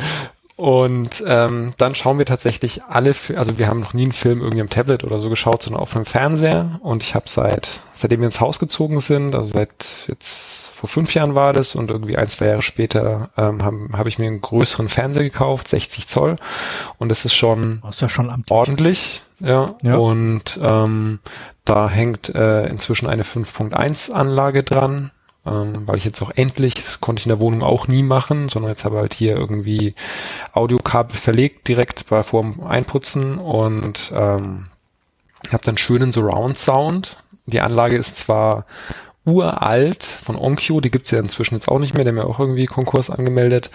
Und 0.56 1.24
ähm, 1.26 1.74
dann 1.78 1.96
schauen 1.96 2.18
wir 2.18 2.26
tatsächlich 2.26 2.84
alle, 2.84 3.14
also 3.34 3.58
wir 3.58 3.66
haben 3.66 3.80
noch 3.80 3.92
nie 3.92 4.04
einen 4.04 4.12
Film 4.12 4.40
irgendwie 4.40 4.60
am 4.60 4.70
Tablet 4.70 5.02
oder 5.02 5.18
so 5.18 5.28
geschaut, 5.28 5.64
sondern 5.64 5.82
auf 5.82 5.96
einem 5.96 6.04
Fernseher. 6.04 6.78
Und 6.82 7.02
ich 7.02 7.16
habe 7.16 7.28
seit, 7.28 7.82
seitdem 7.92 8.20
wir 8.20 8.26
ins 8.26 8.40
Haus 8.40 8.60
gezogen 8.60 9.00
sind, 9.00 9.34
also 9.34 9.52
seit 9.52 9.86
jetzt 10.08 10.70
vor 10.74 10.88
fünf 10.88 11.12
Jahren 11.14 11.34
war 11.34 11.52
das 11.52 11.74
und 11.74 11.90
irgendwie 11.90 12.16
ein, 12.16 12.28
zwei 12.28 12.46
Jahre 12.46 12.62
später 12.62 13.30
ähm, 13.36 13.64
habe 13.64 13.88
hab 13.94 14.06
ich 14.06 14.18
mir 14.18 14.26
einen 14.26 14.40
größeren 14.40 14.88
Fernseher 14.88 15.24
gekauft, 15.24 15.66
60 15.66 16.06
Zoll. 16.06 16.36
Und 16.98 17.08
das 17.08 17.24
ist 17.24 17.34
schon 17.34 17.80
das 17.82 17.96
ist 17.96 18.00
ja 18.02 18.08
schon 18.08 18.44
ordentlich, 18.48 19.22
ja. 19.40 19.74
Ja. 19.82 19.96
Und 19.96 20.60
ähm, 20.62 21.18
da 21.64 21.88
hängt 21.88 22.32
äh, 22.34 22.68
inzwischen 22.68 23.08
eine 23.08 23.24
5.1 23.24 24.12
Anlage 24.12 24.62
dran 24.62 25.10
ähm, 25.46 25.86
weil 25.86 25.96
ich 25.96 26.04
jetzt 26.04 26.22
auch 26.22 26.30
endlich, 26.34 26.74
das 26.74 27.00
konnte 27.00 27.20
ich 27.20 27.26
in 27.26 27.30
der 27.30 27.40
Wohnung 27.40 27.62
auch 27.62 27.86
nie 27.86 28.02
machen, 28.02 28.48
sondern 28.48 28.70
jetzt 28.70 28.84
habe 28.84 28.98
halt 28.98 29.14
hier 29.14 29.36
irgendwie 29.36 29.94
Audiokabel 30.52 31.16
verlegt 31.16 31.68
direkt 31.68 32.06
bei 32.08 32.22
vorm 32.22 32.60
Einputzen 32.62 33.38
und 33.38 34.12
ähm, 34.16 34.66
habe 35.52 35.64
dann 35.64 35.76
schönen 35.78 36.12
Surround 36.12 36.58
Sound. 36.58 37.18
Die 37.46 37.60
Anlage 37.60 37.96
ist 37.96 38.16
zwar 38.16 38.64
uralt 39.26 40.04
von 40.04 40.36
Onkyo, 40.36 40.80
die 40.80 40.90
gibt's 40.90 41.10
ja 41.10 41.18
inzwischen 41.18 41.54
jetzt 41.54 41.68
auch 41.68 41.78
nicht 41.78 41.94
mehr, 41.94 42.04
der 42.04 42.12
mir 42.12 42.26
auch 42.26 42.40
irgendwie 42.40 42.66
Konkurs 42.66 43.10
angemeldet 43.10 43.70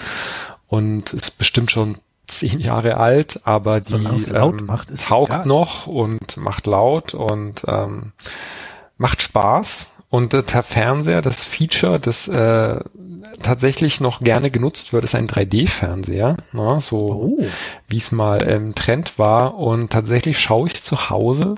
und 0.67 1.13
ist 1.13 1.37
bestimmt 1.37 1.71
schon 1.71 1.97
zehn 2.27 2.59
Jahre 2.59 2.97
alt, 2.97 3.41
aber 3.43 3.79
die 3.79 3.95
ähm, 3.95 4.57
macht, 4.65 4.95
taugt 4.95 5.29
egal. 5.31 5.47
noch 5.47 5.87
und 5.87 6.37
macht 6.37 6.67
laut 6.67 7.15
und 7.15 7.63
ähm, 7.67 8.11
macht 8.97 9.21
Spaß. 9.21 9.89
Und 10.09 10.33
äh, 10.33 10.43
der 10.43 10.63
Fernseher, 10.63 11.21
das 11.21 11.43
Feature, 11.43 11.99
das 11.99 12.27
äh, 12.27 12.79
tatsächlich 13.41 14.01
noch 14.01 14.21
gerne 14.21 14.49
genutzt 14.51 14.91
wird, 14.91 15.03
ist 15.03 15.15
ein 15.15 15.27
3D-Fernseher, 15.27 16.37
ne, 16.51 16.79
so 16.81 16.97
oh. 16.97 17.45
wie 17.87 17.97
es 17.97 18.11
mal 18.11 18.41
im 18.41 18.75
Trend 18.75 19.19
war. 19.19 19.55
Und 19.55 19.91
tatsächlich 19.91 20.39
schaue 20.39 20.67
ich 20.67 20.83
zu 20.83 21.09
Hause 21.09 21.55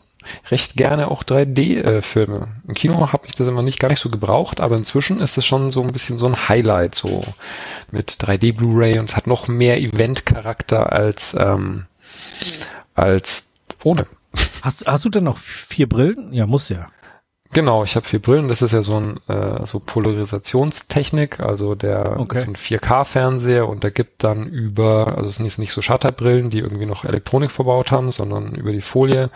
recht 0.49 0.75
gerne 0.75 1.09
auch 1.09 1.23
3D-Filme. 1.23 2.37
Äh, 2.37 2.67
Im 2.67 2.73
Kino 2.75 3.11
habe 3.11 3.27
ich 3.27 3.35
das 3.35 3.47
immer 3.47 3.63
nicht 3.63 3.79
gar 3.79 3.89
nicht 3.89 4.01
so 4.01 4.09
gebraucht, 4.09 4.59
aber 4.59 4.75
inzwischen 4.75 5.19
ist 5.19 5.37
es 5.37 5.45
schon 5.45 5.71
so 5.71 5.81
ein 5.81 5.91
bisschen 5.91 6.17
so 6.17 6.27
ein 6.27 6.49
Highlight, 6.49 6.95
so 6.95 7.23
mit 7.91 8.11
3D 8.11 8.55
Blu-ray 8.55 8.99
und 8.99 9.15
hat 9.15 9.27
noch 9.27 9.47
mehr 9.47 9.79
Event-Charakter 9.79 10.91
als 10.91 11.35
ähm, 11.39 11.85
als 12.93 13.47
ohne. 13.83 14.07
Hast, 14.61 14.85
hast 14.85 15.05
du 15.05 15.09
denn 15.09 15.23
noch 15.23 15.37
vier 15.37 15.89
Brillen? 15.89 16.31
Ja, 16.33 16.45
muss 16.45 16.69
ja. 16.69 16.87
Genau, 17.53 17.83
ich 17.83 17.95
habe 17.97 18.07
vier 18.07 18.21
Brillen. 18.21 18.47
Das 18.47 18.61
ist 18.61 18.71
ja 18.71 18.81
so 18.81 18.95
ein 18.95 19.19
äh, 19.27 19.65
so 19.65 19.79
Polarisationstechnik, 19.79 21.41
also 21.41 21.75
der 21.75 22.17
okay. 22.19 22.39
so 22.39 22.51
ein 22.51 22.55
4K-Fernseher 22.55 23.67
und 23.67 23.83
der 23.83 23.91
gibt 23.91 24.23
dann 24.23 24.47
über, 24.47 25.17
also 25.17 25.29
es 25.29 25.35
sind 25.35 25.57
nicht 25.57 25.73
so 25.73 25.81
Shutterbrillen, 25.81 26.49
die 26.49 26.59
irgendwie 26.59 26.85
noch 26.85 27.03
Elektronik 27.03 27.51
verbaut 27.51 27.91
haben, 27.91 28.11
sondern 28.11 28.55
über 28.55 28.71
die 28.71 28.81
Folie 28.81 29.29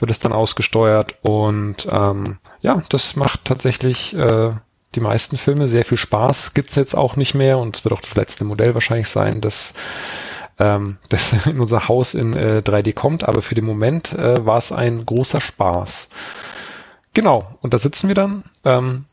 wird 0.00 0.10
es 0.10 0.18
dann 0.18 0.32
ausgesteuert 0.32 1.14
und 1.22 1.86
ähm, 1.90 2.38
ja, 2.62 2.82
das 2.88 3.14
macht 3.14 3.44
tatsächlich 3.44 4.16
äh, 4.16 4.50
die 4.96 5.00
meisten 5.00 5.36
Filme 5.36 5.68
sehr 5.68 5.84
viel 5.84 5.98
Spaß. 5.98 6.54
Gibt's 6.54 6.74
jetzt 6.74 6.96
auch 6.96 7.14
nicht 7.14 7.34
mehr 7.34 7.58
und 7.58 7.76
es 7.76 7.84
wird 7.84 7.94
auch 7.94 8.00
das 8.00 8.16
letzte 8.16 8.44
Modell 8.44 8.74
wahrscheinlich 8.74 9.08
sein, 9.08 9.40
das 9.40 9.72
ähm, 10.58 10.98
das 11.10 11.46
in 11.46 11.60
unser 11.60 11.88
Haus 11.88 12.14
in 12.14 12.34
äh, 12.34 12.60
3D 12.64 12.92
kommt, 12.92 13.22
aber 13.22 13.40
für 13.40 13.54
den 13.54 13.64
Moment 13.64 14.12
äh, 14.14 14.44
war 14.44 14.58
es 14.58 14.72
ein 14.72 15.06
großer 15.06 15.40
Spaß. 15.40 16.08
Genau, 17.14 17.58
und 17.60 17.74
da 17.74 17.78
sitzen 17.78 18.08
wir 18.08 18.14
dann 18.14 18.44
ähm, 18.64 19.04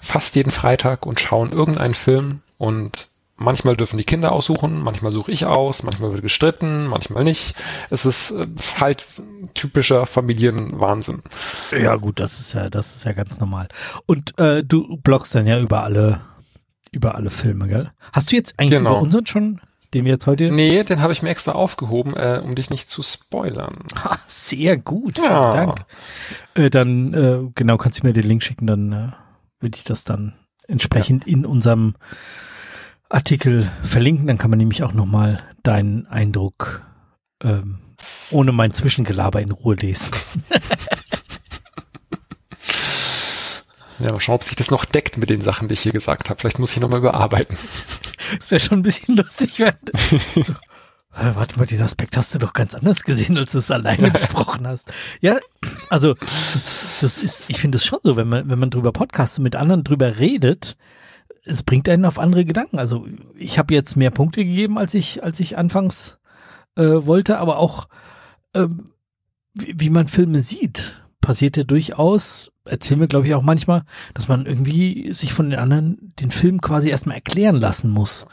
fast 0.00 0.36
jeden 0.36 0.50
Freitag 0.50 1.06
und 1.06 1.20
schauen 1.20 1.52
irgendeinen 1.52 1.94
Film 1.94 2.40
und 2.58 3.08
manchmal 3.40 3.76
dürfen 3.76 3.96
die 3.96 4.04
Kinder 4.04 4.32
aussuchen, 4.32 4.80
manchmal 4.82 5.12
suche 5.12 5.32
ich 5.32 5.46
aus, 5.46 5.82
manchmal 5.82 6.12
wird 6.12 6.22
gestritten, 6.22 6.86
manchmal 6.86 7.24
nicht. 7.24 7.54
Es 7.88 8.06
ist 8.06 8.30
äh, 8.30 8.46
halt 8.78 9.06
typischer 9.54 10.06
Familienwahnsinn. 10.06 11.22
Ja 11.72 11.96
gut, 11.96 12.20
das 12.20 12.38
ist 12.38 12.52
ja, 12.52 12.70
das 12.70 12.94
ist 12.94 13.04
ja 13.04 13.12
ganz 13.12 13.40
normal. 13.40 13.68
Und 14.06 14.38
äh, 14.38 14.62
du 14.62 14.98
bloggst 14.98 15.34
dann 15.34 15.46
ja 15.46 15.58
über 15.58 15.82
alle, 15.82 16.20
über 16.92 17.14
alle 17.14 17.30
Filme, 17.30 17.66
gell? 17.66 17.90
Hast 18.12 18.30
du 18.30 18.36
jetzt 18.36 18.58
eigentlich 18.58 18.78
genau. 18.78 18.92
über 18.92 19.02
unseren 19.02 19.26
schon 19.26 19.60
den 19.94 20.04
wir 20.04 20.12
jetzt 20.12 20.26
heute. 20.26 20.50
Nee, 20.50 20.84
den 20.84 21.00
habe 21.00 21.12
ich 21.12 21.22
mir 21.22 21.30
extra 21.30 21.52
aufgehoben, 21.52 22.14
äh, 22.14 22.40
um 22.42 22.54
dich 22.54 22.70
nicht 22.70 22.88
zu 22.88 23.02
spoilern. 23.02 23.78
Ha, 24.02 24.18
sehr 24.26 24.76
gut, 24.76 25.18
vielen 25.18 25.30
ja. 25.30 25.52
Dank. 25.52 25.84
Äh, 26.54 26.70
dann, 26.70 27.14
äh, 27.14 27.50
genau, 27.54 27.76
kannst 27.76 28.02
du 28.02 28.06
mir 28.06 28.12
den 28.12 28.24
Link 28.24 28.42
schicken, 28.42 28.66
dann 28.66 28.92
äh, 28.92 29.08
würde 29.60 29.76
ich 29.76 29.84
das 29.84 30.04
dann 30.04 30.34
entsprechend 30.66 31.26
ja. 31.26 31.32
in 31.32 31.46
unserem 31.46 31.94
Artikel 33.08 33.70
verlinken. 33.82 34.26
Dann 34.26 34.38
kann 34.38 34.50
man 34.50 34.58
nämlich 34.58 34.82
auch 34.82 34.92
nochmal 34.92 35.42
deinen 35.62 36.06
Eindruck 36.06 36.86
ähm, 37.42 37.78
ohne 38.30 38.52
mein 38.52 38.72
Zwischengelaber 38.72 39.40
in 39.40 39.50
Ruhe 39.50 39.74
lesen. 39.74 40.14
Ja, 44.00 44.12
mal 44.12 44.20
schauen, 44.20 44.36
ob 44.36 44.44
sich 44.44 44.56
das 44.56 44.70
noch 44.70 44.84
deckt 44.84 45.18
mit 45.18 45.30
den 45.30 45.42
Sachen, 45.42 45.68
die 45.68 45.74
ich 45.74 45.80
hier 45.80 45.92
gesagt 45.92 46.30
habe. 46.30 46.40
Vielleicht 46.40 46.58
muss 46.58 46.72
ich 46.72 46.80
nochmal 46.80 47.00
überarbeiten. 47.00 47.56
Das 48.38 48.52
wäre 48.52 48.60
schon 48.60 48.78
ein 48.78 48.82
bisschen 48.82 49.16
lustig, 49.16 49.58
wenn. 49.58 49.74
So, 50.44 50.52
äh, 51.16 51.34
warte 51.34 51.58
mal, 51.58 51.66
den 51.66 51.82
Aspekt 51.82 52.16
hast 52.16 52.32
du 52.32 52.38
doch 52.38 52.52
ganz 52.52 52.74
anders 52.74 53.02
gesehen, 53.02 53.36
als 53.36 53.52
du 53.52 53.58
es 53.58 53.72
alleine 53.72 54.10
besprochen 54.12 54.66
hast. 54.68 54.92
Ja, 55.20 55.38
also 55.88 56.14
das, 56.52 56.70
das 57.00 57.18
ist, 57.18 57.46
ich 57.48 57.58
finde 57.58 57.76
es 57.76 57.84
schon 57.84 57.98
so, 58.04 58.16
wenn 58.16 58.28
man, 58.28 58.48
wenn 58.48 58.58
man 58.58 58.70
drüber 58.70 58.92
podcastet, 58.92 59.42
mit 59.42 59.56
anderen 59.56 59.82
drüber 59.82 60.18
redet, 60.18 60.76
es 61.44 61.64
bringt 61.64 61.88
einen 61.88 62.04
auf 62.04 62.20
andere 62.20 62.44
Gedanken. 62.44 62.78
Also 62.78 63.06
ich 63.34 63.58
habe 63.58 63.74
jetzt 63.74 63.96
mehr 63.96 64.12
Punkte 64.12 64.44
gegeben, 64.44 64.78
als 64.78 64.94
ich, 64.94 65.24
als 65.24 65.40
ich 65.40 65.58
anfangs 65.58 66.18
äh, 66.76 66.84
wollte, 66.84 67.38
aber 67.38 67.56
auch 67.56 67.88
ähm, 68.54 68.92
wie, 69.54 69.74
wie 69.76 69.90
man 69.90 70.06
Filme 70.06 70.40
sieht 70.40 70.99
passiert 71.30 71.56
ja 71.56 71.62
durchaus, 71.62 72.50
erzählen 72.64 72.98
wir 72.98 73.06
glaube 73.06 73.28
ich 73.28 73.36
auch 73.36 73.42
manchmal, 73.42 73.84
dass 74.14 74.26
man 74.26 74.46
irgendwie 74.46 75.12
sich 75.12 75.32
von 75.32 75.48
den 75.48 75.60
anderen 75.60 76.12
den 76.18 76.32
Film 76.32 76.60
quasi 76.60 76.90
erstmal 76.90 77.14
erklären 77.14 77.54
lassen 77.54 77.88
muss, 77.88 78.26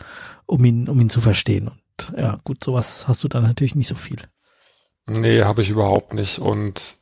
um 0.47 0.65
ihn, 0.65 0.89
um 0.89 0.99
ihn 0.99 1.11
zu 1.11 1.21
verstehen. 1.21 1.67
Und 1.67 2.13
ja, 2.17 2.39
gut, 2.43 2.63
sowas 2.63 3.07
hast 3.07 3.23
du 3.23 3.27
dann 3.27 3.43
natürlich 3.43 3.75
nicht 3.75 3.87
so 3.87 3.93
viel. 3.93 4.17
Nee, 5.05 5.43
habe 5.43 5.61
ich 5.61 5.69
überhaupt 5.69 6.15
nicht. 6.15 6.39
Und 6.39 6.97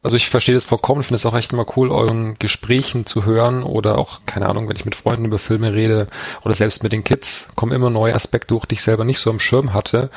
also 0.00 0.14
ich 0.14 0.30
verstehe 0.30 0.54
das 0.54 0.62
vollkommen, 0.62 1.02
finde 1.02 1.16
es 1.16 1.26
auch 1.26 1.34
echt 1.36 1.52
immer 1.52 1.66
cool, 1.76 1.90
euren 1.90 2.38
Gesprächen 2.38 3.04
zu 3.04 3.24
hören 3.24 3.64
oder 3.64 3.98
auch, 3.98 4.20
keine 4.26 4.48
Ahnung, 4.48 4.68
wenn 4.68 4.76
ich 4.76 4.84
mit 4.84 4.94
Freunden 4.94 5.24
über 5.24 5.40
Filme 5.40 5.74
rede 5.74 6.06
oder 6.44 6.54
selbst 6.54 6.84
mit 6.84 6.92
den 6.92 7.02
Kids, 7.02 7.48
kommen 7.56 7.72
immer 7.72 7.90
neue 7.90 8.14
Aspekte 8.14 8.58
die 8.70 8.76
ich 8.76 8.82
selber 8.82 9.04
nicht 9.04 9.18
so 9.18 9.28
am 9.28 9.40
Schirm 9.40 9.74
hatte. 9.74 10.08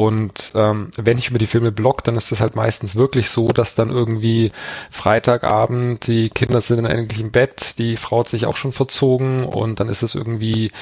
Und 0.00 0.52
ähm, 0.54 0.88
wenn 0.96 1.18
ich 1.18 1.28
über 1.28 1.38
die 1.38 1.46
Filme 1.46 1.72
blog, 1.72 2.02
dann 2.04 2.14
ist 2.14 2.32
das 2.32 2.40
halt 2.40 2.56
meistens 2.56 2.96
wirklich 2.96 3.28
so, 3.28 3.48
dass 3.48 3.74
dann 3.74 3.90
irgendwie 3.90 4.50
Freitagabend, 4.90 6.06
die 6.06 6.30
Kinder 6.30 6.62
sind 6.62 6.78
dann 6.78 6.86
eigentlich 6.86 7.20
im 7.20 7.30
Bett, 7.30 7.78
die 7.78 7.98
Frau 7.98 8.20
hat 8.20 8.30
sich 8.30 8.46
auch 8.46 8.56
schon 8.56 8.72
verzogen 8.72 9.44
und 9.44 9.78
dann 9.78 9.90
ist 9.90 10.02
es 10.02 10.14
irgendwie 10.14 10.72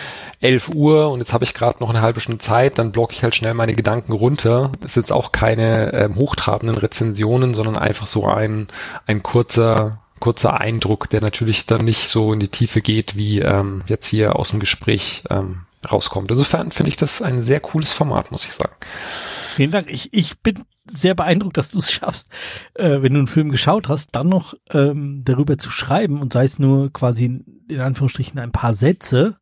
11 0.40 0.68
Uhr 0.68 1.10
und 1.10 1.18
jetzt 1.18 1.32
habe 1.32 1.42
ich 1.42 1.52
gerade 1.52 1.80
noch 1.80 1.90
eine 1.90 2.00
halbe 2.00 2.20
Stunde 2.20 2.38
Zeit, 2.38 2.78
dann 2.78 2.92
blog 2.92 3.12
ich 3.12 3.24
halt 3.24 3.34
schnell 3.34 3.54
meine 3.54 3.74
Gedanken 3.74 4.12
runter. 4.12 4.70
Ist 4.84 4.94
jetzt 4.94 5.10
auch 5.10 5.32
keine 5.32 5.94
ähm, 5.94 6.14
hochtrabenden 6.14 6.78
Rezensionen, 6.78 7.54
sondern 7.54 7.76
einfach 7.76 8.06
so 8.06 8.24
ein, 8.28 8.68
ein 9.08 9.24
kurzer 9.24 9.98
kurzer 10.20 10.60
Eindruck, 10.60 11.10
der 11.10 11.22
natürlich 11.22 11.66
dann 11.66 11.84
nicht 11.84 12.08
so 12.08 12.32
in 12.32 12.38
die 12.38 12.48
Tiefe 12.48 12.82
geht, 12.82 13.16
wie 13.16 13.40
ähm, 13.40 13.82
jetzt 13.88 14.06
hier 14.06 14.36
aus 14.36 14.50
dem 14.50 14.60
Gespräch 14.60 15.24
ähm, 15.28 15.62
rauskommt. 15.90 16.30
Insofern 16.30 16.72
finde 16.72 16.90
ich 16.90 16.96
das 16.96 17.22
ein 17.22 17.42
sehr 17.42 17.60
cooles 17.60 17.92
Format, 17.92 18.32
muss 18.32 18.44
ich 18.44 18.52
sagen. 18.52 18.74
Vielen 19.54 19.70
Dank. 19.70 19.90
Ich, 19.90 20.12
ich 20.12 20.40
bin 20.40 20.64
sehr 20.90 21.14
beeindruckt, 21.14 21.56
dass 21.56 21.70
du 21.70 21.78
es 21.78 21.92
schaffst, 21.92 22.30
äh, 22.74 23.02
wenn 23.02 23.12
du 23.12 23.18
einen 23.18 23.26
Film 23.26 23.50
geschaut 23.50 23.88
hast, 23.88 24.14
dann 24.14 24.28
noch 24.28 24.54
ähm, 24.70 25.22
darüber 25.24 25.58
zu 25.58 25.70
schreiben 25.70 26.20
und 26.20 26.32
sei 26.32 26.44
es 26.44 26.58
nur 26.58 26.92
quasi 26.92 27.44
in 27.68 27.80
Anführungsstrichen 27.80 28.38
ein 28.38 28.52
paar 28.52 28.74
Sätze. 28.74 29.36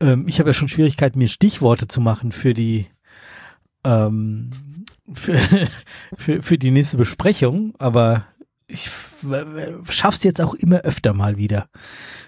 Ähm, 0.00 0.26
ich 0.28 0.38
habe 0.38 0.50
ja 0.50 0.54
schon 0.54 0.68
Schwierigkeiten, 0.68 1.18
mir 1.18 1.28
Stichworte 1.28 1.88
zu 1.88 2.00
machen 2.00 2.32
für 2.32 2.52
die 2.52 2.86
ähm, 3.84 4.84
für, 5.12 5.38
für, 6.16 6.42
für 6.42 6.58
die 6.58 6.70
nächste 6.70 6.96
Besprechung, 6.96 7.74
aber 7.78 8.26
ich 8.66 8.90
schaff's 9.88 10.24
jetzt 10.24 10.40
auch 10.40 10.54
immer 10.54 10.80
öfter 10.80 11.12
mal 11.12 11.36
wieder. 11.36 11.68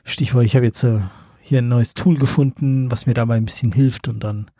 Stichwort, 0.04 0.44
ich 0.44 0.54
habe 0.54 0.66
jetzt 0.66 0.84
äh, 0.84 1.00
hier 1.46 1.58
ein 1.58 1.68
neues 1.68 1.94
Tool 1.94 2.16
gefunden, 2.16 2.90
was 2.90 3.06
mir 3.06 3.14
dabei 3.14 3.36
ein 3.36 3.44
bisschen 3.44 3.70
hilft 3.70 4.08
und 4.08 4.24
dann 4.24 4.50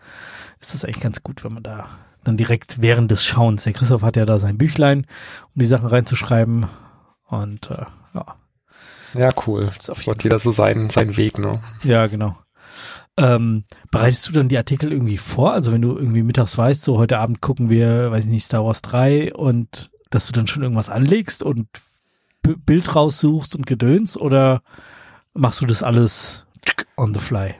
ist 0.61 0.72
das 0.72 0.84
eigentlich 0.84 1.03
ganz 1.03 1.24
gut, 1.24 1.43
wenn 1.43 1.53
man 1.53 1.64
da 1.64 1.87
dann 2.22 2.37
direkt 2.37 2.80
während 2.80 3.11
des 3.11 3.24
Schauens, 3.24 3.64
der 3.64 3.72
Christoph 3.72 4.03
hat 4.03 4.14
ja 4.16 4.24
da 4.24 4.39
sein 4.39 4.57
Büchlein, 4.57 5.07
um 5.55 5.61
die 5.61 5.66
Sachen 5.66 5.89
reinzuschreiben 5.89 6.66
und 7.26 7.70
äh, 7.72 7.87
ja. 8.14 8.26
Ja, 9.14 9.30
cool. 9.46 9.68
Das 9.87 10.07
wird 10.07 10.22
jeder 10.22 10.38
so 10.38 10.53
sein, 10.53 10.88
sein 10.88 11.17
Weg, 11.17 11.38
ne? 11.38 11.61
Ja, 11.83 12.07
genau. 12.07 12.37
Ähm, 13.17 13.64
bereitest 13.91 14.29
du 14.29 14.33
dann 14.33 14.49
die 14.49 14.58
Artikel 14.58 14.92
irgendwie 14.92 15.18
vor? 15.18 15.53
Also 15.53 15.72
wenn 15.72 15.83
du 15.83 15.96
irgendwie 15.96 16.22
mittags 16.22 16.57
weißt, 16.57 16.83
so 16.83 16.99
heute 16.99 17.18
Abend 17.18 17.41
gucken 17.41 17.68
wir, 17.68 18.13
weiß 18.13 18.25
ich 18.25 18.30
nicht, 18.30 18.45
Star 18.45 18.64
Wars 18.64 18.83
3 18.83 19.34
und 19.34 19.91
dass 20.11 20.26
du 20.26 20.33
dann 20.33 20.46
schon 20.46 20.63
irgendwas 20.63 20.91
anlegst 20.91 21.42
und 21.42 21.67
B 22.42 22.54
Bild 22.54 22.95
raussuchst 22.95 23.57
und 23.57 23.67
gedöns 23.67 24.17
oder 24.17 24.63
machst 25.34 25.61
du 25.61 25.67
das 25.67 25.83
alles 25.83 26.45
on 26.97 27.14
the 27.14 27.21
fly? 27.21 27.55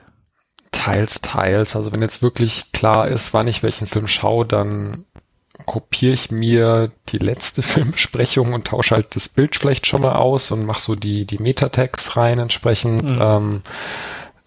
Teils, 0.71 1.21
teils. 1.21 1.75
Also 1.75 1.91
wenn 1.91 2.01
jetzt 2.01 2.21
wirklich 2.21 2.71
klar 2.71 3.07
ist, 3.07 3.33
wann 3.33 3.47
ich 3.47 3.63
welchen 3.63 3.87
Film 3.87 4.07
schaue, 4.07 4.45
dann 4.45 5.05
kopiere 5.65 6.13
ich 6.13 6.31
mir 6.31 6.91
die 7.09 7.17
letzte 7.17 7.61
Filmbesprechung 7.63 8.53
und 8.53 8.67
tausche 8.67 8.95
halt 8.95 9.15
das 9.15 9.29
Bild 9.29 9.55
vielleicht 9.55 9.87
schon 9.87 10.01
mal 10.01 10.15
aus 10.15 10.51
und 10.51 10.65
mache 10.65 10.81
so 10.81 10.95
die, 10.95 11.25
die 11.25 11.39
Metatext 11.39 12.15
rein 12.17 12.39
entsprechend, 12.39 13.03
mhm. 13.03 13.19
ähm, 13.21 13.61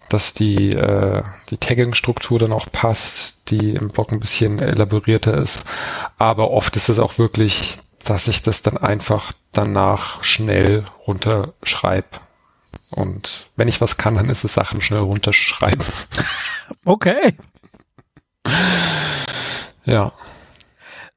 dass 0.09 0.33
die, 0.33 0.71
äh, 0.71 1.23
die 1.49 1.57
Tagging-Struktur 1.57 2.39
dann 2.39 2.51
auch 2.51 2.67
passt, 2.71 3.49
die 3.49 3.71
im 3.71 3.89
Blog 3.89 4.11
ein 4.11 4.19
bisschen 4.19 4.59
elaborierter 4.59 5.35
ist. 5.35 5.63
Aber 6.17 6.51
oft 6.51 6.75
ist 6.75 6.89
es 6.89 6.99
auch 6.99 7.17
wirklich, 7.17 7.77
dass 8.03 8.27
ich 8.27 8.41
das 8.41 8.61
dann 8.61 8.77
einfach 8.77 9.31
danach 9.53 10.23
schnell 10.23 10.85
runterschreibe 11.07 12.07
Und 12.91 13.49
wenn 13.55 13.67
ich 13.67 13.81
was 13.81 13.97
kann, 13.97 14.15
dann 14.15 14.29
ist 14.29 14.43
es 14.43 14.53
Sachen 14.53 14.81
schnell 14.81 15.01
runterschreiben. 15.01 15.85
Okay. 16.85 17.35
Ja. 19.83 20.13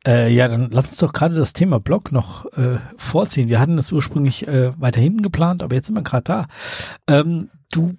Äh, 0.06 0.32
ja, 0.34 0.48
dann 0.48 0.70
lass 0.70 0.90
uns 0.90 0.98
doch 0.98 1.12
gerade 1.12 1.34
das 1.34 1.52
Thema 1.52 1.78
Blog 1.78 2.12
noch 2.12 2.44
äh, 2.52 2.78
vorziehen. 2.96 3.48
Wir 3.48 3.60
hatten 3.60 3.76
das 3.76 3.92
ursprünglich 3.92 4.46
äh, 4.46 4.78
weiter 4.80 5.00
hinten 5.00 5.22
geplant, 5.22 5.62
aber 5.62 5.74
jetzt 5.74 5.86
sind 5.86 5.96
wir 5.96 6.02
gerade 6.02 6.24
da. 6.24 6.46
Ähm, 7.08 7.50
du, 7.72 7.94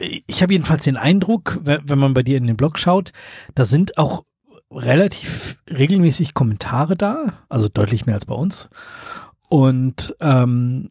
ich 0.00 0.42
habe 0.42 0.52
jedenfalls 0.52 0.84
den 0.84 0.96
Eindruck, 0.96 1.60
wenn 1.62 1.98
man 1.98 2.12
bei 2.12 2.22
dir 2.22 2.36
in 2.36 2.46
den 2.46 2.56
Blog 2.56 2.78
schaut, 2.78 3.12
da 3.54 3.64
sind 3.64 3.96
auch 3.98 4.24
relativ 4.70 5.58
regelmäßig 5.70 6.34
Kommentare 6.34 6.96
da, 6.96 7.32
also 7.48 7.68
deutlich 7.68 8.04
mehr 8.04 8.16
als 8.16 8.26
bei 8.26 8.34
uns. 8.34 8.68
Und 9.48 10.16
ähm, 10.20 10.90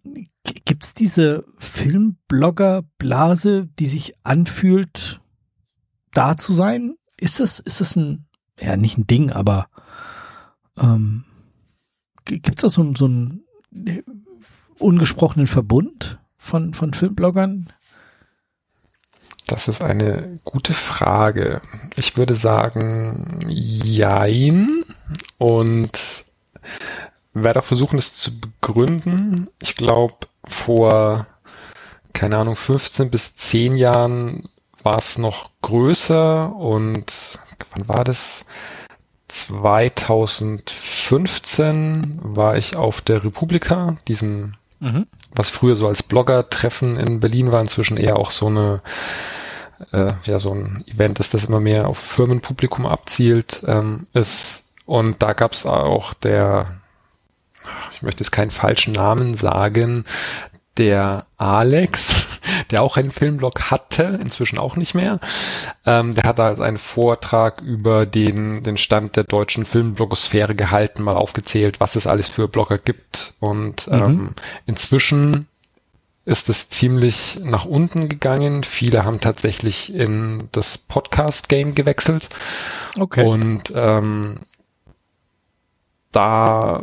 gibt's 0.66 0.94
diese 0.94 1.46
Filmblogger-Blase, 1.58 3.68
die 3.80 3.88
sich 3.88 4.14
anfühlt, 4.24 5.22
da 6.14 6.38
zu 6.38 6.54
sein? 6.54 6.96
Ist 7.18 7.40
das, 7.40 7.60
ist 7.60 7.82
das 7.82 7.96
ein, 7.96 8.28
ja, 8.60 8.78
nicht 8.78 8.98
ein 8.98 9.08
Ding, 9.08 9.32
aber 9.32 9.68
ähm, 10.78 11.26
gibt's 12.26 12.62
da 12.62 12.70
so, 12.70 12.94
so 12.96 13.06
einen 13.06 13.44
äh, 13.86 14.04
ungesprochenen 14.80 15.48
Verbund 15.48 16.20
von, 16.38 16.74
von 16.74 16.94
Filmbloggern? 16.94 17.72
Das 19.48 19.68
ist 19.68 19.82
eine 19.82 20.40
gute 20.44 20.74
Frage. 20.74 21.62
Ich 21.98 22.18
würde 22.18 22.34
sagen, 22.34 23.46
jein. 23.48 24.84
Und 25.38 26.26
werde 27.34 27.60
auch 27.60 27.66
versuchen, 27.66 27.98
das 27.98 28.16
zu 28.16 28.40
begründen. 28.40 29.50
Ich 29.62 29.76
glaube, 29.76 30.16
vor, 30.48 31.28
keine 32.14 32.38
Ahnung, 32.38 32.56
15 32.56 33.10
bis 33.10 33.36
10 33.36 33.76
Jahren 33.76 34.50
war 34.84 34.98
es 34.98 35.18
noch 35.18 35.50
größer 35.62 36.56
und 36.56 37.40
wann 37.72 37.88
war 37.88 38.04
das? 38.04 38.46
2015 39.28 42.20
war 42.22 42.58
ich 42.58 42.76
auf 42.76 43.02
der 43.02 43.24
Republika, 43.24 43.98
diesem, 44.08 44.54
mhm. 44.80 45.08
was 45.34 45.50
früher 45.50 45.76
so 45.76 45.88
als 45.88 46.04
Blogger-Treffen 46.04 46.98
in 46.98 47.20
Berlin 47.20 47.52
war, 47.52 47.62
inzwischen 47.62 47.98
eher 47.98 48.18
auch 48.18 48.30
so 48.30 48.46
eine, 48.48 48.84
äh, 49.92 50.14
ja, 50.24 50.38
so 50.40 50.54
ein 50.54 50.84
Event 50.88 51.20
ist, 51.20 51.34
das 51.34 51.46
immer 51.46 51.60
mehr 51.60 51.88
auf 51.88 51.98
Firmenpublikum 51.98 52.86
abzielt, 52.86 53.64
ähm, 53.68 54.06
ist. 54.14 54.68
Und 54.86 55.24
da 55.24 55.34
gab 55.34 55.54
es 55.54 55.66
auch 55.66 56.14
der, 56.14 56.68
ich 57.92 58.02
möchte 58.02 58.24
jetzt 58.24 58.32
keinen 58.32 58.52
falschen 58.52 58.94
Namen 58.94 59.36
sagen, 59.36 60.06
der 60.78 61.26
Alex, 61.38 62.14
der 62.72 62.82
auch 62.82 62.98
einen 62.98 63.12
Filmblog 63.12 63.72
hatte, 63.72 64.20
inzwischen 64.22 64.58
auch 64.58 64.76
nicht 64.76 64.94
mehr. 64.94 65.20
Ähm, 65.86 66.14
der 66.16 66.26
hat 66.26 66.40
also 66.40 66.64
einen 66.64 66.78
Vortrag 66.78 67.62
über 67.62 68.06
den, 68.06 68.64
den 68.64 68.78
Stand 68.78 69.16
der 69.16 69.24
deutschen 69.24 69.66
Filmblogosphäre 69.66 70.56
gehalten, 70.56 71.04
mal 71.04 71.16
aufgezählt, 71.16 71.80
was 71.80 71.96
es 71.96 72.08
alles 72.08 72.28
für 72.28 72.48
Blogger 72.48 72.78
gibt. 72.78 73.34
Und 73.40 73.88
mhm. 73.88 73.94
ähm, 73.94 74.36
inzwischen 74.66 75.48
ist 76.26 76.50
es 76.50 76.70
ziemlich 76.70 77.40
nach 77.44 77.66
unten 77.66 78.10
gegangen. 78.10 78.64
Viele 78.64 79.06
haben 79.06 79.22
tatsächlich 79.22 79.94
in 79.94 80.50
das 80.52 80.78
Podcast-Game 80.78 81.76
gewechselt. 81.76 82.30
Okay. 82.98 83.24
Und 83.24 83.72
ähm, 83.76 84.40
da 86.16 86.82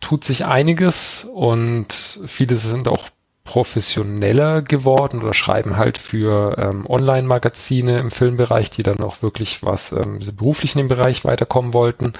tut 0.00 0.24
sich 0.24 0.46
einiges 0.46 1.24
und 1.24 1.92
viele 2.26 2.56
sind 2.56 2.88
auch 2.88 3.10
professioneller 3.44 4.62
geworden 4.62 5.22
oder 5.22 5.34
schreiben 5.34 5.76
halt 5.76 5.98
für 5.98 6.56
ähm, 6.56 6.86
Online-Magazine 6.88 7.98
im 7.98 8.10
Filmbereich, 8.10 8.70
die 8.70 8.82
dann 8.82 9.00
auch 9.00 9.20
wirklich 9.20 9.62
was 9.62 9.92
ähm, 9.92 10.20
beruflich 10.34 10.74
in 10.74 10.78
dem 10.78 10.88
Bereich 10.88 11.26
weiterkommen 11.26 11.74
wollten. 11.74 12.14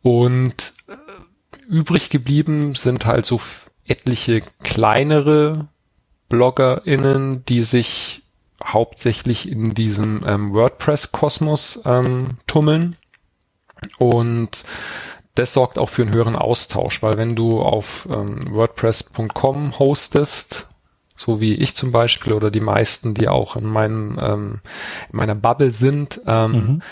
Und 0.00 0.72
äh, 0.88 0.94
übrig 1.68 2.08
geblieben 2.08 2.74
sind 2.74 3.04
halt 3.04 3.26
so 3.26 3.38
etliche 3.86 4.40
kleinere 4.62 5.68
BloggerInnen, 6.30 7.44
die 7.44 7.62
sich 7.62 8.22
hauptsächlich 8.64 9.50
in 9.50 9.74
diesem 9.74 10.24
ähm, 10.26 10.54
WordPress-Kosmos 10.54 11.82
ähm, 11.84 12.38
tummeln 12.46 12.96
und 13.98 14.64
das 15.34 15.54
sorgt 15.54 15.78
auch 15.78 15.88
für 15.88 16.02
einen 16.02 16.14
höheren 16.14 16.36
Austausch, 16.36 17.02
weil 17.02 17.16
wenn 17.16 17.34
du 17.34 17.60
auf 17.60 18.06
ähm, 18.12 18.48
WordPress.com 18.50 19.78
hostest, 19.78 20.68
so 21.16 21.40
wie 21.40 21.54
ich 21.54 21.74
zum 21.74 21.92
Beispiel 21.92 22.32
oder 22.32 22.50
die 22.50 22.60
meisten, 22.60 23.14
die 23.14 23.28
auch 23.28 23.56
in 23.56 23.66
meinem 23.66 24.18
ähm, 24.20 24.60
in 25.10 25.16
meiner 25.16 25.34
Bubble 25.34 25.70
sind, 25.70 26.20
ähm, 26.26 26.52
mhm. 26.52 26.82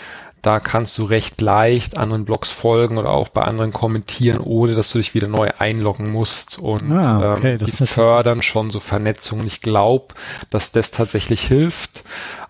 da 0.41 0.59
kannst 0.59 0.97
du 0.97 1.03
recht 1.03 1.39
leicht 1.39 1.97
anderen 1.97 2.25
Blogs 2.25 2.49
folgen 2.49 2.97
oder 2.97 3.11
auch 3.11 3.29
bei 3.29 3.43
anderen 3.43 3.73
kommentieren, 3.73 4.39
ohne 4.39 4.73
dass 4.73 4.91
du 4.91 4.97
dich 4.97 5.13
wieder 5.13 5.27
neu 5.27 5.49
einloggen 5.59 6.11
musst. 6.11 6.57
Und 6.57 6.91
ah, 6.91 7.33
okay, 7.33 7.53
ähm, 7.53 7.59
die 7.59 7.85
fördern 7.85 8.41
schon 8.41 8.71
so 8.71 8.79
Vernetzungen. 8.79 9.45
Ich 9.45 9.61
glaube, 9.61 10.15
dass 10.49 10.71
das 10.71 10.89
tatsächlich 10.89 11.43
hilft. 11.45 12.03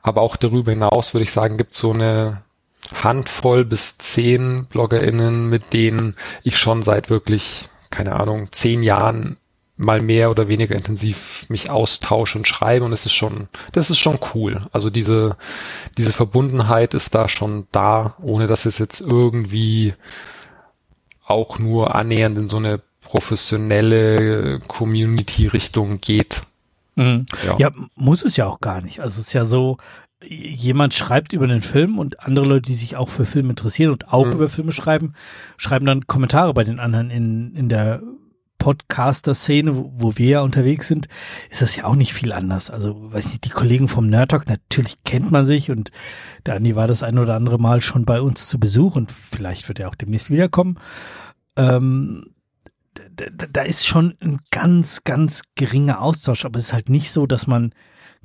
Aber 0.04 0.22
auch 0.22 0.36
darüber 0.36 0.72
hinaus 0.72 1.14
würde 1.14 1.26
ich 1.26 1.32
sagen, 1.32 1.58
gibt 1.58 1.76
so 1.76 1.92
eine 1.92 2.42
Handvoll 2.94 3.66
bis 3.66 3.98
zehn 3.98 4.66
BloggerInnen, 4.66 5.48
mit 5.48 5.74
denen 5.74 6.16
ich 6.44 6.58
schon 6.58 6.84
seit 6.84 7.10
wirklich, 7.10 7.70
keine 7.90 8.20
Ahnung, 8.20 8.50
zehn 8.52 8.84
Jahren 8.84 9.38
mal 9.78 10.00
mehr 10.00 10.30
oder 10.30 10.48
weniger 10.48 10.76
intensiv 10.76 11.46
mich 11.50 11.70
austausche 11.70 12.38
und 12.38 12.48
schreibe 12.48 12.86
und 12.86 12.94
es 12.94 13.06
ist 13.06 13.14
schon, 13.14 13.48
das 13.72 13.90
ist 13.90 13.98
schon 13.98 14.20
cool. 14.34 14.62
Also 14.72 14.90
diese, 14.90 15.38
diese 15.98 16.14
Verbundenheit 16.14 16.94
ist 16.94 17.16
da 17.16 17.28
schon 17.28 17.68
da, 17.72 18.16
ohne 18.22 18.48
dass 18.48 18.66
es 18.66 18.78
jetzt 18.78 19.02
irgendwie 19.02 19.96
auch 21.26 21.58
nur 21.58 21.96
annähernd 21.96 22.38
in 22.38 22.50
so 22.50 22.58
eine 22.58 22.82
professionelle 23.02 24.60
Community-Richtung 24.68 26.00
geht. 26.00 26.44
Mhm. 26.96 27.26
Ja. 27.46 27.58
ja, 27.58 27.72
muss 27.96 28.24
es 28.24 28.38
ja 28.38 28.46
auch 28.46 28.62
gar 28.62 28.82
nicht. 28.82 29.00
Also 29.00 29.20
es 29.20 29.28
ist 29.28 29.34
ja 29.34 29.46
so, 29.46 29.78
jemand 30.24 30.94
schreibt 30.94 31.34
über 31.34 31.48
den 31.48 31.62
Film 31.62 31.98
und 31.98 32.20
andere 32.20 32.46
Leute, 32.46 32.64
die 32.64 32.76
sich 32.76 32.96
auch 32.96 33.10
für 33.10 33.26
Filme 33.26 33.50
interessieren 33.50 33.92
und 33.92 34.10
auch 34.10 34.26
mhm. 34.26 34.34
über 34.34 34.50
Filme 34.50 34.72
schreiben, 34.72 35.14
schreiben 35.58 35.86
dann 35.86 36.08
Kommentare 36.08 36.54
bei 36.54 36.64
den 36.64 36.80
anderen 36.80 37.10
in, 37.10 37.56
in 37.56 37.70
der 37.70 38.02
Podcaster-Szene, 38.60 39.76
wo, 39.76 39.92
wo 39.96 40.18
wir 40.18 40.30
ja 40.30 40.42
unterwegs 40.42 40.88
sind, 40.88 41.08
ist 41.50 41.64
das 41.64 41.76
ja 41.76 41.86
auch 41.86 41.96
nicht 41.96 42.14
viel 42.14 42.32
anders. 42.32 42.70
Also, 42.70 43.12
weiß 43.12 43.32
nicht, 43.32 43.46
die 43.46 43.50
Kollegen 43.50 43.88
vom 43.88 44.08
Nerd 44.08 44.30
Talk, 44.30 44.48
natürlich 44.48 45.04
kennt 45.04 45.32
man 45.32 45.46
sich 45.46 45.72
und 45.72 45.92
der 46.46 46.56
Andi 46.56 46.76
war 46.76 46.88
das 46.88 47.02
ein 47.02 47.18
oder 47.18 47.36
andere 47.36 47.58
Mal 47.58 47.82
schon 47.82 48.06
bei 48.06 48.22
uns 48.22 48.48
zu 48.48 48.60
Besuch 48.60 48.96
und 48.96 49.12
vielleicht 49.12 49.68
wird 49.68 49.80
er 49.80 49.90
auch 49.90 49.96
demnächst 49.96 50.30
wiederkommen. 50.30 50.78
Ähm, 51.56 52.36
da, 53.16 53.26
da 53.52 53.62
ist 53.64 53.88
schon 53.88 54.16
ein 54.22 54.40
ganz, 54.52 55.04
ganz 55.04 55.42
geringer 55.56 56.00
Austausch, 56.00 56.46
aber 56.46 56.60
es 56.60 56.68
ist 56.68 56.74
halt 56.74 56.90
nicht 56.90 57.12
so, 57.12 57.26
dass 57.26 57.48
man 57.48 57.74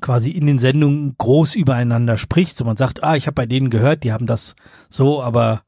quasi 0.01 0.31
in 0.31 0.47
den 0.47 0.59
Sendungen 0.59 1.15
groß 1.17 1.55
übereinander 1.55 2.19
spricht. 2.19 2.57
So 2.57 2.65
man 2.65 2.77
sagt, 2.77 3.03
ah, 3.03 3.17
ich 3.17 3.27
habe 3.27 3.35
bei 3.35 3.47
denen 3.47 3.71
gehört, 3.71 4.05
die 4.05 4.13
haben 4.13 4.27
das 4.27 4.57
so, 4.89 5.23
aber 5.23 5.63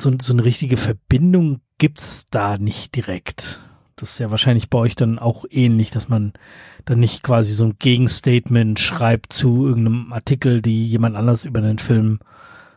so, 0.00 0.12
so 0.20 0.32
eine 0.32 0.44
richtige 0.44 0.76
Verbindung 0.76 1.60
gibt's 1.78 2.28
da 2.30 2.58
nicht 2.58 2.94
direkt. 2.94 3.60
Das 3.96 4.10
ist 4.10 4.18
ja 4.18 4.30
wahrscheinlich 4.30 4.70
bei 4.70 4.78
euch 4.78 4.96
dann 4.96 5.18
auch 5.18 5.44
ähnlich, 5.50 5.90
dass 5.90 6.08
man 6.08 6.32
dann 6.84 6.98
nicht 6.98 7.22
quasi 7.22 7.52
so 7.52 7.64
ein 7.66 7.76
Gegenstatement 7.78 8.80
schreibt 8.80 9.32
zu 9.32 9.66
irgendeinem 9.66 10.12
Artikel, 10.12 10.62
die 10.62 10.86
jemand 10.86 11.16
anders 11.16 11.44
über 11.44 11.60
den 11.60 11.78
Film 11.78 12.18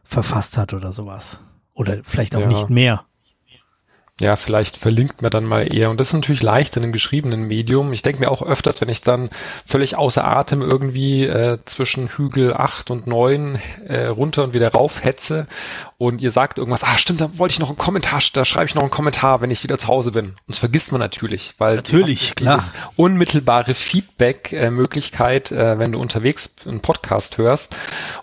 verfasst 0.03 0.57
hat 0.57 0.73
oder 0.73 0.91
sowas. 0.91 1.41
Oder 1.73 1.97
vielleicht 2.03 2.35
auch 2.35 2.41
ja. 2.41 2.47
nicht 2.47 2.69
mehr 2.69 3.05
ja, 4.19 4.35
vielleicht 4.35 4.77
verlinkt 4.77 5.21
man 5.21 5.29
dann 5.29 5.45
mal 5.45 5.71
eher. 5.71 5.91
Und 5.91 5.99
das 5.99 6.07
ist 6.07 6.13
natürlich 6.13 6.41
leicht 6.41 6.75
in 6.75 6.83
einem 6.83 6.91
geschriebenen 6.91 7.47
Medium. 7.47 7.93
Ich 7.93 8.01
denke 8.01 8.21
mir 8.21 8.31
auch 8.31 8.41
öfters, 8.41 8.81
wenn 8.81 8.89
ich 8.89 9.01
dann 9.01 9.29
völlig 9.65 9.95
außer 9.95 10.25
Atem 10.25 10.63
irgendwie 10.63 11.25
äh, 11.25 11.59
zwischen 11.65 12.07
Hügel 12.07 12.53
8 12.53 12.89
und 12.89 13.05
9 13.05 13.59
äh, 13.87 14.05
runter 14.05 14.43
und 14.43 14.55
wieder 14.55 14.71
rauf 14.71 15.03
hetze 15.03 15.45
und 15.99 16.21
ihr 16.21 16.29
sagt 16.29 16.59
irgendwas, 16.59 16.83
ah 16.83 16.97
stimmt, 16.97 17.21
da 17.21 17.37
wollte 17.39 17.53
ich 17.53 17.59
noch 17.59 17.69
einen 17.69 17.77
Kommentar, 17.77 18.21
da 18.33 18.45
schreibe 18.45 18.67
ich 18.67 18.75
noch 18.75 18.83
einen 18.83 18.91
Kommentar, 18.91 19.41
wenn 19.41 19.49
ich 19.49 19.63
wieder 19.63 19.79
zu 19.79 19.87
Hause 19.87 20.11
bin. 20.11 20.27
Und 20.27 20.37
das 20.47 20.59
vergisst 20.59 20.91
man 20.91 20.99
natürlich, 20.99 21.55
weil 21.57 21.75
natürlich, 21.75 22.35
klar. 22.35 22.63
unmittelbare 22.95 23.73
Feedback-Möglichkeit, 23.73 25.51
äh, 25.51 25.79
wenn 25.79 25.93
du 25.93 25.99
unterwegs 25.99 26.51
einen 26.65 26.81
Podcast 26.81 27.39
hörst 27.39 27.75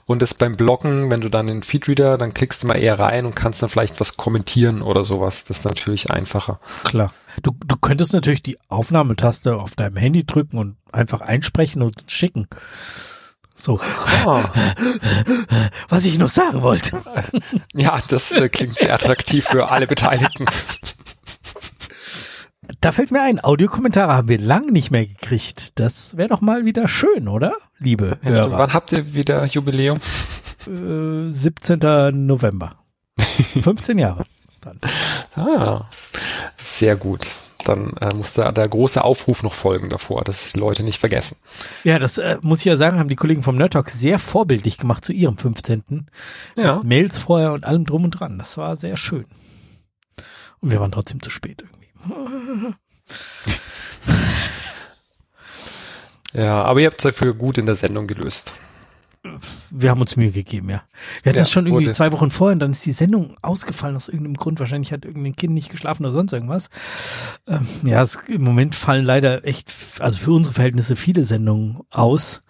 und 0.06 0.22
das 0.22 0.34
beim 0.34 0.56
Bloggen, 0.56 1.10
wenn 1.10 1.20
du 1.20 1.28
dann 1.28 1.48
in 1.48 1.64
Feedreader, 1.64 2.16
dann 2.16 2.32
klickst 2.32 2.62
du 2.62 2.68
mal 2.68 2.76
eher 2.76 3.00
rein 3.00 3.26
und 3.26 3.34
kannst 3.34 3.60
dann 3.60 3.70
vielleicht 3.70 3.98
was 3.98 4.16
kommentieren 4.16 4.80
oder 4.80 5.04
sowas. 5.04 5.44
Das 5.44 5.58
ist 5.58 5.64
natürlich 5.64 6.12
einfacher. 6.12 6.60
Klar. 6.84 7.12
Du, 7.42 7.50
du 7.66 7.76
könntest 7.76 8.12
natürlich 8.12 8.44
die 8.44 8.58
Aufnahmetaste 8.68 9.56
auf 9.56 9.74
deinem 9.74 9.96
Handy 9.96 10.24
drücken 10.24 10.58
und 10.58 10.76
einfach 10.92 11.20
einsprechen 11.20 11.82
und 11.82 12.04
schicken. 12.06 12.46
So. 13.54 13.78
Oh. 14.26 14.42
Was 15.88 16.04
ich 16.04 16.18
noch 16.18 16.28
sagen 16.28 16.62
wollte. 16.62 17.00
Ja, 17.72 18.02
das 18.08 18.32
äh, 18.32 18.48
klingt 18.48 18.74
sehr 18.76 18.92
attraktiv 18.92 19.44
für 19.46 19.70
alle 19.70 19.86
Beteiligten. 19.86 20.46
Da 22.80 22.92
fällt 22.92 23.10
mir 23.10 23.22
ein, 23.22 23.42
Audiokommentare 23.42 24.12
haben 24.12 24.28
wir 24.28 24.38
lang 24.38 24.66
nicht 24.66 24.90
mehr 24.90 25.06
gekriegt. 25.06 25.78
Das 25.78 26.16
wäre 26.16 26.28
doch 26.28 26.40
mal 26.40 26.64
wieder 26.64 26.88
schön, 26.88 27.28
oder? 27.28 27.54
Liebe 27.78 28.18
Ja, 28.22 28.30
Hörer. 28.30 28.58
Wann 28.58 28.72
habt 28.72 28.92
ihr 28.92 29.14
wieder 29.14 29.44
Jubiläum? 29.44 29.98
Äh, 30.66 31.30
17. 31.30 32.26
November. 32.26 32.70
15 33.62 33.98
Jahre. 33.98 34.24
Dann. 34.60 34.80
Ah, 35.36 35.88
sehr 36.62 36.96
gut. 36.96 37.26
Dann 37.64 37.94
äh, 38.00 38.14
muss 38.14 38.34
da 38.34 38.52
der 38.52 38.68
große 38.68 39.02
Aufruf 39.02 39.42
noch 39.42 39.54
folgen 39.54 39.90
davor, 39.90 40.22
dass 40.24 40.52
die 40.52 40.58
Leute 40.58 40.82
nicht 40.82 41.00
vergessen. 41.00 41.36
Ja, 41.82 41.98
das 41.98 42.18
äh, 42.18 42.38
muss 42.42 42.60
ich 42.60 42.66
ja 42.66 42.76
sagen, 42.76 42.98
haben 42.98 43.08
die 43.08 43.16
Kollegen 43.16 43.42
vom 43.42 43.56
Nerd 43.56 43.72
Talk 43.72 43.90
sehr 43.90 44.18
vorbildlich 44.18 44.78
gemacht 44.78 45.04
zu 45.04 45.12
ihrem 45.12 45.36
15. 45.36 46.08
Ja, 46.56 46.80
Mails 46.84 47.18
vorher 47.18 47.52
und 47.52 47.64
allem 47.64 47.84
drum 47.84 48.04
und 48.04 48.12
dran. 48.12 48.38
Das 48.38 48.56
war 48.56 48.76
sehr 48.76 48.96
schön. 48.96 49.26
Und 50.60 50.70
wir 50.70 50.80
waren 50.80 50.92
trotzdem 50.92 51.20
zu 51.20 51.30
spät 51.30 51.62
irgendwie. 51.62 51.84
ja, 56.32 56.64
aber 56.64 56.80
ihr 56.80 56.86
habt 56.86 57.00
es 57.00 57.04
dafür 57.04 57.34
gut 57.34 57.58
in 57.58 57.66
der 57.66 57.76
Sendung 57.76 58.06
gelöst. 58.06 58.54
Wir 59.70 59.90
haben 59.90 60.00
uns 60.00 60.16
Mühe 60.16 60.30
gegeben, 60.30 60.68
ja. 60.68 60.82
Wir 61.22 61.30
hatten 61.30 61.36
Ja, 61.38 61.42
das 61.42 61.50
schon 61.50 61.66
irgendwie 61.66 61.86
wurde- 61.86 61.94
zwei 61.94 62.12
Wochen 62.12 62.30
vorher 62.30 62.52
und 62.52 62.58
dann 62.60 62.72
ist 62.72 62.84
die 62.84 62.92
Sendung 62.92 63.36
ausgefallen 63.42 63.96
aus 63.96 64.08
irgendeinem 64.08 64.34
Grund. 64.36 64.60
Wahrscheinlich 64.60 64.92
hat 64.92 65.04
irgendein 65.04 65.34
Kind 65.34 65.54
nicht 65.54 65.70
geschlafen 65.70 66.04
oder 66.04 66.12
sonst 66.12 66.32
irgendwas. 66.32 66.68
Ähm, 67.46 67.66
ja, 67.84 68.02
es, 68.02 68.16
im 68.28 68.42
Moment 68.44 68.74
fallen 68.74 69.04
leider 69.04 69.44
echt, 69.46 69.72
also 70.00 70.18
für 70.18 70.32
unsere 70.32 70.54
Verhältnisse 70.54 70.94
viele 70.96 71.24
Sendungen 71.24 71.80
aus. 71.90 72.42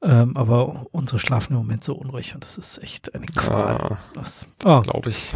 Ähm, 0.00 0.36
aber 0.36 0.86
unsere 0.92 1.18
schlafen 1.18 1.54
im 1.54 1.58
Moment 1.58 1.82
so 1.82 1.94
unruhig 1.94 2.32
und 2.34 2.44
das 2.44 2.56
ist 2.56 2.78
echt 2.82 3.14
eine 3.16 3.26
Qual. 3.26 3.76
Ah, 3.92 3.98
Das, 4.14 4.46
oh, 4.64 4.80
Glaube 4.82 5.10
ich. 5.10 5.34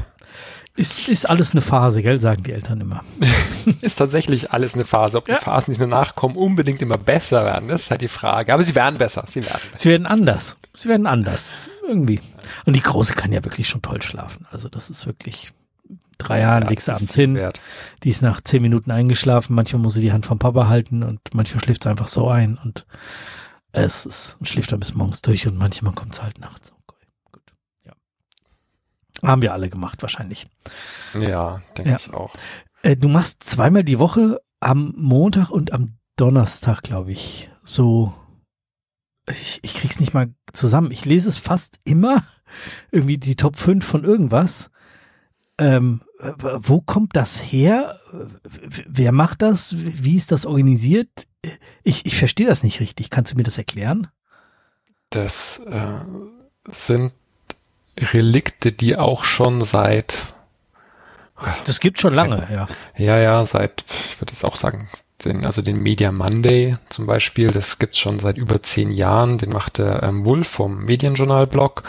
Ist, 0.76 1.06
ist 1.08 1.28
alles 1.28 1.52
eine 1.52 1.60
Phase, 1.60 2.02
gell, 2.02 2.20
sagen 2.20 2.42
die 2.44 2.52
Eltern 2.52 2.80
immer. 2.80 3.02
Ist 3.82 3.96
tatsächlich 3.98 4.52
alles 4.52 4.74
eine 4.74 4.84
Phase. 4.84 5.18
Ob 5.18 5.26
die 5.26 5.32
Ja. 5.32 5.40
Phasen, 5.40 5.74
die 5.74 5.80
danach 5.80 6.14
kommen, 6.14 6.34
unbedingt 6.36 6.80
immer 6.80 6.96
besser 6.96 7.44
werden, 7.44 7.68
das 7.68 7.82
ist 7.82 7.90
halt 7.90 8.00
die 8.00 8.08
Frage. 8.08 8.54
Aber 8.54 8.64
sie 8.64 8.74
werden 8.74 8.96
besser. 8.98 9.24
Sie 9.28 9.42
werden 9.44 9.60
besser. 9.70 9.78
Sie 9.78 9.90
werden 9.90 10.06
anders. 10.06 10.56
Sie 10.74 10.88
werden 10.88 11.06
anders. 11.06 11.54
Irgendwie. 11.86 12.20
Und 12.64 12.74
die 12.74 12.80
Große 12.82 13.12
kann 13.14 13.32
ja 13.32 13.44
wirklich 13.44 13.68
schon 13.68 13.82
toll 13.82 14.00
schlafen. 14.00 14.46
Also 14.50 14.68
das 14.70 14.88
ist 14.88 15.04
wirklich 15.06 15.50
drei 16.16 16.40
Jahren, 16.40 16.62
Ja, 16.62 16.68
legst 16.70 16.88
du 16.88 16.92
abends 16.92 17.14
hin. 17.14 17.34
wert. 17.34 17.60
Die 18.04 18.08
ist 18.08 18.22
nach 18.22 18.40
zehn 18.40 18.62
Minuten 18.62 18.90
eingeschlafen. 18.90 19.54
Manchmal 19.54 19.82
muss 19.82 19.92
sie 19.94 20.00
die 20.00 20.12
Hand 20.12 20.24
vom 20.24 20.38
Papa 20.38 20.68
halten 20.68 21.02
und 21.02 21.20
manchmal 21.34 21.62
schläft 21.62 21.82
sie 21.82 21.90
einfach 21.90 22.08
so 22.08 22.28
ein 22.28 22.58
und 22.62 22.86
es 23.72 24.06
ist, 24.06 24.36
und 24.38 24.48
schläft 24.48 24.72
dann 24.72 24.80
bis 24.80 24.94
morgens 24.94 25.22
durch 25.22 25.46
und 25.48 25.56
manchmal 25.58 25.92
kommt 25.94 26.14
sie 26.14 26.22
halt 26.22 26.38
nachts. 26.40 26.72
Haben 29.22 29.42
wir 29.42 29.52
alle 29.52 29.70
gemacht, 29.70 30.02
wahrscheinlich. 30.02 30.46
Ja, 31.18 31.62
denke 31.76 31.90
Ja. 31.90 31.96
ich 31.96 32.12
auch. 32.12 32.34
Äh, 32.82 32.96
du 32.96 33.08
machst 33.08 33.44
zweimal 33.44 33.84
die 33.84 33.98
Woche 33.98 34.40
am 34.60 34.92
Montag 34.96 35.50
und 35.50 35.72
am 35.72 35.94
Donnerstag, 36.16 36.82
glaube 36.82 37.12
ich, 37.12 37.50
so. 37.62 38.12
Ich, 39.30 39.60
ich 39.62 39.74
krieg's 39.74 40.00
nicht 40.00 40.14
mal 40.14 40.34
zusammen. 40.52 40.90
Ich 40.90 41.04
lese 41.04 41.28
es 41.28 41.38
fast 41.38 41.78
immer, 41.84 42.24
irgendwie 42.90 43.18
die 43.18 43.36
Top 43.36 43.56
5 43.56 43.84
von 43.84 44.04
irgendwas. 44.04 44.70
Ähm, 45.58 46.02
wo 46.38 46.80
kommt 46.80 47.14
das 47.16 47.40
her? 47.40 47.98
Wer 48.42 49.12
macht 49.12 49.42
das? 49.42 49.76
Wie 49.78 50.16
ist 50.16 50.32
das 50.32 50.46
organisiert? 50.46 51.08
Ich, 51.82 52.06
ich 52.06 52.16
verstehe 52.16 52.46
das 52.46 52.62
nicht 52.62 52.80
richtig. 52.80 53.10
Kannst 53.10 53.32
du 53.32 53.36
mir 53.36 53.42
das 53.42 53.58
erklären? 53.58 54.08
Das 55.10 55.60
äh, 55.66 56.00
sind 56.70 57.12
Relikte, 57.98 58.72
die 58.72 58.96
auch 58.96 59.24
schon 59.24 59.62
seit 59.62 60.32
Das 61.64 61.80
gibt 61.80 62.00
schon 62.00 62.14
lange, 62.14 62.46
ja. 62.52 62.68
Ja, 62.96 63.18
ja, 63.18 63.44
seit, 63.44 63.84
ich 64.10 64.20
würde 64.20 64.32
jetzt 64.32 64.44
auch 64.44 64.56
sagen, 64.56 64.88
den, 65.24 65.44
also 65.46 65.62
den 65.62 65.82
Media 65.82 66.10
Monday 66.12 66.76
zum 66.88 67.06
Beispiel, 67.06 67.50
das 67.50 67.78
gibt's 67.78 67.98
schon 67.98 68.18
seit 68.18 68.36
über 68.36 68.62
zehn 68.62 68.90
Jahren. 68.90 69.38
Den 69.38 69.50
macht 69.50 69.78
der 69.78 70.02
ähm, 70.02 70.24
Wolf 70.24 70.48
vom 70.48 70.84
Medienjournal-Blog 70.84 71.84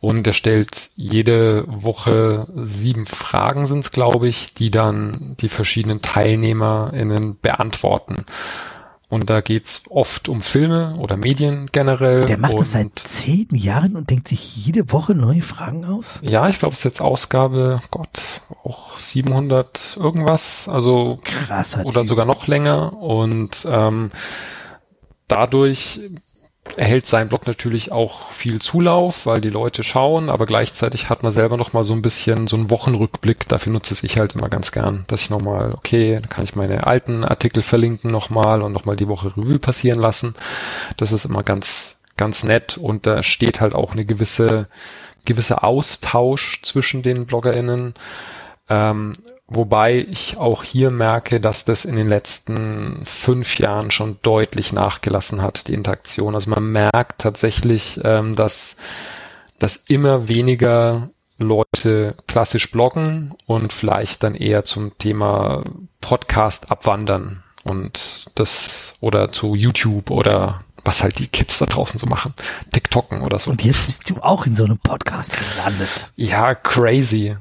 und 0.00 0.26
der 0.26 0.32
stellt 0.32 0.90
jede 0.96 1.64
Woche 1.66 2.46
sieben 2.54 3.06
Fragen 3.06 3.66
sind's, 3.66 3.92
glaube 3.92 4.28
ich, 4.28 4.54
die 4.54 4.70
dann 4.70 5.36
die 5.40 5.48
verschiedenen 5.48 6.02
TeilnehmerInnen 6.02 7.38
beantworten. 7.40 8.26
Und 9.08 9.30
da 9.30 9.40
geht's 9.40 9.82
oft 9.88 10.28
um 10.28 10.42
Filme 10.42 10.94
oder 10.98 11.16
Medien 11.16 11.68
generell. 11.70 12.24
Der 12.24 12.38
macht 12.38 12.58
das 12.58 12.72
seit 12.72 12.98
zehn 12.98 13.46
Jahren 13.52 13.94
und 13.94 14.10
denkt 14.10 14.26
sich 14.26 14.56
jede 14.66 14.90
Woche 14.90 15.14
neue 15.14 15.42
Fragen 15.42 15.84
aus? 15.84 16.20
ja, 16.24 16.48
ich 16.48 16.58
glaube, 16.58 16.72
es 16.72 16.80
ist 16.80 16.84
jetzt 16.84 17.00
Ausgabe, 17.00 17.80
Gott, 17.92 18.20
auch 18.64 18.96
700 18.96 19.96
irgendwas. 19.96 20.68
Also 20.68 21.20
Krasser 21.22 21.86
oder 21.86 22.00
Typ. 22.00 22.08
sogar 22.08 22.26
noch 22.26 22.48
länger 22.48 22.94
und 22.94 23.66
ähm, 23.70 24.10
dadurch 25.28 26.00
erhält 26.76 27.06
sein 27.06 27.28
Blog 27.28 27.46
natürlich 27.46 27.92
auch 27.92 28.30
viel 28.30 28.60
Zulauf, 28.60 29.26
weil 29.26 29.40
die 29.40 29.50
Leute 29.50 29.84
schauen, 29.84 30.28
aber 30.28 30.46
gleichzeitig 30.46 31.08
hat 31.08 31.22
man 31.22 31.32
selber 31.32 31.56
noch 31.56 31.72
mal 31.72 31.84
so 31.84 31.92
ein 31.92 32.02
bisschen 32.02 32.48
so 32.48 32.56
einen 32.56 32.70
Wochenrückblick. 32.70 33.48
Dafür 33.48 33.72
nutze 33.72 33.94
ich 34.04 34.18
halt 34.18 34.34
immer 34.34 34.48
ganz 34.48 34.72
gern, 34.72 35.04
dass 35.06 35.22
ich 35.22 35.30
noch 35.30 35.40
mal, 35.40 35.72
okay, 35.72 36.14
dann 36.14 36.28
kann 36.28 36.44
ich 36.44 36.56
meine 36.56 36.86
alten 36.86 37.24
Artikel 37.24 37.62
verlinken 37.62 38.10
noch 38.10 38.30
mal 38.30 38.62
und 38.62 38.72
noch 38.72 38.84
mal 38.84 38.96
die 38.96 39.08
Woche 39.08 39.32
Revue 39.36 39.58
passieren 39.58 40.00
lassen. 40.00 40.34
Das 40.96 41.12
ist 41.12 41.24
immer 41.24 41.42
ganz 41.42 41.96
ganz 42.16 42.44
nett 42.44 42.78
und 42.78 43.06
da 43.06 43.22
steht 43.22 43.60
halt 43.60 43.74
auch 43.74 43.92
eine 43.92 44.04
gewisse 44.04 44.68
gewisse 45.24 45.62
Austausch 45.62 46.62
zwischen 46.62 47.02
den 47.02 47.26
BloggerInnen. 47.26 47.94
Ähm, 48.68 49.12
wobei 49.46 49.94
ich 49.96 50.36
auch 50.36 50.64
hier 50.64 50.90
merke, 50.90 51.40
dass 51.40 51.64
das 51.64 51.84
in 51.84 51.96
den 51.96 52.08
letzten 52.08 53.04
fünf 53.06 53.58
Jahren 53.58 53.90
schon 53.90 54.18
deutlich 54.22 54.72
nachgelassen 54.72 55.40
hat, 55.42 55.68
die 55.68 55.74
Interaktion. 55.74 56.34
Also 56.34 56.50
man 56.50 56.72
merkt 56.72 57.20
tatsächlich, 57.20 58.00
ähm, 58.04 58.34
dass, 58.34 58.76
dass 59.58 59.76
immer 59.76 60.28
weniger 60.28 61.10
Leute 61.38 62.14
klassisch 62.26 62.70
bloggen 62.70 63.34
und 63.46 63.72
vielleicht 63.72 64.22
dann 64.22 64.34
eher 64.34 64.64
zum 64.64 64.96
Thema 64.98 65.62
Podcast 66.00 66.70
abwandern 66.70 67.42
und 67.62 68.30
das 68.34 68.94
oder 69.00 69.32
zu 69.32 69.54
YouTube 69.54 70.10
oder 70.10 70.62
was 70.84 71.02
halt 71.02 71.18
die 71.18 71.26
Kids 71.26 71.58
da 71.58 71.66
draußen 71.66 71.98
so 71.98 72.06
machen, 72.06 72.32
TikToken 72.72 73.22
oder 73.22 73.38
so. 73.38 73.50
Und 73.50 73.64
jetzt 73.64 73.86
bist 73.86 74.08
du 74.08 74.16
auch 74.22 74.46
in 74.46 74.54
so 74.54 74.64
einem 74.64 74.78
Podcast 74.78 75.36
gelandet. 75.36 76.12
Ja, 76.14 76.54
crazy. 76.54 77.36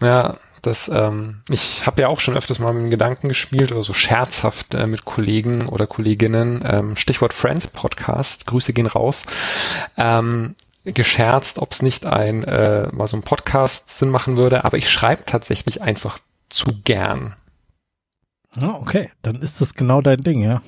Ja, 0.00 0.38
das, 0.62 0.88
ähm, 0.88 1.42
ich 1.50 1.86
habe 1.86 2.02
ja 2.02 2.08
auch 2.08 2.20
schon 2.20 2.36
öfters 2.36 2.58
mal 2.58 2.72
mit 2.72 2.84
dem 2.84 2.90
Gedanken 2.90 3.28
gespielt 3.28 3.70
oder 3.70 3.82
so 3.82 3.92
scherzhaft 3.92 4.74
äh, 4.74 4.86
mit 4.86 5.04
Kollegen 5.04 5.68
oder 5.68 5.86
Kolleginnen, 5.86 6.64
ähm, 6.66 6.96
Stichwort 6.96 7.34
Friends 7.34 7.66
Podcast, 7.66 8.46
Grüße 8.46 8.72
gehen 8.72 8.86
raus, 8.86 9.22
ähm, 9.96 10.54
gescherzt, 10.84 11.58
ob 11.58 11.72
es 11.72 11.82
nicht 11.82 12.06
ein 12.06 12.44
äh, 12.44 12.88
mal 12.92 13.06
so 13.06 13.16
ein 13.16 13.22
Podcast 13.22 13.98
Sinn 13.98 14.10
machen 14.10 14.36
würde, 14.36 14.64
aber 14.64 14.78
ich 14.78 14.90
schreibe 14.90 15.24
tatsächlich 15.26 15.82
einfach 15.82 16.18
zu 16.48 16.66
gern. 16.84 17.36
Ja, 18.58 18.74
okay, 18.74 19.10
dann 19.22 19.36
ist 19.36 19.60
das 19.60 19.74
genau 19.74 20.00
dein 20.00 20.22
Ding, 20.22 20.40
ja. 20.42 20.62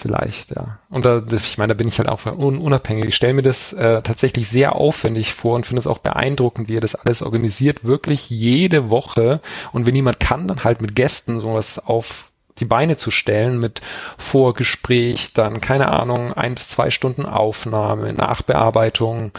Vielleicht, 0.00 0.52
ja. 0.54 0.78
Und 0.90 1.04
da, 1.04 1.20
ich 1.28 1.58
meine, 1.58 1.74
da 1.74 1.76
bin 1.76 1.88
ich 1.88 1.98
halt 1.98 2.08
auch 2.08 2.24
un 2.24 2.58
unabhängig. 2.58 3.06
Ich 3.06 3.16
stelle 3.16 3.34
mir 3.34 3.42
das 3.42 3.72
äh, 3.72 4.00
tatsächlich 4.00 4.48
sehr 4.48 4.76
aufwendig 4.76 5.34
vor 5.34 5.56
und 5.56 5.66
finde 5.66 5.80
es 5.80 5.88
auch 5.88 5.98
beeindruckend, 5.98 6.68
wie 6.68 6.76
er 6.76 6.80
das 6.80 6.94
alles 6.94 7.20
organisiert. 7.20 7.82
Wirklich 7.82 8.30
jede 8.30 8.92
Woche. 8.92 9.40
Und 9.72 9.86
wenn 9.86 9.96
jemand 9.96 10.20
kann, 10.20 10.46
dann 10.46 10.62
halt 10.62 10.80
mit 10.80 10.94
Gästen 10.94 11.40
sowas 11.40 11.80
auf 11.80 12.30
die 12.58 12.64
Beine 12.64 12.96
zu 12.96 13.10
stellen 13.10 13.58
mit 13.58 13.80
Vorgespräch, 14.18 15.32
dann 15.32 15.60
keine 15.60 15.88
Ahnung, 15.88 16.32
ein 16.32 16.54
bis 16.54 16.68
zwei 16.68 16.90
Stunden 16.90 17.26
Aufnahme, 17.26 18.12
Nachbearbeitung. 18.12 19.32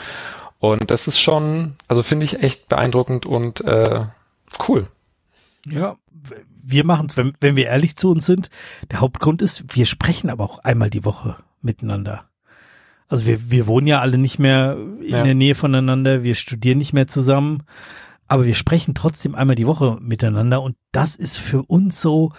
Und 0.60 0.92
das 0.92 1.08
ist 1.08 1.22
schon, 1.22 1.76
also 1.88 2.04
finde 2.04 2.26
ich 2.26 2.44
echt 2.44 2.68
beeindruckend 2.68 3.26
und 3.26 3.62
äh, 3.62 4.02
cool. 4.68 4.88
Ja, 5.66 5.96
wir 6.72 6.86
machen 6.86 7.08
es, 7.10 7.18
wenn, 7.18 7.34
wenn 7.42 7.56
wir 7.56 7.68
ehrlich 7.68 7.96
zu 7.96 8.10
uns 8.10 8.26
sind. 8.26 8.50
Der 8.92 9.02
Hauptgrund 9.02 9.42
ist, 9.42 9.76
wir 9.76 9.86
sprechen 9.86 10.30
aber 10.30 10.44
auch 10.44 10.60
einmal 10.60 10.90
die 10.90 11.06
Woche 11.06 11.38
miteinander. 11.62 12.26
Also 13.08 13.26
wir, 13.26 13.50
wir 13.52 13.66
wohnen 13.68 13.88
ja 13.88 14.02
alle 14.02 14.18
nicht 14.18 14.38
mehr 14.40 14.78
in 15.02 15.10
Ja. 15.10 15.24
der 15.24 15.34
Nähe 15.36 15.56
voneinander, 15.56 16.24
wir 16.24 16.36
studieren 16.36 16.78
nicht 16.78 16.94
mehr 16.94 17.08
zusammen, 17.08 17.64
aber 18.28 18.46
wir 18.46 18.54
sprechen 18.56 18.94
trotzdem 18.94 19.34
einmal 19.34 19.56
die 19.56 19.66
Woche 19.66 19.98
miteinander 20.00 20.62
und 20.62 20.76
das 20.92 21.16
ist 21.16 21.40
für 21.40 21.64
uns 21.64 22.02
so 22.02 22.32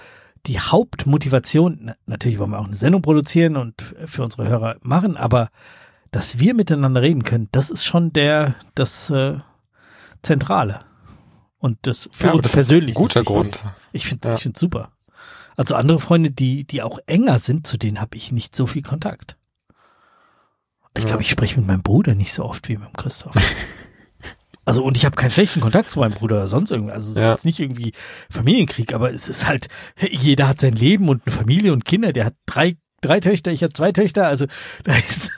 die 0.47 0.61
Hauptmotivation. 0.61 1.79
Na- 1.83 1.95
Natürlich 2.07 2.39
wollen 2.39 2.51
wir 2.53 2.61
auch 2.61 2.67
eine 2.69 2.77
Sendung 2.77 3.03
produzieren 3.03 3.57
und 3.57 3.83
für 4.07 4.23
unsere 4.23 4.47
Hörer 4.49 4.77
machen, 4.83 5.17
aber 5.17 5.49
dass 6.13 6.39
wir 6.39 6.55
miteinander 6.55 7.03
reden 7.03 7.25
können, 7.25 7.49
das 7.53 7.71
ist 7.71 7.85
schon 7.85 8.13
der, 8.13 8.55
das 8.77 9.11
äh, 9.11 9.39
Zentrale. 10.23 10.81
Und 11.61 11.79
das 11.83 12.09
für 12.13 12.27
Ja, 12.29 12.33
uns 12.33 12.43
das 12.43 12.51
ist 12.53 12.55
persönlich. 12.55 12.97
ein 12.97 13.01
guter. 13.01 13.23
Grund. 13.23 13.63
Ich 13.93 14.07
finde 14.07 14.29
Ja. 14.29 14.35
ich 14.35 14.41
find's 14.43 14.59
super. 14.59 14.91
Also 15.57 15.75
andere 15.77 15.99
Freunde, 16.01 16.31
die, 16.31 16.65
die 16.65 16.83
auch 16.83 16.99
enger 17.07 17.39
sind, 17.39 17.67
zu 17.67 17.77
denen 17.77 18.01
habe 18.01 18.17
ich 18.17 18.33
nicht 18.33 18.57
so 18.57 18.67
viel 18.67 18.83
Kontakt. 18.83 19.37
Ich 20.97 21.05
glaube, 21.07 21.23
ich 21.23 21.31
spreche 21.31 21.59
mit 21.59 21.67
meinem 21.69 21.83
Bruder 21.83 22.15
nicht 22.15 22.33
so 22.33 22.45
oft 22.45 22.69
wie 22.69 22.77
mit 22.77 22.89
dem 22.89 22.97
Christoph. 22.97 23.35
Also 24.67 24.85
und 24.85 24.97
ich 24.97 25.05
habe 25.05 25.17
keinen 25.17 25.31
schlechten 25.33 25.61
Kontakt 25.61 25.91
zu 25.91 25.99
meinem 25.99 26.13
Bruder 26.13 26.37
oder 26.37 26.47
sonst 26.47 26.71
irgendwie. 26.71 26.93
Also 26.93 27.11
es 27.11 27.17
ist 27.17 27.23
Ja. 27.25 27.31
jetzt 27.31 27.45
nicht 27.47 27.59
irgendwie 27.59 27.93
Familienkrieg, 28.31 28.93
aber 28.93 29.13
es 29.13 29.27
ist 29.29 29.47
halt, 29.47 29.67
jeder 29.99 30.47
hat 30.47 30.61
sein 30.61 30.75
Leben 30.75 31.09
und 31.09 31.23
eine 31.27 31.35
Familie 31.35 31.73
und 31.73 31.85
Kinder. 31.87 32.13
Der 32.13 32.27
hat 32.27 32.35
drei, 32.47 32.77
drei 33.01 33.19
Töchter, 33.21 33.51
ich 33.51 33.63
habe 33.65 33.73
zwei 33.73 33.91
Töchter. 33.91 34.29
Also 34.29 34.47
da 34.85 34.95
ist, 34.95 35.33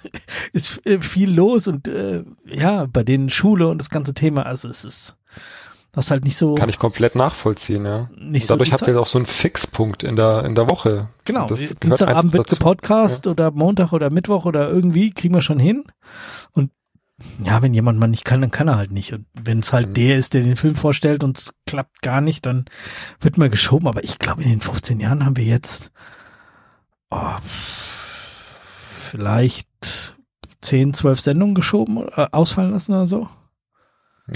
ist 0.52 0.84
äh, 0.86 1.00
viel 1.00 1.32
los 1.32 1.66
und 1.68 1.88
äh, 1.88 2.24
ja, 2.46 2.86
bei 2.86 3.04
denen 3.04 3.30
Schule 3.30 3.68
und 3.68 3.78
das 3.78 3.88
ganze 3.90 4.12
Thema. 4.12 4.44
Also 4.44 4.68
es 4.68 4.84
ist 4.84 5.14
das 5.92 6.06
ist 6.06 6.10
halt 6.10 6.24
nicht 6.24 6.36
so. 6.36 6.54
Kann 6.54 6.70
ich 6.70 6.78
komplett 6.78 7.14
nachvollziehen, 7.14 7.84
ja. 7.84 8.08
Nicht 8.16 8.42
Und 8.44 8.48
so 8.48 8.54
dadurch 8.54 8.70
die 8.70 8.74
habt 8.74 8.88
ihr 8.88 8.98
auch 8.98 9.06
so 9.06 9.18
einen 9.18 9.26
Fixpunkt 9.26 10.02
in 10.02 10.16
der, 10.16 10.44
in 10.44 10.54
der 10.54 10.70
Woche. 10.70 11.08
Genau, 11.26 11.46
Dienstagabend 11.46 12.08
einfach 12.08 12.32
wird 12.32 12.48
gepodcast 12.48 13.26
oder 13.26 13.50
Montag 13.50 13.92
oder 13.92 14.08
Mittwoch 14.08 14.46
oder 14.46 14.70
irgendwie, 14.70 15.10
kriegen 15.10 15.34
wir 15.34 15.42
schon 15.42 15.58
hin. 15.58 15.84
Und 16.52 16.70
ja, 17.44 17.60
wenn 17.60 17.74
jemand 17.74 17.98
mal 17.98 18.06
nicht 18.06 18.24
kann, 18.24 18.40
dann 18.40 18.50
kann 18.50 18.68
er 18.68 18.76
halt 18.76 18.90
nicht. 18.90 19.12
Und 19.12 19.26
wenn 19.34 19.58
es 19.58 19.74
halt 19.74 19.90
Mhm. 19.90 19.94
der 19.94 20.16
ist, 20.18 20.32
der 20.32 20.42
den 20.42 20.56
Film 20.56 20.74
vorstellt 20.74 21.22
und 21.22 21.36
es 21.36 21.52
klappt 21.66 22.00
gar 22.00 22.22
nicht, 22.22 22.46
dann 22.46 22.64
wird 23.20 23.36
mal 23.36 23.50
geschoben. 23.50 23.86
Aber 23.86 24.02
ich 24.02 24.18
glaube, 24.18 24.42
in 24.42 24.48
den 24.48 24.60
15 24.62 24.98
Jahren 24.98 25.24
haben 25.26 25.36
wir 25.36 25.44
jetzt 25.44 25.92
oh, 27.10 27.36
vielleicht 29.10 29.68
10, 30.62 30.94
12 30.94 31.20
Sendungen 31.20 31.54
geschoben 31.54 31.98
oder 31.98 32.18
äh, 32.18 32.28
ausfallen 32.32 32.70
lassen 32.72 32.92
oder 32.92 33.06
so. 33.06 33.28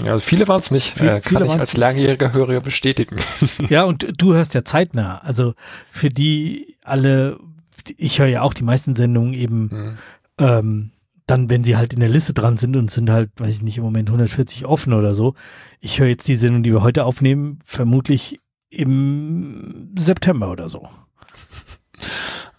Ja, 0.03 0.13
also 0.13 0.25
viele 0.25 0.47
waren 0.47 0.59
es 0.59 0.71
nicht. 0.71 0.97
Viel- 0.97 1.07
äh, 1.07 1.21
viele 1.21 1.39
kann 1.41 1.49
ich 1.49 1.59
als 1.59 1.75
langjähriger 1.77 2.33
Hörer 2.33 2.61
bestätigen. 2.61 3.17
Ja, 3.69 3.83
und 3.85 4.07
du 4.21 4.33
hörst 4.33 4.53
ja 4.53 4.63
zeitnah. 4.63 5.19
Also 5.19 5.53
für 5.91 6.09
die 6.09 6.75
alle, 6.83 7.37
ich 7.97 8.19
höre 8.19 8.27
ja 8.27 8.41
auch 8.41 8.53
die 8.53 8.63
meisten 8.63 8.95
Sendungen 8.95 9.33
eben 9.33 9.69
Hm. 9.71 9.97
ähm, 10.39 10.91
dann, 11.25 11.49
wenn 11.49 11.65
sie 11.65 11.75
halt 11.75 11.91
in 11.93 11.99
der 11.99 12.07
Liste 12.07 12.33
dran 12.33 12.57
sind 12.57 12.77
und 12.77 12.89
sind 12.89 13.09
halt, 13.09 13.31
weiß 13.37 13.55
ich 13.57 13.61
nicht, 13.61 13.77
im 13.77 13.83
Moment 13.83 14.07
140 14.09 14.65
offen 14.65 14.93
oder 14.93 15.13
so. 15.13 15.33
Ich 15.81 15.99
höre 15.99 16.07
jetzt 16.07 16.25
die 16.29 16.35
Sendung, 16.35 16.63
die 16.63 16.71
wir 16.71 16.81
heute 16.83 17.03
aufnehmen, 17.03 17.59
vermutlich 17.65 18.39
im 18.69 19.89
September 19.97 20.49
oder 20.51 20.69
so. 20.69 20.87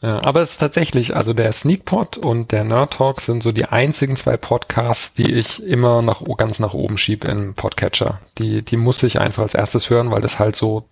Ja, 0.01 0.25
aber 0.25 0.43
es 0.43 0.53
ist 0.53 0.59
tatsächlich, 0.59 1.17
also 1.17 1.33
der 1.33 1.51
Sneakpot 1.53 2.19
und 2.19 2.53
der 2.53 2.63
Nerd 2.63 2.95
Talk 2.95 3.21
sind 3.21 3.43
so 3.43 3.51
die 3.51 3.67
einzigen 3.67 4.15
zwei 4.15 4.37
Podcasts, 4.37 5.13
die 5.15 5.33
ich 5.33 5.63
immer 5.63 6.03
nach 6.03 6.23
ganz 6.37 6.61
nach 6.61 6.73
oben 6.73 6.99
schiebe 6.99 7.29
im 7.29 7.55
Podcatcher. 7.55 8.21
Die, 8.39 8.63
die 8.63 8.77
muss 8.77 9.03
ich 9.03 9.19
einfach 9.21 9.43
als 9.43 9.55
erstes 9.55 9.91
hören, 9.91 10.13
weil 10.13 10.21
das 10.21 10.39
halt 10.39 10.55
so 10.55 10.85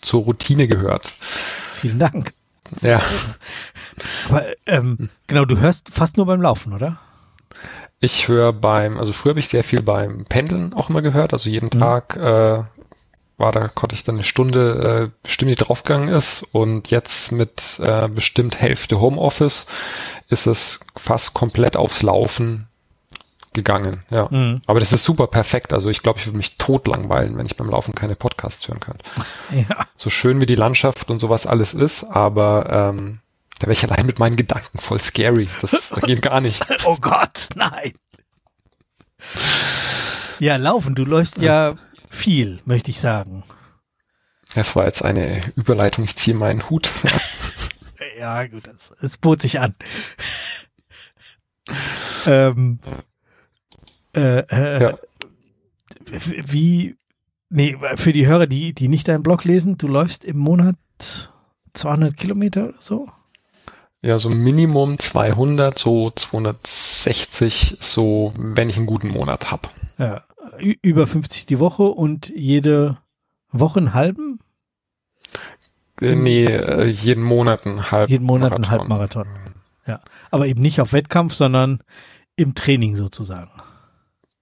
zur 0.00 0.22
Routine 0.22 0.68
gehört. 0.68 1.14
Vielen 1.72 1.98
Dank. 1.98 2.32
Ja. 2.80 3.00
Aber 4.28 4.44
ähm, 4.66 5.10
genau, 5.26 5.44
du 5.44 5.58
hörst 5.58 5.90
fast 5.92 6.16
nur 6.16 6.26
beim 6.26 6.42
Laufen, 6.42 6.72
oder? 6.72 6.98
Ich 7.98 8.28
höre 8.28 8.52
beim, 8.52 8.98
also 8.98 9.12
früher 9.12 9.30
habe 9.30 9.40
ich 9.40 9.48
sehr 9.48 9.64
viel 9.64 9.82
beim 9.82 10.24
Pendeln 10.26 10.72
auch 10.74 10.90
immer 10.90 11.02
gehört, 11.02 11.32
also 11.32 11.50
jeden 11.50 11.70
Mhm. 11.74 11.80
Tag 11.80 12.16
äh, 12.16 12.62
war 13.38 13.52
da, 13.52 13.68
konnte 13.68 13.94
ich 13.94 14.04
dann 14.04 14.16
eine 14.16 14.24
Stunde 14.24 15.10
äh, 15.10 15.18
bestimmt, 15.22 15.52
die 15.52 15.54
draufgegangen 15.54 16.08
ist 16.08 16.44
und 16.52 16.90
jetzt 16.90 17.32
mit 17.32 17.80
äh, 17.80 18.08
bestimmt 18.08 18.60
Hälfte 18.60 19.00
Homeoffice 19.00 19.66
ist 20.28 20.46
es 20.46 20.80
fast 20.96 21.34
komplett 21.34 21.76
aufs 21.76 22.02
Laufen 22.02 22.66
gegangen, 23.52 24.02
ja. 24.10 24.28
Mhm. 24.30 24.60
Aber 24.66 24.80
das 24.80 24.92
ist 24.92 25.04
super 25.04 25.28
perfekt, 25.28 25.72
also 25.72 25.88
ich 25.88 26.02
glaube, 26.02 26.18
ich 26.18 26.26
würde 26.26 26.36
mich 26.36 26.58
totlangweilen, 26.58 27.38
wenn 27.38 27.46
ich 27.46 27.56
beim 27.56 27.70
Laufen 27.70 27.94
keine 27.94 28.16
Podcasts 28.16 28.66
hören 28.68 28.80
könnte. 28.80 29.04
Ja. 29.50 29.86
So 29.96 30.10
schön 30.10 30.42
wie 30.42 30.46
die 30.46 30.54
Landschaft 30.54 31.10
und 31.10 31.20
sowas 31.20 31.46
alles 31.46 31.72
ist, 31.72 32.04
aber 32.04 32.92
ähm, 32.92 33.20
da 33.58 33.62
wäre 33.62 33.72
ich 33.72 33.82
allein 33.82 34.04
mit 34.04 34.18
meinen 34.18 34.36
Gedanken 34.36 34.78
voll 34.78 35.00
scary. 35.00 35.48
Das, 35.62 35.70
das 35.70 35.90
geht 36.02 36.22
gar 36.22 36.40
nicht. 36.40 36.64
Oh 36.84 36.96
Gott, 37.00 37.48
nein. 37.54 37.94
Ja, 40.38 40.56
laufen, 40.56 40.94
du 40.94 41.04
läufst 41.04 41.38
ja 41.38 41.74
viel, 42.08 42.60
möchte 42.64 42.90
ich 42.90 43.00
sagen. 43.00 43.44
Das 44.54 44.74
war 44.76 44.86
jetzt 44.86 45.04
eine 45.04 45.42
Überleitung. 45.56 46.04
Ich 46.04 46.16
ziehe 46.16 46.36
meinen 46.36 46.68
Hut. 46.70 46.90
Ja, 48.18 48.44
gut, 48.48 48.66
es, 48.66 48.92
es 49.00 49.16
bot 49.16 49.40
sich 49.40 49.60
an. 49.60 49.76
ähm, 52.26 52.80
äh, 54.12 54.40
äh, 54.40 54.82
Ja. 54.82 54.98
Wie, 56.10 56.96
nee, 57.48 57.76
für 57.94 58.12
die 58.12 58.26
Hörer, 58.26 58.48
die, 58.48 58.72
die 58.72 58.88
nicht 58.88 59.06
deinen 59.06 59.22
Blog 59.22 59.44
lesen, 59.44 59.78
du 59.78 59.86
läufst 59.86 60.24
im 60.24 60.38
Monat 60.38 60.76
200 61.74 62.16
Kilometer 62.16 62.70
oder 62.70 62.80
so? 62.80 63.08
Ja, 64.00 64.18
so 64.18 64.30
Minimum 64.30 64.98
200, 64.98 65.78
so 65.78 66.10
260, 66.10 67.76
so 67.80 68.32
wenn 68.36 68.68
ich 68.70 68.76
einen 68.78 68.86
guten 68.86 69.08
Monat 69.08 69.50
hab. 69.52 69.70
Ja, 69.98 70.24
über 70.60 71.06
50 71.06 71.46
die 71.46 71.58
Woche 71.58 71.84
und 71.84 72.28
jede 72.28 72.98
Woche 73.50 73.80
einen 73.80 73.94
halben? 73.94 74.40
Äh, 76.00 76.14
nee, 76.14 76.44
äh, 76.44 76.86
jeden 76.86 77.24
Monat 77.24 77.66
ein 77.66 77.90
halb. 77.90 78.08
Jeden 78.08 78.26
Monat 78.26 78.52
einen 78.52 78.70
Halbmarathon. 78.70 79.26
Ja, 79.86 80.00
aber 80.30 80.46
eben 80.46 80.62
nicht 80.62 80.80
auf 80.80 80.92
Wettkampf, 80.92 81.34
sondern 81.34 81.82
im 82.36 82.54
Training 82.54 82.94
sozusagen. 82.96 83.50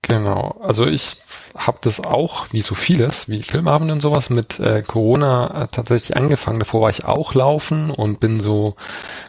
Genau. 0.02 0.56
Also 0.60 0.86
ich 0.86 1.22
habe 1.56 1.78
das 1.80 2.01
auch, 2.01 2.52
wie 2.52 2.62
so 2.62 2.74
vieles, 2.74 3.28
wie 3.28 3.43
Filmabende 3.43 3.93
und 3.93 4.01
sowas, 4.01 4.30
mit 4.30 4.60
äh, 4.60 4.82
Corona 4.82 5.64
äh, 5.64 5.68
tatsächlich 5.68 6.16
angefangen. 6.16 6.60
Davor 6.60 6.82
war 6.82 6.90
ich 6.90 7.05
auch 7.05 7.34
laufen 7.34 7.90
und 7.90 8.20
bin 8.20 8.40
so, 8.40 8.76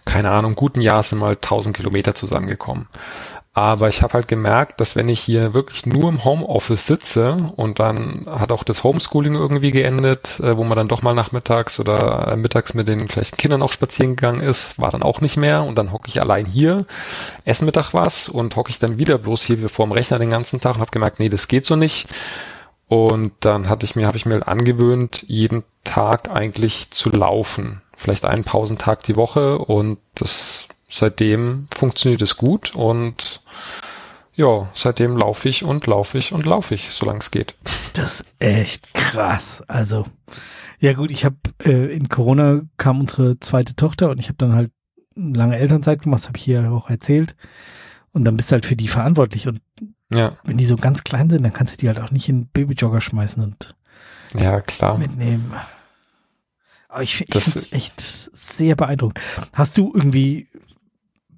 keine 0.05 0.30
Ahnung, 0.31 0.55
guten 0.55 0.81
Jahr 0.81 1.01
sind 1.01 1.19
mal 1.19 1.34
1000 1.34 1.76
Kilometer 1.76 2.14
zusammengekommen. 2.14 2.88
Aber 3.58 3.88
ich 3.88 4.04
habe 4.04 4.14
halt 4.14 4.28
gemerkt, 4.28 4.80
dass 4.80 4.96
wenn 4.96 5.10
ich 5.10 5.20
hier 5.20 5.56
wirklich 5.56 5.88
nur 5.88 6.10
im 6.10 6.24
Homeoffice 6.24 6.86
sitze 6.86 7.38
und 7.56 7.80
dann 7.80 8.28
hat 8.30 8.52
auch 8.52 8.64
das 8.64 8.84
Homeschooling 8.84 9.34
irgendwie 9.34 9.72
geendet, 9.72 10.40
äh, 10.42 10.56
wo 10.56 10.64
man 10.64 10.78
dann 10.78 10.88
doch 10.88 11.02
mal 11.02 11.16
nachmittags 11.16 11.80
oder 11.80 12.28
äh, 12.30 12.38
mittags 12.38 12.76
mit 12.76 12.88
den 12.88 13.08
gleichen 13.08 13.36
Kindern 13.36 13.64
auch 13.64 13.72
spazieren 13.72 14.16
gegangen 14.16 14.42
ist, 14.42 14.78
war 14.78 14.92
dann 14.92 15.02
auch 15.02 15.22
nicht 15.22 15.38
mehr 15.38 15.66
und 15.66 15.76
dann 15.76 15.92
hocke 15.92 16.08
ich 16.08 16.22
allein 16.22 16.46
hier, 16.46 16.86
esse 17.46 17.66
Mittag 17.66 17.96
was 17.96 18.30
und 18.30 18.56
hocke 18.56 18.70
ich 18.70 18.78
dann 18.78 19.00
wieder 19.00 19.18
bloß 19.18 19.42
hier 19.42 19.70
vor 19.70 19.88
dem 19.88 19.92
Rechner 19.92 20.20
den 20.20 20.30
ganzen 20.30 20.62
Tag 20.62 20.76
und 20.76 20.82
habe 20.82 20.92
gemerkt, 20.92 21.20
nee, 21.20 21.30
das 21.30 21.48
geht 21.48 21.66
so 21.66 21.76
nicht. 21.76 22.08
Und 22.88 23.32
dann 23.40 23.70
hatte 23.70 23.88
ich 23.88 23.96
mir, 23.96 24.06
habe 24.06 24.18
ich 24.18 24.28
mir 24.28 24.48
angewöhnt, 24.48 25.24
jeden 25.26 25.64
Tag 25.84 26.30
eigentlich 26.30 26.92
zu 26.92 27.10
laufen. 27.10 27.82
Vielleicht 27.96 28.24
einen 28.24 28.44
Pausentag 28.44 29.02
die 29.02 29.16
Woche 29.16 29.58
und 29.58 29.98
das 30.14 30.66
seitdem 30.89 31.68
funktioniert 31.76 32.22
es 32.22 32.38
gut 32.38 32.73
und 32.76 33.41
ja, 34.35 34.69
seitdem 34.76 35.18
laufe 35.18 35.49
ich 35.49 35.64
und 35.64 35.88
laufe 35.88 36.18
ich 36.18 36.31
und 36.31 36.45
laufe 36.45 36.76
ich, 36.76 36.89
solange 36.91 37.19
es 37.19 37.31
geht. 37.31 37.55
Das 37.93 38.22
ist 38.22 38.26
echt 38.38 38.93
krass. 38.93 39.64
Also, 39.68 40.05
ja 40.80 40.93
gut, 40.93 41.09
ich 41.09 41.26
habe 41.26 41.38
äh, 41.64 41.91
in 41.95 42.07
Corona 42.07 42.61
kam 42.77 42.99
unsere 42.99 43.39
zweite 43.39 43.76
Tochter 43.76 44.09
und 44.11 44.19
ich 44.19 44.27
habe 44.27 44.38
dann 44.38 44.53
halt 44.53 44.72
lange 45.15 45.57
Elternzeit 45.57 46.03
gemacht, 46.03 46.22
das 46.22 46.27
habe 46.27 46.38
ich 46.38 46.43
hier 46.43 46.72
auch 46.72 46.89
erzählt. 46.89 47.35
Und 48.11 48.26
dann 48.26 48.38
bist 48.38 48.51
du 48.51 48.53
halt 48.53 48.65
für 48.65 48.76
die 48.76 48.88
verantwortlich. 48.88 49.47
Und 49.47 49.61
Ja, 50.11 50.38
wenn 50.43 50.57
die 50.57 50.65
so 50.65 50.76
ganz 50.76 51.03
klein 51.03 51.30
sind, 51.30 51.43
dann 51.43 51.53
kannst 51.53 51.73
du 51.73 51.77
die 51.77 51.88
halt 51.88 51.99
auch 51.99 52.11
nicht 52.11 52.30
in 52.30 52.47
Babyjogger 52.47 53.01
schmeißen 53.01 53.43
und 53.43 53.76
ja, 54.35 54.61
klar. 54.61 54.97
mitnehmen. 54.97 55.53
Aber 56.89 57.01
ich, 57.03 57.22
ich 57.22 57.43
finde 57.43 57.59
es 57.59 57.72
echt 57.72 57.99
sehr 57.99 58.76
beeindruckend. 58.76 59.19
Hast 59.53 59.77
du 59.77 59.91
irgendwie, 59.93 60.47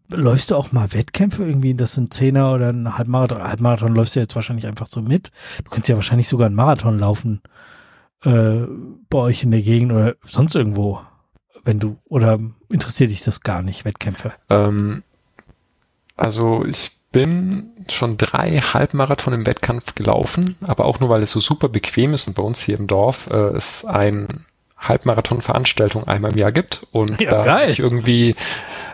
läufst 0.09 0.51
du 0.51 0.55
auch 0.55 0.71
mal 0.71 0.91
Wettkämpfe 0.93 1.45
irgendwie, 1.45 1.75
das 1.75 1.93
sind 1.93 2.13
Zehner 2.13 2.53
oder 2.53 2.69
ein 2.69 2.97
Halbmarathon? 2.97 3.43
Halbmarathon 3.43 3.95
läufst 3.95 4.15
du 4.15 4.19
jetzt 4.19 4.35
wahrscheinlich 4.35 4.67
einfach 4.67 4.87
so 4.87 5.01
mit. 5.01 5.31
Du 5.63 5.69
könntest 5.69 5.89
ja 5.89 5.95
wahrscheinlich 5.95 6.27
sogar 6.27 6.47
einen 6.47 6.55
Marathon 6.55 6.99
laufen 6.99 7.41
äh, 8.23 8.65
bei 9.09 9.17
euch 9.17 9.43
in 9.43 9.51
der 9.51 9.61
Gegend 9.61 9.91
oder 9.91 10.15
sonst 10.23 10.55
irgendwo, 10.55 11.01
wenn 11.63 11.79
du, 11.79 11.97
oder 12.05 12.39
interessiert 12.69 13.11
dich 13.11 13.23
das 13.23 13.41
gar 13.41 13.61
nicht, 13.61 13.85
Wettkämpfe? 13.85 14.33
Ähm, 14.49 15.03
also 16.15 16.65
ich 16.65 16.91
bin 17.11 17.71
schon 17.89 18.17
drei 18.17 18.59
Halbmarathon 18.59 19.33
im 19.33 19.45
Wettkampf 19.45 19.95
gelaufen, 19.95 20.57
aber 20.61 20.85
auch 20.85 20.99
nur, 20.99 21.09
weil 21.09 21.23
es 21.23 21.31
so 21.31 21.39
super 21.39 21.69
bequem 21.69 22.13
ist 22.13 22.27
und 22.27 22.35
bei 22.35 22.43
uns 22.43 22.59
hier 22.59 22.77
im 22.77 22.87
Dorf 22.87 23.29
äh, 23.31 23.55
es 23.55 23.85
ein 23.85 24.45
Halbmarathon-Veranstaltung 24.79 26.07
einmal 26.07 26.31
im 26.31 26.37
Jahr 26.37 26.51
gibt 26.51 26.85
und 26.91 27.19
Ja, 27.21 27.31
da 27.31 27.43
geil. 27.43 27.69
ich 27.69 27.79
irgendwie 27.79 28.35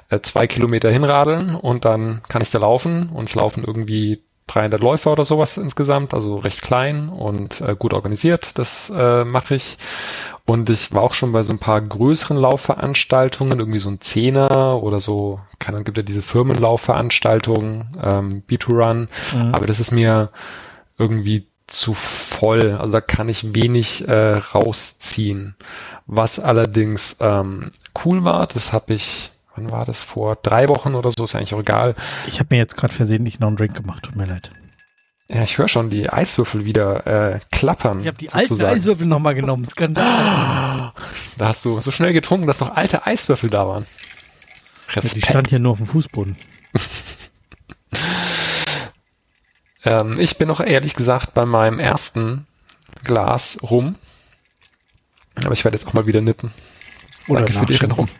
äh, 0.09 0.19
zwei 0.21 0.47
Kilometer 0.47 0.91
hinradeln 0.91 1.55
und 1.55 1.85
dann 1.85 2.21
kann 2.27 2.41
ich 2.41 2.51
da 2.51 2.59
laufen 2.59 3.09
und 3.09 3.29
es 3.29 3.35
laufen 3.35 3.63
irgendwie 3.65 4.21
300 4.47 4.79
Läufer 4.81 5.11
oder 5.11 5.25
sowas 5.25 5.57
insgesamt, 5.57 6.13
also 6.13 6.35
recht 6.35 6.61
klein 6.61 7.09
und 7.09 7.61
äh, 7.61 7.75
gut 7.77 7.95
organisiert. 7.95 8.59
Das 8.59 8.91
äh, 8.95 9.23
mache 9.25 9.55
ich. 9.55 9.79
Und 10.45 10.69
ich 10.69 10.93
war 10.93 11.01
auch 11.01 11.15
schon 11.15 11.31
bei 11.31 11.41
so 11.41 11.51
ein 11.51 11.57
paar 11.57 11.81
größeren 11.81 12.37
Laufveranstaltungen, 12.37 13.59
irgendwie 13.59 13.79
so 13.79 13.89
ein 13.89 14.01
Zehner 14.01 14.83
oder 14.83 14.99
so, 15.01 15.39
keine 15.57 15.77
Ahnung, 15.77 15.85
gibt 15.85 15.97
ja 15.97 16.03
diese 16.03 16.21
Firmenlaufveranstaltungen, 16.21 17.87
ähm, 18.03 18.43
B2Run, 18.47 19.07
Mhm. 19.33 19.55
aber 19.55 19.65
das 19.65 19.79
ist 19.79 19.91
mir 19.91 20.29
irgendwie 20.99 21.47
zu 21.75 21.93
voll. 21.93 22.73
Also 22.73 22.93
da 22.93 23.01
kann 23.01 23.29
ich 23.29 23.53
wenig 23.53 24.07
äh, 24.07 24.35
rausziehen. 24.37 25.55
Was 26.07 26.39
allerdings 26.39 27.17
ähm, 27.19 27.71
cool 28.03 28.23
war, 28.23 28.47
das 28.47 28.73
habe 28.73 28.93
ich, 28.93 29.31
wann 29.55 29.71
war 29.71 29.85
das? 29.85 30.01
Vor 30.01 30.37
drei 30.41 30.69
Wochen 30.69 30.95
oder 30.95 31.11
so, 31.11 31.23
ist 31.23 31.35
eigentlich 31.35 31.53
auch 31.53 31.59
egal. 31.59 31.95
Ich 32.27 32.39
habe 32.39 32.47
mir 32.51 32.57
jetzt 32.57 32.77
gerade 32.77 32.93
versehentlich 32.93 33.39
noch 33.39 33.47
einen 33.47 33.57
Drink 33.57 33.75
gemacht, 33.75 34.03
tut 34.03 34.15
mir 34.15 34.25
leid. 34.25 34.51
Ja, 35.27 35.41
ich 35.41 35.57
höre 35.57 35.67
schon 35.67 35.89
die 35.89 36.07
Eiswürfel 36.07 36.65
wieder 36.65 37.07
äh, 37.07 37.39
klappern. 37.51 38.01
Ich 38.01 38.07
habe 38.07 38.17
die 38.17 38.25
sozusagen. 38.25 38.61
alten 38.61 38.77
Eiswürfel 38.77 39.07
nochmal 39.07 39.33
genommen. 39.33 39.65
Skandal. 39.65 40.93
Da 41.37 41.47
hast 41.47 41.65
du 41.65 41.79
so 41.81 41.89
schnell 41.89 42.13
getrunken, 42.13 42.45
dass 42.45 42.59
noch 42.59 42.75
alte 42.75 43.07
Eiswürfel 43.07 43.49
da 43.49 43.67
waren. 43.67 43.87
Respekt. 44.87 45.05
Ja, 45.05 45.13
die 45.13 45.21
stand 45.21 45.51
ja 45.51 45.57
nur 45.57 45.71
auf 45.71 45.79
dem 45.79 45.87
Fußboden. 45.87 46.35
ähm, 49.85 50.19
ich 50.19 50.37
bin 50.37 50.47
noch 50.47 50.59
ehrlich 50.59 50.95
gesagt 50.95 51.33
bei 51.33 51.45
meinem 51.45 51.79
ersten 51.79 52.47
Glas 53.03 53.57
rum. 53.61 53.95
Aber 55.35 55.53
ich 55.53 55.63
werde 55.63 55.77
jetzt 55.77 55.87
auch 55.87 55.93
mal 55.93 56.07
wieder 56.07 56.21
nippen. 56.21 56.51
Oder 57.27 57.45
Danke 57.45 57.59
für 57.59 57.65
die 57.65 57.93
Rum. 57.93 58.09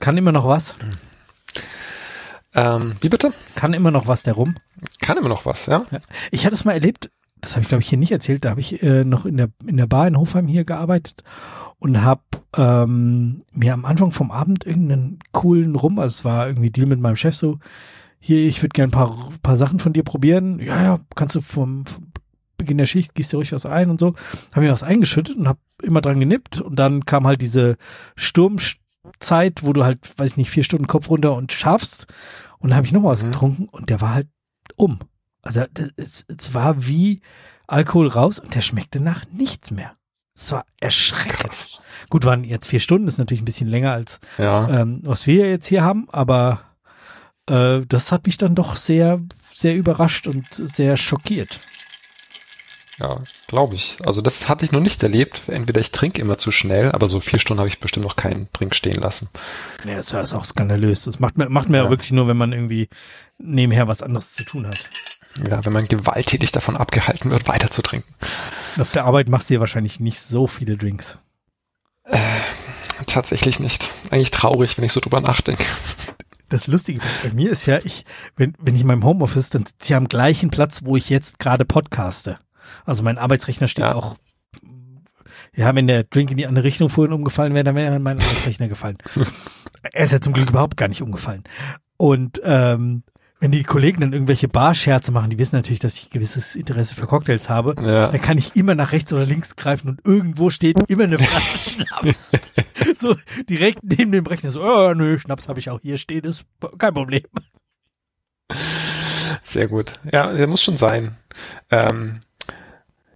Kann 0.00 0.16
immer 0.16 0.32
noch 0.32 0.46
was? 0.46 0.76
Ähm, 2.54 2.96
wie 3.00 3.08
bitte? 3.08 3.32
Kann 3.54 3.74
immer 3.74 3.90
noch 3.90 4.06
was 4.06 4.22
der 4.22 4.34
rum? 4.34 4.56
Kann 5.00 5.18
immer 5.18 5.28
noch 5.28 5.46
was, 5.46 5.66
ja. 5.66 5.84
ja. 5.90 6.00
Ich 6.30 6.46
hatte 6.46 6.54
es 6.54 6.64
mal 6.64 6.72
erlebt, 6.72 7.10
das 7.40 7.56
habe 7.56 7.62
ich 7.62 7.68
glaube 7.68 7.82
ich 7.82 7.88
hier 7.88 7.98
nicht 7.98 8.12
erzählt, 8.12 8.44
da 8.44 8.50
habe 8.50 8.60
ich 8.60 8.82
äh, 8.82 9.04
noch 9.04 9.26
in 9.26 9.36
der 9.36 9.50
in 9.66 9.76
der 9.76 9.86
Bar 9.86 10.08
in 10.08 10.18
Hofheim 10.18 10.46
hier 10.46 10.64
gearbeitet 10.64 11.24
und 11.78 12.02
habe 12.02 12.22
ähm, 12.56 13.42
mir 13.52 13.72
am 13.72 13.84
Anfang 13.84 14.10
vom 14.10 14.30
Abend 14.30 14.66
irgendeinen 14.66 15.18
coolen 15.32 15.74
Rum, 15.74 15.98
also 15.98 16.08
es 16.14 16.24
war 16.24 16.46
irgendwie 16.46 16.70
Deal 16.70 16.86
mit 16.86 17.00
meinem 17.00 17.16
Chef 17.16 17.34
so, 17.34 17.58
hier, 18.20 18.46
ich 18.46 18.62
würde 18.62 18.74
gerne 18.74 18.88
ein 18.88 18.92
paar, 18.92 19.30
paar 19.42 19.56
Sachen 19.56 19.78
von 19.78 19.94
dir 19.94 20.02
probieren. 20.02 20.60
Ja, 20.60 20.82
ja, 20.82 21.00
kannst 21.16 21.36
du 21.36 21.40
vom, 21.40 21.86
vom 21.86 22.12
Beginn 22.58 22.76
der 22.76 22.86
Schicht, 22.86 23.14
gießt 23.14 23.32
dir 23.32 23.38
ruhig 23.38 23.52
was 23.52 23.64
ein 23.64 23.88
und 23.88 23.98
so. 23.98 24.14
Habe 24.52 24.66
mir 24.66 24.72
was 24.72 24.82
eingeschüttet 24.82 25.36
und 25.38 25.48
habe 25.48 25.58
immer 25.82 26.02
dran 26.02 26.20
genippt 26.20 26.60
und 26.60 26.76
dann 26.76 27.06
kam 27.06 27.26
halt 27.26 27.40
diese 27.40 27.78
Sturmzeit, 28.16 29.62
wo 29.62 29.72
du 29.72 29.82
halt, 29.82 30.18
weiß 30.18 30.32
ich 30.32 30.36
nicht, 30.36 30.50
vier 30.50 30.64
Stunden 30.64 30.86
Kopf 30.86 31.08
runter 31.08 31.34
und 31.34 31.50
schaffst 31.52 32.08
und 32.58 32.70
dann 32.70 32.76
habe 32.76 32.86
ich 32.86 32.92
noch 32.92 33.02
was 33.02 33.22
mhm. 33.22 33.28
getrunken 33.28 33.68
und 33.70 33.88
der 33.88 34.02
war 34.02 34.12
halt 34.12 34.28
um. 34.76 34.98
Also 35.42 35.64
es, 35.96 36.24
es 36.28 36.54
war 36.54 36.86
wie 36.86 37.20
Alkohol 37.66 38.08
raus 38.08 38.38
und 38.38 38.54
der 38.54 38.60
schmeckte 38.60 39.00
nach 39.00 39.24
nichts 39.32 39.70
mehr. 39.70 39.96
Es 40.34 40.52
war 40.52 40.64
erschreckend. 40.80 41.38
Krass. 41.38 41.80
Gut, 42.08 42.24
waren 42.24 42.44
jetzt 42.44 42.66
vier 42.66 42.80
Stunden, 42.80 43.08
ist 43.08 43.18
natürlich 43.18 43.42
ein 43.42 43.46
bisschen 43.46 43.68
länger 43.68 43.92
als 43.92 44.20
ja. 44.38 44.68
ähm, 44.68 45.00
was 45.04 45.26
wir 45.26 45.48
jetzt 45.48 45.66
hier 45.66 45.82
haben, 45.82 46.08
aber 46.10 46.62
äh, 47.46 47.80
das 47.86 48.10
hat 48.12 48.26
mich 48.26 48.38
dann 48.38 48.54
doch 48.54 48.76
sehr, 48.76 49.20
sehr 49.52 49.76
überrascht 49.76 50.26
und 50.26 50.46
sehr 50.50 50.96
schockiert. 50.96 51.60
Ja, 52.98 53.22
glaube 53.46 53.76
ich. 53.76 53.96
Also 54.04 54.20
das 54.20 54.48
hatte 54.48 54.64
ich 54.64 54.72
noch 54.72 54.80
nicht 54.80 55.02
erlebt. 55.02 55.40
Entweder 55.46 55.80
ich 55.80 55.90
trinke 55.90 56.20
immer 56.20 56.36
zu 56.36 56.52
schnell, 56.52 56.92
aber 56.92 57.08
so 57.08 57.20
vier 57.20 57.38
Stunden 57.38 57.60
habe 57.60 57.68
ich 57.68 57.80
bestimmt 57.80 58.04
noch 58.04 58.16
keinen 58.16 58.52
Trink 58.52 58.74
stehen 58.74 59.00
lassen. 59.00 59.30
Ja, 59.86 59.96
das 59.96 60.12
ist 60.12 60.34
auch 60.34 60.44
skandalös. 60.44 61.04
Das 61.04 61.18
macht, 61.18 61.38
macht 61.38 61.70
man 61.70 61.84
ja. 61.84 61.90
wirklich 61.90 62.12
nur, 62.12 62.28
wenn 62.28 62.36
man 62.36 62.52
irgendwie 62.52 62.88
nebenher 63.38 63.88
was 63.88 64.02
anderes 64.02 64.34
zu 64.34 64.44
tun 64.44 64.66
hat. 64.66 64.78
Ja, 65.48 65.64
wenn 65.64 65.72
man 65.72 65.86
gewalttätig 65.86 66.52
davon 66.52 66.76
abgehalten 66.76 67.30
wird, 67.30 67.48
weiter 67.48 67.70
zu 67.70 67.82
trinken. 67.82 68.12
auf 68.78 68.92
der 68.92 69.04
Arbeit 69.04 69.28
machst 69.28 69.48
du 69.48 69.54
ja 69.54 69.60
wahrscheinlich 69.60 70.00
nicht 70.00 70.20
so 70.20 70.46
viele 70.46 70.76
Drinks. 70.76 71.18
Äh, 72.04 72.18
tatsächlich 73.06 73.60
nicht. 73.60 73.90
Eigentlich 74.10 74.32
traurig, 74.32 74.76
wenn 74.76 74.84
ich 74.84 74.92
so 74.92 75.00
drüber 75.00 75.20
nachdenke 75.20 75.64
das 76.50 76.66
Lustige 76.66 77.00
bei 77.22 77.32
mir 77.32 77.50
ist 77.50 77.66
ja, 77.66 77.78
ich, 77.82 78.04
wenn, 78.36 78.54
wenn 78.58 78.74
ich 78.74 78.82
in 78.82 78.86
meinem 78.86 79.04
Homeoffice, 79.04 79.50
dann 79.50 79.64
sitze 79.64 79.92
ich 79.92 79.94
am 79.94 80.08
gleichen 80.08 80.50
Platz, 80.50 80.82
wo 80.84 80.96
ich 80.96 81.08
jetzt 81.08 81.38
gerade 81.38 81.64
podcaste. 81.64 82.38
Also 82.84 83.02
mein 83.02 83.18
Arbeitsrechner 83.18 83.68
steht 83.68 83.84
ja. 83.84 83.94
auch. 83.94 84.16
Ja, 85.54 85.74
wenn 85.74 85.86
der 85.86 86.04
Drink 86.04 86.30
in 86.30 86.36
die 86.36 86.46
andere 86.46 86.64
Richtung 86.64 86.90
vorhin 86.90 87.12
umgefallen 87.12 87.54
wäre, 87.54 87.64
dann 87.64 87.74
wäre 87.74 87.90
er 87.90 87.96
in 87.96 88.02
meinen 88.02 88.20
Arbeitsrechner 88.20 88.68
gefallen. 88.68 88.98
er 89.82 90.04
ist 90.04 90.12
ja 90.12 90.20
zum 90.20 90.32
Glück 90.32 90.50
überhaupt 90.50 90.76
gar 90.76 90.88
nicht 90.88 91.02
umgefallen. 91.02 91.44
Und 91.96 92.40
ähm, 92.44 93.02
wenn 93.40 93.50
die 93.50 93.64
Kollegen 93.64 94.02
dann 94.02 94.12
irgendwelche 94.12 94.48
Barscherze 94.48 95.12
machen, 95.12 95.30
die 95.30 95.38
wissen 95.38 95.56
natürlich, 95.56 95.78
dass 95.78 95.96
ich 95.96 96.10
gewisses 96.10 96.54
Interesse 96.54 96.94
für 96.94 97.06
Cocktails 97.06 97.48
habe, 97.48 97.74
ja. 97.78 98.08
dann 98.08 98.20
kann 98.20 98.36
ich 98.36 98.54
immer 98.54 98.74
nach 98.74 98.92
rechts 98.92 99.12
oder 99.12 99.24
links 99.24 99.56
greifen 99.56 99.88
und 99.88 100.00
irgendwo 100.06 100.50
steht 100.50 100.76
immer 100.88 101.04
eine 101.04 101.18
Flasche 101.18 101.70
Schnaps. 101.70 102.32
so 102.96 103.16
direkt 103.48 103.82
neben 103.82 104.12
dem 104.12 104.26
Rechner 104.26 104.50
so, 104.50 104.62
oh, 104.62 104.92
nö, 104.94 105.18
Schnaps 105.18 105.48
habe 105.48 105.58
ich 105.58 105.70
auch 105.70 105.80
hier 105.80 105.96
stehen, 105.96 106.24
ist 106.24 106.44
kein 106.78 106.92
Problem. 106.92 107.22
Sehr 109.42 109.68
gut. 109.68 109.98
Ja, 110.12 110.32
der 110.32 110.46
muss 110.46 110.62
schon 110.62 110.76
sein. 110.76 111.16
Ähm, 111.70 112.20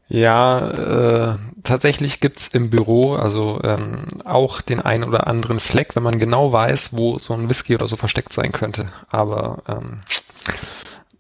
ja, 0.07 1.33
äh, 1.33 1.39
tatsächlich 1.63 2.21
gibt's 2.21 2.49
im 2.49 2.71
Büro 2.71 3.15
also 3.15 3.61
ähm, 3.65 4.07
auch 4.25 4.61
den 4.61 4.81
einen 4.81 5.05
oder 5.05 5.27
anderen 5.27 5.61
Fleck, 5.61 5.97
wenn 5.97 6.03
man 6.03 6.19
genau 6.19 6.53
weiß, 6.53 6.91
wo 6.93 7.19
so 7.19 7.35
ein 7.35 7.49
Whisky 7.49 7.75
oder 7.75 7.89
so 7.89 7.97
versteckt 7.97 8.33
sein 8.33 8.53
könnte. 8.53 8.91
Aber 9.09 9.63
ähm, 9.67 10.01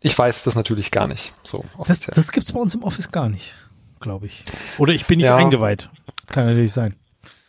ich 0.00 0.16
weiß 0.16 0.42
das 0.42 0.54
natürlich 0.54 0.90
gar 0.90 1.06
nicht. 1.06 1.32
So 1.44 1.64
das, 1.86 2.00
das 2.00 2.30
gibt's 2.30 2.52
bei 2.52 2.60
uns 2.60 2.74
im 2.74 2.82
Office 2.82 3.10
gar 3.10 3.28
nicht, 3.28 3.54
glaube 4.00 4.26
ich. 4.26 4.44
Oder 4.76 4.92
ich 4.92 5.06
bin 5.06 5.16
nicht 5.16 5.26
ja. 5.26 5.36
eingeweiht. 5.36 5.88
Kann 6.26 6.46
natürlich 6.46 6.72
sein. 6.72 6.94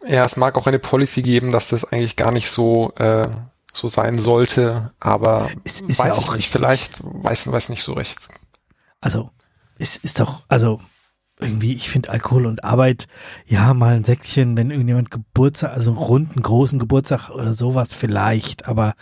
Ja, 0.08 0.24
es 0.24 0.38
mag 0.38 0.56
auch 0.56 0.68
eine 0.68 0.80
Policy 0.80 1.22
geben, 1.22 1.52
dass 1.52 1.68
das 1.68 1.84
eigentlich 1.84 2.16
gar 2.16 2.32
nicht 2.32 2.50
so 2.50 2.94
äh, 2.96 3.28
so 3.74 3.90
sein 3.90 4.20
sollte, 4.20 4.94
aber 5.02 5.50
es 5.66 5.82
ist 5.82 6.00
weiß 6.00 6.08
ja 6.08 6.14
auch 6.14 6.36
ich 6.36 6.38
nicht, 6.38 6.52
vielleicht 6.52 7.02
weiß 7.04 7.52
weiß 7.52 7.70
nicht 7.70 7.84
so 7.84 7.94
recht. 7.94 8.30
Also 9.02 9.32
es 9.78 9.98
ist 9.98 10.20
doch 10.20 10.44
also 10.48 10.80
irgendwie, 11.40 11.74
ich 11.74 11.90
finde 11.90 12.10
Alkohol 12.10 12.46
und 12.46 12.64
Arbeit, 12.64 13.08
ja, 13.46 13.74
mal 13.74 13.96
ein 13.96 14.06
Säckchen, 14.06 14.56
wenn 14.56 14.72
irgendjemand 14.72 15.12
Geburtstag, 15.12 15.74
also 15.74 15.92
einen 15.92 16.00
runden, 16.00 16.42
großen 16.42 16.80
Geburtstag 16.80 17.30
oder 17.30 17.52
sowas 17.52 17.94
vielleicht, 17.94 18.68
aber 18.68 18.94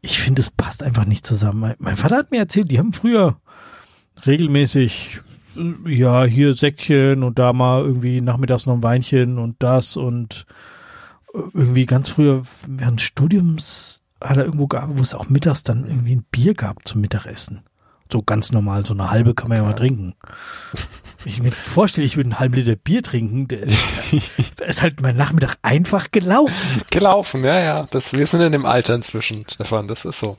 ich 0.00 0.18
finde, 0.18 0.40
es 0.40 0.50
passt 0.50 0.82
einfach 0.82 1.04
nicht 1.04 1.24
zusammen. 1.24 1.74
Mein 1.78 1.96
Vater 1.96 2.16
hat 2.16 2.30
mir 2.32 2.38
erzählt, 2.38 2.70
die 2.70 2.78
haben 2.78 2.92
früher 2.92 3.40
regelmäßig, 4.26 5.20
ja, 5.86 6.24
hier 6.24 6.54
Säckchen 6.54 7.22
und 7.22 7.38
da 7.38 7.52
mal 7.52 7.82
irgendwie 7.82 8.20
nachmittags 8.20 8.66
noch 8.66 8.74
ein 8.74 8.82
Weinchen 8.82 9.38
und 9.38 9.56
das 9.60 9.96
und 9.96 10.46
irgendwie 11.32 11.86
ganz 11.86 12.08
früher 12.08 12.42
während 12.68 13.00
Studiums 13.00 14.02
hat 14.22 14.36
er 14.36 14.44
irgendwo 14.44 14.66
gearbeitet, 14.66 14.98
wo 14.98 15.02
es 15.02 15.14
auch 15.14 15.28
mittags 15.28 15.62
dann 15.62 15.84
irgendwie 15.84 16.16
ein 16.16 16.26
Bier 16.30 16.54
gab 16.54 16.86
zum 16.86 17.00
Mittagessen. 17.00 17.62
So 18.10 18.22
ganz 18.22 18.52
normal, 18.52 18.84
so 18.84 18.94
eine 18.94 19.10
halbe 19.10 19.34
kann 19.34 19.48
man 19.48 19.58
ja 19.58 19.64
mal 19.64 19.74
trinken. 19.74 20.14
Ich 21.28 21.42
mir 21.42 21.52
vorstelle, 21.52 22.06
ich 22.06 22.16
würde 22.16 22.30
einen 22.30 22.40
halben 22.40 22.54
Liter 22.54 22.74
Bier 22.74 23.02
trinken, 23.02 23.48
da 24.56 24.64
ist 24.64 24.80
halt 24.80 25.02
mein 25.02 25.14
Nachmittag 25.14 25.56
einfach 25.60 26.10
gelaufen. 26.10 26.82
Gelaufen, 26.90 27.44
ja, 27.44 27.60
ja. 27.60 27.86
Das, 27.90 28.14
wir 28.14 28.26
sind 28.26 28.40
in 28.40 28.52
dem 28.52 28.64
Alter 28.64 28.94
inzwischen, 28.94 29.44
Stefan, 29.46 29.88
das 29.88 30.06
ist 30.06 30.18
so. 30.18 30.38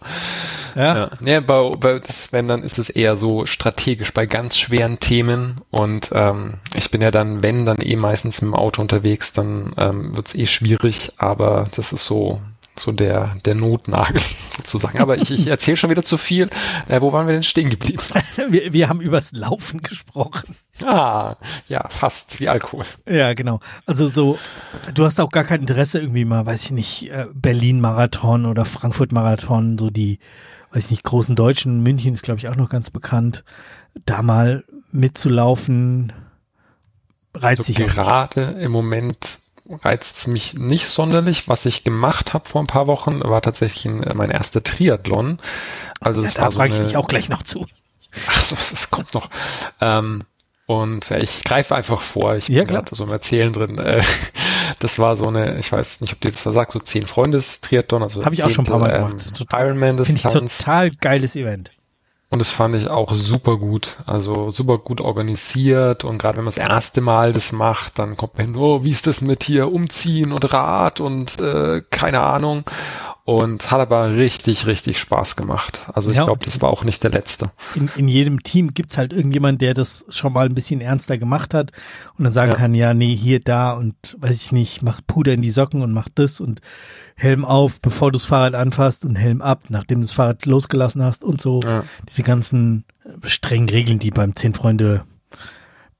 Ja. 0.76 0.96
ja. 0.96 1.10
ja 1.24 1.40
bei, 1.42 1.70
bei 1.78 2.00
das, 2.00 2.34
wenn, 2.34 2.48
dann 2.48 2.64
ist 2.64 2.80
es 2.80 2.90
eher 2.90 3.18
so 3.18 3.46
strategisch 3.46 4.14
bei 4.16 4.26
ganz 4.26 4.58
schweren 4.58 5.00
Themen 5.00 5.62
und 5.70 6.10
ähm, 6.12 6.56
ich 6.74 6.90
bin 6.90 7.02
ja 7.02 7.12
dann, 7.12 7.44
wenn, 7.44 7.68
dann 7.68 7.78
eh 7.82 7.96
meistens 7.96 8.40
im 8.40 8.56
Auto 8.56 8.82
unterwegs, 8.82 9.32
dann 9.32 9.72
ähm, 9.78 10.16
wird 10.16 10.30
es 10.30 10.36
eh 10.36 10.48
schwierig, 10.48 11.14
aber 11.18 11.68
das 11.76 11.94
ist 11.94 12.06
so, 12.06 12.42
so 12.80 12.92
der, 12.92 13.36
der 13.46 13.56
Notnagel 13.56 14.22
sozusagen. 14.58 15.00
Aber 15.00 15.18
ich, 15.18 15.32
ich 15.32 15.48
erzähle 15.48 15.78
schon 15.78 15.90
wieder 15.90 16.04
zu 16.04 16.18
viel. 16.18 16.50
Äh, 16.88 17.02
wo 17.02 17.14
waren 17.14 17.28
wir 17.28 17.34
denn 17.34 17.44
stehen 17.44 17.70
geblieben? 17.70 18.02
wir, 18.50 18.74
wir 18.74 18.90
haben 18.90 19.02
übers 19.02 19.32
Laufen 19.34 19.82
gesprochen. 19.82 20.56
Ah, 20.82 21.36
ja, 21.68 21.88
fast 21.90 22.40
wie 22.40 22.48
Alkohol. 22.48 22.86
Ja, 23.08 23.34
genau. 23.34 23.60
Also 23.86 24.08
so, 24.08 24.38
du 24.94 25.04
hast 25.04 25.20
auch 25.20 25.30
gar 25.30 25.44
kein 25.44 25.62
Interesse 25.62 26.00
irgendwie 26.00 26.26
mal, 26.26 26.46
weiß 26.46 26.66
ich 26.66 26.72
nicht, 26.72 27.12
äh, 27.12 27.28
Berlin-Marathon 27.34 28.46
oder 28.46 28.66
Frankfurt-Marathon, 28.66 29.78
so 29.78 29.90
die, 29.90 30.20
weiß 30.72 30.86
ich 30.86 30.92
nicht, 30.92 31.04
großen 31.04 31.36
Deutschen, 31.36 31.84
München 31.84 32.14
ist 32.14 32.24
glaube 32.24 32.40
ich 32.40 32.48
auch 32.48 32.56
noch 32.56 32.70
ganz 32.70 32.92
bekannt, 32.92 33.44
da 34.06 34.22
mal 34.22 34.64
mitzulaufen, 34.92 36.14
reizt 37.34 37.60
also 37.60 37.74
sich 37.74 37.78
gerade 37.78 38.42
im 38.42 38.72
Moment 38.72 39.40
reizt 39.84 40.28
mich 40.28 40.56
nicht 40.56 40.88
sonderlich. 40.88 41.48
Was 41.48 41.66
ich 41.66 41.84
gemacht 41.84 42.34
habe 42.34 42.48
vor 42.48 42.62
ein 42.62 42.68
paar 42.68 42.88
Wochen, 42.88 43.22
war 43.24 43.42
tatsächlich 43.42 43.86
äh, 43.86 44.14
mein 44.14 44.32
erster 44.32 44.64
Triathlon. 44.64 45.40
Also 46.00 46.22
das 46.22 46.34
ja, 46.34 46.38
da 46.38 46.44
war 46.44 46.52
so 46.52 46.58
frage 46.60 46.74
ich 46.74 46.80
dich 46.80 46.98
auch 46.98 47.08
gleich 47.08 47.30
noch 47.30 47.44
zu. 47.44 47.66
Ach 48.28 48.44
so, 48.44 48.56
das 48.56 48.90
kommt 48.90 49.14
noch. 49.14 49.30
Ähm, 49.82 50.24
und 50.66 51.10
ja, 51.10 51.18
ich 51.18 51.44
greife 51.44 51.76
einfach 51.76 52.02
vor, 52.02 52.36
ich 52.36 52.48
ja, 52.48 52.64
bin 52.64 52.76
gerade 52.76 52.96
so 52.96 53.04
im 53.04 53.10
Erzählen 53.10 53.52
drin. 53.52 53.80
Äh, 53.80 54.04
das 54.80 55.00
war 55.00 55.16
so 55.16 55.26
eine, 55.26 55.58
ich 55.58 55.72
weiß 55.72 56.02
nicht, 56.02 56.14
ob 56.14 56.22
dir 56.22 56.32
das 56.32 56.46
was 56.46 56.54
sagt, 56.54 56.72
so 56.74 56.80
zehn 56.80 57.08
Freundes-Triathlon. 57.08 58.04
Also 58.04 58.24
Habe 58.24 58.36
ich 58.36 58.44
auch 58.44 58.50
schon 58.52 58.66
ein 58.66 58.70
paar 58.70 58.80
Mal 58.80 58.92
gemacht. 58.92 59.32
Ähm, 59.40 59.48
Ironman-Distanz. 59.52 60.34
Finde 60.34 60.46
ich 60.48 60.58
total 60.58 60.92
geiles 60.92 61.36
Event. 61.36 61.72
Und 62.32 62.38
das 62.40 62.52
fand 62.52 62.76
ich 62.76 62.88
auch 62.90 63.14
super 63.16 63.58
gut. 63.58 63.98
Also 64.06 64.52
super 64.52 64.78
gut 64.78 65.02
organisiert. 65.02 66.04
Und 66.04 66.20
gerade 66.20 66.38
wenn 66.38 66.44
man 66.44 66.54
das 66.54 66.58
erste 66.58 67.02
Mal 67.02 67.32
das 67.32 67.52
macht, 67.52 67.98
dann 67.98 68.18
kommt 68.18 68.38
man 68.38 68.48
hin, 68.48 68.56
oh, 68.56 68.84
wie 68.84 68.92
ist 68.92 69.08
das 69.08 69.22
mit 69.22 69.44
hier 69.44 69.72
umziehen 69.72 70.32
und 70.32 70.54
Rad 70.54 71.00
und 71.00 71.40
äh, 71.40 71.82
keine 71.90 72.22
Ahnung. 72.22 72.64
und 73.26 73.70
hat 73.70 73.80
aber 73.80 74.16
richtig, 74.16 74.66
richtig 74.66 74.98
Spaß 75.00 75.36
gemacht. 75.36 75.88
Also 75.94 76.10
ich 76.12 76.18
Ja, 76.18 76.26
glaube, 76.26 76.44
das 76.46 76.62
war 76.62 76.70
auch 76.72 76.84
nicht 76.84 77.04
der 77.04 77.12
letzte. 77.12 77.52
in, 77.76 77.90
in 77.96 78.08
jedem 78.08 78.42
Team 78.42 78.74
gibt's 78.74 78.98
halt 78.98 79.14
irgendjemand, 79.14 79.62
der 79.62 79.76
das 79.76 80.06
schon 80.10 80.34
mal 80.34 80.48
ein 80.48 80.56
bisschen 80.56 80.82
ernster 80.82 81.18
gemacht 81.20 81.54
hat 81.54 81.72
und 82.18 82.24
dann 82.24 82.34
sagen 82.34 82.52
Ja. 82.52 82.58
kann, 82.58 82.74
ja, 82.74 82.94
nee, 82.96 83.16
hier, 83.16 83.40
da 83.40 83.74
und 83.74 83.96
weiß 84.20 84.36
ich 84.36 84.52
nicht, 84.52 84.82
mach 84.82 85.00
Puder 85.06 85.34
in 85.34 85.42
die 85.44 85.52
Socken 85.52 85.82
und 85.84 85.94
mach 85.94 86.10
das 86.14 86.42
und 86.42 86.62
Helm 87.20 87.44
auf, 87.46 87.82
bevor 87.82 88.12
du 88.12 88.18
das 88.18 88.26
Fahrrad 88.26 88.56
anfasst 88.56 89.04
und 89.06 89.16
Helm 89.18 89.42
ab, 89.42 89.64
nachdem 89.70 90.00
du 90.00 90.08
das 90.08 90.14
Fahrrad 90.14 90.46
losgelassen 90.46 91.04
hast 91.04 91.24
und 91.24 91.42
so. 91.42 91.62
Ja. 91.62 91.84
Diese 92.08 92.24
ganzen 92.24 92.86
äh, 93.04 93.28
strengen 93.28 93.70
Regeln, 93.70 94.00
die 94.00 94.12
beim 94.12 94.36
Zehn 94.36 94.54
Freunde 94.54 95.04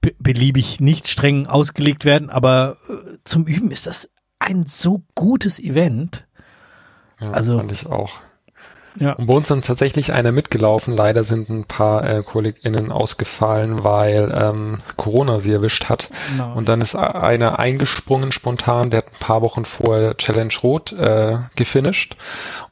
be 0.02 0.14
beliebig 0.18 0.80
nicht 0.80 1.10
streng 1.10 1.46
ausgelegt 1.46 2.06
werden, 2.06 2.30
aber 2.30 2.78
äh, 2.90 3.18
zum 3.26 3.46
Üben 3.46 3.70
ist 3.70 3.86
das 3.86 4.10
ein 4.40 4.66
so 4.66 5.04
gutes 5.14 5.60
Event. 5.60 6.26
Ja, 7.20 7.32
Also- 7.32 7.58
fand 7.58 7.72
ich 7.74 7.86
auch. 7.86 8.12
Ja. 9.00 9.14
Und 9.14 9.28
bei 9.28 9.34
uns 9.34 9.48
sind 9.48 9.66
tatsächlich 9.66 10.14
einer 10.14 10.32
mitgelaufen. 10.32 10.96
Leider 10.96 11.24
sind 11.24 11.50
ein 11.50 11.66
paar 11.66 12.04
äh, 12.04 12.22
KollegInnen 12.24 12.92
ausgefallen, 12.92 13.84
weil 13.84 14.32
ähm, 14.36 14.80
Corona 14.98 15.40
sie 15.40 15.52
erwischt 15.54 15.86
hat. 15.86 16.10
Nein. 16.38 16.54
Und 16.54 16.70
dann 16.70 16.82
ist 16.82 16.96
einer 16.96 17.60
eingesprungen 17.60 18.32
spontan, 18.32 18.90
der 18.90 19.00
hat 19.00 19.08
ein 19.08 19.20
paar 19.20 19.42
Wochen 19.42 19.66
vorher 19.66 20.18
Challenge 20.18 20.54
Rot 20.62 20.92
äh, 20.94 21.38
gefinisht. 21.56 22.16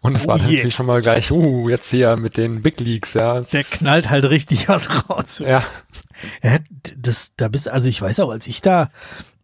Und 0.02 0.16
es 0.18 0.26
Oh 0.26 0.30
war 0.30 0.38
je. 0.38 0.58
natürlich 0.58 0.76
schon 0.76 0.86
mal 0.86 1.02
gleich, 1.02 1.32
uh, 1.32 1.70
jetzt 1.70 1.90
hier 1.90 2.18
mit 2.18 2.38
den 2.38 2.62
Big 2.62 2.80
Leagues, 2.80 3.14
ja. 3.14 3.42
Der 3.42 3.64
knallt 3.64 4.10
halt 4.10 4.26
richtig 4.30 4.68
was 4.70 5.10
raus. 5.10 5.40
ja, 5.40 5.64
Ja, 6.44 6.58
das, 6.98 7.34
da 7.38 7.48
bist, 7.48 7.70
also 7.70 7.88
ich 7.90 8.02
weiß 8.02 8.20
auch, 8.20 8.30
als 8.30 8.48
ich 8.48 8.62
da 8.62 8.90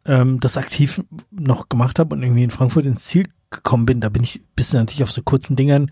ähm, 0.06 0.40
das 0.40 0.58
aktiv 0.58 1.02
noch 1.32 1.70
gemacht 1.70 2.00
habe 2.00 2.16
und 2.16 2.24
irgendwie 2.24 2.44
in 2.44 2.52
Frankfurt 2.52 2.86
ins 2.86 3.06
Ziel 3.06 3.28
gekommen 3.50 3.86
bin, 3.86 4.02
da 4.02 4.10
bin 4.10 4.24
ich 4.24 4.42
bist 4.56 4.74
du 4.74 4.78
natürlich 4.78 5.04
auf 5.04 5.12
so 5.12 5.22
kurzen 5.22 5.56
Dingern 5.56 5.92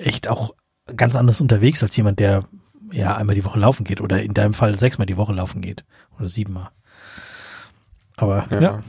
echt 0.00 0.28
auch 0.28 0.54
ganz 0.96 1.16
anders 1.16 1.40
unterwegs 1.40 1.82
als 1.82 1.96
jemand, 1.96 2.18
der 2.18 2.44
ja 2.92 3.16
einmal 3.16 3.34
die 3.34 3.44
Woche 3.44 3.58
laufen 3.58 3.84
geht 3.84 4.00
oder 4.00 4.22
in 4.22 4.34
deinem 4.34 4.54
Fall 4.54 4.76
sechsmal 4.76 5.06
die 5.06 5.16
Woche 5.16 5.32
laufen 5.32 5.60
geht 5.60 5.84
oder 6.18 6.28
siebenmal. 6.28 6.70
Aber 8.16 8.46
ja, 8.50 8.60
ja. 8.60 8.82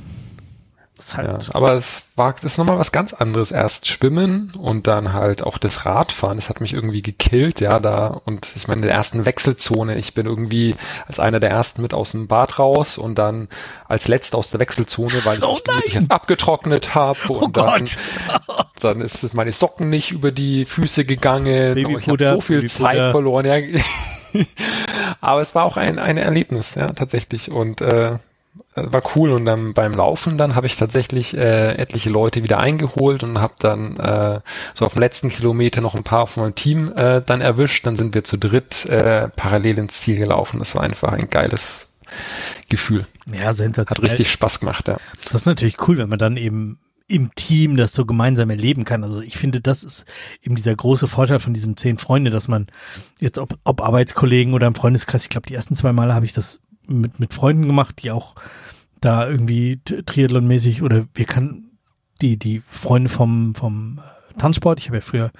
Ist 1.07 1.17
Ja, 1.17 1.23
halt 1.23 1.55
aber 1.55 1.73
es 1.73 2.03
war 2.15 2.33
das 2.33 2.43
ist 2.43 2.57
nochmal 2.57 2.77
was 2.77 2.91
ganz 2.91 3.13
anderes. 3.13 3.51
Erst 3.51 3.87
Schwimmen 3.87 4.53
und 4.57 4.87
dann 4.87 5.13
halt 5.13 5.43
auch 5.43 5.57
das 5.57 5.85
Radfahren. 5.85 6.37
Das 6.37 6.49
hat 6.49 6.61
mich 6.61 6.73
irgendwie 6.73 7.01
gekillt, 7.01 7.59
ja, 7.61 7.79
da. 7.79 8.07
Und 8.25 8.55
ich 8.55 8.67
meine, 8.67 8.81
in 8.81 8.87
der 8.87 8.95
ersten 8.95 9.25
Wechselzone, 9.25 9.97
ich 9.97 10.13
bin 10.13 10.25
irgendwie 10.25 10.75
als 11.07 11.19
einer 11.19 11.39
der 11.39 11.49
ersten 11.49 11.81
mit 11.81 11.93
aus 11.93 12.11
dem 12.11 12.27
Bad 12.27 12.59
raus 12.59 12.97
und 12.97 13.15
dann 13.15 13.47
als 13.87 14.07
letzter 14.07 14.37
aus 14.37 14.51
der 14.51 14.59
Wechselzone, 14.59 15.25
weil 15.25 15.39
ich 15.39 15.43
Oh 15.43 15.53
mich 15.53 15.63
gemütlich 15.63 15.95
erst 15.95 16.11
abgetrocknet 16.11 16.95
habe. 16.95 17.19
Oh 17.29 17.45
und 17.45 17.57
dann, 17.57 17.79
Gott. 17.79 17.97
dann 18.81 19.01
ist 19.01 19.23
es 19.23 19.33
meine 19.33 19.51
Socken 19.51 19.89
nicht 19.89 20.11
über 20.11 20.31
die 20.31 20.65
Füße 20.65 21.05
gegangen. 21.05 21.77
ich 21.77 22.07
habe 22.07 22.33
so 22.35 22.41
viel. 22.41 22.65
Zeit 22.67 23.11
verloren, 23.11 23.45
ja. 23.45 23.81
Aber 25.21 25.41
es 25.41 25.55
war 25.55 25.65
auch 25.65 25.77
ein, 25.77 25.99
ein 25.99 26.17
Erlebnis, 26.17 26.75
ja, 26.75 26.87
tatsächlich. 26.87 27.51
Und 27.51 27.81
äh, 27.81 28.17
war 28.75 29.01
cool 29.15 29.31
und 29.31 29.45
dann 29.45 29.73
beim 29.73 29.93
Laufen 29.93 30.37
dann 30.37 30.55
habe 30.55 30.65
ich 30.65 30.77
tatsächlich 30.77 31.35
äh, 31.35 31.75
etliche 31.75 32.09
Leute 32.09 32.43
wieder 32.43 32.59
eingeholt 32.59 33.23
und 33.23 33.39
habe 33.39 33.53
dann 33.59 33.97
äh, 33.97 34.39
so 34.73 34.85
auf 34.85 34.93
dem 34.93 35.01
letzten 35.01 35.29
Kilometer 35.29 35.81
noch 35.81 35.95
ein 35.95 36.03
paar 36.03 36.27
von 36.27 36.43
meinem 36.43 36.55
Team 36.55 36.91
äh, 36.95 37.21
dann 37.25 37.41
erwischt. 37.41 37.85
Dann 37.85 37.97
sind 37.97 38.15
wir 38.15 38.23
zu 38.23 38.37
dritt 38.37 38.85
äh, 38.85 39.27
parallel 39.29 39.79
ins 39.79 40.01
Ziel 40.01 40.17
gelaufen. 40.17 40.59
Das 40.59 40.75
war 40.75 40.83
einfach 40.83 41.11
ein 41.11 41.29
geiles 41.29 41.93
Gefühl. 42.69 43.07
ja 43.33 43.45
Hat 43.45 43.55
sensationell. 43.55 44.09
richtig 44.09 44.31
Spaß 44.31 44.59
gemacht, 44.59 44.87
ja. 44.87 44.97
Das 45.25 45.35
ist 45.35 45.45
natürlich 45.45 45.87
cool, 45.87 45.97
wenn 45.97 46.09
man 46.09 46.19
dann 46.19 46.37
eben 46.37 46.79
im 47.07 47.35
Team 47.35 47.75
das 47.75 47.93
so 47.93 48.05
gemeinsam 48.05 48.49
erleben 48.49 48.85
kann. 48.85 49.03
Also 49.03 49.21
ich 49.21 49.37
finde, 49.37 49.59
das 49.59 49.83
ist 49.83 50.05
eben 50.41 50.55
dieser 50.55 50.73
große 50.73 51.07
Vorteil 51.07 51.39
von 51.39 51.53
diesem 51.53 51.75
zehn 51.75 51.97
Freunde, 51.97 52.31
dass 52.31 52.47
man 52.47 52.67
jetzt 53.19 53.37
ob, 53.37 53.57
ob 53.65 53.81
Arbeitskollegen 53.81 54.53
oder 54.53 54.67
im 54.67 54.75
Freundeskreis, 54.75 55.23
ich 55.23 55.29
glaube, 55.29 55.47
die 55.47 55.55
ersten 55.55 55.75
zwei 55.75 55.91
Male 55.91 56.13
habe 56.13 56.25
ich 56.25 56.31
das 56.31 56.61
mit, 56.99 57.19
mit 57.19 57.33
Freunden 57.33 57.67
gemacht, 57.67 58.03
die 58.03 58.11
auch 58.11 58.35
da 58.99 59.27
irgendwie 59.27 59.81
Triathlon-mäßig 59.83 60.83
oder 60.83 61.05
wir 61.13 61.25
kann 61.25 61.71
die, 62.21 62.37
die 62.37 62.61
Freunde 62.67 63.09
vom, 63.09 63.55
vom 63.55 63.99
äh, 63.99 64.37
Tanzsport, 64.37 64.79
ich 64.79 64.87
habe 64.87 64.97
ja 64.97 65.01
früher 65.01 65.31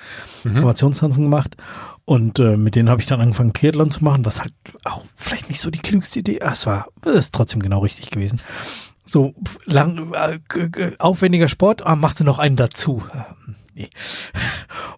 Formationstanzen 0.42 1.24
gemacht 1.24 1.56
und 2.06 2.40
äh, 2.40 2.58
mit 2.58 2.76
denen 2.76 2.90
habe 2.90 3.02
ich 3.02 3.08
dann 3.08 3.22
angefangen 3.22 3.54
Triathlon 3.54 3.92
zu 3.92 4.04
machen, 4.04 4.26
was 4.26 4.42
halt 4.42 4.54
auch 4.84 5.04
vielleicht 5.16 5.48
nicht 5.50 5.62
so 5.62 5.70
die 5.70 5.80
klügste 5.80 6.20
Idee, 6.20 6.42
ah, 6.42 6.52
es 6.52 6.66
war, 6.66 6.88
es 7.06 7.16
ist 7.16 7.36
trotzdem 7.36 7.62
genau 7.62 7.80
richtig 7.80 8.10
gewesen 8.10 8.42
so 9.12 9.34
lang 9.66 10.14
äh, 10.14 10.92
aufwendiger 11.00 11.50
Sport, 11.50 11.86
ah, 11.86 11.96
machst 11.96 12.20
du 12.20 12.24
noch 12.24 12.40
einen 12.40 12.56
dazu? 12.56 13.04
Ähm, 13.14 13.56
nee. 13.76 13.90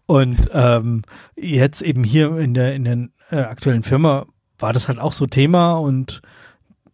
Und 0.05 0.49
ähm, 0.53 1.03
jetzt 1.35 1.81
eben 1.81 2.03
hier 2.03 2.37
in 2.37 2.53
der 2.53 2.75
in 2.75 2.83
der 2.83 3.07
äh, 3.31 3.43
aktuellen 3.45 3.83
Firma 3.83 4.25
war 4.59 4.73
das 4.73 4.87
halt 4.87 4.99
auch 4.99 5.13
so 5.13 5.25
Thema 5.25 5.73
und 5.73 6.21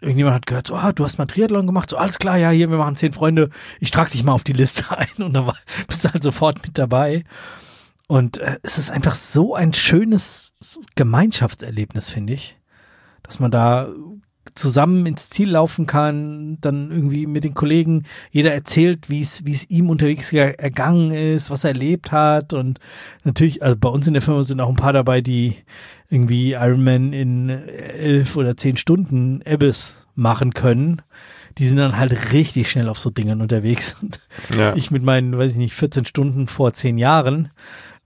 irgendjemand 0.02 0.36
hat 0.36 0.46
gehört, 0.46 0.68
so, 0.68 0.76
ah, 0.76 0.92
du 0.92 1.04
hast 1.04 1.18
mal 1.18 1.26
Triathlon 1.26 1.66
gemacht, 1.68 1.90
so 1.90 1.98
alles 1.98 2.20
klar, 2.20 2.38
ja, 2.38 2.50
hier, 2.50 2.70
wir 2.70 2.78
machen 2.78 2.96
zehn 2.96 3.14
Freunde, 3.14 3.50
ich 3.80 3.92
trage 3.92 4.12
dich 4.12 4.24
mal 4.24 4.34
auf 4.34 4.44
die 4.44 4.54
Liste 4.54 4.86
ein 4.98 5.24
und 5.24 5.34
dann 5.34 5.52
bist 5.88 6.06
du 6.06 6.14
halt 6.14 6.24
sofort 6.24 6.64
mit 6.66 6.78
dabei. 6.78 7.24
Und 8.08 8.40
äh, 8.40 8.58
es 8.64 8.78
ist 8.80 8.90
einfach 8.90 9.14
so 9.14 9.54
ein 9.54 9.74
schönes 9.74 10.54
Gemeinschaftserlebnis, 10.96 12.10
finde 12.10 12.34
ich, 12.34 12.58
dass 13.22 13.40
man 13.40 13.52
da 13.52 13.90
zusammen 14.56 15.06
ins 15.06 15.30
Ziel 15.30 15.52
laufen 15.52 15.86
kann, 15.86 16.58
dann 16.60 16.90
irgendwie 16.90 17.28
mit 17.28 17.44
den 17.44 17.54
Kollegen, 17.54 18.06
jeder 18.32 18.52
erzählt, 18.52 19.10
wie 19.10 19.22
es 19.22 19.46
wie 19.46 19.52
es 19.52 19.70
ihm 19.70 19.90
unterwegs 19.92 20.32
ge- 20.32 20.56
ergangen 20.58 21.12
ist, 21.12 21.52
was 21.52 21.64
er 21.64 21.72
erlebt 21.72 22.12
hat 22.12 22.54
und 22.54 22.80
natürlich, 23.24 23.62
also 23.62 23.78
bei 23.78 23.90
uns 23.90 24.08
in 24.08 24.14
der 24.14 24.24
Firma 24.24 24.42
sind 24.42 24.60
auch 24.60 24.70
ein 24.70 24.76
paar 24.76 24.94
dabei, 24.94 25.22
die 25.22 25.56
irgendwie 26.10 26.54
Ironman 26.54 27.14
in 27.14 27.50
elf 27.50 28.36
oder 28.36 28.58
zehn 28.58 28.78
Stunden 28.78 29.42
Abyss 29.46 30.08
machen 30.16 30.54
können. 30.54 31.02
Die 31.58 31.68
sind 31.68 31.78
dann 31.78 31.98
halt 31.98 32.34
richtig 32.34 32.70
schnell 32.72 32.90
auf 32.90 32.98
so 33.00 33.10
Dingern 33.10 33.42
unterwegs. 33.42 33.96
Und 34.02 34.20
Ja. 34.56 34.76
ich 34.76 34.92
mit 34.92 35.04
meinen, 35.04 35.38
weiß 35.38 35.52
ich 35.54 35.58
nicht, 35.58 35.74
14 35.74 36.06
Stunden 36.06 36.48
vor 36.48 36.74
zehn 36.74 36.98
Jahren 36.98 37.52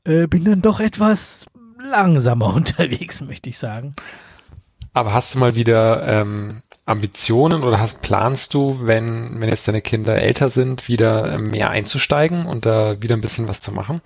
äh, 0.06 0.28
bin 0.28 0.44
dann 0.44 0.62
doch 0.62 0.80
etwas 0.80 1.46
langsamer 1.80 2.48
unterwegs, 2.54 3.24
möchte 3.24 3.50
ich 3.50 3.58
sagen. 3.58 3.96
Aber 4.94 5.14
hast 5.14 5.34
du 5.34 5.40
mal 5.40 5.56
wieder 5.56 6.06
ähm, 6.08 6.62
Ambitionen 6.86 7.64
oder 7.64 7.80
hast, 7.80 8.02
planst 8.02 8.54
du, 8.54 8.78
wenn, 8.82 9.40
wenn 9.40 9.48
jetzt 9.48 9.68
deine 9.68 9.82
Kinder 9.82 10.16
älter 10.22 10.50
sind, 10.50 10.90
wieder 10.90 11.34
ähm, 11.34 11.52
mehr 11.52 11.70
einzusteigen 11.70 12.46
und 12.46 12.66
da 12.66 13.02
wieder 13.02 13.16
ein 13.16 13.22
bisschen 13.22 13.48
was 13.48 13.62
zu 13.62 13.72
machen? 13.72 14.02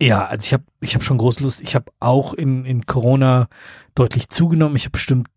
Ja, 0.00 0.26
also 0.26 0.44
ich 0.44 0.52
habe 0.52 0.64
ich 0.80 0.94
hab 0.96 1.04
schon 1.04 1.18
große 1.18 1.44
Lust. 1.44 1.60
Ich 1.60 1.76
habe 1.76 1.92
auch 2.00 2.34
in, 2.34 2.64
in 2.64 2.86
Corona 2.86 3.48
deutlich 3.94 4.30
zugenommen. 4.30 4.74
Ich 4.76 4.84
habe 4.84 4.92
bestimmt 4.92 5.28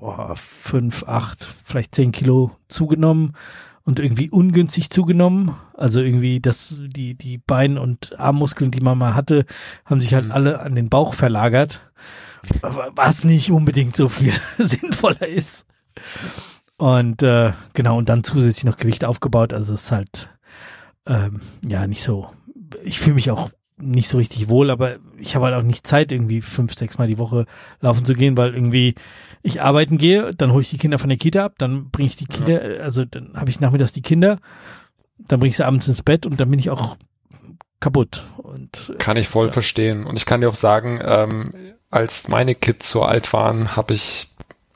oh, 0.00 0.34
fünf, 0.34 1.04
acht, 1.04 1.46
vielleicht 1.64 1.94
zehn 1.94 2.10
Kilo 2.10 2.50
zugenommen 2.66 3.34
und 3.84 4.00
irgendwie 4.00 4.28
ungünstig 4.28 4.90
zugenommen. 4.90 5.54
Also 5.74 6.00
irgendwie 6.00 6.40
das, 6.40 6.80
die, 6.80 7.14
die 7.14 7.38
Bein- 7.38 7.78
und 7.78 8.18
Armmuskeln, 8.18 8.72
die 8.72 8.80
man 8.80 8.98
mal 8.98 9.14
hatte, 9.14 9.46
haben 9.84 10.00
sich 10.00 10.14
halt 10.14 10.26
Mhm. 10.26 10.32
alle 10.32 10.60
an 10.60 10.74
den 10.74 10.88
Bauch 10.88 11.14
verlagert. 11.14 11.80
Was 12.60 13.24
nicht 13.24 13.50
unbedingt 13.52 13.94
so 13.94 14.08
viel 14.08 14.32
sinnvoller 14.58 15.28
ist. 15.28 15.64
Und 16.76 17.22
äh, 17.22 17.52
genau, 17.74 17.98
und 17.98 18.08
dann 18.08 18.22
zusätzlich 18.24 18.64
noch 18.64 18.76
Gewicht 18.76 19.04
aufgebaut. 19.04 19.52
Also 19.52 19.74
es 19.74 19.84
ist 19.84 19.92
halt 19.92 20.30
ähm, 21.06 21.40
ja 21.66 21.86
nicht 21.86 22.02
so. 22.02 22.28
Ich 22.84 23.00
fühle 23.00 23.14
mich 23.14 23.30
auch 23.30 23.50
nicht 23.80 24.08
so 24.08 24.18
richtig 24.18 24.48
wohl, 24.48 24.70
aber 24.70 24.96
ich 25.18 25.34
habe 25.36 25.46
halt 25.46 25.54
auch 25.54 25.62
nicht 25.62 25.86
Zeit, 25.86 26.10
irgendwie 26.10 26.40
fünf, 26.40 26.74
sechs 26.74 26.98
Mal 26.98 27.06
die 27.06 27.18
Woche 27.18 27.46
laufen 27.80 28.04
zu 28.04 28.14
gehen, 28.14 28.36
weil 28.36 28.52
irgendwie 28.52 28.94
ich 29.42 29.62
arbeiten 29.62 29.98
gehe, 29.98 30.34
dann 30.34 30.50
hole 30.52 30.62
ich 30.62 30.70
die 30.70 30.78
Kinder 30.78 30.98
von 30.98 31.08
der 31.08 31.18
Kita 31.18 31.44
ab, 31.44 31.54
dann 31.58 31.90
bringe 31.90 32.08
ich 32.08 32.16
die 32.16 32.26
Kinder, 32.26 32.60
also 32.82 33.04
dann 33.04 33.34
habe 33.36 33.50
ich 33.50 33.60
nachmittags 33.60 33.92
die 33.92 34.02
Kinder, 34.02 34.40
dann 35.16 35.38
bringe 35.38 35.50
ich 35.50 35.56
sie 35.56 35.64
abends 35.64 35.86
ins 35.86 36.02
Bett 36.02 36.26
und 36.26 36.40
dann 36.40 36.50
bin 36.50 36.58
ich 36.58 36.70
auch 36.70 36.96
kaputt. 37.78 38.24
Und 38.38 38.92
äh, 38.94 38.98
Kann 38.98 39.16
ich 39.16 39.28
voll 39.28 39.46
Ja. 39.46 39.52
verstehen. 39.52 40.06
Und 40.06 40.16
ich 40.16 40.26
kann 40.26 40.40
dir 40.40 40.48
auch 40.48 40.56
sagen, 40.56 41.00
ähm, 41.00 41.54
als 41.88 42.26
meine 42.26 42.56
Kids 42.56 42.90
so 42.90 43.04
alt 43.04 43.32
waren, 43.32 43.76
habe 43.76 43.94
ich 43.94 44.28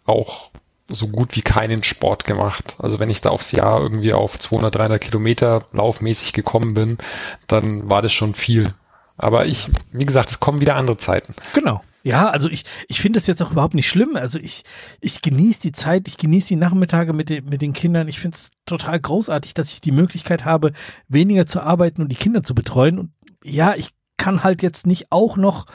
auch 0.04 0.51
so 0.88 1.08
gut 1.08 1.36
wie 1.36 1.42
keinen 1.42 1.82
Sport 1.82 2.24
gemacht. 2.24 2.76
Also 2.78 2.98
wenn 2.98 3.10
ich 3.10 3.20
da 3.20 3.30
aufs 3.30 3.52
Jahr 3.52 3.80
irgendwie 3.80 4.12
auf 4.12 4.38
200, 4.38 4.74
300 4.74 5.00
Kilometer 5.00 5.66
laufmäßig 5.72 6.32
gekommen 6.32 6.74
bin, 6.74 6.98
dann 7.46 7.88
war 7.88 8.02
das 8.02 8.12
schon 8.12 8.34
viel. 8.34 8.74
Aber 9.16 9.46
ich, 9.46 9.70
wie 9.92 10.06
gesagt, 10.06 10.30
es 10.30 10.40
kommen 10.40 10.60
wieder 10.60 10.76
andere 10.76 10.96
Zeiten. 10.96 11.34
Genau. 11.52 11.82
Ja, 12.04 12.30
also 12.30 12.48
ich, 12.48 12.64
ich 12.88 13.00
finde 13.00 13.18
das 13.18 13.28
jetzt 13.28 13.40
auch 13.42 13.52
überhaupt 13.52 13.74
nicht 13.74 13.88
schlimm. 13.88 14.16
Also 14.16 14.38
ich, 14.38 14.64
ich 15.00 15.22
genieße 15.22 15.62
die 15.62 15.72
Zeit, 15.72 16.08
ich 16.08 16.16
genieße 16.16 16.48
die 16.48 16.56
Nachmittage 16.56 17.12
mit 17.12 17.28
den, 17.28 17.44
mit 17.44 17.62
den 17.62 17.72
Kindern. 17.72 18.08
Ich 18.08 18.18
finde 18.18 18.36
es 18.36 18.50
total 18.66 18.98
großartig, 18.98 19.54
dass 19.54 19.72
ich 19.72 19.80
die 19.80 19.92
Möglichkeit 19.92 20.44
habe, 20.44 20.72
weniger 21.08 21.46
zu 21.46 21.60
arbeiten 21.60 22.02
und 22.02 22.08
die 22.08 22.16
Kinder 22.16 22.42
zu 22.42 22.56
betreuen. 22.56 22.98
Und 22.98 23.12
ja, 23.44 23.76
ich 23.76 23.90
kann 24.16 24.42
halt 24.42 24.62
jetzt 24.62 24.86
nicht 24.86 25.12
auch 25.12 25.36
noch 25.36 25.66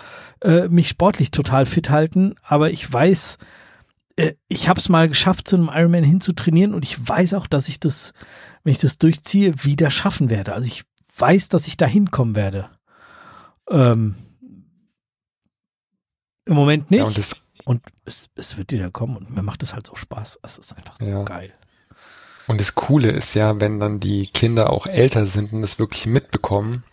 äh, 0.41 0.67
mich 0.67 0.89
sportlich 0.89 1.31
total 1.31 1.65
fit 1.65 1.89
halten, 1.89 2.35
aber 2.43 2.71
ich 2.71 2.91
weiß, 2.91 3.37
äh, 4.17 4.33
ich 4.49 4.67
habe 4.67 4.79
es 4.79 4.89
mal 4.89 5.07
geschafft, 5.07 5.47
zu 5.47 5.55
einem 5.55 5.69
Ironman 5.73 6.03
hinzutrainieren 6.03 6.73
und 6.73 6.83
ich 6.83 7.07
weiß 7.07 7.33
auch, 7.35 7.47
dass 7.47 7.69
ich 7.69 7.79
das, 7.79 8.13
wenn 8.63 8.71
ich 8.73 8.79
das 8.79 8.97
durchziehe, 8.97 9.63
wieder 9.63 9.89
schaffen 9.89 10.29
werde. 10.29 10.53
Also 10.53 10.67
ich 10.67 10.83
weiß, 11.17 11.49
dass 11.49 11.67
ich 11.67 11.77
da 11.77 11.85
hinkommen 11.87 12.35
werde. 12.35 12.69
Ähm, 13.69 14.15
Im 16.45 16.55
Moment 16.55 16.91
nicht. 16.91 16.99
Ja, 16.99 17.05
und 17.05 17.17
Und 17.65 17.81
es, 18.05 18.29
es 18.35 18.55
wird 18.57 18.71
wieder 18.71 18.89
kommen 18.91 19.17
und 19.17 19.29
mir 19.35 19.41
macht 19.43 19.61
es 19.63 19.73
halt 19.73 19.85
so 19.87 19.95
Spaß. 19.95 20.39
Es 20.43 20.57
ist 20.57 20.73
einfach 20.77 20.95
so 20.99 21.09
Ja. 21.11 21.23
geil. 21.23 21.53
und 22.47 22.61
das 22.61 22.75
Coole 22.75 23.11
ist 23.11 23.33
ja, 23.33 23.59
wenn 23.59 23.79
dann 23.81 23.99
die 23.99 24.27
Kinder 24.27 24.69
auch 24.71 24.87
älter 24.87 25.27
sind 25.27 25.51
und 25.51 25.61
das 25.61 25.79
wirklich 25.79 26.05
mitbekommen. 26.05 26.83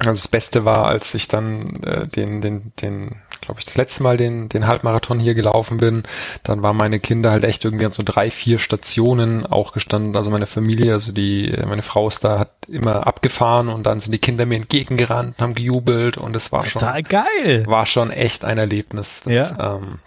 Also 0.00 0.10
das 0.10 0.26
Beste 0.28 0.64
war, 0.64 0.88
als 0.88 1.14
ich 1.14 1.28
dann 1.28 1.82
äh, 1.84 2.08
den, 2.08 2.40
den, 2.40 2.72
den, 2.80 3.22
glaube 3.42 3.60
ich, 3.60 3.66
das 3.66 3.76
letzte 3.76 4.02
Mal 4.02 4.16
den, 4.16 4.48
den 4.48 4.66
Halbmarathon 4.66 5.18
hier 5.20 5.34
gelaufen 5.34 5.76
bin, 5.76 6.04
dann 6.42 6.62
waren 6.62 6.76
meine 6.76 6.98
Kinder 7.00 7.30
halt 7.30 7.44
echt 7.44 7.64
irgendwie 7.64 7.84
an 7.84 7.92
so 7.92 8.02
drei, 8.04 8.30
vier 8.30 8.58
Stationen 8.58 9.44
auch 9.44 9.72
gestanden. 9.72 10.16
Also 10.16 10.30
meine 10.30 10.46
Familie, 10.46 10.94
also 10.94 11.12
die, 11.12 11.54
meine 11.66 11.82
Frau 11.82 12.08
ist 12.08 12.24
da, 12.24 12.38
hat 12.38 12.52
immer 12.68 13.06
abgefahren 13.06 13.68
und 13.68 13.84
dann 13.84 14.00
sind 14.00 14.12
die 14.12 14.18
Kinder 14.18 14.46
mir 14.46 14.56
entgegengerannt, 14.56 15.38
haben 15.40 15.54
gejubelt 15.54 16.16
und 16.16 16.34
es 16.34 16.50
war 16.52 16.62
schon, 16.62 16.80
Total 16.80 17.02
geil. 17.02 17.64
war 17.66 17.84
schon 17.84 18.10
echt 18.10 18.44
ein 18.44 18.56
Erlebnis. 18.58 19.20
Das, 19.24 19.32
Ja. 19.34 19.76
ähm, 19.76 19.98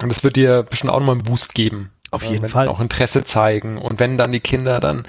und 0.00 0.12
das 0.12 0.22
wird 0.22 0.36
dir 0.36 0.62
bestimmt 0.62 0.92
auch 0.92 1.00
nochmal 1.00 1.16
einen 1.16 1.24
Boost 1.24 1.54
geben. 1.54 1.90
Auf 2.10 2.22
Ja, 2.24 2.30
jeden 2.30 2.42
wenn 2.44 2.48
Fall. 2.50 2.68
Auch 2.68 2.80
Interesse 2.80 3.24
zeigen. 3.24 3.76
Und 3.78 3.98
wenn 4.00 4.16
dann 4.16 4.32
die 4.32 4.40
Kinder 4.40 4.80
dann 4.80 5.06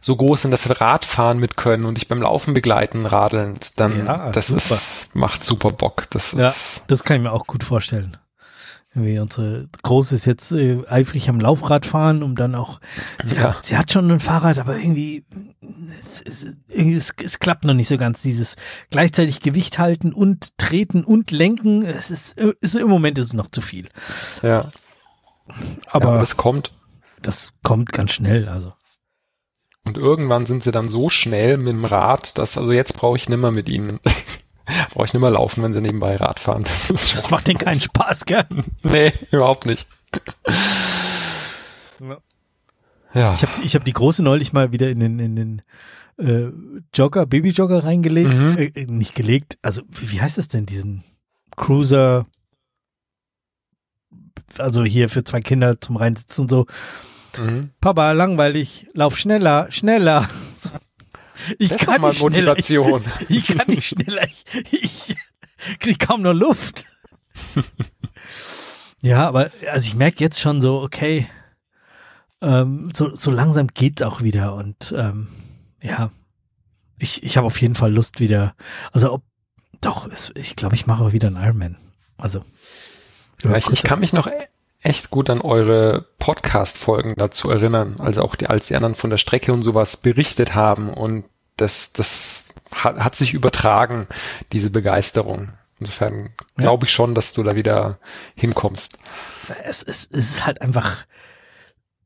so 0.00 0.16
groß 0.16 0.42
sind, 0.42 0.50
dass 0.50 0.62
sie 0.64 0.72
Radfahren 0.80 1.38
mit 1.38 1.56
können 1.56 1.84
und 1.84 1.96
dich 1.96 2.08
beim 2.08 2.22
Laufen 2.22 2.54
begleiten, 2.54 3.06
radelnd, 3.06 3.78
dann 3.78 4.06
Ja, 4.06 4.30
das 4.32 4.48
super. 4.48 4.58
ist, 4.74 5.14
macht 5.14 5.44
super 5.44 5.70
Bock. 5.70 6.06
Das 6.10 6.32
Ja, 6.32 6.48
ist, 6.48 6.82
das 6.86 7.04
kann 7.04 7.16
ich 7.16 7.22
mir 7.22 7.32
auch 7.32 7.46
gut 7.46 7.64
vorstellen. 7.64 8.16
Irgendwie 8.92 9.20
unsere 9.20 9.68
Große 9.84 10.16
ist 10.16 10.24
jetzt 10.24 10.50
äh, 10.50 10.82
eifrig 10.88 11.28
am 11.28 11.38
Laufrad 11.38 11.86
fahren, 11.86 12.24
um 12.24 12.34
dann 12.34 12.56
auch, 12.56 12.80
sie, 13.22 13.36
Ja. 13.36 13.54
hat, 13.54 13.64
sie 13.64 13.76
hat 13.78 13.92
schon 13.92 14.10
ein 14.10 14.18
Fahrrad, 14.18 14.58
aber 14.58 14.76
irgendwie, 14.78 15.24
es, 16.00 16.20
es, 16.22 16.46
irgendwie 16.66 16.96
es, 16.96 17.12
es 17.22 17.38
klappt 17.38 17.64
noch 17.64 17.74
nicht 17.74 17.86
so 17.86 17.96
ganz, 17.98 18.20
dieses 18.22 18.56
gleichzeitig 18.90 19.40
Gewicht 19.42 19.78
halten 19.78 20.12
und 20.12 20.58
treten 20.58 21.04
und 21.04 21.30
lenken, 21.30 21.82
es 21.82 22.10
ist, 22.10 22.36
ist 22.36 22.74
im 22.74 22.88
Moment 22.88 23.16
ist 23.18 23.26
es 23.26 23.34
noch 23.34 23.48
zu 23.50 23.60
viel. 23.60 23.88
ja, 24.42 24.72
Aber 25.86 26.14
ja, 26.14 26.18
das 26.18 26.36
kommt. 26.36 26.72
das 27.22 27.52
kommt 27.62 27.92
ganz 27.92 28.10
schnell, 28.12 28.48
also. 28.48 28.72
Und 29.86 29.96
irgendwann 29.96 30.46
sind 30.46 30.62
sie 30.62 30.70
dann 30.70 30.88
so 30.88 31.08
schnell 31.08 31.56
mit 31.56 31.68
dem 31.68 31.84
Rad, 31.84 32.38
dass, 32.38 32.58
also 32.58 32.72
jetzt 32.72 32.96
brauche 32.96 33.16
ich 33.16 33.28
nimmer 33.28 33.50
mit 33.50 33.68
ihnen. 33.68 33.98
brauche 34.92 35.06
ich 35.06 35.12
nimmer 35.14 35.30
laufen, 35.30 35.62
wenn 35.62 35.72
sie 35.74 35.80
nebenbei 35.80 36.16
Rad 36.16 36.38
fahren. 36.38 36.64
Das, 36.64 36.88
Das 36.88 37.30
macht 37.30 37.48
denen 37.48 37.58
keinen 37.58 37.80
Spaß, 37.80 38.24
gell? 38.26 38.44
nee, 38.82 39.12
überhaupt 39.30 39.66
nicht. 39.66 39.88
Ja. 43.14 43.34
Ich 43.34 43.42
habe 43.42 43.52
ich 43.64 43.74
hab 43.74 43.84
die 43.84 43.92
große 43.92 44.22
neulich 44.22 44.52
mal 44.52 44.72
wieder 44.72 44.88
in 44.90 45.00
den, 45.00 45.18
in 45.18 45.36
den 45.36 45.62
äh, 46.18 46.52
Jogger, 46.94 47.26
Babyjogger 47.26 47.84
reingelegt. 47.84 48.30
Mhm. 48.32 48.56
Äh, 48.58 48.66
äh, 48.74 48.86
nicht 48.86 49.14
gelegt. 49.14 49.58
Also, 49.62 49.82
wie, 49.88 50.12
wie 50.12 50.20
heißt 50.20 50.38
das 50.38 50.48
denn, 50.48 50.66
diesen 50.66 51.02
Cruiser? 51.56 52.26
Also 54.58 54.84
hier 54.84 55.08
für 55.08 55.24
zwei 55.24 55.40
Kinder 55.40 55.80
zum 55.80 55.96
Reinsitzen 55.96 56.42
und 56.42 56.50
so. 56.50 56.66
Mhm. 57.38 57.70
Papa, 57.80 58.12
langweilig, 58.12 58.88
lauf 58.94 59.16
schneller, 59.16 59.70
schneller. 59.70 60.28
Ich 61.58 61.70
Das 61.70 61.80
kann 61.80 62.02
nicht 62.02 62.18
schneller. 62.20 62.58
Ich, 62.58 62.70
ich 63.30 63.46
kann 63.46 63.66
nicht 63.66 63.88
schneller. 63.88 64.22
Ich, 64.24 64.44
ich 64.70 65.16
krieg 65.78 65.98
kaum 65.98 66.20
noch 66.20 66.34
Luft. 66.34 66.84
ja, 69.00 69.26
aber 69.26 69.50
also 69.70 69.86
ich 69.86 69.94
merke 69.94 70.22
jetzt 70.22 70.38
schon 70.38 70.60
so, 70.60 70.82
okay, 70.82 71.26
ähm, 72.42 72.90
so, 72.94 73.14
so 73.14 73.30
langsam 73.30 73.68
geht's 73.68 74.02
auch 74.02 74.20
wieder 74.20 74.54
und 74.54 74.94
ähm, 74.96 75.28
ja, 75.82 76.10
ich, 76.98 77.22
ich 77.22 77.36
habe 77.36 77.46
auf 77.46 77.60
jeden 77.60 77.74
Fall 77.74 77.92
Lust 77.92 78.20
wieder. 78.20 78.54
Also 78.92 79.12
ob 79.14 79.22
doch, 79.80 80.06
es, 80.10 80.30
ich 80.34 80.56
glaube, 80.56 80.74
ich 80.74 80.86
mache 80.86 81.02
auch 81.02 81.12
wieder 81.12 81.28
einen 81.28 81.42
Ironman. 81.42 81.78
Also 82.18 82.44
Ja, 83.42 83.56
ich, 83.56 83.68
ich 83.68 83.82
kann 83.82 84.00
mich 84.00 84.12
noch 84.12 84.30
echt 84.80 85.10
gut 85.10 85.28
an 85.30 85.40
eure 85.40 86.06
Podcast-Folgen 86.18 87.14
dazu 87.16 87.50
erinnern, 87.50 87.96
also 87.98 88.22
auch 88.22 88.34
die, 88.34 88.46
als 88.46 88.66
die 88.68 88.76
anderen 88.76 88.94
von 88.94 89.10
der 89.10 89.18
Strecke 89.18 89.52
und 89.52 89.62
sowas 89.62 89.96
berichtet 89.96 90.54
haben 90.54 90.92
und 90.92 91.24
das, 91.56 91.92
das 91.92 92.44
hat, 92.72 92.96
hat 92.98 93.16
sich 93.16 93.34
übertragen, 93.34 94.06
diese 94.52 94.70
Begeisterung. 94.70 95.52
Insofern 95.78 96.30
glaube 96.56 96.86
ich 96.86 96.92
schon, 96.92 97.14
dass 97.14 97.32
du 97.32 97.42
da 97.42 97.56
wieder 97.56 97.98
hinkommst. 98.34 98.98
es, 99.64 99.82
es, 99.82 100.08
es 100.10 100.30
ist 100.30 100.46
halt 100.46 100.60
einfach 100.62 101.06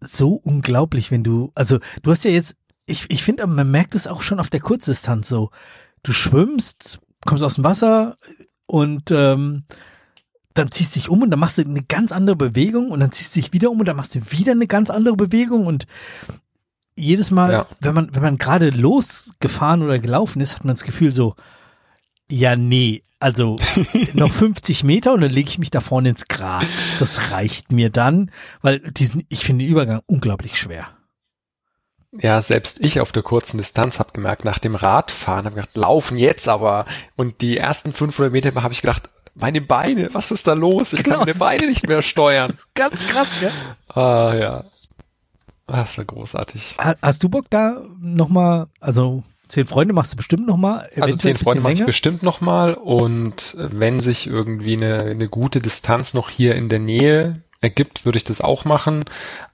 so 0.01 0.35
unglaublich, 0.35 1.11
wenn 1.11 1.25
du, 1.25 1.53
also 1.55 1.79
du 2.03 2.11
hast 2.11 2.25
ja 2.25 2.31
jetzt, 2.31 2.55
ich, 2.87 3.07
ich 3.09 3.23
finde, 3.23 3.47
man 3.47 3.71
merkt 3.71 3.95
es 3.95 4.07
auch 4.07 4.23
schon 4.23 4.41
auf 4.41 4.51
der 4.51 4.61
Kurzdistanz 4.61 5.29
so. 5.29 5.51
Du 6.03 6.13
schwimmst, 6.13 7.01
kommst 7.25 7.43
aus 7.43 7.55
dem 7.55 7.65
Wasser 7.65 8.17
und 8.67 9.11
ähm, 9.11 9.65
dann 10.55 10.71
ziehst 10.71 10.95
dich 10.97 11.09
um 11.09 11.23
und 11.23 11.31
dann 11.31 11.41
machst 11.41 11.59
du 11.59 11.63
eine 11.63 11.83
ganz 11.83 12.13
andere 12.13 12.37
Bewegung 12.37 12.91
und 12.91 13.01
dann 13.01 13.13
ziehst 13.13 13.35
du 13.37 13.41
dich 13.41 13.53
wieder 13.53 13.71
um 13.71 13.81
und 13.81 13.87
dann 13.87 13.97
machst 13.97 14.15
du 14.15 14.21
wieder 14.31 14.53
eine 14.53 14.67
ganz 14.67 14.89
andere 14.91 15.17
Bewegung 15.17 15.67
und 15.67 15.87
jedes 16.97 17.31
Mal, 17.33 17.51
Ja. 17.53 17.67
wenn 17.81 17.95
man, 17.95 18.15
wenn 18.15 18.23
man 18.23 18.39
gerade 18.39 18.71
losgefahren 18.71 19.83
oder 19.83 19.99
gelaufen 19.99 20.41
ist, 20.41 20.55
hat 20.55 20.65
man 20.65 20.75
das 20.75 20.85
Gefühl 20.85 21.13
so, 21.13 21.35
ja, 22.31 22.55
nee, 22.57 23.03
also 23.19 23.57
noch 24.15 24.31
50 24.31 24.85
Meter 24.85 25.13
und 25.13 25.21
dann 25.21 25.31
lege 25.33 25.49
ich 25.49 25.59
mich 25.59 25.71
da 25.71 25.81
vorne 25.81 26.11
ins 26.11 26.29
Gras. 26.29 26.79
Das 27.01 27.33
reicht 27.33 27.73
mir 27.73 27.91
dann, 27.91 28.31
weil 28.63 28.79
diesen, 28.79 29.25
ich 29.29 29.45
finde 29.45 29.65
den 29.65 29.73
Übergang 29.73 30.03
unglaublich 30.07 30.57
schwer. 30.59 30.87
Ja, 32.13 32.41
selbst 32.43 32.79
ich 32.81 33.01
auf 33.01 33.11
der 33.11 33.25
kurzen 33.25 33.59
Distanz 33.59 33.99
habe 33.99 34.13
gemerkt, 34.13 34.45
nach 34.45 34.61
dem 34.61 34.77
Radfahren 34.77 35.47
habe 35.47 35.49
ich 35.59 35.67
gedacht, 35.67 35.77
laufen 35.77 36.17
jetzt 36.17 36.49
aber. 36.49 36.87
Und 37.17 37.41
die 37.41 37.59
ersten 37.59 37.93
500 37.93 38.33
Meter 38.33 38.55
habe 38.63 38.73
ich 38.73 38.83
gedacht, 38.83 39.11
meine 39.35 39.61
Beine, 39.61 40.09
was 40.13 40.31
ist 40.31 40.47
da 40.47 40.53
los? 40.53 40.93
Ich 40.93 41.03
Genau. 41.03 41.17
kann 41.19 41.27
meine 41.27 41.39
Beine 41.39 41.67
nicht 41.67 41.87
mehr 41.89 42.03
steuern. 42.03 42.53
Ganz 42.75 43.01
krass, 43.07 43.35
gell? 43.41 43.51
Ah, 43.89 44.35
ja. 44.35 44.65
Ah, 45.67 45.79
Das 45.83 45.97
war 45.99 46.05
großartig. 46.05 46.77
Ha- 46.79 46.95
Hast 47.03 47.23
du 47.23 47.29
Bock 47.29 47.47
da 47.51 47.81
nochmal, 48.01 48.67
also 48.81 49.23
zehn 49.49 49.67
Freunde 49.67 49.95
machst 49.95 50.13
du 50.13 50.17
bestimmt 50.17 50.47
nochmal? 50.47 50.89
Also 51.01 51.17
zehn 51.17 51.37
Freunde 51.39 51.63
mache 51.63 51.73
ich 51.75 51.85
bestimmt 51.87 52.23
nochmal 52.23 52.75
und 52.75 53.57
wenn 53.59 54.01
sich 54.01 54.27
irgendwie 54.27 54.77
eine, 54.77 55.01
eine 55.03 55.29
gute 55.29 55.61
Distanz 55.61 56.13
noch 56.15 56.29
hier 56.31 56.55
in 56.55 56.69
der 56.69 56.81
Nähe 56.81 57.41
ergibt, 57.61 58.05
würde 58.05 58.19
ich 58.19 58.25
das 58.25 58.41
auch 58.43 58.65
machen. 58.67 59.05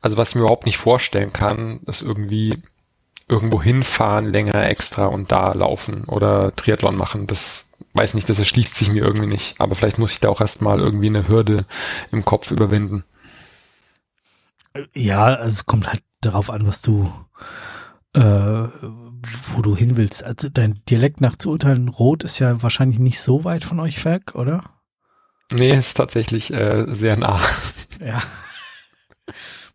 Also 0.00 0.16
was 0.16 0.30
ich 0.30 0.34
mir 0.34 0.40
überhaupt 0.42 0.66
nicht 0.66 0.78
vorstellen 0.78 1.32
kann, 1.32 1.80
ist 1.86 2.02
irgendwie 2.02 2.60
irgendwo 3.28 3.62
hinfahren, 3.62 4.32
länger 4.32 4.68
extra 4.68 5.04
und 5.06 5.30
da 5.30 5.52
laufen 5.52 6.04
oder 6.06 6.54
Triathlon 6.56 6.96
machen. 6.96 7.28
Das 7.28 7.66
weiß 7.94 8.14
nicht, 8.14 8.28
das 8.28 8.38
erschließt 8.38 8.76
sich 8.76 8.90
mir 8.90 9.02
irgendwie 9.02 9.26
nicht. 9.26 9.60
Aber 9.60 9.74
vielleicht 9.74 9.98
muss 9.98 10.12
ich 10.12 10.20
da 10.20 10.28
auch 10.28 10.40
erstmal 10.40 10.80
irgendwie 10.80 11.08
eine 11.08 11.28
Hürde 11.28 11.66
im 12.10 12.24
Kopf 12.24 12.50
überwinden. 12.50 13.04
Ja, 14.94 15.24
also 15.26 15.54
es 15.54 15.66
kommt 15.66 15.88
halt 15.88 16.02
darauf 16.20 16.50
an, 16.50 16.66
was 16.66 16.82
du, 16.82 17.12
äh, 18.14 18.20
wo 18.20 19.62
du 19.62 19.76
hin 19.76 19.96
willst. 19.96 20.22
Also 20.22 20.48
dein 20.48 20.80
Dialekt 20.88 21.20
nach 21.20 21.36
zu 21.36 21.50
urteilen, 21.50 21.88
Rot 21.88 22.24
ist 22.24 22.38
ja 22.38 22.62
wahrscheinlich 22.62 22.98
nicht 22.98 23.20
so 23.20 23.44
weit 23.44 23.64
von 23.64 23.80
euch 23.80 24.04
weg, 24.04 24.34
oder? 24.34 24.62
Nee, 25.52 25.76
ist 25.76 25.96
tatsächlich 25.96 26.52
äh, 26.52 26.86
sehr 26.94 27.16
nah. 27.16 27.40
Ja. 28.00 28.22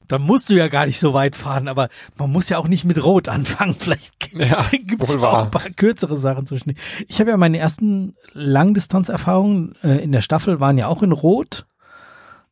Da 0.07 0.19
musst 0.19 0.49
du 0.49 0.53
ja 0.53 0.67
gar 0.67 0.85
nicht 0.85 0.99
so 0.99 1.13
weit 1.13 1.35
fahren, 1.35 1.67
aber 1.67 1.89
man 2.17 2.31
muss 2.31 2.49
ja 2.49 2.57
auch 2.57 2.67
nicht 2.67 2.85
mit 2.85 3.03
Rot 3.03 3.27
anfangen. 3.29 3.75
Vielleicht 3.79 4.33
Ja, 4.33 4.65
gibt's 4.71 5.13
ja 5.13 5.21
auch 5.21 5.45
ein 5.45 5.51
paar 5.51 5.69
kürzere 5.69 6.17
Sachen 6.17 6.45
zwischen. 6.45 6.73
Ich 7.07 7.19
habe 7.19 7.31
ja 7.31 7.37
meine 7.37 7.57
ersten 7.57 8.15
Langdistanzerfahrungen 8.33 9.75
äh, 9.83 10.03
in 10.03 10.11
der 10.11 10.21
Staffel 10.21 10.59
waren 10.59 10.77
ja 10.77 10.87
auch 10.87 11.03
in 11.03 11.11
Rot. 11.11 11.65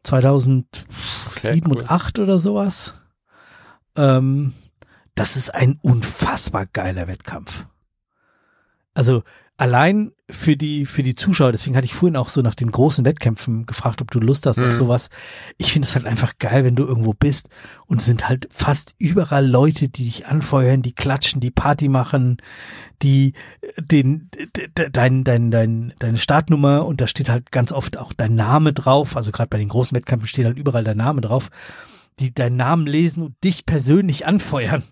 2007 0.03 0.75
Okay, 1.29 1.61
cool. 1.65 1.77
und 1.77 1.89
8 1.89 2.19
oder 2.19 2.39
sowas. 2.39 2.95
Ähm, 3.95 4.53
das 5.15 5.35
ist 5.37 5.53
ein 5.53 5.79
unfassbar 5.81 6.65
geiler 6.65 7.07
Wettkampf. 7.07 7.65
Also 8.93 9.23
allein 9.63 10.11
für 10.29 10.57
die 10.57 10.85
für 10.85 11.03
die 11.03 11.15
Zuschauer, 11.15 11.53
deswegen 11.53 11.77
hatte 11.77 11.85
ich 11.85 11.93
vorhin 11.93 12.17
auch 12.17 12.27
so 12.27 12.41
nach 12.41 12.53
den 12.55 12.69
großen 12.69 13.05
Wettkämpfen 13.05 13.65
gefragt, 13.65 14.01
ob 14.01 14.11
du 14.11 14.19
Lust 14.19 14.45
hast 14.45 14.59
auf 14.59 14.65
Mhm. 14.65 14.71
sowas. 14.75 15.09
Ich 15.57 15.71
finde 15.71 15.87
es 15.87 15.95
halt 15.95 16.05
einfach 16.05 16.33
geil, 16.37 16.65
wenn 16.65 16.75
du 16.75 16.83
irgendwo 16.85 17.13
bist 17.13 17.47
und 17.85 18.01
es 18.01 18.05
sind 18.05 18.27
halt 18.27 18.49
fast 18.51 18.93
überall 18.99 19.47
Leute, 19.47 19.87
die 19.87 20.03
dich 20.03 20.25
anfeuern, 20.27 20.81
die 20.81 20.93
klatschen, 20.93 21.39
die 21.39 21.51
Party 21.51 21.87
machen, 21.87 22.37
die 23.01 23.33
äh, 23.61 23.81
den 23.81 24.29
de- 24.55 24.67
de- 24.77 24.89
dein 24.91 25.23
dein 25.23 25.49
dein 25.49 25.93
deine 25.97 26.17
Startnummer 26.17 26.85
und 26.85 26.99
da 26.99 27.07
steht 27.07 27.29
halt 27.29 27.51
ganz 27.53 27.71
oft 27.71 27.97
auch 27.97 28.11
dein 28.11 28.35
Name 28.35 28.73
drauf, 28.73 29.15
also 29.15 29.31
gerade 29.31 29.49
bei 29.49 29.59
den 29.59 29.69
großen 29.69 29.95
Wettkämpfen 29.95 30.27
steht 30.27 30.45
halt 30.45 30.57
überall 30.57 30.83
dein 30.83 30.97
Name 30.97 31.21
drauf, 31.21 31.49
die 32.19 32.33
deinen 32.33 32.57
Namen 32.57 32.85
lesen 32.85 33.23
und 33.23 33.35
dich 33.45 33.65
persönlich 33.65 34.25
anfeuern. 34.25 34.83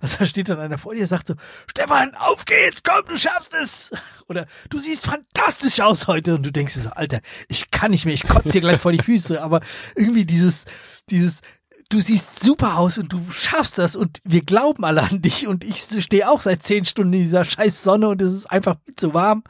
Also 0.00 0.18
da 0.18 0.26
steht 0.26 0.48
dann 0.48 0.60
einer 0.60 0.78
vor 0.78 0.94
dir, 0.94 1.06
sagt 1.06 1.28
so, 1.28 1.34
Stefan, 1.70 2.14
auf 2.16 2.44
geht's, 2.44 2.82
komm, 2.82 3.04
du 3.08 3.16
schaffst 3.16 3.54
es. 3.54 3.90
Oder 4.28 4.46
du 4.70 4.78
siehst 4.78 5.06
fantastisch 5.06 5.80
aus 5.80 6.06
heute. 6.06 6.34
Und 6.34 6.44
du 6.44 6.52
denkst 6.52 6.74
dir 6.74 6.80
so, 6.80 6.90
Alter, 6.90 7.20
ich 7.48 7.70
kann 7.70 7.90
nicht 7.90 8.04
mehr, 8.04 8.14
ich 8.14 8.26
kotze 8.26 8.50
dir 8.50 8.60
gleich 8.60 8.80
vor 8.80 8.92
die 8.92 9.02
Füße. 9.02 9.42
Aber 9.42 9.60
irgendwie 9.94 10.24
dieses, 10.24 10.64
dieses, 11.10 11.40
du 11.88 12.00
siehst 12.00 12.40
super 12.42 12.78
aus 12.78 12.98
und 12.98 13.12
du 13.12 13.20
schaffst 13.30 13.78
das 13.78 13.96
und 13.96 14.20
wir 14.24 14.42
glauben 14.42 14.84
alle 14.84 15.02
an 15.02 15.22
dich 15.22 15.46
und 15.46 15.64
ich 15.64 15.78
stehe 15.78 16.28
auch 16.28 16.40
seit 16.40 16.62
zehn 16.62 16.84
Stunden 16.84 17.12
in 17.12 17.22
dieser 17.22 17.44
scheiß 17.44 17.82
Sonne 17.82 18.08
und 18.08 18.20
es 18.22 18.32
ist 18.32 18.46
einfach 18.46 18.76
zu 18.96 19.14
warm 19.14 19.44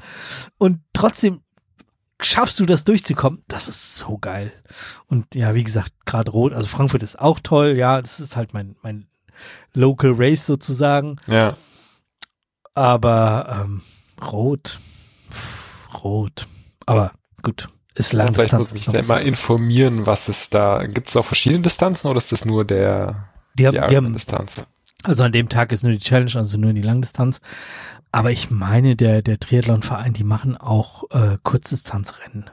und 0.59 0.81
trotzdem 0.93 1.41
schaffst 2.21 2.59
du 2.61 2.67
das 2.67 2.85
durchzukommen. 2.85 3.43
Das 3.49 3.69
ist 3.69 3.97
so 3.97 4.19
geil. 4.19 4.53
Und 5.07 5.35
ja, 5.35 5.55
wie 5.55 5.65
gesagt, 5.65 5.93
gerade 6.05 6.31
rot, 6.31 6.53
also 6.53 6.69
Frankfurt 6.69 7.03
ist 7.03 7.19
auch 7.19 7.41
toll, 7.41 7.77
ja, 7.77 8.01
das 8.01 8.21
ist 8.21 8.37
halt 8.37 8.55
mein, 8.55 8.77
mein 8.83 9.07
Local 9.75 10.13
Race 10.15 10.47
sozusagen. 10.47 11.17
Ja. 11.27 11.57
Aber 12.75 13.65
ähm, 13.65 13.83
rot, 14.33 14.79
rot. 16.05 16.47
Aber 16.85 17.13
gut, 17.43 17.69
ist 17.95 18.13
lang. 18.13 18.35
Vielleicht 18.35 18.53
muss 18.53 18.73
ich 18.73 18.85
da 18.85 18.99
immer 18.99 19.21
informieren, 19.23 20.07
was 20.07 20.29
es 20.29 20.51
da, 20.51 20.87
gibt 20.87 21.09
es 21.09 21.17
auch 21.17 21.25
verschiedene 21.25 21.63
Distanzen 21.63 22.09
oder 22.09 22.19
ist 22.19 22.33
das 22.33 22.45
nur 22.45 22.65
der, 22.65 23.29
die, 23.55 23.67
haben, 23.67 23.89
die 23.89 23.97
haben, 23.97 24.13
Distanz? 24.13 24.63
Also 25.03 25.25
an 25.25 25.33
dem 25.33 25.49
Tag 25.49 25.73
ist 25.73 25.83
nur 25.83 25.93
die 25.93 25.99
Challenge, 25.99 26.33
also 26.35 26.59
nur 26.59 26.73
die 26.73 26.83
Langdistanz. 26.83 27.41
Aber 28.13 28.31
ich 28.31 28.51
meine, 28.51 28.97
der, 28.97 29.23
der 29.23 29.39
Triathlonverein, 29.39 30.13
die 30.13 30.25
machen 30.25 30.57
auch 30.57 31.05
äh, 31.11 31.39
Kurzdistanzrennen. 31.43 32.51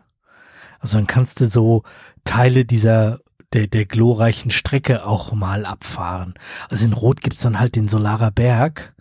Also 0.80 0.98
dann 0.98 1.08
kannst 1.08 1.40
du 1.40 1.46
so 1.46 1.84
Teile 2.26 2.66
dieser 2.66 3.20
der, 3.54 3.68
der 3.68 3.86
glorreichen 3.86 4.52
Strecke 4.52 5.06
auch 5.06 5.32
mal 5.34 5.66
abfahren. 5.66 6.34
Also 6.70 6.86
in 6.86 6.94
Rot 6.94 7.22
gibt's 7.22 7.42
dann 7.42 7.60
halt 7.60 7.76
den 7.76 7.88
Solarer 7.88 8.32
Berg 8.32 8.96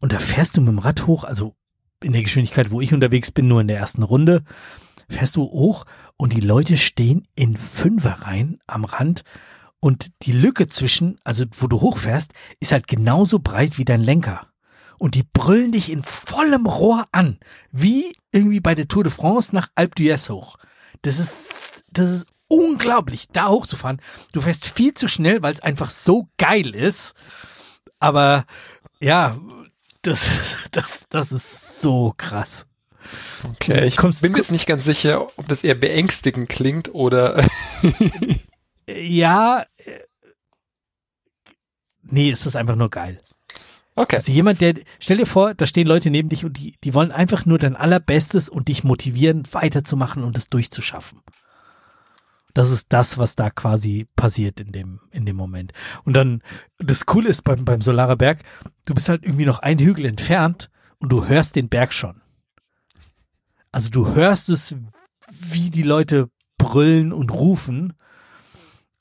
und 0.00 0.12
da 0.12 0.18
fährst 0.18 0.56
du 0.56 0.60
mit 0.60 0.68
dem 0.68 0.78
Rad 0.78 1.06
hoch, 1.06 1.24
also 1.24 1.54
in 2.02 2.12
der 2.12 2.22
Geschwindigkeit, 2.22 2.70
wo 2.70 2.80
ich 2.80 2.94
unterwegs 2.94 3.30
bin, 3.30 3.48
nur 3.48 3.60
in 3.60 3.68
der 3.68 3.78
ersten 3.78 4.02
Runde, 4.02 4.42
fährst 5.08 5.36
du 5.36 5.42
hoch 5.42 5.84
und 6.16 6.32
die 6.32 6.40
Leute 6.40 6.76
stehen 6.76 7.26
in 7.34 7.56
Fünferreihen 7.56 8.60
am 8.66 8.84
Rand 8.84 9.22
und 9.80 10.10
die 10.22 10.32
Lücke 10.32 10.66
zwischen, 10.66 11.18
also 11.24 11.44
wo 11.58 11.66
du 11.66 11.80
hochfährst, 11.80 12.32
ist 12.60 12.72
halt 12.72 12.86
genauso 12.86 13.38
breit 13.38 13.78
wie 13.78 13.84
dein 13.84 14.00
Lenker. 14.00 14.46
Und 14.98 15.14
die 15.14 15.24
brüllen 15.24 15.72
dich 15.72 15.92
in 15.92 16.02
vollem 16.02 16.64
Rohr 16.66 17.04
an, 17.12 17.38
wie 17.70 18.16
irgendwie 18.32 18.60
bei 18.60 18.74
der 18.74 18.88
Tour 18.88 19.04
de 19.04 19.12
France 19.12 19.54
nach 19.54 19.68
Alpe 19.74 19.94
d'Huez 19.94 20.30
hoch. 20.30 20.56
Das 21.02 21.20
ist, 21.20 21.84
das 21.92 22.10
ist 22.10 22.26
unglaublich, 22.48 23.28
da 23.32 23.48
hochzufahren. 23.48 24.00
Du 24.32 24.40
fährst 24.40 24.66
viel 24.66 24.94
zu 24.94 25.08
schnell, 25.08 25.42
weil 25.42 25.54
es 25.54 25.60
einfach 25.60 25.90
so 25.90 26.28
geil 26.38 26.74
ist. 26.74 27.14
Aber 27.98 28.44
ja, 29.00 29.36
das, 30.02 30.58
das, 30.70 31.06
das 31.08 31.32
ist 31.32 31.80
so 31.80 32.14
krass. 32.16 32.66
Okay, 33.44 33.86
ich 33.86 33.96
kommst, 33.96 34.22
bin 34.22 34.32
mir 34.32 34.38
jetzt 34.38 34.50
nicht 34.50 34.66
ganz 34.66 34.84
sicher, 34.84 35.28
ob 35.38 35.46
das 35.48 35.62
eher 35.62 35.76
beängstigend 35.76 36.48
klingt 36.48 36.92
oder. 36.92 37.46
ja. 38.88 39.64
Äh, 39.76 40.00
nee, 42.02 42.30
ist 42.30 42.46
das 42.46 42.56
einfach 42.56 42.74
nur 42.74 42.90
geil. 42.90 43.20
Okay. 43.94 44.16
Also 44.16 44.32
jemand, 44.32 44.60
der, 44.60 44.74
stell 44.98 45.16
dir 45.16 45.26
vor, 45.26 45.54
da 45.54 45.66
stehen 45.66 45.86
Leute 45.86 46.10
neben 46.10 46.28
dich 46.28 46.44
und 46.44 46.58
die, 46.58 46.74
die 46.84 46.92
wollen 46.92 47.12
einfach 47.12 47.46
nur 47.46 47.58
dein 47.58 47.76
allerbestes 47.76 48.48
und 48.48 48.68
dich 48.68 48.84
motivieren, 48.84 49.44
weiterzumachen 49.52 50.22
und 50.22 50.36
es 50.36 50.48
durchzuschaffen. 50.48 51.22
Das 52.56 52.70
ist 52.70 52.90
das, 52.94 53.18
was 53.18 53.36
da 53.36 53.50
quasi 53.50 54.06
passiert 54.16 54.60
in 54.60 54.72
dem, 54.72 55.00
in 55.10 55.26
dem 55.26 55.36
Moment. 55.36 55.74
Und 56.04 56.14
dann, 56.14 56.42
das 56.78 57.04
Coole 57.04 57.28
ist 57.28 57.44
beim, 57.44 57.66
beim 57.66 57.82
Solarer 57.82 58.16
Berg, 58.16 58.38
du 58.86 58.94
bist 58.94 59.10
halt 59.10 59.24
irgendwie 59.24 59.44
noch 59.44 59.58
ein 59.58 59.78
Hügel 59.78 60.06
entfernt 60.06 60.70
und 60.96 61.12
du 61.12 61.26
hörst 61.26 61.54
den 61.56 61.68
Berg 61.68 61.92
schon. 61.92 62.22
Also 63.72 63.90
du 63.90 64.14
hörst 64.14 64.48
es, 64.48 64.74
wie 65.28 65.68
die 65.68 65.82
Leute 65.82 66.30
brüllen 66.56 67.12
und 67.12 67.30
rufen. 67.30 67.92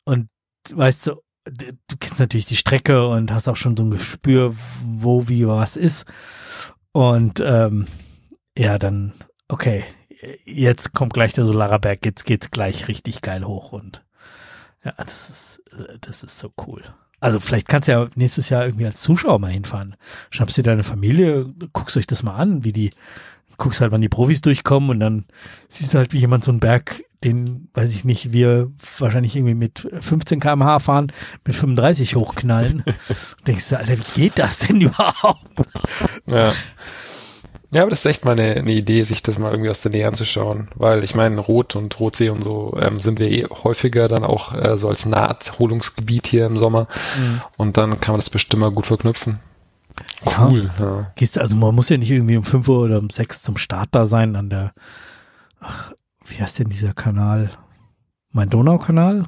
Und 0.04 0.28
weißt 0.74 1.08
du, 1.08 1.22
du 1.46 1.98
kennst 1.98 2.20
natürlich 2.20 2.48
die 2.48 2.58
Strecke 2.58 3.08
und 3.08 3.32
hast 3.32 3.48
auch 3.48 3.56
schon 3.56 3.78
so 3.78 3.84
ein 3.84 3.92
Gespür, 3.92 4.54
wo, 4.84 5.30
wie, 5.30 5.48
was 5.48 5.78
ist. 5.78 6.06
Und 6.92 7.40
ähm, 7.40 7.86
ja, 8.58 8.78
dann, 8.78 9.14
okay, 9.48 9.86
jetzt 10.46 10.94
kommt 10.94 11.14
gleich 11.14 11.34
der 11.34 11.46
Solarberg, 11.46 12.06
jetzt 12.06 12.26
geht's 12.26 12.52
gleich 12.52 12.88
richtig 12.88 13.22
geil 13.22 13.46
hoch 13.46 13.72
und 13.72 14.04
ja, 14.84 14.94
das 14.98 15.30
ist, 15.30 15.64
das 16.02 16.24
ist 16.24 16.38
so 16.38 16.52
cool. 16.68 16.84
Also 17.20 17.40
vielleicht 17.40 17.68
kannst 17.68 17.88
du 17.88 17.94
ja 17.94 18.08
nächstes 18.16 18.50
Jahr 18.50 18.66
irgendwie 18.66 18.86
als 18.86 19.02
Zuschauer 19.02 19.40
mal 19.40 19.52
hinfahren. 19.52 19.96
Schnappst 20.30 20.58
dir 20.58 20.64
deine 20.64 20.84
Familie, 20.84 21.52
guckst 21.74 21.98
euch 21.98 22.06
das 22.06 22.22
mal 22.22 22.36
an, 22.36 22.64
wie 22.64 22.74
die, 22.74 22.92
guckst 23.58 23.82
halt, 23.82 23.92
wann 23.92 24.02
die 24.02 24.10
Profis 24.10 24.42
durchkommen 24.42 24.92
und 24.92 25.00
dann 25.00 25.26
siehst 25.68 25.94
du 25.94 25.98
halt, 25.98 26.14
wie 26.14 26.20
jemand 26.20 26.44
so 26.44 26.52
einen 26.52 26.60
Berg, 26.60 27.04
den, 27.24 27.70
weiß 27.74 27.96
ich 27.96 28.06
nicht, 28.06 28.32
wir 28.32 28.72
wahrscheinlich 29.00 29.36
irgendwie 29.36 29.56
mit 29.56 29.88
15 30.00 30.40
kmh 30.40 30.80
fahren, 30.80 31.12
mit 31.46 31.56
35 31.56 32.16
hochknallen. 32.16 32.84
denkst 33.48 33.70
du, 33.70 33.80
Alter, 33.80 33.98
wie 33.98 34.22
geht 34.22 34.38
das 34.38 34.60
denn 34.60 34.82
überhaupt? 34.82 35.68
Ja. 36.28 36.54
Ja, 37.76 37.82
aber 37.82 37.90
das 37.90 38.00
ist 38.00 38.06
echt 38.06 38.24
mal 38.24 38.40
eine, 38.40 38.56
eine, 38.56 38.72
Idee, 38.72 39.04
sich 39.04 39.22
das 39.22 39.38
mal 39.38 39.52
irgendwie 39.52 39.70
aus 39.70 39.82
der 39.82 39.92
Nähe 39.92 40.08
anzuschauen, 40.08 40.70
weil 40.76 41.04
ich 41.04 41.14
meine, 41.14 41.42
Rot 41.42 41.76
und 41.76 42.00
Rotsee 42.00 42.30
und 42.30 42.42
so 42.42 42.74
ähm, 42.80 43.00
sind 43.00 43.20
wir 43.20 43.30
eh 43.30 43.48
häufiger 43.50 44.08
dann 44.08 44.24
auch 44.24 44.54
äh, 44.54 44.78
so 44.78 44.88
als 44.88 45.06
Naherholungsgebiet 45.06 46.26
hier 46.26 46.46
im 46.46 46.56
Sommer 46.58 46.88
mhm. 47.20 47.42
und 47.58 47.76
dann 47.76 48.00
kann 48.00 48.14
man 48.14 48.22
das 48.22 48.30
bestimmt 48.30 48.62
mal 48.62 48.72
gut 48.72 48.86
verknüpfen. 48.86 49.40
Cool. 50.26 50.72
Ja. 50.80 50.86
ja. 50.86 51.12
Gehst 51.16 51.36
du, 51.36 51.42
also 51.42 51.58
man 51.58 51.76
muss 51.76 51.90
ja 51.90 51.98
nicht 51.98 52.12
irgendwie 52.12 52.38
um 52.38 52.46
5 52.46 52.66
Uhr 52.70 52.80
oder 52.80 52.98
um 52.98 53.10
6 53.10 53.42
zum 53.42 53.58
Start 53.58 53.90
da 53.92 54.06
sein 54.06 54.38
an 54.38 54.50
der, 54.50 54.72
ach, 55.60 55.92
wie 56.26 56.42
heißt 56.42 56.60
denn 56.60 56.70
dieser 56.70 56.94
Kanal? 56.94 57.50
Mein 58.32 58.50
Donaukanal? 58.50 59.26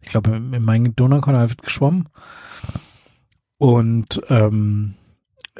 Ich 0.00 0.10
glaube, 0.10 0.36
in 0.36 0.62
meinem 0.62 0.94
Donaukanal 0.94 1.48
wird 1.48 1.62
geschwommen. 1.62 2.08
Und 3.56 4.22
ähm, 4.28 4.94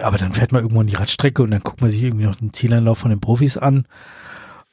aber 0.01 0.19
dann 0.19 0.33
fährt 0.33 0.53
man 0.53 0.63
irgendwo 0.63 0.81
in 0.81 0.87
die 0.87 0.97
Radstrecke 0.97 1.43
und 1.43 1.51
dann 1.51 1.61
guckt 1.61 1.81
man 1.81 1.91
sich 1.91 2.03
irgendwie 2.03 2.27
noch 2.27 2.37
den 2.37 2.53
Zieleinlauf 2.53 2.99
von 2.99 3.11
den 3.11 3.21
Profis 3.21 3.57
an. 3.57 3.85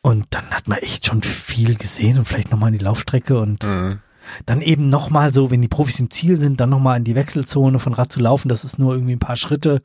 Und 0.02 0.28
dann 0.30 0.52
hat 0.52 0.68
man 0.68 0.78
echt 0.80 1.08
schon 1.08 1.24
viel 1.24 1.76
gesehen 1.76 2.20
und 2.20 2.28
vielleicht 2.28 2.52
nochmal 2.52 2.72
in 2.72 2.78
die 2.78 2.86
Laufstrecke 2.86 3.40
und 3.40 3.64
mhm. 3.64 4.00
dann 4.46 4.62
eben 4.62 4.90
nochmal 4.90 5.34
so, 5.34 5.50
wenn 5.50 5.64
die 5.64 5.68
Profis 5.68 6.00
im 6.00 6.12
Ziel 6.12 6.38
sind, 6.38 6.60
dann 6.60 6.70
nochmal 6.70 6.98
in 6.98 7.04
die 7.04 7.16
Wechselzone 7.16 7.80
von 7.80 7.94
Rad 7.94 8.12
zu 8.12 8.20
laufen. 8.20 8.50
Das 8.50 8.64
ist 8.64 8.78
nur 8.78 8.94
irgendwie 8.94 9.16
ein 9.16 9.20
paar 9.20 9.38
Schritte 9.38 9.82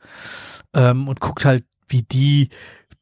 ähm, 0.75 1.07
und 1.07 1.19
guckt 1.19 1.43
halt, 1.43 1.65
wie 1.87 2.03
die, 2.03 2.49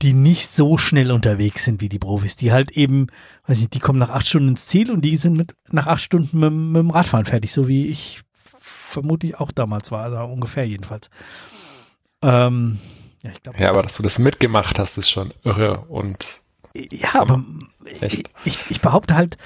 die 0.01 0.13
nicht 0.13 0.47
so 0.47 0.77
schnell 0.77 1.11
unterwegs 1.11 1.65
sind 1.65 1.81
wie 1.81 1.89
die 1.89 1.99
Profis, 1.99 2.37
die 2.37 2.53
halt 2.53 2.71
eben, 2.71 3.07
weiß 3.47 3.59
nicht, 3.59 3.73
die 3.73 3.79
kommen 3.79 3.99
nach 3.99 4.11
acht 4.11 4.27
Stunden 4.27 4.49
ins 4.49 4.67
Ziel 4.67 4.89
und 4.89 5.01
die 5.01 5.17
sind 5.17 5.35
mit 5.35 5.55
nach 5.71 5.87
acht 5.87 6.01
Stunden 6.01 6.39
mit, 6.39 6.53
mit 6.53 6.77
dem 6.77 6.89
Radfahren 6.89 7.25
fertig, 7.25 7.51
so 7.51 7.67
wie 7.67 7.87
ich 7.87 8.21
vermutlich 8.59 9.39
auch 9.39 9.51
damals 9.51 9.91
war, 9.91 10.03
also 10.03 10.19
ungefähr 10.19 10.65
jedenfalls. 10.65 11.09
Ähm, 12.21 12.79
ja, 13.23 13.31
ich 13.31 13.43
glaub, 13.43 13.59
ja, 13.59 13.69
aber 13.69 13.83
dass 13.83 13.95
du 13.95 14.03
das 14.03 14.19
mitgemacht 14.19 14.79
hast, 14.79 14.97
ist 14.97 15.09
schon 15.09 15.33
irre 15.43 15.85
und. 15.85 16.41
Ja, 16.75 17.21
aber 17.21 17.43
ich, 18.01 18.23
ich, 18.45 18.59
ich 18.69 18.81
behaupte 18.81 19.15
halt, 19.15 19.37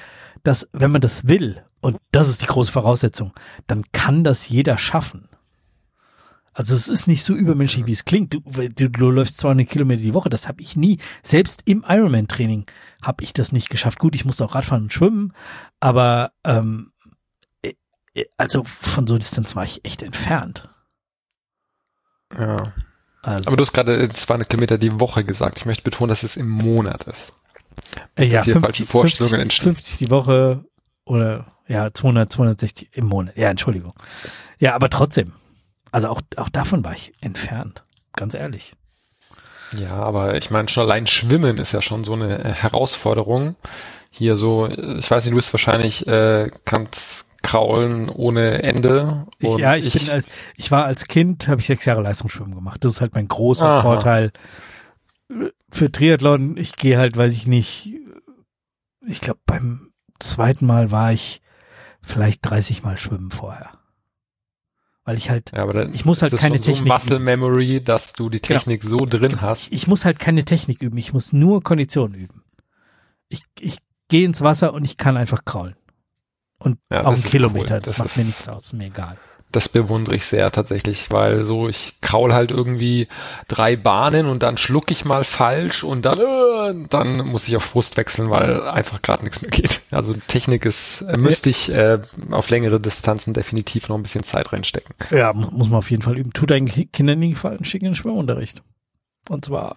dass 0.42 0.68
wenn 0.72 0.92
man 0.92 1.00
das 1.00 1.26
will, 1.26 1.64
und 1.80 1.98
das 2.12 2.28
ist 2.28 2.42
die 2.42 2.46
große 2.46 2.72
Voraussetzung, 2.72 3.32
dann 3.66 3.84
kann 3.92 4.24
das 4.24 4.48
jeder 4.48 4.78
schaffen. 4.78 5.28
Also 6.52 6.74
es 6.74 6.86
ist 6.86 7.08
nicht 7.08 7.24
so 7.24 7.34
übermenschlich, 7.34 7.84
wie 7.86 7.92
es 7.92 8.04
klingt. 8.04 8.32
Du, 8.32 8.40
du, 8.40 8.88
du 8.88 9.10
läufst 9.10 9.38
200 9.38 9.68
Kilometer 9.68 10.02
die 10.02 10.14
Woche, 10.14 10.28
das 10.28 10.46
habe 10.46 10.62
ich 10.62 10.76
nie. 10.76 10.98
Selbst 11.22 11.62
im 11.64 11.84
Ironman-Training 11.86 12.64
habe 13.02 13.24
ich 13.24 13.32
das 13.32 13.50
nicht 13.50 13.70
geschafft. 13.70 13.98
Gut, 13.98 14.14
ich 14.14 14.24
musste 14.24 14.44
auch 14.44 14.54
Radfahren 14.54 14.84
und 14.84 14.92
schwimmen, 14.92 15.32
aber 15.80 16.30
ähm, 16.44 16.92
äh, 17.62 17.74
äh, 18.14 18.24
also 18.36 18.62
von 18.64 19.08
so 19.08 19.18
Distanz 19.18 19.56
war 19.56 19.64
ich 19.64 19.84
echt 19.84 20.02
entfernt. 20.02 20.68
Ja. 22.38 22.62
Also. 23.22 23.48
Aber 23.48 23.56
du 23.56 23.62
hast 23.64 23.72
gerade 23.72 24.08
200 24.08 24.48
Kilometer 24.48 24.78
die 24.78 25.00
Woche 25.00 25.24
gesagt. 25.24 25.58
Ich 25.58 25.66
möchte 25.66 25.82
betonen, 25.82 26.10
dass 26.10 26.22
es 26.22 26.36
im 26.36 26.48
Monat 26.48 27.04
ist. 27.04 27.34
Nicht, 28.16 28.32
ja, 28.32 28.42
50, 28.42 28.88
50, 28.88 29.60
50 29.62 29.98
die 29.98 30.10
Woche 30.10 30.64
oder 31.04 31.46
ja, 31.66 31.92
200, 31.92 32.30
260 32.30 32.90
im 32.92 33.06
Monat. 33.06 33.36
Ja, 33.36 33.50
Entschuldigung. 33.50 33.94
Ja, 34.58 34.74
aber 34.74 34.90
trotzdem. 34.90 35.32
Also 35.90 36.08
auch, 36.08 36.20
auch 36.36 36.48
davon 36.50 36.84
war 36.84 36.92
ich 36.92 37.12
entfernt. 37.20 37.82
Ganz 38.14 38.34
ehrlich. 38.34 38.74
Ja, 39.72 39.94
aber 39.94 40.36
ich 40.36 40.50
meine, 40.50 40.68
schon 40.68 40.84
allein 40.84 41.06
Schwimmen 41.06 41.58
ist 41.58 41.72
ja 41.72 41.82
schon 41.82 42.04
so 42.04 42.12
eine 42.12 42.54
Herausforderung. 42.54 43.56
Hier 44.10 44.36
so, 44.36 44.68
ich 44.68 45.10
weiß 45.10 45.24
nicht, 45.24 45.32
du 45.32 45.36
bist 45.36 45.52
wahrscheinlich, 45.52 46.06
äh, 46.06 46.50
kannst, 46.64 47.23
kraulen 47.44 48.08
ohne 48.08 48.62
Ende. 48.64 49.26
Ich, 49.38 49.56
ja, 49.56 49.76
ich, 49.76 49.86
ich, 49.86 50.02
bin 50.02 50.10
als, 50.10 50.26
ich 50.56 50.70
war 50.72 50.84
als 50.84 51.04
Kind, 51.06 51.46
habe 51.46 51.60
ich 51.60 51.66
sechs 51.66 51.84
Jahre 51.84 52.02
Leistungsschwimmen 52.02 52.54
gemacht. 52.54 52.82
Das 52.82 52.94
ist 52.94 53.00
halt 53.00 53.14
mein 53.14 53.28
großer 53.28 53.68
Aha. 53.68 53.82
Vorteil 53.82 54.32
für 55.70 55.92
Triathlon. 55.92 56.56
Ich 56.56 56.76
gehe 56.76 56.98
halt, 56.98 57.16
weiß 57.16 57.34
ich 57.34 57.46
nicht, 57.46 57.92
ich 59.06 59.20
glaube 59.20 59.40
beim 59.46 59.92
zweiten 60.18 60.66
Mal 60.66 60.90
war 60.90 61.12
ich 61.12 61.40
vielleicht 62.00 62.40
30 62.42 62.82
Mal 62.82 62.96
schwimmen 62.96 63.30
vorher. 63.30 63.70
Weil 65.04 65.18
ich 65.18 65.28
halt, 65.28 65.52
ja, 65.54 65.66
dann, 65.66 65.92
ich 65.92 66.06
muss 66.06 66.22
halt 66.22 66.34
keine 66.38 66.58
Technik. 66.58 66.88
So 66.88 66.94
Muscle 66.94 67.18
Memory, 67.18 67.84
dass 67.84 68.14
du 68.14 68.30
die 68.30 68.40
genau. 68.40 68.58
Technik 68.58 68.80
genau. 68.80 68.98
so 68.98 69.06
drin 69.06 69.42
hast. 69.42 69.66
Ich, 69.66 69.82
ich 69.82 69.86
muss 69.86 70.06
halt 70.06 70.18
keine 70.18 70.46
Technik 70.46 70.80
üben. 70.80 70.96
Ich 70.96 71.12
muss 71.12 71.34
nur 71.34 71.62
Kondition 71.62 72.14
üben. 72.14 72.42
Ich, 73.28 73.42
ich 73.60 73.78
gehe 74.08 74.24
ins 74.24 74.40
Wasser 74.40 74.72
und 74.72 74.84
ich 74.84 74.96
kann 74.96 75.18
einfach 75.18 75.44
kraulen. 75.44 75.76
Und 76.64 76.78
Ja, 76.90 77.00
auch 77.00 77.10
das 77.10 77.20
ein 77.20 77.24
ist 77.24 77.30
Kilometer, 77.30 77.74
cool. 77.76 77.80
das, 77.80 77.96
Das 77.96 77.98
macht 77.98 78.16
mir 78.16 78.24
nichts 78.24 78.48
aus, 78.48 78.72
mir 78.72 78.86
egal. 78.86 79.16
Das 79.52 79.68
bewundere 79.68 80.16
ich 80.16 80.24
sehr 80.26 80.50
tatsächlich, 80.50 81.12
weil 81.12 81.44
so 81.44 81.68
ich 81.68 82.00
kraul 82.00 82.34
halt 82.34 82.50
irgendwie 82.50 83.06
drei 83.46 83.76
Bahnen 83.76 84.26
und 84.26 84.42
dann 84.42 84.56
schluck 84.56 84.90
ich 84.90 85.04
mal 85.04 85.22
falsch 85.22 85.84
und 85.84 86.04
dann 86.04 86.18
äh, 86.18 86.88
dann 86.90 87.18
muss 87.18 87.46
ich 87.46 87.54
auf 87.56 87.70
Brust 87.70 87.96
wechseln, 87.96 88.30
weil 88.30 88.66
einfach 88.66 89.00
gerade 89.00 89.22
nichts 89.22 89.42
mehr 89.42 89.52
geht. 89.52 89.82
Also 89.92 90.12
Technik 90.26 90.64
ist 90.64 91.02
äh, 91.02 91.16
müsste 91.18 91.50
ich 91.50 91.70
äh, 91.70 92.00
auf 92.32 92.50
längere 92.50 92.80
Distanzen 92.80 93.32
definitiv 93.32 93.88
noch 93.88 93.96
ein 93.96 94.02
bisschen 94.02 94.24
Zeit 94.24 94.52
reinstecken. 94.52 94.92
Ja, 95.12 95.32
mu- 95.32 95.50
muss 95.52 95.68
man 95.68 95.78
auf 95.78 95.90
jeden 95.92 96.02
Fall 96.02 96.18
üben. 96.18 96.32
Tu 96.32 96.46
deinen 96.46 96.66
Ki- 96.66 96.86
Kindern 96.86 97.20
nie 97.20 97.30
gefallen, 97.30 97.64
schick 97.64 97.82
in 97.82 97.90
den 97.90 97.94
Schwimmunterricht. 97.94 98.60
Und 99.28 99.44
zwar 99.44 99.76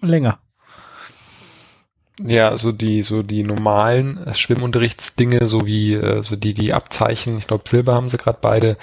länger. 0.00 0.40
Ja, 2.24 2.56
so 2.56 2.72
die 2.72 3.02
so 3.02 3.22
die 3.22 3.42
normalen 3.42 4.26
äh, 4.26 4.34
Schwimmunterrichtsdinge, 4.34 5.48
so 5.48 5.66
wie 5.66 5.94
äh, 5.94 6.22
so 6.22 6.36
die 6.36 6.54
die 6.54 6.72
Abzeichen, 6.72 7.38
ich 7.38 7.46
glaube 7.46 7.68
Silber 7.68 7.94
haben 7.94 8.08
sie 8.08 8.18
gerade 8.18 8.38
beide, 8.40 8.76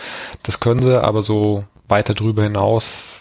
das 0.43 0.59
können 0.59 0.83
sie, 0.83 1.01
aber 1.01 1.21
so 1.21 1.63
weiter 1.87 2.13
drüber 2.13 2.43
hinaus 2.43 3.19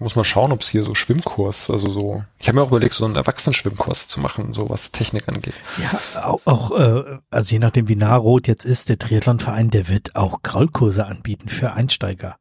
muss 0.00 0.16
man 0.16 0.24
schauen, 0.24 0.50
ob 0.50 0.62
es 0.62 0.68
hier 0.68 0.82
so 0.82 0.94
Schwimmkurs, 0.94 1.68
also 1.70 1.90
so. 1.90 2.24
Ich 2.38 2.48
habe 2.48 2.58
mir 2.58 2.64
auch 2.64 2.70
überlegt, 2.70 2.94
so 2.94 3.04
einen 3.04 3.16
Erwachsenenschwimmkurs 3.16 4.08
zu 4.08 4.18
machen, 4.18 4.54
so 4.54 4.70
was 4.70 4.92
Technik 4.92 5.28
angeht. 5.28 5.54
Ja, 5.78 6.24
auch, 6.24 6.40
auch 6.46 6.70
äh, 6.78 7.18
also 7.30 7.52
je 7.52 7.58
nachdem, 7.58 7.88
wie 7.88 7.96
nah 7.96 8.16
Rot 8.16 8.48
jetzt 8.48 8.64
ist, 8.64 8.88
der 8.88 8.98
Triathlonverein, 8.98 9.70
der 9.70 9.88
wird 9.88 10.16
auch 10.16 10.40
Kraulkurse 10.42 11.06
anbieten 11.06 11.48
für 11.48 11.74
Einsteiger. 11.74 12.36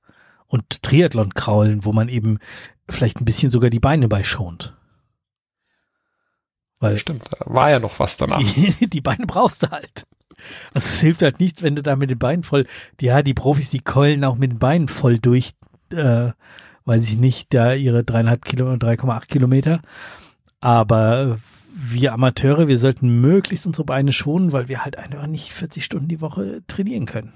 Und 0.48 0.82
Triathlon-Kraulen, 0.84 1.84
wo 1.84 1.92
man 1.92 2.08
eben 2.08 2.40
vielleicht 2.88 3.20
ein 3.20 3.26
bisschen 3.26 3.52
sogar 3.52 3.70
die 3.70 3.80
Beine 3.80 4.08
bei 4.08 4.24
schont. 4.24 4.74
Weil 6.80 6.97
Stimmt, 6.97 7.27
da 7.31 7.45
war 7.45 7.69
ja 7.69 7.80
noch 7.80 7.99
was 7.99 8.18
danach. 8.18 8.39
die, 8.56 8.89
die 8.89 9.01
Beine 9.01 9.26
brauchst 9.26 9.64
du 9.64 9.72
halt. 9.72 10.06
Also 10.73 10.88
es 10.88 10.99
hilft 11.01 11.22
halt 11.22 11.39
nichts, 11.39 11.61
wenn 11.61 11.76
du 11.76 11.84
da 11.84 11.95
mit 11.95 12.10
den 12.10 12.19
Beinen 12.19 12.43
voll, 12.43 12.65
ja, 13.01 13.22
die 13.22 13.34
Profis, 13.34 13.69
die 13.69 13.81
keulen 13.81 14.23
auch 14.23 14.38
mit 14.38 14.51
den 14.51 14.60
Beinen 14.60 14.88
voll 14.88 15.19
durch, 15.19 15.51
äh, 15.91 16.31
weiß 16.85 17.10
ich 17.10 17.18
nicht, 17.18 17.53
da 17.53 17.73
ihre 17.73 18.03
dreieinhalb 18.06 18.45
Kilo, 18.45 18.72
3,8 18.72 19.27
Kilometer. 19.27 19.81
Aber 20.61 21.39
wir 21.73 22.14
Amateure, 22.14 22.68
wir 22.68 22.77
sollten 22.77 23.22
möglichst 23.22 23.68
unsere 23.68 23.85
Beine 23.85 24.14
schonen, 24.14 24.53
weil 24.53 24.68
wir 24.68 24.84
halt 24.84 24.97
einfach 24.97 25.27
nicht 25.27 25.51
40 25.51 25.84
Stunden 25.84 26.07
die 26.07 26.22
Woche 26.22 26.61
trainieren 26.68 27.06
können. 27.06 27.34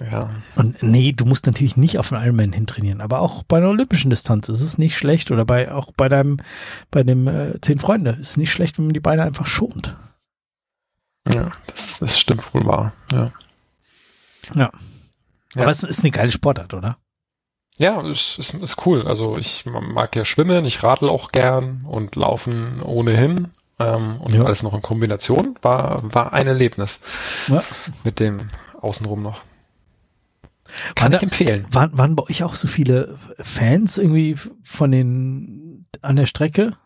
Ja. 0.00 0.30
Und 0.54 0.80
nee, 0.82 1.12
du 1.12 1.24
musst 1.24 1.46
natürlich 1.46 1.76
nicht 1.76 1.98
auf 1.98 2.12
einen 2.12 2.24
Ironman 2.24 2.52
hintrainieren, 2.52 3.00
aber 3.00 3.20
auch 3.20 3.42
bei 3.42 3.56
einer 3.58 3.68
olympischen 3.70 4.10
Distanz 4.10 4.48
ist 4.48 4.60
es 4.62 4.78
nicht 4.78 4.96
schlecht 4.96 5.30
oder 5.32 5.44
bei 5.44 5.72
auch 5.72 5.90
bei 5.96 6.08
deinem 6.08 6.36
bei 6.92 7.02
dem 7.02 7.26
äh, 7.26 7.60
zehn 7.60 7.78
Freunde 7.78 8.12
ist 8.12 8.30
es 8.30 8.36
nicht 8.36 8.52
schlecht, 8.52 8.78
wenn 8.78 8.86
man 8.86 8.94
die 8.94 9.00
Beine 9.00 9.24
einfach 9.24 9.46
schont. 9.46 9.96
Ja, 11.28 11.50
das, 11.66 11.98
das 11.98 12.18
stimmt 12.18 12.54
wohl 12.54 12.64
wahr. 12.64 12.92
Ja. 13.12 13.32
Ja. 14.54 14.70
Ja. 15.54 15.62
Aber 15.62 15.70
es 15.72 15.82
ist 15.82 16.00
eine 16.00 16.10
geile 16.12 16.30
Sportart, 16.30 16.74
oder? 16.74 16.96
Ja, 17.76 18.00
ist, 18.06 18.38
ist, 18.38 18.54
ist 18.54 18.86
cool. 18.86 19.06
Also 19.06 19.36
ich 19.36 19.64
mag 19.66 20.14
ja 20.16 20.24
schwimmen, 20.24 20.64
ich 20.64 20.82
radel 20.82 21.08
auch 21.08 21.32
gern 21.32 21.84
und 21.86 22.16
laufen 22.16 22.82
ohnehin. 22.82 23.48
Ähm, 23.80 24.20
und 24.20 24.32
Ja. 24.34 24.44
alles 24.44 24.62
noch 24.62 24.74
in 24.74 24.82
Kombination 24.82 25.56
war, 25.62 26.02
war 26.14 26.32
ein 26.32 26.46
Erlebnis 26.46 27.00
Ja. 27.48 27.62
mit 28.04 28.20
dem 28.20 28.48
außenrum 28.80 29.22
noch. 29.22 29.40
Kann 30.94 31.12
da, 31.12 31.18
ich 31.18 31.24
empfehlen. 31.24 31.66
waren, 31.72 31.96
waren 31.96 32.16
bei 32.16 32.24
euch 32.24 32.42
auch 32.42 32.54
so 32.54 32.68
viele 32.68 33.16
Fans 33.38 33.98
irgendwie 33.98 34.36
von 34.62 34.90
den 34.90 35.86
an 36.02 36.16
der 36.16 36.26
Strecke? 36.26 36.76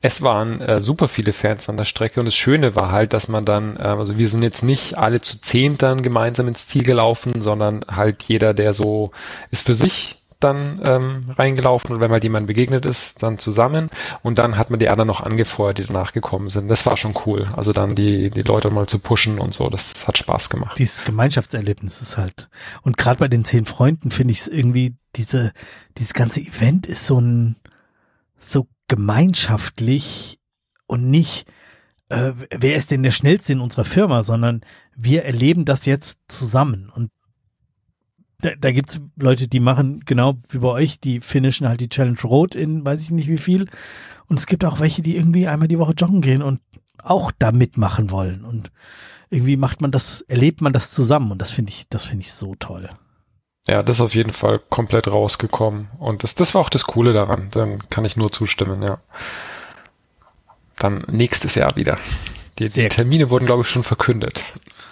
Es 0.00 0.22
waren 0.22 0.60
äh, 0.60 0.80
super 0.80 1.08
viele 1.08 1.32
Fans 1.32 1.68
an 1.68 1.76
der 1.76 1.84
Strecke 1.84 2.20
und 2.20 2.26
das 2.26 2.34
Schöne 2.34 2.74
war 2.74 2.90
halt, 2.90 3.12
dass 3.12 3.28
man 3.28 3.44
dann, 3.44 3.76
äh, 3.76 3.80
also 3.80 4.18
wir 4.18 4.28
sind 4.28 4.42
jetzt 4.42 4.62
nicht 4.62 4.98
alle 4.98 5.20
zu 5.20 5.40
zehn 5.40 5.78
dann 5.78 6.02
gemeinsam 6.02 6.48
ins 6.48 6.66
Ziel 6.66 6.82
gelaufen, 6.82 7.40
sondern 7.40 7.84
halt 7.88 8.24
jeder, 8.24 8.52
der 8.52 8.74
so 8.74 9.12
ist 9.50 9.66
für 9.66 9.74
sich 9.74 10.19
dann 10.40 10.80
ähm, 10.84 11.30
reingelaufen 11.36 11.94
und 11.94 12.00
wenn 12.00 12.10
mal 12.10 12.22
jemand 12.22 12.46
begegnet 12.46 12.86
ist, 12.86 13.22
dann 13.22 13.38
zusammen 13.38 13.88
und 14.22 14.38
dann 14.38 14.56
hat 14.56 14.70
man 14.70 14.78
die 14.78 14.88
anderen 14.88 15.08
noch 15.08 15.20
angefeuert, 15.20 15.78
die 15.78 15.84
danach 15.84 16.12
gekommen 16.12 16.48
sind. 16.48 16.68
Das 16.68 16.86
war 16.86 16.96
schon 16.96 17.14
cool. 17.26 17.46
Also 17.56 17.72
dann 17.72 17.94
die, 17.94 18.30
die 18.30 18.42
Leute 18.42 18.70
mal 18.70 18.86
zu 18.86 18.98
pushen 18.98 19.38
und 19.38 19.54
so, 19.54 19.68
das 19.68 20.06
hat 20.08 20.18
Spaß 20.18 20.50
gemacht. 20.50 20.78
Dieses 20.78 21.04
Gemeinschaftserlebnis 21.04 22.00
ist 22.00 22.16
halt. 22.18 22.48
Und 22.82 22.96
gerade 22.96 23.18
bei 23.18 23.28
den 23.28 23.44
zehn 23.44 23.66
Freunden 23.66 24.10
finde 24.10 24.32
ich 24.32 24.40
es 24.40 24.48
irgendwie, 24.48 24.96
diese, 25.16 25.52
dieses 25.98 26.14
ganze 26.14 26.40
Event 26.40 26.86
ist 26.86 27.06
so 27.06 27.20
ein, 27.20 27.56
so 28.38 28.66
gemeinschaftlich 28.88 30.38
und 30.86 31.10
nicht, 31.10 31.46
äh, 32.08 32.32
wer 32.50 32.74
ist 32.74 32.90
denn 32.90 33.02
der 33.02 33.10
schnellste 33.10 33.52
in 33.52 33.60
unserer 33.60 33.84
Firma, 33.84 34.22
sondern 34.22 34.62
wir 34.96 35.24
erleben 35.24 35.64
das 35.64 35.86
jetzt 35.86 36.20
zusammen. 36.28 36.90
Und 36.94 37.10
da, 38.40 38.50
da 38.58 38.72
gibt's 38.72 39.00
Leute, 39.16 39.48
die 39.48 39.60
machen 39.60 40.00
genau 40.04 40.34
wie 40.48 40.58
bei 40.58 40.68
euch, 40.68 41.00
die 41.00 41.20
finishen 41.20 41.68
halt 41.68 41.80
die 41.80 41.88
Challenge 41.88 42.20
Rot 42.24 42.54
in 42.54 42.84
weiß 42.84 43.02
ich 43.02 43.10
nicht 43.10 43.28
wie 43.28 43.38
viel. 43.38 43.66
Und 44.28 44.38
es 44.38 44.46
gibt 44.46 44.64
auch 44.64 44.80
welche, 44.80 45.02
die 45.02 45.16
irgendwie 45.16 45.48
einmal 45.48 45.68
die 45.68 45.78
Woche 45.78 45.92
joggen 45.92 46.20
gehen 46.20 46.42
und 46.42 46.60
auch 47.02 47.32
da 47.38 47.52
mitmachen 47.52 48.10
wollen. 48.10 48.44
Und 48.44 48.70
irgendwie 49.28 49.56
macht 49.56 49.80
man 49.80 49.90
das, 49.90 50.22
erlebt 50.22 50.60
man 50.60 50.72
das 50.72 50.92
zusammen. 50.92 51.32
Und 51.32 51.42
das 51.42 51.50
finde 51.50 51.70
ich, 51.70 51.88
das 51.88 52.04
finde 52.04 52.22
ich 52.24 52.32
so 52.32 52.54
toll. 52.54 52.88
Ja, 53.66 53.82
das 53.82 53.96
ist 53.96 54.02
auf 54.02 54.14
jeden 54.14 54.32
Fall 54.32 54.58
komplett 54.70 55.06
rausgekommen 55.08 55.88
und 55.98 56.22
das, 56.22 56.34
das 56.34 56.54
war 56.54 56.62
auch 56.62 56.70
das 56.70 56.84
Coole 56.84 57.12
daran. 57.12 57.48
Dann 57.50 57.88
kann 57.90 58.04
ich 58.04 58.16
nur 58.16 58.32
zustimmen, 58.32 58.82
ja. 58.82 58.98
Dann 60.78 61.04
nächstes 61.08 61.54
Jahr 61.56 61.76
wieder. 61.76 61.98
Die, 62.58 62.68
die. 62.68 62.88
Termine 62.88 63.28
wurden, 63.28 63.46
glaube 63.46 63.62
ich, 63.62 63.68
schon 63.68 63.82
verkündet. 63.82 64.44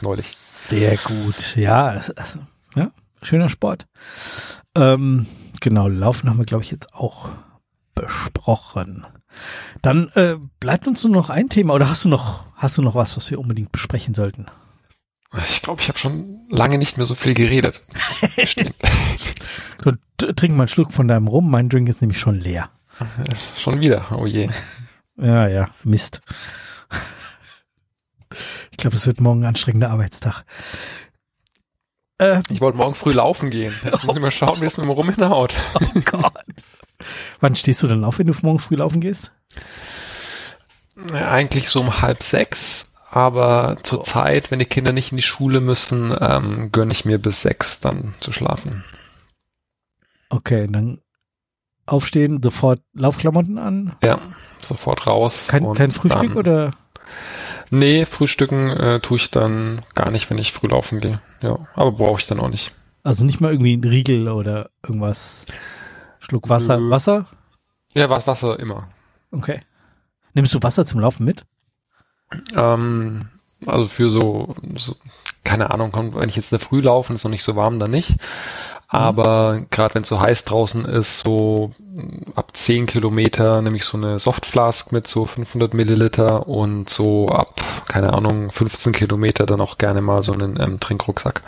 Neulich. 0.02 0.26
Sehr 0.26 0.96
gut. 0.98 1.56
Ja, 1.56 2.00
also, 2.16 2.40
ja 2.76 2.92
schöner 3.22 3.48
Sport. 3.48 3.86
Ähm, 4.74 5.26
genau, 5.60 5.88
Laufen 5.88 6.28
haben 6.28 6.38
wir, 6.38 6.44
glaube 6.44 6.64
ich, 6.64 6.70
jetzt 6.70 6.94
auch 6.94 7.28
besprochen. 7.94 9.06
Dann 9.82 10.08
äh, 10.14 10.36
bleibt 10.60 10.86
uns 10.86 11.02
nur 11.04 11.12
noch 11.12 11.30
ein 11.30 11.48
Thema 11.48 11.74
oder 11.74 11.88
hast 11.88 12.04
du 12.04 12.08
noch, 12.08 12.44
hast 12.54 12.78
du 12.78 12.82
noch 12.82 12.94
was, 12.94 13.16
was 13.16 13.30
wir 13.30 13.38
unbedingt 13.38 13.72
besprechen 13.72 14.14
sollten? 14.14 14.46
Ich 15.48 15.60
glaube, 15.62 15.82
ich 15.82 15.88
habe 15.88 15.98
schon 15.98 16.46
lange 16.48 16.78
nicht 16.78 16.96
mehr 16.96 17.06
so 17.06 17.14
viel 17.14 17.34
geredet. 17.34 17.84
T- 20.16 20.32
trink 20.32 20.54
mal 20.54 20.62
einen 20.64 20.68
Schluck 20.68 20.92
von 20.92 21.06
deinem 21.06 21.28
Rum, 21.28 21.50
mein 21.50 21.68
Drink 21.68 21.88
ist 21.88 22.00
nämlich 22.00 22.18
schon 22.18 22.40
leer. 22.40 22.70
schon 23.56 23.80
wieder, 23.80 24.06
oh 24.10 24.26
je. 24.26 24.48
Ja, 25.16 25.46
ja, 25.48 25.68
Mist. 25.84 26.22
Ich 28.70 28.78
glaube, 28.78 28.96
es 28.96 29.06
wird 29.06 29.20
morgen 29.20 29.42
ein 29.42 29.48
anstrengender 29.48 29.90
Arbeitstag. 29.90 30.44
Äh, 32.18 32.42
Ich 32.50 32.60
wollte 32.60 32.76
morgen 32.78 32.94
früh 32.94 33.12
laufen 33.12 33.50
gehen. 33.50 33.72
Jetzt 33.84 34.04
muss 34.04 34.16
ich 34.16 34.22
mal 34.22 34.30
schauen, 34.30 34.60
wie 34.60 34.66
es 34.66 34.76
mit 34.76 34.84
dem 34.86 34.90
Rum 34.90 35.10
hinhaut. 35.12 35.54
oh 35.74 36.00
Gott. 36.04 36.32
Wann 37.40 37.56
stehst 37.56 37.82
du 37.82 37.86
denn 37.86 38.04
auf, 38.04 38.18
wenn 38.18 38.26
du 38.26 38.34
morgen 38.42 38.58
früh 38.58 38.74
laufen 38.76 39.00
gehst? 39.00 39.32
Ja, 41.12 41.30
Eigentlich 41.30 41.68
so 41.70 41.80
um 41.80 42.02
halb 42.02 42.22
sechs, 42.24 42.92
aber 43.10 43.76
zur 43.84 44.02
Zeit, 44.02 44.50
wenn 44.50 44.58
die 44.58 44.64
Kinder 44.64 44.92
nicht 44.92 45.12
in 45.12 45.16
die 45.16 45.22
Schule 45.22 45.60
müssen, 45.60 46.12
ähm, 46.20 46.72
gönne 46.72 46.92
ich 46.92 47.04
mir 47.04 47.18
bis 47.18 47.42
sechs 47.42 47.78
dann 47.78 48.14
zu 48.20 48.32
schlafen. 48.32 48.84
Okay, 50.28 50.66
dann 50.68 51.00
aufstehen, 51.86 52.42
sofort 52.42 52.80
Laufklamotten 52.94 53.58
an. 53.58 53.96
Ja, 54.02 54.18
sofort 54.60 55.06
raus. 55.06 55.46
Kein, 55.46 55.64
und 55.64 55.76
kein 55.78 55.92
Frühstück 55.92 56.28
dann, 56.30 56.36
oder? 56.36 56.74
Nee, 57.70 58.06
frühstücken 58.06 58.70
äh, 58.70 59.00
tue 59.00 59.18
ich 59.18 59.30
dann 59.30 59.82
gar 59.94 60.10
nicht, 60.10 60.30
wenn 60.30 60.38
ich 60.38 60.52
früh 60.52 60.68
laufen 60.68 61.00
gehe. 61.00 61.20
Ja, 61.42 61.58
aber 61.74 61.92
brauche 61.92 62.20
ich 62.20 62.26
dann 62.26 62.40
auch 62.40 62.48
nicht. 62.48 62.72
Also 63.02 63.24
nicht 63.24 63.40
mal 63.40 63.52
irgendwie 63.52 63.76
ein 63.76 63.84
Riegel 63.84 64.28
oder 64.28 64.70
irgendwas. 64.82 65.46
Schluck 66.18 66.48
Wasser. 66.48 66.78
Nö. 66.78 66.90
Wasser? 66.90 67.26
Ja, 67.94 68.10
was 68.10 68.26
Wasser 68.26 68.58
immer. 68.58 68.88
Okay. 69.30 69.60
Nimmst 70.34 70.54
du 70.54 70.62
Wasser 70.62 70.86
zum 70.86 71.00
Laufen 71.00 71.24
mit? 71.24 71.44
Ähm, 72.54 73.28
also 73.66 73.88
für 73.88 74.10
so, 74.10 74.54
so, 74.76 74.96
keine 75.44 75.70
Ahnung, 75.70 75.92
wenn 76.14 76.28
ich 76.28 76.36
jetzt 76.36 76.52
in 76.52 76.58
der 76.58 76.66
Früh 76.66 76.80
laufe, 76.80 77.12
ist 77.12 77.24
noch 77.24 77.30
nicht 77.30 77.42
so 77.42 77.56
warm, 77.56 77.78
dann 77.78 77.90
nicht. 77.90 78.16
Aber 78.90 79.60
gerade 79.70 79.94
wenn 79.94 80.02
es 80.02 80.08
so 80.08 80.18
heiß 80.18 80.44
draußen 80.44 80.86
ist, 80.86 81.20
so 81.20 81.72
ab 82.34 82.56
10 82.56 82.86
Kilometer 82.86 83.60
nehme 83.60 83.76
ich 83.76 83.84
so 83.84 83.98
eine 83.98 84.18
Softflask 84.18 84.92
mit 84.92 85.06
so 85.06 85.26
500 85.26 85.74
Milliliter 85.74 86.48
und 86.48 86.88
so 86.88 87.28
ab, 87.28 87.60
keine 87.86 88.14
Ahnung, 88.14 88.50
15 88.50 88.94
Kilometer 88.94 89.44
dann 89.44 89.60
auch 89.60 89.76
gerne 89.76 90.00
mal 90.00 90.22
so 90.22 90.32
einen 90.32 90.58
ähm, 90.58 90.80
Trinkrucksack. 90.80 91.42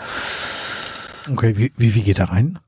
Okay, 1.31 1.57
wie, 1.57 1.73
wie, 1.77 1.95
wie 1.95 2.03
geht 2.03 2.19
da 2.19 2.27
rein? 2.27 2.59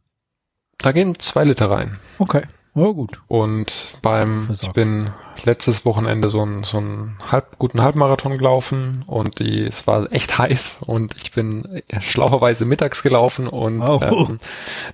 Da 0.78 0.92
gehen 0.92 1.18
zwei 1.18 1.44
Liter 1.44 1.70
rein. 1.70 1.98
Okay. 2.18 2.42
Oh, 2.74 2.94
gut. 2.94 3.20
Und 3.28 3.88
beim, 4.00 4.48
ich 4.50 4.70
bin 4.72 5.10
letztes 5.44 5.84
Wochenende 5.84 6.30
so 6.30 6.40
einen 6.40 6.64
so 6.64 6.78
einen 6.78 7.18
halb, 7.30 7.58
guten 7.58 7.82
Halbmarathon 7.82 8.32
gelaufen 8.38 9.04
und 9.06 9.38
die, 9.40 9.64
es 9.66 9.86
war 9.86 10.10
echt 10.12 10.38
heiß 10.38 10.76
und 10.80 11.14
ich 11.22 11.32
bin 11.32 11.82
schlauerweise 12.00 12.64
mittags 12.64 13.02
gelaufen 13.02 13.46
und 13.46 13.82
Oh. 13.82 14.00
ähm, 14.02 14.38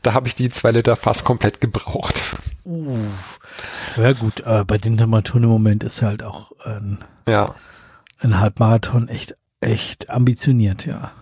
da 0.03 0.15
habe 0.15 0.27
ich 0.27 0.35
die 0.35 0.49
zwei 0.49 0.73
Liter 0.73 0.97
fast 0.97 1.25
komplett 1.25 1.61
gebraucht. 1.61 2.21
Uff. 2.65 3.39
Ja 3.97 4.13
gut, 4.13 4.43
aber 4.45 4.65
bei 4.65 4.79
den 4.79 4.97
Temperaturen 4.99 5.45
im 5.45 5.51
Moment 5.51 5.85
ist 5.85 6.03
halt 6.03 6.23
auch, 6.25 6.51
ähm, 6.65 6.99
Ja, 7.27 7.55
ein 8.21 8.41
Halbmarathon 8.41 9.07
echt, 9.09 9.37
echt 9.61 10.11
ambitioniert, 10.11 10.85
ja. 10.85 11.13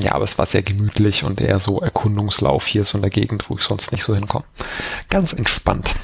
Ja, 0.00 0.12
aber 0.12 0.24
es 0.24 0.38
war 0.38 0.46
sehr 0.46 0.62
gemütlich 0.62 1.24
und 1.24 1.40
eher 1.40 1.60
so 1.60 1.80
Erkundungslauf 1.80 2.66
hier 2.66 2.84
so 2.84 2.98
in 2.98 3.02
der 3.02 3.10
Gegend, 3.10 3.48
wo 3.48 3.56
ich 3.56 3.62
sonst 3.62 3.92
nicht 3.92 4.04
so 4.04 4.14
hinkomme. 4.14 4.44
Ganz 5.08 5.32
entspannt. 5.32 5.94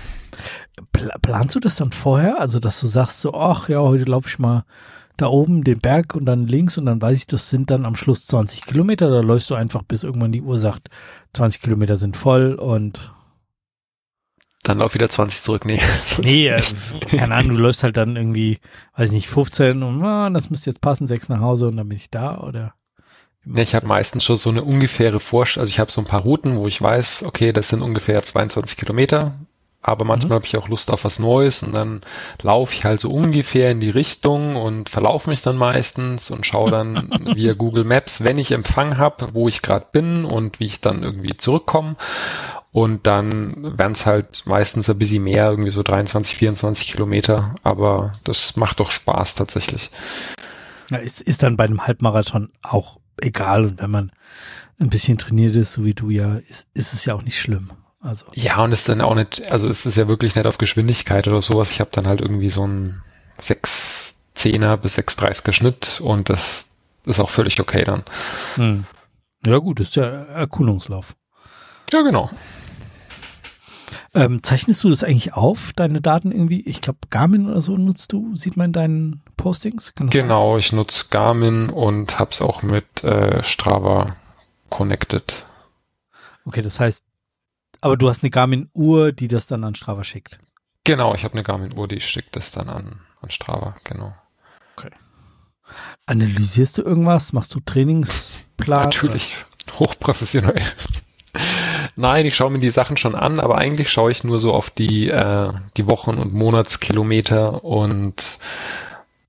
Pla 0.93 1.16
planst 1.20 1.55
du 1.55 1.60
das 1.60 1.77
dann 1.77 1.93
vorher? 1.93 2.40
Also, 2.40 2.59
dass 2.59 2.81
du 2.81 2.86
sagst 2.86 3.20
so, 3.20 3.35
ach 3.35 3.69
ja, 3.69 3.81
heute 3.81 4.05
laufe 4.05 4.28
ich 4.28 4.39
mal 4.39 4.64
da 5.16 5.27
oben 5.27 5.62
den 5.62 5.81
Berg 5.81 6.14
und 6.14 6.24
dann 6.24 6.47
links 6.47 6.78
und 6.78 6.86
dann 6.86 7.01
weiß 7.01 7.19
ich, 7.19 7.27
das 7.27 7.51
sind 7.51 7.70
dann 7.70 7.85
am 7.85 7.97
Schluss 7.97 8.27
20 8.27 8.66
Kilometer. 8.66 9.10
Da 9.10 9.20
läufst 9.20 9.51
du 9.51 9.55
einfach, 9.55 9.82
bis 9.82 10.05
irgendwann 10.05 10.32
die 10.32 10.43
Uhr 10.43 10.59
sagt, 10.59 10.89
20 11.35 11.60
Kilometer 11.60 11.97
sind 11.97 12.16
voll 12.16 12.55
und 12.55 13.12
dann 14.62 14.78
lauf 14.78 14.94
wieder 14.94 15.10
20 15.10 15.43
zurück. 15.43 15.64
Nee, 15.64 15.81
nee 16.19 16.48
äh, 16.48 16.62
keine 17.09 17.35
Ahnung, 17.35 17.56
du 17.56 17.59
läufst 17.62 17.82
halt 17.82 17.97
dann 17.97 18.16
irgendwie, 18.16 18.59
weiß 18.97 19.09
ich 19.09 19.14
nicht, 19.14 19.28
15 19.28 19.82
und 19.82 20.05
ah, 20.05 20.31
das 20.31 20.51
müsste 20.51 20.70
jetzt 20.70 20.81
passen, 20.81 21.06
sechs 21.06 21.28
nach 21.28 21.40
Hause 21.40 21.69
und 21.69 21.77
dann 21.77 21.89
bin 21.89 21.97
ich 21.97 22.10
da 22.10 22.39
oder 22.39 22.74
ich 23.44 23.74
habe 23.74 23.86
meistens 23.86 24.24
schon 24.24 24.36
so 24.36 24.51
eine 24.51 24.62
ungefähre 24.62 25.20
Vorstellung, 25.20 25.62
also 25.62 25.70
ich 25.70 25.81
habe 25.81 25.90
so 25.90 26.01
ein 26.01 26.06
paar 26.06 26.23
Routen, 26.23 26.56
wo 26.56 26.66
ich 26.66 26.81
weiß, 26.81 27.24
okay, 27.24 27.52
das 27.52 27.69
sind 27.69 27.82
ungefähr 27.82 28.23
22 28.23 28.77
Kilometer, 28.77 29.35
aber 29.82 30.05
manchmal 30.05 30.31
mhm. 30.31 30.35
habe 30.36 30.47
ich 30.47 30.56
auch 30.56 30.69
Lust 30.69 30.90
auf 30.93 31.05
was 31.05 31.19
Neues 31.19 31.64
und 31.64 31.74
dann 31.74 32.02
laufe 32.40 32.73
ich 32.73 32.85
halt 32.85 33.01
so 33.01 33.10
ungefähr 33.10 33.73
in 33.73 33.81
die 33.81 33.90
Richtung 33.90 34.55
und 34.55 34.89
verlaufe 34.89 35.28
mich 35.28 35.43
dann 35.43 35.56
meistens 35.56 36.31
und 36.31 36.47
schaue 36.47 36.70
dann 36.70 37.10
via 37.35 37.55
Google 37.55 37.85
Maps, 37.85 38.23
wenn 38.23 38.39
ich 38.39 38.52
Empfang 38.52 38.97
habe, 38.98 39.35
wo 39.35 39.48
ich 39.48 39.60
gerade 39.60 39.86
bin 39.90 40.24
und 40.24 40.60
wie 40.60 40.66
ich 40.66 40.81
dann 40.81 41.02
irgendwie 41.02 41.36
zurückkomme. 41.36 41.97
Und 42.70 43.06
dann 43.06 43.77
werden 43.77 43.93
es 43.93 44.06
halt 44.06 44.44
meistens 44.47 44.89
ein 44.89 44.98
bisschen 44.98 45.24
mehr, 45.24 45.51
irgendwie 45.51 45.70
so 45.70 45.82
23, 45.82 46.36
24 46.36 46.93
Kilometer, 46.93 47.55
aber 47.62 48.14
das 48.24 48.56
macht 48.56 48.81
doch 48.81 48.90
Spaß 48.90 49.35
tatsächlich. 49.35 49.90
Ja, 50.90 50.98
ist, 50.98 51.20
ist 51.20 51.43
dann 51.43 51.56
bei 51.56 51.64
einem 51.64 51.86
Halbmarathon 51.86 52.51
auch 52.62 52.98
egal. 53.22 53.64
Und 53.64 53.80
wenn 53.80 53.90
man 53.90 54.12
ein 54.80 54.90
bisschen 54.90 55.18
trainiert 55.18 55.54
ist, 55.54 55.74
so 55.74 55.84
wie 55.84 55.94
du 55.94 56.10
ja, 56.10 56.36
ist, 56.48 56.68
ist 56.74 56.92
es 56.92 57.04
ja 57.04 57.14
auch 57.14 57.22
nicht 57.22 57.40
schlimm. 57.40 57.70
Also. 58.00 58.26
Ja, 58.34 58.62
und 58.62 58.72
ist 58.72 58.88
dann 58.88 59.00
auch 59.00 59.14
nicht, 59.14 59.50
also 59.52 59.68
ist 59.68 59.86
es 59.86 59.94
ja 59.94 60.08
wirklich 60.08 60.34
nicht 60.34 60.46
auf 60.46 60.58
Geschwindigkeit 60.58 61.28
oder 61.28 61.40
sowas. 61.40 61.70
Ich 61.70 61.80
habe 61.80 61.90
dann 61.92 62.06
halt 62.06 62.20
irgendwie 62.20 62.50
so 62.50 62.66
ein 62.66 63.00
610er 63.40 64.76
bis 64.76 64.98
630er 64.98 65.52
Schnitt 65.52 66.00
und 66.00 66.28
das 66.28 66.66
ist 67.04 67.20
auch 67.20 67.30
völlig 67.30 67.60
okay 67.60 67.84
dann. 67.84 68.02
Hm. 68.56 68.84
Ja 69.46 69.58
gut, 69.58 69.78
ist 69.80 69.96
ja 69.96 70.04
Erkundungslauf. 70.04 71.14
Ja, 71.92 72.02
genau. 72.02 72.30
Ähm, 74.14 74.43
zeichnest 74.43 74.84
du 74.84 74.90
das 74.90 75.05
eigentlich 75.05 75.32
auf, 75.32 75.72
deine 75.72 76.02
Daten 76.02 76.32
irgendwie? 76.32 76.60
Ich 76.68 76.82
glaube, 76.82 76.98
Garmin 77.09 77.48
oder 77.48 77.62
so 77.62 77.76
nutzt 77.78 78.12
du, 78.12 78.36
sieht 78.36 78.59
man 78.59 78.66
in 78.66 78.72
deinen 78.72 79.22
Postings? 79.36 79.94
genau, 79.97 80.52
sein? 80.52 80.59
ich 80.60 80.72
nutze 80.72 81.06
Garmin 81.09 81.70
und 81.70 82.18
hab's 82.18 82.43
auch 82.43 82.62
mit 82.62 83.02
äh, 83.05 83.43
Strava 83.43 84.16
connected. 84.68 85.47
Okay, 86.44 86.60
das 86.60 86.78
heißt, 86.78 87.05
aber 87.80 87.97
du 87.97 88.09
hast 88.09 88.22
eine 88.22 88.30
Garmin-Uhr, 88.30 89.12
die 89.12 89.28
das 89.28 89.47
dann 89.47 89.64
an 89.64 89.74
Strava 89.74 90.05
schickt. 90.05 90.39
Genau, 90.84 91.14
ich 91.14 91.24
habe 91.24 91.34
eine 91.34 91.43
Garmin-Uhr, 91.43 91.89
die 91.89 92.01
schickt 92.01 92.36
das 92.36 92.51
dann 92.51 92.68
an, 92.68 93.01
an 93.22 93.30
Strava, 93.30 93.76
genau. 93.84 94.14
Okay. 94.76 94.90
Analysierst 96.06 96.78
du 96.78 96.82
irgendwas? 96.82 97.32
Machst 97.32 97.55
du 97.55 97.60
Trainingsplan? 97.60 98.84
Natürlich, 98.84 99.36
hochprofessionell. 99.78 100.62
Nein, 101.94 102.24
ich 102.24 102.35
schaue 102.35 102.51
mir 102.51 102.59
die 102.59 102.70
Sachen 102.70 102.97
schon 102.97 103.14
an, 103.14 103.39
aber 103.39 103.59
eigentlich 103.59 103.90
schaue 103.90 104.10
ich 104.10 104.24
nur 104.24 104.39
so 104.39 104.52
auf 104.52 104.70
die, 104.70 105.09
äh, 105.09 105.52
die 105.77 105.86
Wochen- 105.86 106.19
und 106.19 106.32
Monatskilometer 106.32 107.64
und 107.64 108.39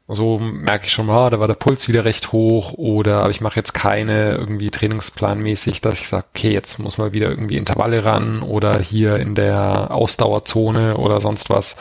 so 0.08 0.38
merke 0.38 0.86
ich 0.86 0.92
schon 0.92 1.08
mal, 1.08 1.28
ah, 1.28 1.30
da 1.30 1.40
war 1.40 1.48
der 1.48 1.56
Puls 1.56 1.88
wieder 1.88 2.06
recht 2.06 2.32
hoch 2.32 2.74
oder 2.74 3.22
aber 3.22 3.32
ich 3.32 3.42
mache 3.42 3.56
jetzt 3.56 3.74
keine 3.74 4.32
irgendwie 4.32 4.70
trainingsplanmäßig, 4.70 5.82
dass 5.82 6.00
ich 6.00 6.08
sage, 6.08 6.26
okay, 6.34 6.52
jetzt 6.52 6.78
muss 6.80 6.98
mal 6.98 7.14
wieder 7.14 7.30
irgendwie 7.30 7.58
Intervalle 7.58 8.06
ran 8.06 8.42
oder 8.42 8.80
hier 8.80 9.18
in 9.18 9.34
der 9.36 9.92
Ausdauerzone 9.92 10.98
oder 10.98 11.22
sonst 11.22 11.50
was. 11.50 11.78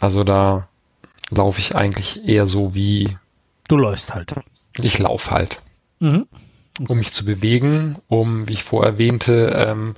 Also 0.00 0.24
da 0.24 0.68
laufe 1.30 1.60
ich 1.60 1.74
eigentlich 1.74 2.26
eher 2.28 2.46
so 2.46 2.74
wie 2.74 3.16
du 3.68 3.76
läufst 3.76 4.14
halt. 4.14 4.34
Ich 4.78 4.98
laufe 4.98 5.30
halt. 5.30 5.62
Mhm 5.98 6.26
um 6.88 6.98
mich 6.98 7.12
zu 7.12 7.24
bewegen, 7.24 7.98
um, 8.08 8.48
wie 8.48 8.54
ich 8.54 8.64
vorher 8.64 8.92
erwähnte, 8.92 9.52
ähm, 9.56 9.94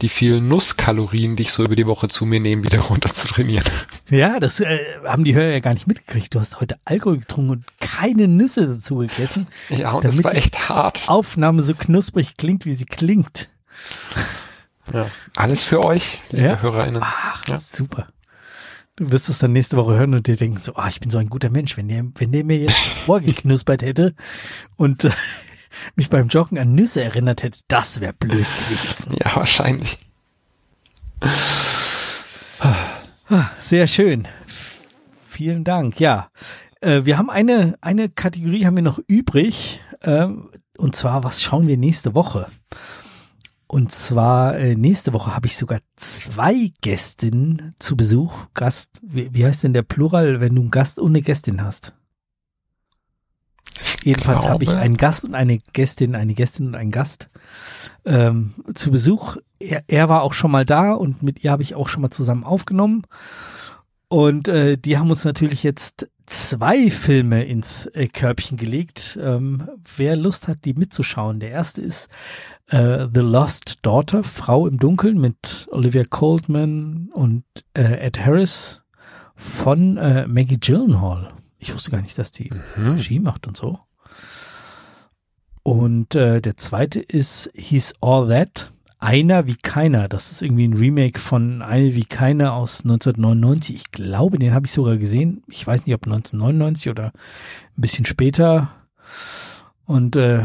die 0.00 0.08
vielen 0.08 0.48
Nusskalorien, 0.48 1.36
die 1.36 1.42
ich 1.42 1.52
so 1.52 1.64
über 1.64 1.76
die 1.76 1.86
Woche 1.86 2.08
zu 2.08 2.24
mir 2.24 2.40
nehme, 2.40 2.64
wieder 2.64 2.80
runter 2.88 3.12
zu 3.12 3.26
trainieren. 3.28 3.64
Ja, 4.08 4.38
das 4.38 4.60
äh, 4.60 4.78
haben 5.04 5.24
die 5.24 5.34
Hörer 5.34 5.52
ja 5.52 5.60
gar 5.60 5.74
nicht 5.74 5.86
mitgekriegt. 5.86 6.34
Du 6.34 6.40
hast 6.40 6.60
heute 6.60 6.78
Alkohol 6.84 7.18
getrunken 7.18 7.50
und 7.50 7.64
keine 7.80 8.28
Nüsse 8.28 8.66
dazu 8.66 8.96
gegessen. 8.96 9.46
Ja, 9.68 9.92
und 9.92 10.04
das 10.04 10.22
war 10.22 10.34
echt 10.34 10.68
hart. 10.68 11.02
Aufnahme 11.06 11.62
so 11.62 11.74
knusprig 11.74 12.36
klingt, 12.36 12.64
wie 12.64 12.72
sie 12.72 12.86
klingt. 12.86 13.48
Ja, 14.92 15.06
alles 15.36 15.64
für 15.64 15.84
euch, 15.84 16.20
liebe 16.30 16.46
ja? 16.46 16.62
HörerInnen. 16.62 17.02
Ach, 17.02 17.46
ja. 17.46 17.56
super. 17.56 18.08
Du 18.96 19.10
wirst 19.12 19.28
es 19.28 19.38
dann 19.38 19.52
nächste 19.52 19.76
Woche 19.76 19.96
hören 19.96 20.14
und 20.14 20.26
dir 20.26 20.36
denken 20.36 20.58
so, 20.58 20.74
ah, 20.74 20.88
ich 20.88 21.00
bin 21.00 21.10
so 21.10 21.18
ein 21.18 21.28
guter 21.28 21.48
Mensch, 21.48 21.76
wenn 21.76 21.88
der, 21.88 22.04
wenn 22.16 22.32
der 22.32 22.44
mir 22.44 22.58
jetzt 22.58 22.86
ins 22.86 23.08
Ohr 23.08 23.20
geknuspert 23.20 23.82
hätte 23.82 24.14
und 24.76 25.04
äh, 25.04 25.10
mich 25.96 26.10
beim 26.10 26.28
Joggen 26.28 26.58
an 26.58 26.74
Nüsse 26.74 27.02
erinnert 27.02 27.42
hätte, 27.42 27.60
das 27.68 28.00
wäre 28.00 28.12
blöd 28.12 28.46
gewesen. 28.68 29.14
Ja, 29.18 29.36
wahrscheinlich. 29.36 29.98
Sehr 33.58 33.86
schön. 33.86 34.26
Vielen 35.26 35.64
Dank. 35.64 36.00
Ja, 36.00 36.28
äh, 36.80 37.04
wir 37.04 37.18
haben 37.18 37.30
eine 37.30 37.76
eine 37.80 38.08
Kategorie 38.08 38.66
haben 38.66 38.76
wir 38.76 38.82
noch 38.82 38.98
übrig 39.06 39.80
ähm, 40.02 40.50
und 40.76 40.96
zwar 40.96 41.22
was 41.24 41.42
schauen 41.42 41.66
wir 41.66 41.76
nächste 41.76 42.14
Woche? 42.14 42.46
Und 43.66 43.92
zwar 43.92 44.58
äh, 44.58 44.74
nächste 44.74 45.12
Woche 45.12 45.36
habe 45.36 45.46
ich 45.46 45.56
sogar 45.56 45.78
zwei 45.94 46.72
Gästinnen 46.80 47.74
zu 47.78 47.96
Besuch. 47.96 48.46
Gast, 48.52 48.98
wie, 49.00 49.32
wie 49.32 49.46
heißt 49.46 49.62
denn 49.62 49.74
der 49.74 49.82
Plural, 49.82 50.40
wenn 50.40 50.56
du 50.56 50.62
einen 50.62 50.70
Gast 50.72 50.98
eine 50.98 51.22
Gästin 51.22 51.62
hast? 51.62 51.94
Jedenfalls 54.02 54.48
habe 54.48 54.64
ich 54.64 54.70
einen 54.70 54.96
Gast 54.96 55.24
und 55.24 55.34
eine 55.34 55.58
Gästin, 55.72 56.14
eine 56.14 56.34
Gästin 56.34 56.68
und 56.68 56.74
einen 56.74 56.90
Gast 56.90 57.28
ähm, 58.04 58.54
zu 58.74 58.90
Besuch. 58.90 59.36
Er, 59.58 59.84
er 59.88 60.08
war 60.08 60.22
auch 60.22 60.34
schon 60.34 60.50
mal 60.50 60.64
da 60.64 60.92
und 60.92 61.22
mit 61.22 61.44
ihr 61.44 61.50
habe 61.50 61.62
ich 61.62 61.74
auch 61.74 61.88
schon 61.88 62.02
mal 62.02 62.10
zusammen 62.10 62.44
aufgenommen. 62.44 63.02
Und 64.08 64.48
äh, 64.48 64.76
die 64.76 64.98
haben 64.98 65.10
uns 65.10 65.24
natürlich 65.24 65.62
jetzt 65.62 66.08
zwei 66.26 66.90
Filme 66.90 67.44
ins 67.44 67.86
äh, 67.86 68.08
Körbchen 68.08 68.56
gelegt. 68.56 69.18
Ähm, 69.20 69.68
wer 69.96 70.16
Lust 70.16 70.48
hat, 70.48 70.64
die 70.64 70.74
mitzuschauen. 70.74 71.40
Der 71.40 71.50
erste 71.50 71.80
ist 71.80 72.08
äh, 72.68 73.06
The 73.12 73.20
Lost 73.20 73.78
Daughter, 73.82 74.24
Frau 74.24 74.66
im 74.66 74.78
Dunkeln 74.78 75.20
mit 75.20 75.68
Olivia 75.70 76.04
Coltman 76.08 77.10
und 77.12 77.44
äh, 77.74 78.06
Ed 78.06 78.18
Harris 78.24 78.82
von 79.34 79.96
äh, 79.96 80.26
Maggie 80.26 80.58
Gyllenhaal. 80.58 81.32
Ich 81.60 81.74
wusste 81.74 81.90
gar 81.90 82.00
nicht, 82.00 82.18
dass 82.18 82.32
die 82.32 82.50
mhm. 82.76 82.88
Regie 82.88 83.20
macht 83.20 83.46
und 83.46 83.56
so. 83.56 83.78
Und 85.62 86.14
äh, 86.14 86.40
der 86.40 86.56
zweite 86.56 87.00
ist 87.00 87.50
He's 87.54 87.94
All 88.00 88.28
That. 88.28 88.72
Einer 88.98 89.46
wie 89.46 89.56
keiner. 89.56 90.08
Das 90.08 90.30
ist 90.30 90.42
irgendwie 90.42 90.68
ein 90.68 90.74
Remake 90.74 91.18
von 91.18 91.62
Eine 91.62 91.94
wie 91.94 92.04
keiner 92.04 92.54
aus 92.54 92.80
1999. 92.80 93.76
Ich 93.76 93.90
glaube, 93.92 94.38
den 94.38 94.52
habe 94.52 94.66
ich 94.66 94.72
sogar 94.72 94.96
gesehen. 94.96 95.42
Ich 95.48 95.66
weiß 95.66 95.86
nicht, 95.86 95.94
ob 95.94 96.04
1999 96.06 96.90
oder 96.90 97.06
ein 97.06 97.80
bisschen 97.80 98.04
später. 98.04 98.70
Und 99.84 100.16
äh, 100.16 100.44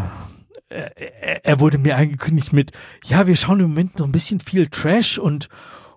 er, 0.69 1.45
er 1.45 1.59
wurde 1.59 1.77
mir 1.77 1.97
angekündigt 1.97 2.53
mit, 2.53 2.71
ja, 3.05 3.27
wir 3.27 3.35
schauen 3.35 3.59
im 3.59 3.69
Moment 3.69 3.99
noch 3.99 4.05
ein 4.05 4.11
bisschen 4.11 4.39
viel 4.39 4.67
Trash 4.67 5.17
und 5.17 5.47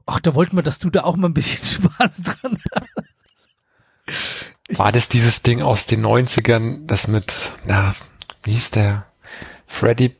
ach, 0.06 0.20
da 0.20 0.34
wollten 0.34 0.56
wir, 0.56 0.62
dass 0.62 0.78
du 0.78 0.90
da 0.90 1.04
auch 1.04 1.16
mal 1.16 1.28
ein 1.28 1.34
bisschen 1.34 1.64
Spaß 1.82 2.22
dran 2.22 2.58
hast. 2.72 4.54
War 4.68 4.92
das 4.92 5.08
dieses 5.08 5.42
Ding 5.42 5.62
aus 5.62 5.86
den 5.86 6.04
90ern, 6.04 6.86
das 6.86 7.08
mit, 7.08 7.52
na, 7.66 7.94
wie 8.42 8.52
hieß 8.52 8.70
der? 8.72 9.06
Freddie 9.66 10.14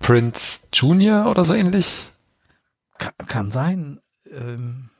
Prince 0.00 0.60
Jr. 0.72 1.26
oder 1.30 1.44
so 1.44 1.54
ähnlich? 1.54 2.10
Kann, 2.98 3.12
kann 3.26 3.50
sein. 3.50 4.00
Ähm. 4.30 4.90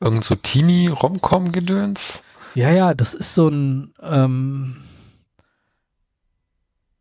Irgend 0.00 0.24
so 0.24 0.34
Teenie-Romcom-Gedöns? 0.34 2.22
Ja, 2.54 2.70
ja, 2.70 2.94
das 2.94 3.14
ist 3.14 3.34
so 3.34 3.48
ein, 3.48 3.94
ähm, 4.02 4.76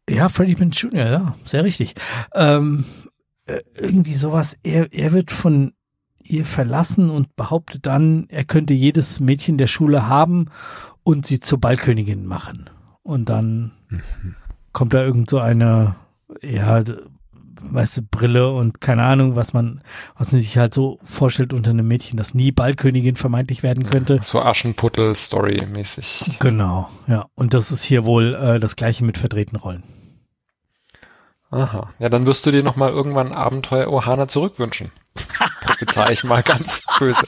ja, 0.09 0.29
Freddie 0.29 0.55
Prince 0.55 0.87
Jr., 0.87 1.11
ja, 1.11 1.35
sehr 1.45 1.63
richtig. 1.63 1.95
Ähm, 2.33 2.85
äh, 3.45 3.61
irgendwie 3.75 4.15
sowas, 4.15 4.57
er, 4.63 4.91
er 4.93 5.11
wird 5.13 5.31
von 5.31 5.73
ihr 6.23 6.45
verlassen 6.45 7.09
und 7.09 7.35
behauptet 7.35 7.85
dann, 7.85 8.25
er 8.29 8.43
könnte 8.43 8.73
jedes 8.73 9.19
Mädchen 9.19 9.57
der 9.57 9.67
Schule 9.67 10.07
haben 10.07 10.47
und 11.03 11.25
sie 11.25 11.39
zur 11.39 11.59
Ballkönigin 11.59 12.25
machen. 12.25 12.69
Und 13.03 13.29
dann 13.29 13.71
mhm. 13.89 14.35
kommt 14.71 14.93
da 14.93 15.03
irgend 15.03 15.29
so 15.29 15.39
eine, 15.39 15.95
ja, 16.41 16.83
weißt 17.61 17.97
du, 17.97 18.01
Brille 18.03 18.51
und 18.51 18.81
keine 18.81 19.03
Ahnung, 19.03 19.35
was 19.35 19.53
man, 19.53 19.81
was 20.17 20.31
man 20.31 20.41
sich 20.41 20.57
halt 20.57 20.73
so 20.73 20.99
vorstellt 21.03 21.53
unter 21.53 21.71
einem 21.71 21.87
Mädchen, 21.87 22.17
das 22.17 22.33
nie 22.33 22.51
Ballkönigin 22.51 23.15
vermeintlich 23.15 23.63
werden 23.63 23.85
könnte. 23.85 24.19
So 24.23 24.41
Aschenputtel-Story 24.41 25.65
mäßig. 25.65 26.37
Genau, 26.39 26.89
ja. 27.07 27.25
Und 27.35 27.53
das 27.53 27.71
ist 27.71 27.83
hier 27.83 28.05
wohl 28.05 28.33
äh, 28.35 28.59
das 28.59 28.75
gleiche 28.75 29.03
mit 29.05 29.17
verdrehten 29.17 29.57
Rollen. 29.57 29.83
Aha. 31.51 31.89
Ja, 31.99 32.09
dann 32.09 32.25
wirst 32.25 32.45
du 32.45 32.51
dir 32.51 32.63
nochmal 32.63 32.91
irgendwann 32.91 33.33
Abenteuer 33.33 33.91
Ohana 33.91 34.27
zurückwünschen. 34.27 34.91
Prophezei 35.63 36.11
ich 36.11 36.23
mal 36.23 36.43
ganz 36.43 36.83
böse. 36.99 37.25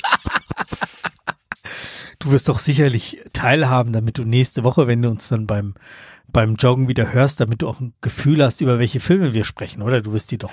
Du 2.20 2.32
wirst 2.32 2.50
doch 2.50 2.60
sicherlich 2.60 3.22
teilhaben, 3.34 3.94
damit 3.94 4.18
du 4.18 4.24
nächste 4.24 4.64
Woche, 4.64 4.88
wenn 4.88 5.02
du 5.02 5.10
uns 5.10 5.28
dann 5.28 5.46
beim 5.46 5.76
beim 6.28 6.56
Joggen 6.56 6.90
wieder 6.90 7.14
hörst, 7.14 7.40
damit 7.40 7.62
du 7.62 7.70
auch 7.70 7.80
ein 7.80 7.94
Gefühl 8.02 8.44
hast, 8.44 8.60
über 8.60 8.78
welche 8.78 9.00
Filme 9.00 9.34
wir 9.34 9.46
sprechen, 9.46 9.82
oder? 9.82 10.02
Du 10.02 10.12
wirst 10.12 10.32
die 10.32 10.38
doch. 10.38 10.52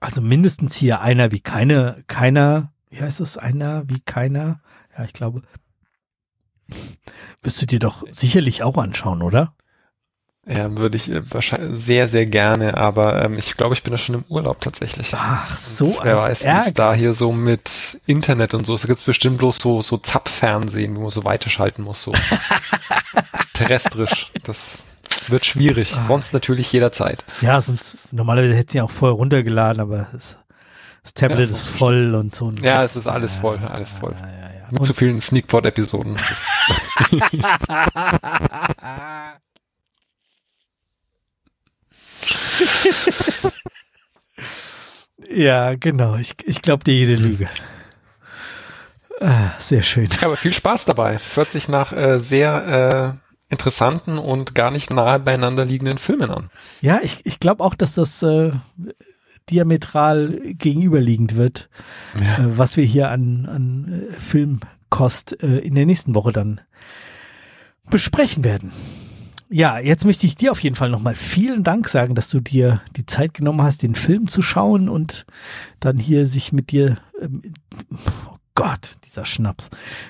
Also 0.00 0.20
mindestens 0.20 0.76
hier 0.76 1.00
einer 1.00 1.32
wie 1.32 1.40
keine, 1.40 2.04
keiner, 2.06 2.72
wie 2.90 3.00
heißt 3.00 3.20
es, 3.20 3.36
einer 3.36 3.88
wie 3.88 4.00
keiner? 4.00 4.60
Ja, 4.96 5.04
ich 5.04 5.12
glaube. 5.12 5.42
Wirst 7.42 7.60
du 7.62 7.66
dir 7.66 7.80
doch 7.80 8.04
sicherlich 8.10 8.62
auch 8.62 8.78
anschauen, 8.78 9.22
oder? 9.22 9.54
Ja, 10.44 10.76
würde 10.76 10.96
ich 10.96 11.08
äh, 11.08 11.22
wahrscheinlich 11.30 11.78
sehr, 11.78 12.08
sehr 12.08 12.26
gerne, 12.26 12.76
aber 12.76 13.24
ähm, 13.24 13.34
ich 13.38 13.56
glaube, 13.56 13.74
ich 13.74 13.84
bin 13.84 13.92
da 13.92 13.98
schon 13.98 14.16
im 14.16 14.24
Urlaub 14.28 14.60
tatsächlich. 14.60 15.12
Ach, 15.14 15.56
so 15.56 15.98
und 15.98 16.04
Wer 16.04 16.16
weiß, 16.16 16.42
wie 16.44 16.48
es 16.48 16.74
da 16.74 16.94
hier 16.94 17.14
so 17.14 17.32
mit 17.32 18.00
Internet 18.06 18.52
und 18.52 18.66
so 18.66 18.74
ist. 18.74 18.82
Da 18.82 18.88
gibt's 18.88 19.04
bestimmt 19.04 19.38
bloß 19.38 19.58
so, 19.58 19.82
so 19.82 19.98
Zapffernsehen, 19.98 20.96
wo 20.96 21.02
man 21.02 21.10
so 21.10 21.24
weiterschalten 21.24 21.84
muss, 21.84 22.02
so 22.02 22.12
terrestrisch. 23.54 24.32
Das 24.42 24.78
wird 25.28 25.46
schwierig. 25.46 25.94
Ah. 25.94 26.06
Sonst 26.08 26.32
natürlich 26.32 26.72
jederzeit. 26.72 27.24
Ja, 27.40 27.60
sonst 27.60 28.00
normalerweise 28.10 28.56
hätte 28.56 28.72
sie 28.72 28.78
ja 28.78 28.84
auch 28.84 28.90
vorher 28.90 29.14
runtergeladen, 29.14 29.80
aber 29.80 30.08
es, 30.12 30.38
das 31.04 31.14
Tablet 31.14 31.50
ja, 31.50 31.54
ist 31.54 31.68
voll 31.68 32.16
und 32.16 32.34
so. 32.34 32.50
Ja, 32.62 32.82
es 32.82 32.96
ist 32.96 33.06
alles 33.06 33.36
voll, 33.36 33.58
alles 33.58 33.92
voll. 33.92 34.16
Ja, 34.20 34.26
ja, 34.26 34.54
ja. 34.54 34.66
Mit 34.72 34.84
zu 34.84 34.92
vielen 34.92 35.20
Sneakpot-Episoden. 35.20 36.16
ja, 45.28 45.74
genau. 45.74 46.16
Ich, 46.16 46.34
ich 46.44 46.62
glaube 46.62 46.84
dir 46.84 46.94
jede 46.94 47.16
Lüge. 47.16 47.48
Ah, 49.20 49.52
sehr 49.58 49.82
schön. 49.82 50.08
Ja, 50.20 50.26
aber 50.26 50.36
viel 50.36 50.52
Spaß 50.52 50.84
dabei. 50.84 51.18
Hört 51.34 51.52
sich 51.52 51.68
nach 51.68 51.92
äh, 51.92 52.18
sehr 52.18 53.18
äh, 53.18 53.52
interessanten 53.52 54.18
und 54.18 54.54
gar 54.54 54.70
nicht 54.70 54.90
nahe 54.90 55.20
beieinander 55.20 55.64
liegenden 55.64 55.98
Filmen 55.98 56.30
an. 56.30 56.50
Ja, 56.80 57.00
ich, 57.02 57.24
ich 57.24 57.38
glaube 57.38 57.62
auch, 57.62 57.74
dass 57.74 57.94
das 57.94 58.22
äh, 58.22 58.50
diametral 59.50 60.40
gegenüberliegend 60.54 61.36
wird, 61.36 61.68
ja. 62.14 62.44
äh, 62.44 62.58
was 62.58 62.76
wir 62.76 62.84
hier 62.84 63.10
an, 63.10 63.46
an 63.46 64.08
äh, 64.10 64.12
Filmkost 64.20 65.42
äh, 65.42 65.58
in 65.58 65.74
der 65.74 65.86
nächsten 65.86 66.14
Woche 66.14 66.32
dann 66.32 66.60
besprechen 67.90 68.42
werden. 68.44 68.72
Ja, 69.52 69.78
jetzt 69.78 70.06
möchte 70.06 70.26
ich 70.26 70.34
dir 70.34 70.50
auf 70.50 70.60
jeden 70.60 70.76
Fall 70.76 70.88
nochmal 70.88 71.14
vielen 71.14 71.62
Dank 71.62 71.86
sagen, 71.86 72.14
dass 72.14 72.30
du 72.30 72.40
dir 72.40 72.80
die 72.96 73.04
Zeit 73.04 73.34
genommen 73.34 73.60
hast, 73.60 73.82
den 73.82 73.94
Film 73.94 74.26
zu 74.26 74.40
schauen 74.40 74.88
und 74.88 75.26
dann 75.78 75.98
hier 75.98 76.24
sich 76.24 76.54
mit 76.54 76.70
dir, 76.70 76.96
ähm, 77.20 77.42
oh 77.90 78.36
Gott, 78.54 78.96
dieser 79.04 79.26
Schnaps, 79.26 79.68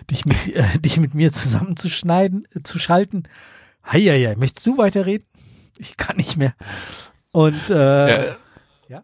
dich 0.09 0.27
mit, 0.27 0.37
äh, 0.55 0.79
dich 0.79 1.01
mit 1.01 1.17
mir 1.17 1.33
zusammenzuschneiden, 1.33 2.47
äh, 2.55 2.63
zu 2.63 2.79
schalten. 2.79 3.25
Heieiei, 3.85 4.37
möchtest 4.37 4.65
du 4.65 4.79
weiterreden? 4.79 5.27
Ich 5.77 5.97
kann 5.97 6.19
nicht 6.19 6.37
mehr. 6.37 6.55
Und 7.33 7.69
äh, 7.69 8.29
ja. 8.29 8.37
ja. 8.89 9.03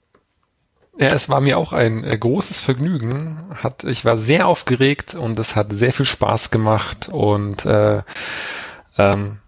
Ja, 0.96 1.08
es 1.08 1.28
war 1.28 1.40
mir 1.40 1.58
auch 1.58 1.72
ein 1.72 2.04
äh, 2.04 2.16
großes 2.16 2.60
Vergnügen. 2.60 3.56
Hat, 3.56 3.82
ich 3.82 4.04
war 4.04 4.18
sehr 4.18 4.46
aufgeregt 4.46 5.16
und 5.16 5.36
es 5.40 5.56
hat 5.56 5.72
sehr 5.72 5.92
viel 5.92 6.06
Spaß 6.06 6.52
gemacht 6.52 7.08
und 7.08 7.64
äh, 7.64 8.02
ähm, 8.98 9.38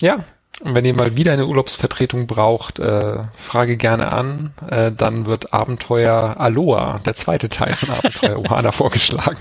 ja, 0.00 0.24
und 0.60 0.74
wenn 0.76 0.84
ihr 0.84 0.94
mal 0.94 1.16
wieder 1.16 1.32
eine 1.32 1.46
Urlaubsvertretung 1.46 2.26
braucht, 2.26 2.78
äh, 2.78 3.24
frage 3.36 3.76
gerne 3.76 4.12
an. 4.12 4.52
Äh, 4.68 4.92
dann 4.92 5.26
wird 5.26 5.52
Abenteuer 5.52 6.36
Aloha, 6.38 6.98
der 6.98 7.14
zweite 7.16 7.48
Teil 7.48 7.72
von 7.72 7.90
Abenteuer 7.90 8.38
Ohana 8.38 8.70
vorgeschlagen. 8.72 9.38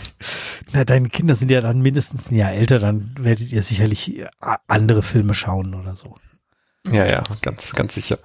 Na, 0.72 0.84
deine 0.84 1.10
Kinder 1.10 1.36
sind 1.36 1.52
ja 1.52 1.62
dann 1.62 1.82
mindestens 1.82 2.32
ein 2.32 2.36
Jahr 2.36 2.54
älter, 2.54 2.80
dann 2.80 3.14
werdet 3.20 3.52
ihr 3.52 3.62
sicherlich 3.62 4.18
äh, 4.18 4.30
andere 4.68 5.04
Filme 5.04 5.34
schauen 5.34 5.76
oder 5.76 5.96
so. 5.96 6.16
Ja, 6.90 7.06
ja, 7.06 7.24
ganz, 7.42 7.74
ganz 7.74 7.94
sicher. 7.94 8.18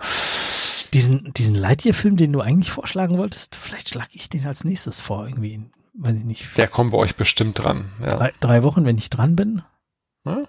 Diesen, 0.94 1.34
diesen 1.34 1.54
Lightyear-Film, 1.54 2.16
den 2.16 2.32
du 2.32 2.40
eigentlich 2.40 2.70
vorschlagen 2.70 3.18
wolltest, 3.18 3.56
vielleicht 3.56 3.90
schlage 3.90 4.12
ich 4.12 4.30
den 4.30 4.46
als 4.46 4.64
nächstes 4.64 5.02
vor, 5.02 5.26
irgendwie, 5.26 5.60
weiß 5.92 6.16
ich 6.16 6.24
nicht. 6.24 6.56
Der 6.56 6.68
kommt 6.68 6.92
bei 6.92 6.98
euch 6.98 7.16
bestimmt 7.16 7.58
dran, 7.58 7.92
ja. 8.00 8.16
Drei, 8.16 8.32
drei 8.40 8.62
Wochen, 8.62 8.86
wenn 8.86 8.96
ich 8.96 9.10
dran 9.10 9.36
bin. 9.36 9.62
Ja? 10.24 10.44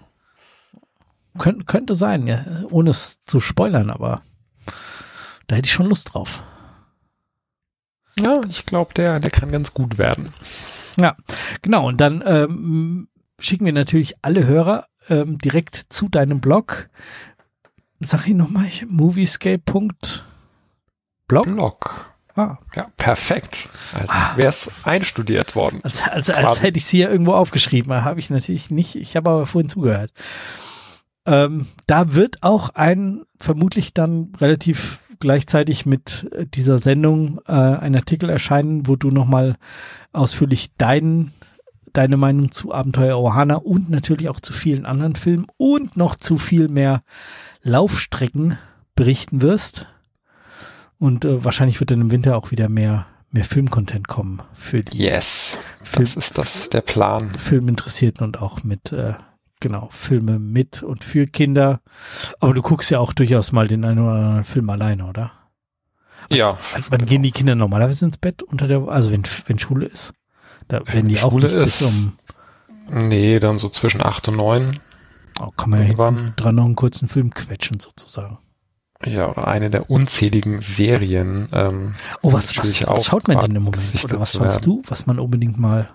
Kön 1.38 1.66
könnte 1.66 1.94
sein, 1.94 2.26
ja, 2.26 2.44
ohne 2.70 2.90
es 2.90 3.20
zu 3.24 3.40
spoilern, 3.40 3.90
aber 3.90 4.22
da 5.46 5.56
hätte 5.56 5.66
ich 5.66 5.72
schon 5.72 5.88
Lust 5.88 6.14
drauf. 6.14 6.42
Ja, 8.18 8.40
ich 8.48 8.66
glaube, 8.66 8.94
der, 8.94 9.20
der 9.20 9.30
kann 9.30 9.52
ganz 9.52 9.72
gut 9.72 9.98
werden. 9.98 10.34
Ja, 10.98 11.16
genau. 11.62 11.86
Und 11.86 12.00
dann 12.00 12.22
ähm, 12.26 13.08
schicken 13.38 13.64
wir 13.64 13.72
natürlich 13.72 14.16
alle 14.22 14.46
Hörer 14.46 14.86
ähm, 15.08 15.38
direkt 15.38 15.76
zu 15.88 16.08
deinem 16.08 16.40
Blog. 16.40 16.90
Sag 18.00 18.26
ich 18.26 18.34
nochmal, 18.34 18.68
moviescape.blog. 18.88 20.22
Blog. 21.28 22.14
Ah. 22.34 22.56
Ja, 22.74 22.90
perfekt. 22.96 23.68
Als 23.94 24.08
ah. 24.08 24.32
wäre 24.36 24.48
es 24.48 24.70
einstudiert 24.84 25.56
worden. 25.56 25.80
Als, 25.82 26.06
als, 26.06 26.30
als 26.30 26.62
hätte 26.62 26.78
ich 26.78 26.84
sie 26.84 27.00
ja 27.00 27.10
irgendwo 27.10 27.32
aufgeschrieben. 27.32 28.04
Habe 28.04 28.20
ich 28.20 28.30
natürlich 28.30 28.70
nicht. 28.70 28.94
Ich 28.94 29.16
habe 29.16 29.30
aber 29.30 29.46
vorhin 29.46 29.68
zugehört. 29.68 30.12
Ähm, 31.28 31.66
da 31.86 32.14
wird 32.14 32.42
auch 32.42 32.70
ein 32.70 33.22
vermutlich 33.38 33.92
dann 33.92 34.32
relativ 34.40 35.00
gleichzeitig 35.20 35.84
mit 35.84 36.28
dieser 36.54 36.78
Sendung 36.78 37.40
äh, 37.46 37.52
ein 37.52 37.94
Artikel 37.94 38.30
erscheinen, 38.30 38.86
wo 38.86 38.96
du 38.96 39.10
nochmal 39.10 39.56
ausführlich 40.12 40.74
deinen 40.76 41.32
deine 41.92 42.16
Meinung 42.16 42.52
zu 42.52 42.72
Abenteuer 42.72 43.18
Ohana 43.18 43.56
und 43.56 43.90
natürlich 43.90 44.28
auch 44.28 44.40
zu 44.40 44.52
vielen 44.52 44.86
anderen 44.86 45.16
Filmen 45.16 45.46
und 45.56 45.96
noch 45.96 46.14
zu 46.14 46.38
viel 46.38 46.68
mehr 46.68 47.02
Laufstrecken 47.62 48.58
berichten 48.94 49.42
wirst. 49.42 49.86
Und 50.98 51.24
äh, 51.24 51.44
wahrscheinlich 51.44 51.80
wird 51.80 51.90
dann 51.90 52.00
im 52.00 52.10
Winter 52.10 52.36
auch 52.36 52.50
wieder 52.50 52.68
mehr 52.68 53.06
mehr 53.30 53.44
Filmcontent 53.44 54.08
kommen 54.08 54.40
für 54.54 54.82
die. 54.82 54.98
Yes, 54.98 55.58
Film, 55.82 56.04
das 56.04 56.16
ist 56.16 56.38
das 56.38 56.70
der 56.70 56.80
Plan. 56.80 57.34
Filminteressierten 57.34 58.24
und 58.24 58.40
auch 58.40 58.64
mit 58.64 58.92
äh, 58.92 59.14
genau, 59.60 59.88
Filme 59.90 60.38
mit 60.38 60.82
und 60.82 61.04
für 61.04 61.26
Kinder. 61.26 61.80
Aber 62.40 62.54
du 62.54 62.62
guckst 62.62 62.90
ja 62.90 62.98
auch 62.98 63.12
durchaus 63.12 63.52
mal 63.52 63.68
den 63.68 63.84
einen 63.84 63.98
oder 63.98 64.12
anderen 64.12 64.44
Film 64.44 64.70
alleine, 64.70 65.06
oder? 65.06 65.32
Ja. 66.30 66.58
Wann 66.90 67.06
gehen 67.06 67.22
die 67.22 67.30
Kinder 67.30 67.54
normalerweise 67.54 68.04
ins 68.04 68.18
Bett 68.18 68.42
unter 68.42 68.66
der, 68.68 68.86
also 68.88 69.10
wenn, 69.10 69.22
wenn 69.46 69.58
Schule 69.58 69.86
ist? 69.86 70.14
Da 70.68 70.86
werden 70.86 71.08
die 71.08 71.20
auch 71.20 71.32
Schule 71.32 71.46
nicht 71.46 71.58
bis 71.58 71.82
um. 71.82 72.12
Nee, 72.90 73.38
dann 73.38 73.58
so 73.58 73.68
zwischen 73.68 74.02
acht 74.02 74.28
und 74.28 74.36
neun. 74.36 74.80
Oh, 75.40 75.50
kann 75.56 75.70
man 75.70 75.82
Irgendwann. 75.82 76.16
ja 76.16 76.32
dran 76.36 76.54
noch 76.56 76.64
einen 76.64 76.76
kurzen 76.76 77.08
Film 77.08 77.32
quetschen, 77.32 77.80
sozusagen. 77.80 78.38
Ja, 79.04 79.30
oder 79.30 79.46
eine 79.46 79.70
der 79.70 79.90
unzähligen 79.90 80.60
Serien. 80.60 81.48
Ähm, 81.52 81.94
oh, 82.22 82.32
was, 82.32 82.56
was, 82.56 82.86
was 82.86 83.04
schaut 83.04 83.28
man 83.28 83.38
denn 83.40 83.54
im 83.54 83.62
Moment? 83.62 84.04
Oder 84.04 84.18
was 84.18 84.32
schaust 84.32 84.66
du, 84.66 84.82
was 84.86 85.06
man 85.06 85.20
unbedingt 85.20 85.58
mal 85.58 85.88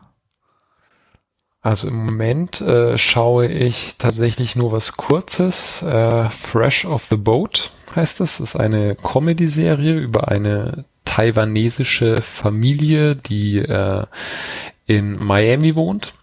also 1.63 1.87
im 1.87 2.05
Moment 2.05 2.59
äh, 2.59 2.97
schaue 2.97 3.47
ich 3.47 3.95
tatsächlich 3.97 4.57
nur 4.57 4.73
was 4.73 4.97
Kurzes. 4.97 5.81
Äh, 5.81 6.29
Fresh 6.29 6.83
of 6.83 7.07
the 7.09 7.15
Boat 7.15 7.71
heißt 7.95 8.19
es. 8.19 8.41
Ist 8.41 8.57
eine 8.57 8.95
Comedy-Serie 8.95 9.93
über 9.93 10.27
eine 10.27 10.83
taiwanesische 11.05 12.21
Familie, 12.21 13.15
die 13.15 13.59
äh, 13.59 14.05
in 14.87 15.23
Miami 15.23 15.75
wohnt 15.75 16.13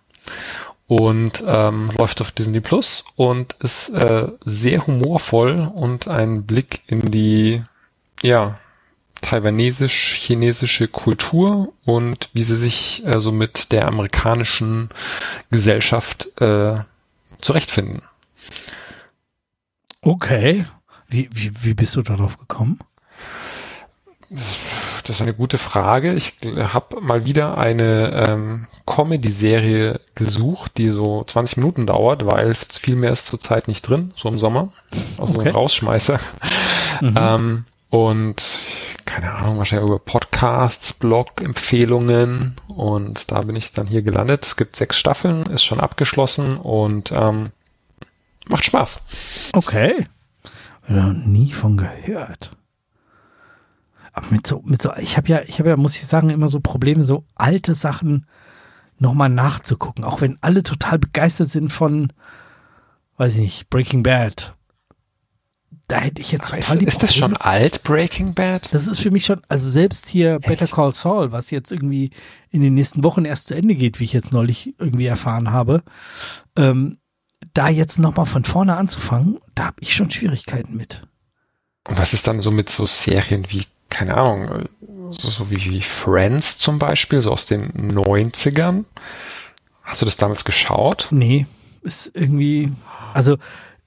und 0.87 1.43
ähm, 1.47 1.91
läuft 1.97 2.21
auf 2.21 2.33
Disney 2.33 2.61
Plus 2.61 3.05
und 3.17 3.55
ist 3.61 3.89
äh, 3.91 4.29
sehr 4.45 4.87
humorvoll 4.87 5.73
und 5.75 6.09
ein 6.09 6.45
Blick 6.45 6.83
in 6.87 7.11
die 7.11 7.63
ja 8.23 8.59
taiwanesisch-chinesische 9.21 10.89
Kultur 10.89 11.73
und 11.85 12.29
wie 12.33 12.43
sie 12.43 12.57
sich 12.57 13.05
äh, 13.07 13.21
so 13.21 13.33
mit 13.33 13.73
der 13.73 13.87
amerikanischen 13.89 14.91
Gesellschaft 15.51 16.41
äh, 16.41 16.81
zurechtfinden. 17.41 18.03
Okay. 20.03 20.65
Wie, 21.09 21.29
wie, 21.33 21.53
wie 21.61 21.75
bist 21.75 21.97
du 21.97 22.03
darauf 22.03 22.39
gekommen? 22.39 22.79
Das 24.31 25.17
ist 25.17 25.23
eine 25.23 25.35
gute 25.35 25.59
Frage. 25.59 26.13
Ich 26.13 26.35
habe 26.57 27.01
mal 27.01 27.25
wieder 27.25 27.59
eine 27.59 28.29
ähm, 28.29 28.69
Comedy-Serie 28.87 30.01
gesucht, 30.15 30.79
die 30.79 30.91
so 30.91 31.25
20 31.27 31.57
Minuten 31.57 31.87
dauert, 31.87 32.25
weil 32.25 32.55
viel 32.55 32.95
mehr 32.95 33.11
ist 33.11 33.27
zurzeit 33.27 33.67
nicht 33.67 33.83
drin, 33.83 34.13
so 34.17 34.29
im 34.29 34.39
Sommer. 34.39 34.73
Also 35.19 35.35
okay. 35.35 35.49
ein 35.49 35.55
Rausschmeißer. 35.55 36.21
Mhm. 37.01 37.15
Ähm, 37.19 37.65
und 37.91 38.43
keine 39.11 39.33
Ahnung, 39.33 39.59
wahrscheinlich 39.59 39.89
über 39.89 39.99
Podcasts, 39.99 40.93
Blog-Empfehlungen 40.93 42.55
und 42.69 43.33
da 43.33 43.41
bin 43.41 43.57
ich 43.57 43.73
dann 43.73 43.89
hier 43.89 44.03
gelandet. 44.03 44.47
Es 44.47 44.55
gibt 44.55 44.77
sechs 44.77 44.97
Staffeln, 44.97 45.43
ist 45.47 45.65
schon 45.65 45.81
abgeschlossen 45.81 46.57
und 46.57 47.11
ähm, 47.11 47.51
macht 48.47 48.65
Spaß. 48.65 49.01
Okay. 49.53 50.07
Noch 50.87 51.13
nie 51.13 51.51
von 51.51 51.77
gehört. 51.77 52.57
Aber 54.13 54.29
mit 54.31 54.47
so, 54.47 54.63
mit 54.65 54.81
so, 54.81 54.95
ich 54.95 55.17
habe 55.17 55.27
ja, 55.27 55.41
ich 55.43 55.59
habe 55.59 55.71
ja, 55.71 55.77
muss 55.77 55.97
ich 55.97 56.07
sagen, 56.07 56.31
immer 56.31 56.49
so 56.49 56.61
Probleme, 56.61 57.03
so 57.03 57.25
alte 57.35 57.75
Sachen 57.75 58.27
nochmal 58.99 59.29
nachzugucken. 59.29 60.05
Auch 60.05 60.21
wenn 60.21 60.39
alle 60.41 60.63
total 60.63 61.01
begeistert 61.01 61.49
sind 61.49 61.73
von, 61.73 62.13
weiß 63.17 63.35
ich 63.35 63.41
nicht, 63.41 63.71
Breaking 63.71 64.05
Bad. 64.05 64.55
Da 65.91 65.99
hätte 65.99 66.21
ich 66.21 66.31
jetzt 66.31 66.53
Aber 66.53 66.63
total 66.63 66.83
ist, 66.85 66.89
ist 66.89 67.03
das 67.03 67.15
schon 67.15 67.37
alt, 67.37 67.83
Breaking 67.83 68.33
Bad? 68.33 68.73
Das 68.73 68.87
ist 68.87 69.01
für 69.01 69.11
mich 69.11 69.27
schon, 69.27 69.41
also 69.49 69.69
selbst 69.69 70.09
hier 70.09 70.39
Better 70.39 70.69
Call 70.69 70.93
Saul, 70.93 71.33
was 71.33 71.51
jetzt 71.51 71.73
irgendwie 71.73 72.11
in 72.51 72.63
den 72.63 72.75
nächsten 72.75 73.03
Wochen 73.03 73.25
erst 73.25 73.49
zu 73.49 73.57
Ende 73.57 73.75
geht, 73.75 73.99
wie 73.99 74.05
ich 74.05 74.13
jetzt 74.13 74.33
neulich 74.33 74.75
irgendwie 74.79 75.07
erfahren 75.07 75.51
habe, 75.51 75.83
ähm, 76.57 76.99
da 77.55 77.69
jetzt 77.69 77.99
nochmal 77.99 78.27
von 78.27 78.45
vorne 78.45 78.77
anzufangen, 78.77 79.39
da 79.57 79.65
habe 79.65 79.79
ich 79.81 79.93
schon 79.93 80.11
Schwierigkeiten 80.11 80.77
mit. 80.77 81.03
Und 81.89 81.99
was 81.99 82.13
ist 82.13 82.29
dann 82.29 82.41
so 82.41 82.53
mit 82.53 82.71
so 82.71 82.87
Serien 82.87 83.47
wie, 83.49 83.65
keine 83.89 84.17
Ahnung, 84.17 84.69
so, 85.11 85.29
so 85.29 85.51
wie, 85.51 85.57
wie 85.57 85.83
Friends 85.83 86.57
zum 86.59 86.79
Beispiel, 86.79 87.21
so 87.21 87.33
aus 87.33 87.47
den 87.47 87.73
90ern? 87.73 88.85
Hast 89.83 90.03
du 90.03 90.07
das 90.07 90.17
damals 90.17 90.45
geschaut? 90.45 91.09
Nee, 91.11 91.47
ist 91.83 92.13
irgendwie, 92.15 92.71
also 93.13 93.39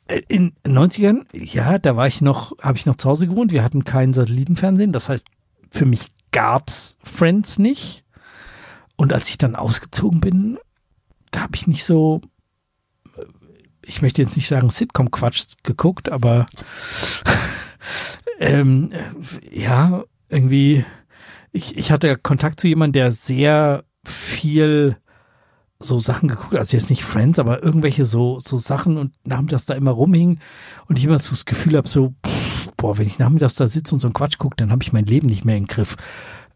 in 0.08 0.54
den 0.66 0.78
90ern, 0.78 1.26
ja, 1.34 1.80
da 1.80 1.96
war 1.96 2.08
ich 2.08 2.22
noch, 2.22 2.58
habe 2.60 2.78
ich 2.78 2.86
noch 2.86 2.96
zu 2.96 3.10
Hause 3.10 3.28
gewohnt, 3.28 3.52
wir 3.52 3.64
hatten 3.64 3.84
kein 3.86 4.14
Satellitenfernsehen, 4.14 4.92
das 4.92 5.10
heißt, 5.10 5.28
für 5.70 5.86
mich 5.86 6.12
gab's 6.32 6.98
Friends 7.04 7.60
nicht. 7.60 8.04
Und 8.96 9.14
als 9.14 9.30
ich 9.30 9.38
dann 9.38 9.56
ausgezogen 9.56 10.20
bin, 10.20 10.60
da 11.32 11.42
habe 11.42 11.56
ich 11.56 11.68
nicht 11.68 11.84
so, 11.84 12.22
äh, 13.18 13.24
ich 13.86 14.02
möchte 14.02 14.22
jetzt 14.22 14.36
nicht 14.36 14.48
sagen 14.48 14.70
Sitcom-Quatsch 14.70 15.56
geguckt, 15.64 16.10
aber 16.10 16.46
ähm, 18.40 18.92
äh, 18.92 19.60
ja, 19.60 20.04
irgendwie, 20.30 20.86
ich, 21.52 21.78
ich 21.78 21.92
hatte 21.92 22.18
Kontakt 22.18 22.60
zu 22.60 22.68
jemandem, 22.68 22.94
der 22.94 23.12
sehr 23.12 23.84
viel 24.06 24.98
so 25.84 26.00
Sachen 26.00 26.30
geguckt, 26.30 26.56
also 26.56 26.76
jetzt 26.76 26.90
nicht 26.90 27.04
Friends, 27.04 27.40
aber 27.40 27.62
irgendwelche 27.64 28.06
so, 28.06 28.40
so 28.40 28.58
Sachen 28.58 28.98
und 28.98 29.14
nachmittags 29.26 29.66
da 29.66 29.74
immer 29.74 29.92
rumhing 29.92 30.40
und 30.88 30.98
ich 30.98 31.06
immer 31.06 31.20
so 31.20 31.32
das 31.32 31.46
Gefühl 31.46 31.78
habe, 31.78 31.88
so, 31.88 32.14
pff, 32.26 32.72
boah, 32.78 32.98
wenn 32.98 33.08
ich 33.08 33.20
nachmittags 33.20 33.56
da 33.56 33.68
sitze 33.68 33.94
und 33.96 34.00
so 34.00 34.08
einen 34.08 34.14
Quatsch 34.14 34.38
gucke, 34.38 34.56
dann 34.58 34.72
habe 34.72 34.84
ich 34.84 34.94
mein 34.94 35.06
Leben 35.06 35.28
nicht 35.28 35.46
mehr 35.46 35.58
im 35.58 35.68
Griff. 35.68 35.96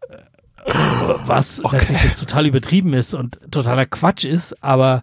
Äh, 0.10 0.74
Was 1.26 1.64
Okay. 1.64 1.78
natürlich 1.78 2.04
jetzt 2.04 2.20
total 2.20 2.45
übertrieben 2.48 2.94
ist 2.94 3.14
und 3.14 3.40
totaler 3.52 3.86
Quatsch 3.86 4.26
ist, 4.26 4.64
aber 4.64 5.02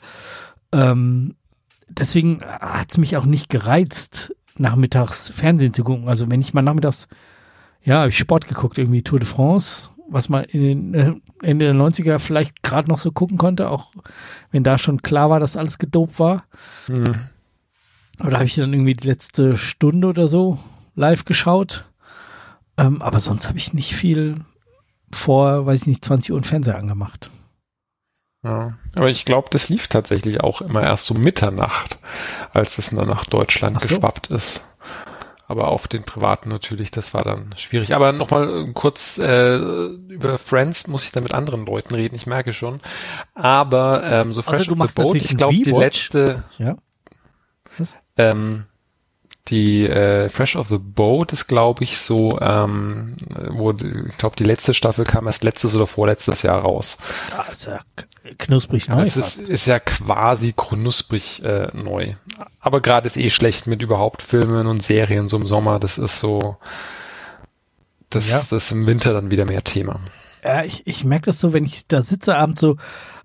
ähm, 0.73 1.35
deswegen 1.89 2.41
hat's 2.43 2.99
mich 2.99 3.17
auch 3.17 3.25
nicht 3.27 3.49
gereizt, 3.49 4.35
nachmittags 4.57 5.31
Fernsehen 5.31 5.75
zu 5.75 5.85
gucken. 5.85 6.09
Also 6.09 6.31
wenn 6.31 6.41
ich 6.41 6.55
mal 6.55 6.63
nachmittags, 6.63 7.09
ja, 7.83 8.01
hab 8.01 8.09
ich 8.09 8.19
Sport 8.19 8.47
geguckt, 8.49 8.79
irgendwie 8.79 9.03
Tour 9.03 9.19
de 9.21 9.29
France, 9.29 9.91
was 10.15 10.29
man 10.29 10.45
in 10.45 10.63
den 10.63 10.95
äh, 10.95 11.13
Ende 11.43 11.67
der 11.67 11.75
90er 11.75 12.21
vielleicht 12.21 12.63
gerade 12.63 12.89
noch 12.89 12.99
so 12.99 13.11
gucken 13.11 13.37
konnte, 13.37 13.69
auch 13.69 13.91
wenn 14.53 14.63
da 14.63 14.79
schon 14.79 15.03
klar 15.03 15.29
war, 15.29 15.41
dass 15.41 15.57
alles 15.57 15.79
gedopt 15.79 16.21
war. 16.21 16.45
Hm. 16.87 17.17
Oder 18.21 18.37
habe 18.37 18.45
ich 18.45 18.55
dann 18.55 18.73
irgendwie 18.73 18.95
die 18.95 19.09
letzte 19.09 19.57
Stunde 19.57 20.07
oder 20.07 20.29
so 20.29 20.59
live 20.95 21.25
geschaut. 21.25 21.91
Ähm, 22.77 23.03
aber 23.03 23.19
sonst 23.19 23.49
habe 23.49 23.59
ich 23.59 23.75
nicht 23.75 23.97
viel 23.97 24.37
vor, 25.11 25.67
weiß 25.67 25.83
ich 25.83 25.87
nicht, 25.89 26.05
20 26.05 26.33
Uhr 26.33 26.43
Fernseher 26.45 26.79
angemacht. 26.79 27.31
Ja. 28.45 28.79
Aber 28.95 29.11
ich 29.11 29.25
glaube, 29.25 29.49
das 29.51 29.69
lief 29.69 29.89
tatsächlich 29.89 30.41
auch 30.41 30.61
immer 30.61 30.85
erst 30.85 31.07
so 31.07 31.15
Mitternacht, 31.15 31.99
als 32.53 32.79
es 32.79 32.91
dann 32.91 33.09
nach 33.09 33.25
Deutschland 33.25 33.81
so. 33.81 33.89
geschwappt 33.89 34.29
ist. 34.29 34.63
Aber 35.47 35.69
auf 35.69 35.89
den 35.89 36.05
privaten 36.05 36.49
natürlich, 36.49 36.91
das 36.91 37.13
war 37.13 37.23
dann 37.23 37.55
schwierig. 37.57 37.95
Aber 37.95 38.13
nochmal 38.13 38.67
kurz 38.73 39.19
äh, 39.19 39.57
über 39.57 40.39
Friends 40.39 40.87
muss 40.87 41.05
ich 41.05 41.13
dann 41.13 41.23
mit 41.23 41.35
anderen 41.35 41.67
Leuten 41.67 41.95
reden, 41.95 42.15
ich 42.15 42.27
merke 42.27 42.55
schon. 42.55 42.81
Aber 43.35 44.03
ähm, 44.05 44.33
so 44.33 44.41
Außer 44.41 44.57
Fresh 44.57 44.67
du 44.69 44.73
of 44.73 44.79
machst 44.79 44.97
the 44.97 45.03
Boat, 45.03 45.17
ich 45.17 45.37
glaube, 45.37 45.55
die 45.55 45.71
letzte, 45.71 46.45
Ja. 46.59 46.77
Was? 47.77 47.97
ähm, 48.17 48.65
die 49.49 49.87
äh, 49.87 50.29
Fresh 50.31 50.57
of 50.57 50.69
the 50.69 50.79
Boat 50.79 51.33
ist, 51.33 51.47
glaube 51.47 51.85
ich, 51.85 51.99
so, 51.99 52.39
ähm, 52.41 53.17
wo 53.51 53.73
ich 53.73 54.17
glaube, 54.17 54.37
die 54.37 54.45
letzte 54.45 54.73
Staffel 54.73 55.05
kam 55.05 55.27
erst 55.27 55.45
letztes 55.45 55.75
oder 55.75 55.87
vorletztes 55.87 56.43
Jahr 56.43 56.63
raus. 56.63 56.97
Da 57.31 57.43
ist 57.53 57.67
ja 57.67 57.81
knusprig 58.39 58.89
neu 58.89 59.03
es 59.03 59.19
ist, 59.19 59.51
ist 59.51 59.67
ja 59.67 59.79
quasi 59.81 60.55
knusprig 60.57 61.43
äh, 61.45 61.69
neu. 61.77 62.15
Aber 62.61 62.81
gerade 62.81 63.07
ist 63.07 63.19
eh 63.19 63.29
schlecht 63.29 63.67
mit 63.67 63.83
überhaupt 63.83 64.23
Filmen 64.23 64.67
und 64.67 64.83
Serien 64.83 65.29
so 65.29 65.37
im 65.37 65.47
Sommer. 65.47 65.79
Das 65.79 65.99
ist 65.99 66.21
so, 66.21 66.57
das, 68.09 68.31
Ja. 68.31 68.39
das 68.39 68.51
ist 68.53 68.73
im 68.73 68.87
Winter 68.87 69.13
dann 69.13 69.31
wieder 69.31 69.45
mehr 69.45 69.63
Thema. 69.63 70.01
Ja, 70.43 70.63
ich, 70.65 70.87
ich 70.87 71.05
merke 71.05 71.27
das 71.27 71.41
so, 71.41 71.53
wenn 71.53 71.65
ich 71.65 71.87
da 71.87 72.03
sitze 72.03 72.37
abends 72.37 72.61
so, 72.63 72.77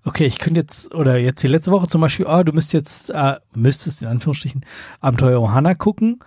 okay, 0.04 0.26
ich 0.26 0.38
könnte 0.38 0.60
jetzt, 0.60 0.94
oder 0.94 1.18
jetzt 1.18 1.42
die 1.42 1.48
letzte 1.48 1.70
Woche 1.70 1.88
zum 1.88 2.00
Beispiel, 2.00 2.26
ah, 2.26 2.42
du 2.44 2.52
müsst 2.52 2.72
jetzt, 2.72 3.10
äh, 3.10 3.36
müsstest 3.54 4.02
in 4.02 4.08
Anführungsstrichen 4.08 4.64
Abenteuer 5.00 5.40
Ohana 5.40 5.74
gucken. 5.74 6.18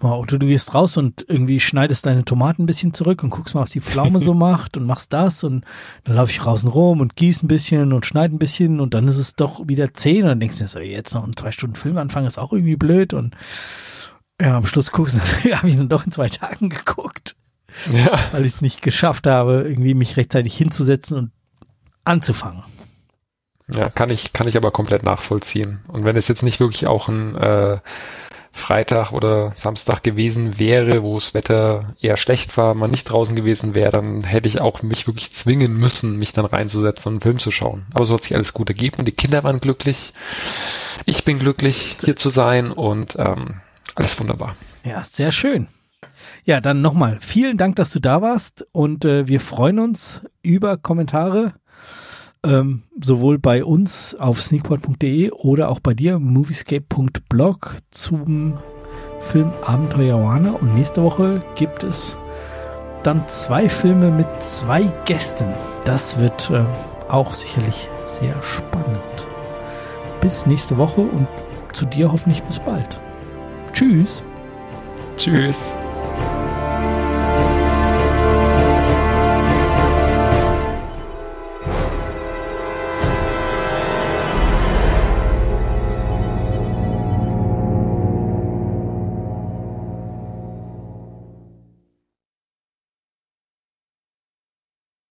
Oder 0.00 0.38
du 0.38 0.46
gehst 0.46 0.74
raus 0.74 0.98
und 0.98 1.24
irgendwie 1.28 1.60
schneidest 1.60 2.04
deine 2.04 2.24
Tomaten 2.26 2.64
ein 2.64 2.66
bisschen 2.66 2.92
zurück 2.92 3.22
und 3.22 3.30
guckst 3.30 3.54
mal, 3.54 3.62
was 3.62 3.70
die 3.70 3.80
Pflaume 3.80 4.20
so 4.20 4.34
macht 4.34 4.76
und 4.76 4.84
machst 4.84 5.12
das 5.14 5.44
und 5.44 5.64
dann 6.02 6.16
laufe 6.16 6.30
ich 6.30 6.38
draußen 6.38 6.68
rum 6.68 7.00
und 7.00 7.16
gieße 7.16 7.46
ein 7.46 7.48
bisschen 7.48 7.92
und 7.92 8.04
schneide 8.04 8.34
ein 8.34 8.38
bisschen 8.38 8.80
und 8.80 8.92
dann 8.92 9.08
ist 9.08 9.16
es 9.16 9.34
doch 9.34 9.66
wieder 9.66 9.94
zehn 9.94 10.24
und 10.24 10.28
dann 10.28 10.40
denkst 10.40 10.58
du 10.58 10.66
so, 10.66 10.80
jetzt 10.80 11.14
noch 11.14 11.24
einen 11.24 11.36
zwei 11.36 11.52
Stunden 11.52 11.76
Film 11.76 11.96
anfangen 11.96 12.26
ist 12.26 12.38
auch 12.38 12.52
irgendwie 12.52 12.76
blöd 12.76 13.14
und 13.14 13.34
ja, 14.42 14.56
am 14.56 14.66
Schluss 14.66 14.90
guckst 14.90 15.16
du, 15.16 15.20
habe 15.56 15.70
ich 15.70 15.76
dann 15.76 15.88
doch 15.88 16.04
in 16.04 16.12
zwei 16.12 16.28
Tagen 16.28 16.68
geguckt 16.68 17.36
Ja. 17.90 18.18
weil 18.32 18.42
ich 18.44 18.54
es 18.54 18.60
nicht 18.60 18.82
geschafft 18.82 19.26
habe, 19.26 19.62
irgendwie 19.66 19.94
mich 19.94 20.18
rechtzeitig 20.18 20.54
hinzusetzen 20.54 21.16
und 21.16 21.30
anzufangen. 22.04 22.62
Ja, 23.72 23.88
kann 23.88 24.10
ich, 24.10 24.32
kann 24.32 24.46
ich 24.46 24.56
aber 24.56 24.70
komplett 24.70 25.02
nachvollziehen. 25.02 25.80
Und 25.88 26.04
wenn 26.04 26.16
es 26.16 26.28
jetzt 26.28 26.42
nicht 26.42 26.60
wirklich 26.60 26.86
auch 26.86 27.08
ein 27.08 27.34
äh, 27.36 27.78
Freitag 28.52 29.12
oder 29.12 29.52
Samstag 29.56 30.02
gewesen 30.02 30.58
wäre, 30.58 31.02
wo 31.02 31.18
das 31.18 31.34
Wetter 31.34 31.94
eher 32.00 32.16
schlecht 32.16 32.56
war, 32.56 32.74
man 32.74 32.90
nicht 32.90 33.04
draußen 33.04 33.34
gewesen 33.34 33.74
wäre, 33.74 33.90
dann 33.90 34.22
hätte 34.22 34.48
ich 34.48 34.60
auch 34.60 34.82
mich 34.82 35.06
wirklich 35.06 35.32
zwingen 35.32 35.76
müssen, 35.76 36.18
mich 36.18 36.32
dann 36.34 36.44
reinzusetzen 36.44 37.08
und 37.08 37.14
einen 37.14 37.20
Film 37.22 37.38
zu 37.38 37.50
schauen. 37.50 37.86
Aber 37.92 38.04
so 38.04 38.14
hat 38.14 38.24
sich 38.24 38.34
alles 38.34 38.52
gut 38.52 38.68
ergeben. 38.68 39.04
Die 39.04 39.12
Kinder 39.12 39.42
waren 39.42 39.60
glücklich. 39.60 40.12
Ich 41.04 41.24
bin 41.24 41.38
glücklich, 41.38 41.96
hier 42.04 42.16
zu 42.16 42.28
sein 42.28 42.70
und 42.70 43.16
ähm, 43.18 43.60
alles 43.94 44.18
wunderbar. 44.20 44.56
Ja, 44.84 45.02
sehr 45.02 45.32
schön. 45.32 45.68
Ja, 46.44 46.60
dann 46.60 46.80
nochmal 46.80 47.18
vielen 47.20 47.56
Dank, 47.56 47.76
dass 47.76 47.92
du 47.92 48.00
da 48.00 48.22
warst 48.22 48.66
und 48.72 49.04
äh, 49.04 49.26
wir 49.26 49.40
freuen 49.40 49.78
uns 49.78 50.22
über 50.42 50.76
Kommentare, 50.76 51.54
ähm, 52.44 52.82
sowohl 53.00 53.38
bei 53.38 53.64
uns 53.64 54.14
auf 54.14 54.40
sneakpot.de 54.40 55.30
oder 55.30 55.70
auch 55.70 55.80
bei 55.80 55.94
dir 55.94 56.18
moviescape.blog 56.18 57.76
zum 57.90 58.58
Film 59.20 59.52
Abenteuer 59.62 60.18
Johanna 60.18 60.52
und 60.52 60.74
nächste 60.74 61.02
Woche 61.02 61.42
gibt 61.54 61.82
es 61.82 62.18
dann 63.02 63.26
zwei 63.28 63.68
Filme 63.68 64.10
mit 64.10 64.26
zwei 64.40 64.82
Gästen. 65.04 65.46
Das 65.84 66.18
wird 66.18 66.50
äh, 66.50 66.64
auch 67.08 67.32
sicherlich 67.32 67.88
sehr 68.04 68.42
spannend. 68.42 69.28
Bis 70.20 70.46
nächste 70.46 70.78
Woche 70.78 71.00
und 71.00 71.28
zu 71.72 71.86
dir 71.86 72.10
hoffentlich 72.10 72.42
bis 72.42 72.60
bald. 72.60 73.00
Tschüss. 73.72 74.22
Tschüss. 75.16 75.68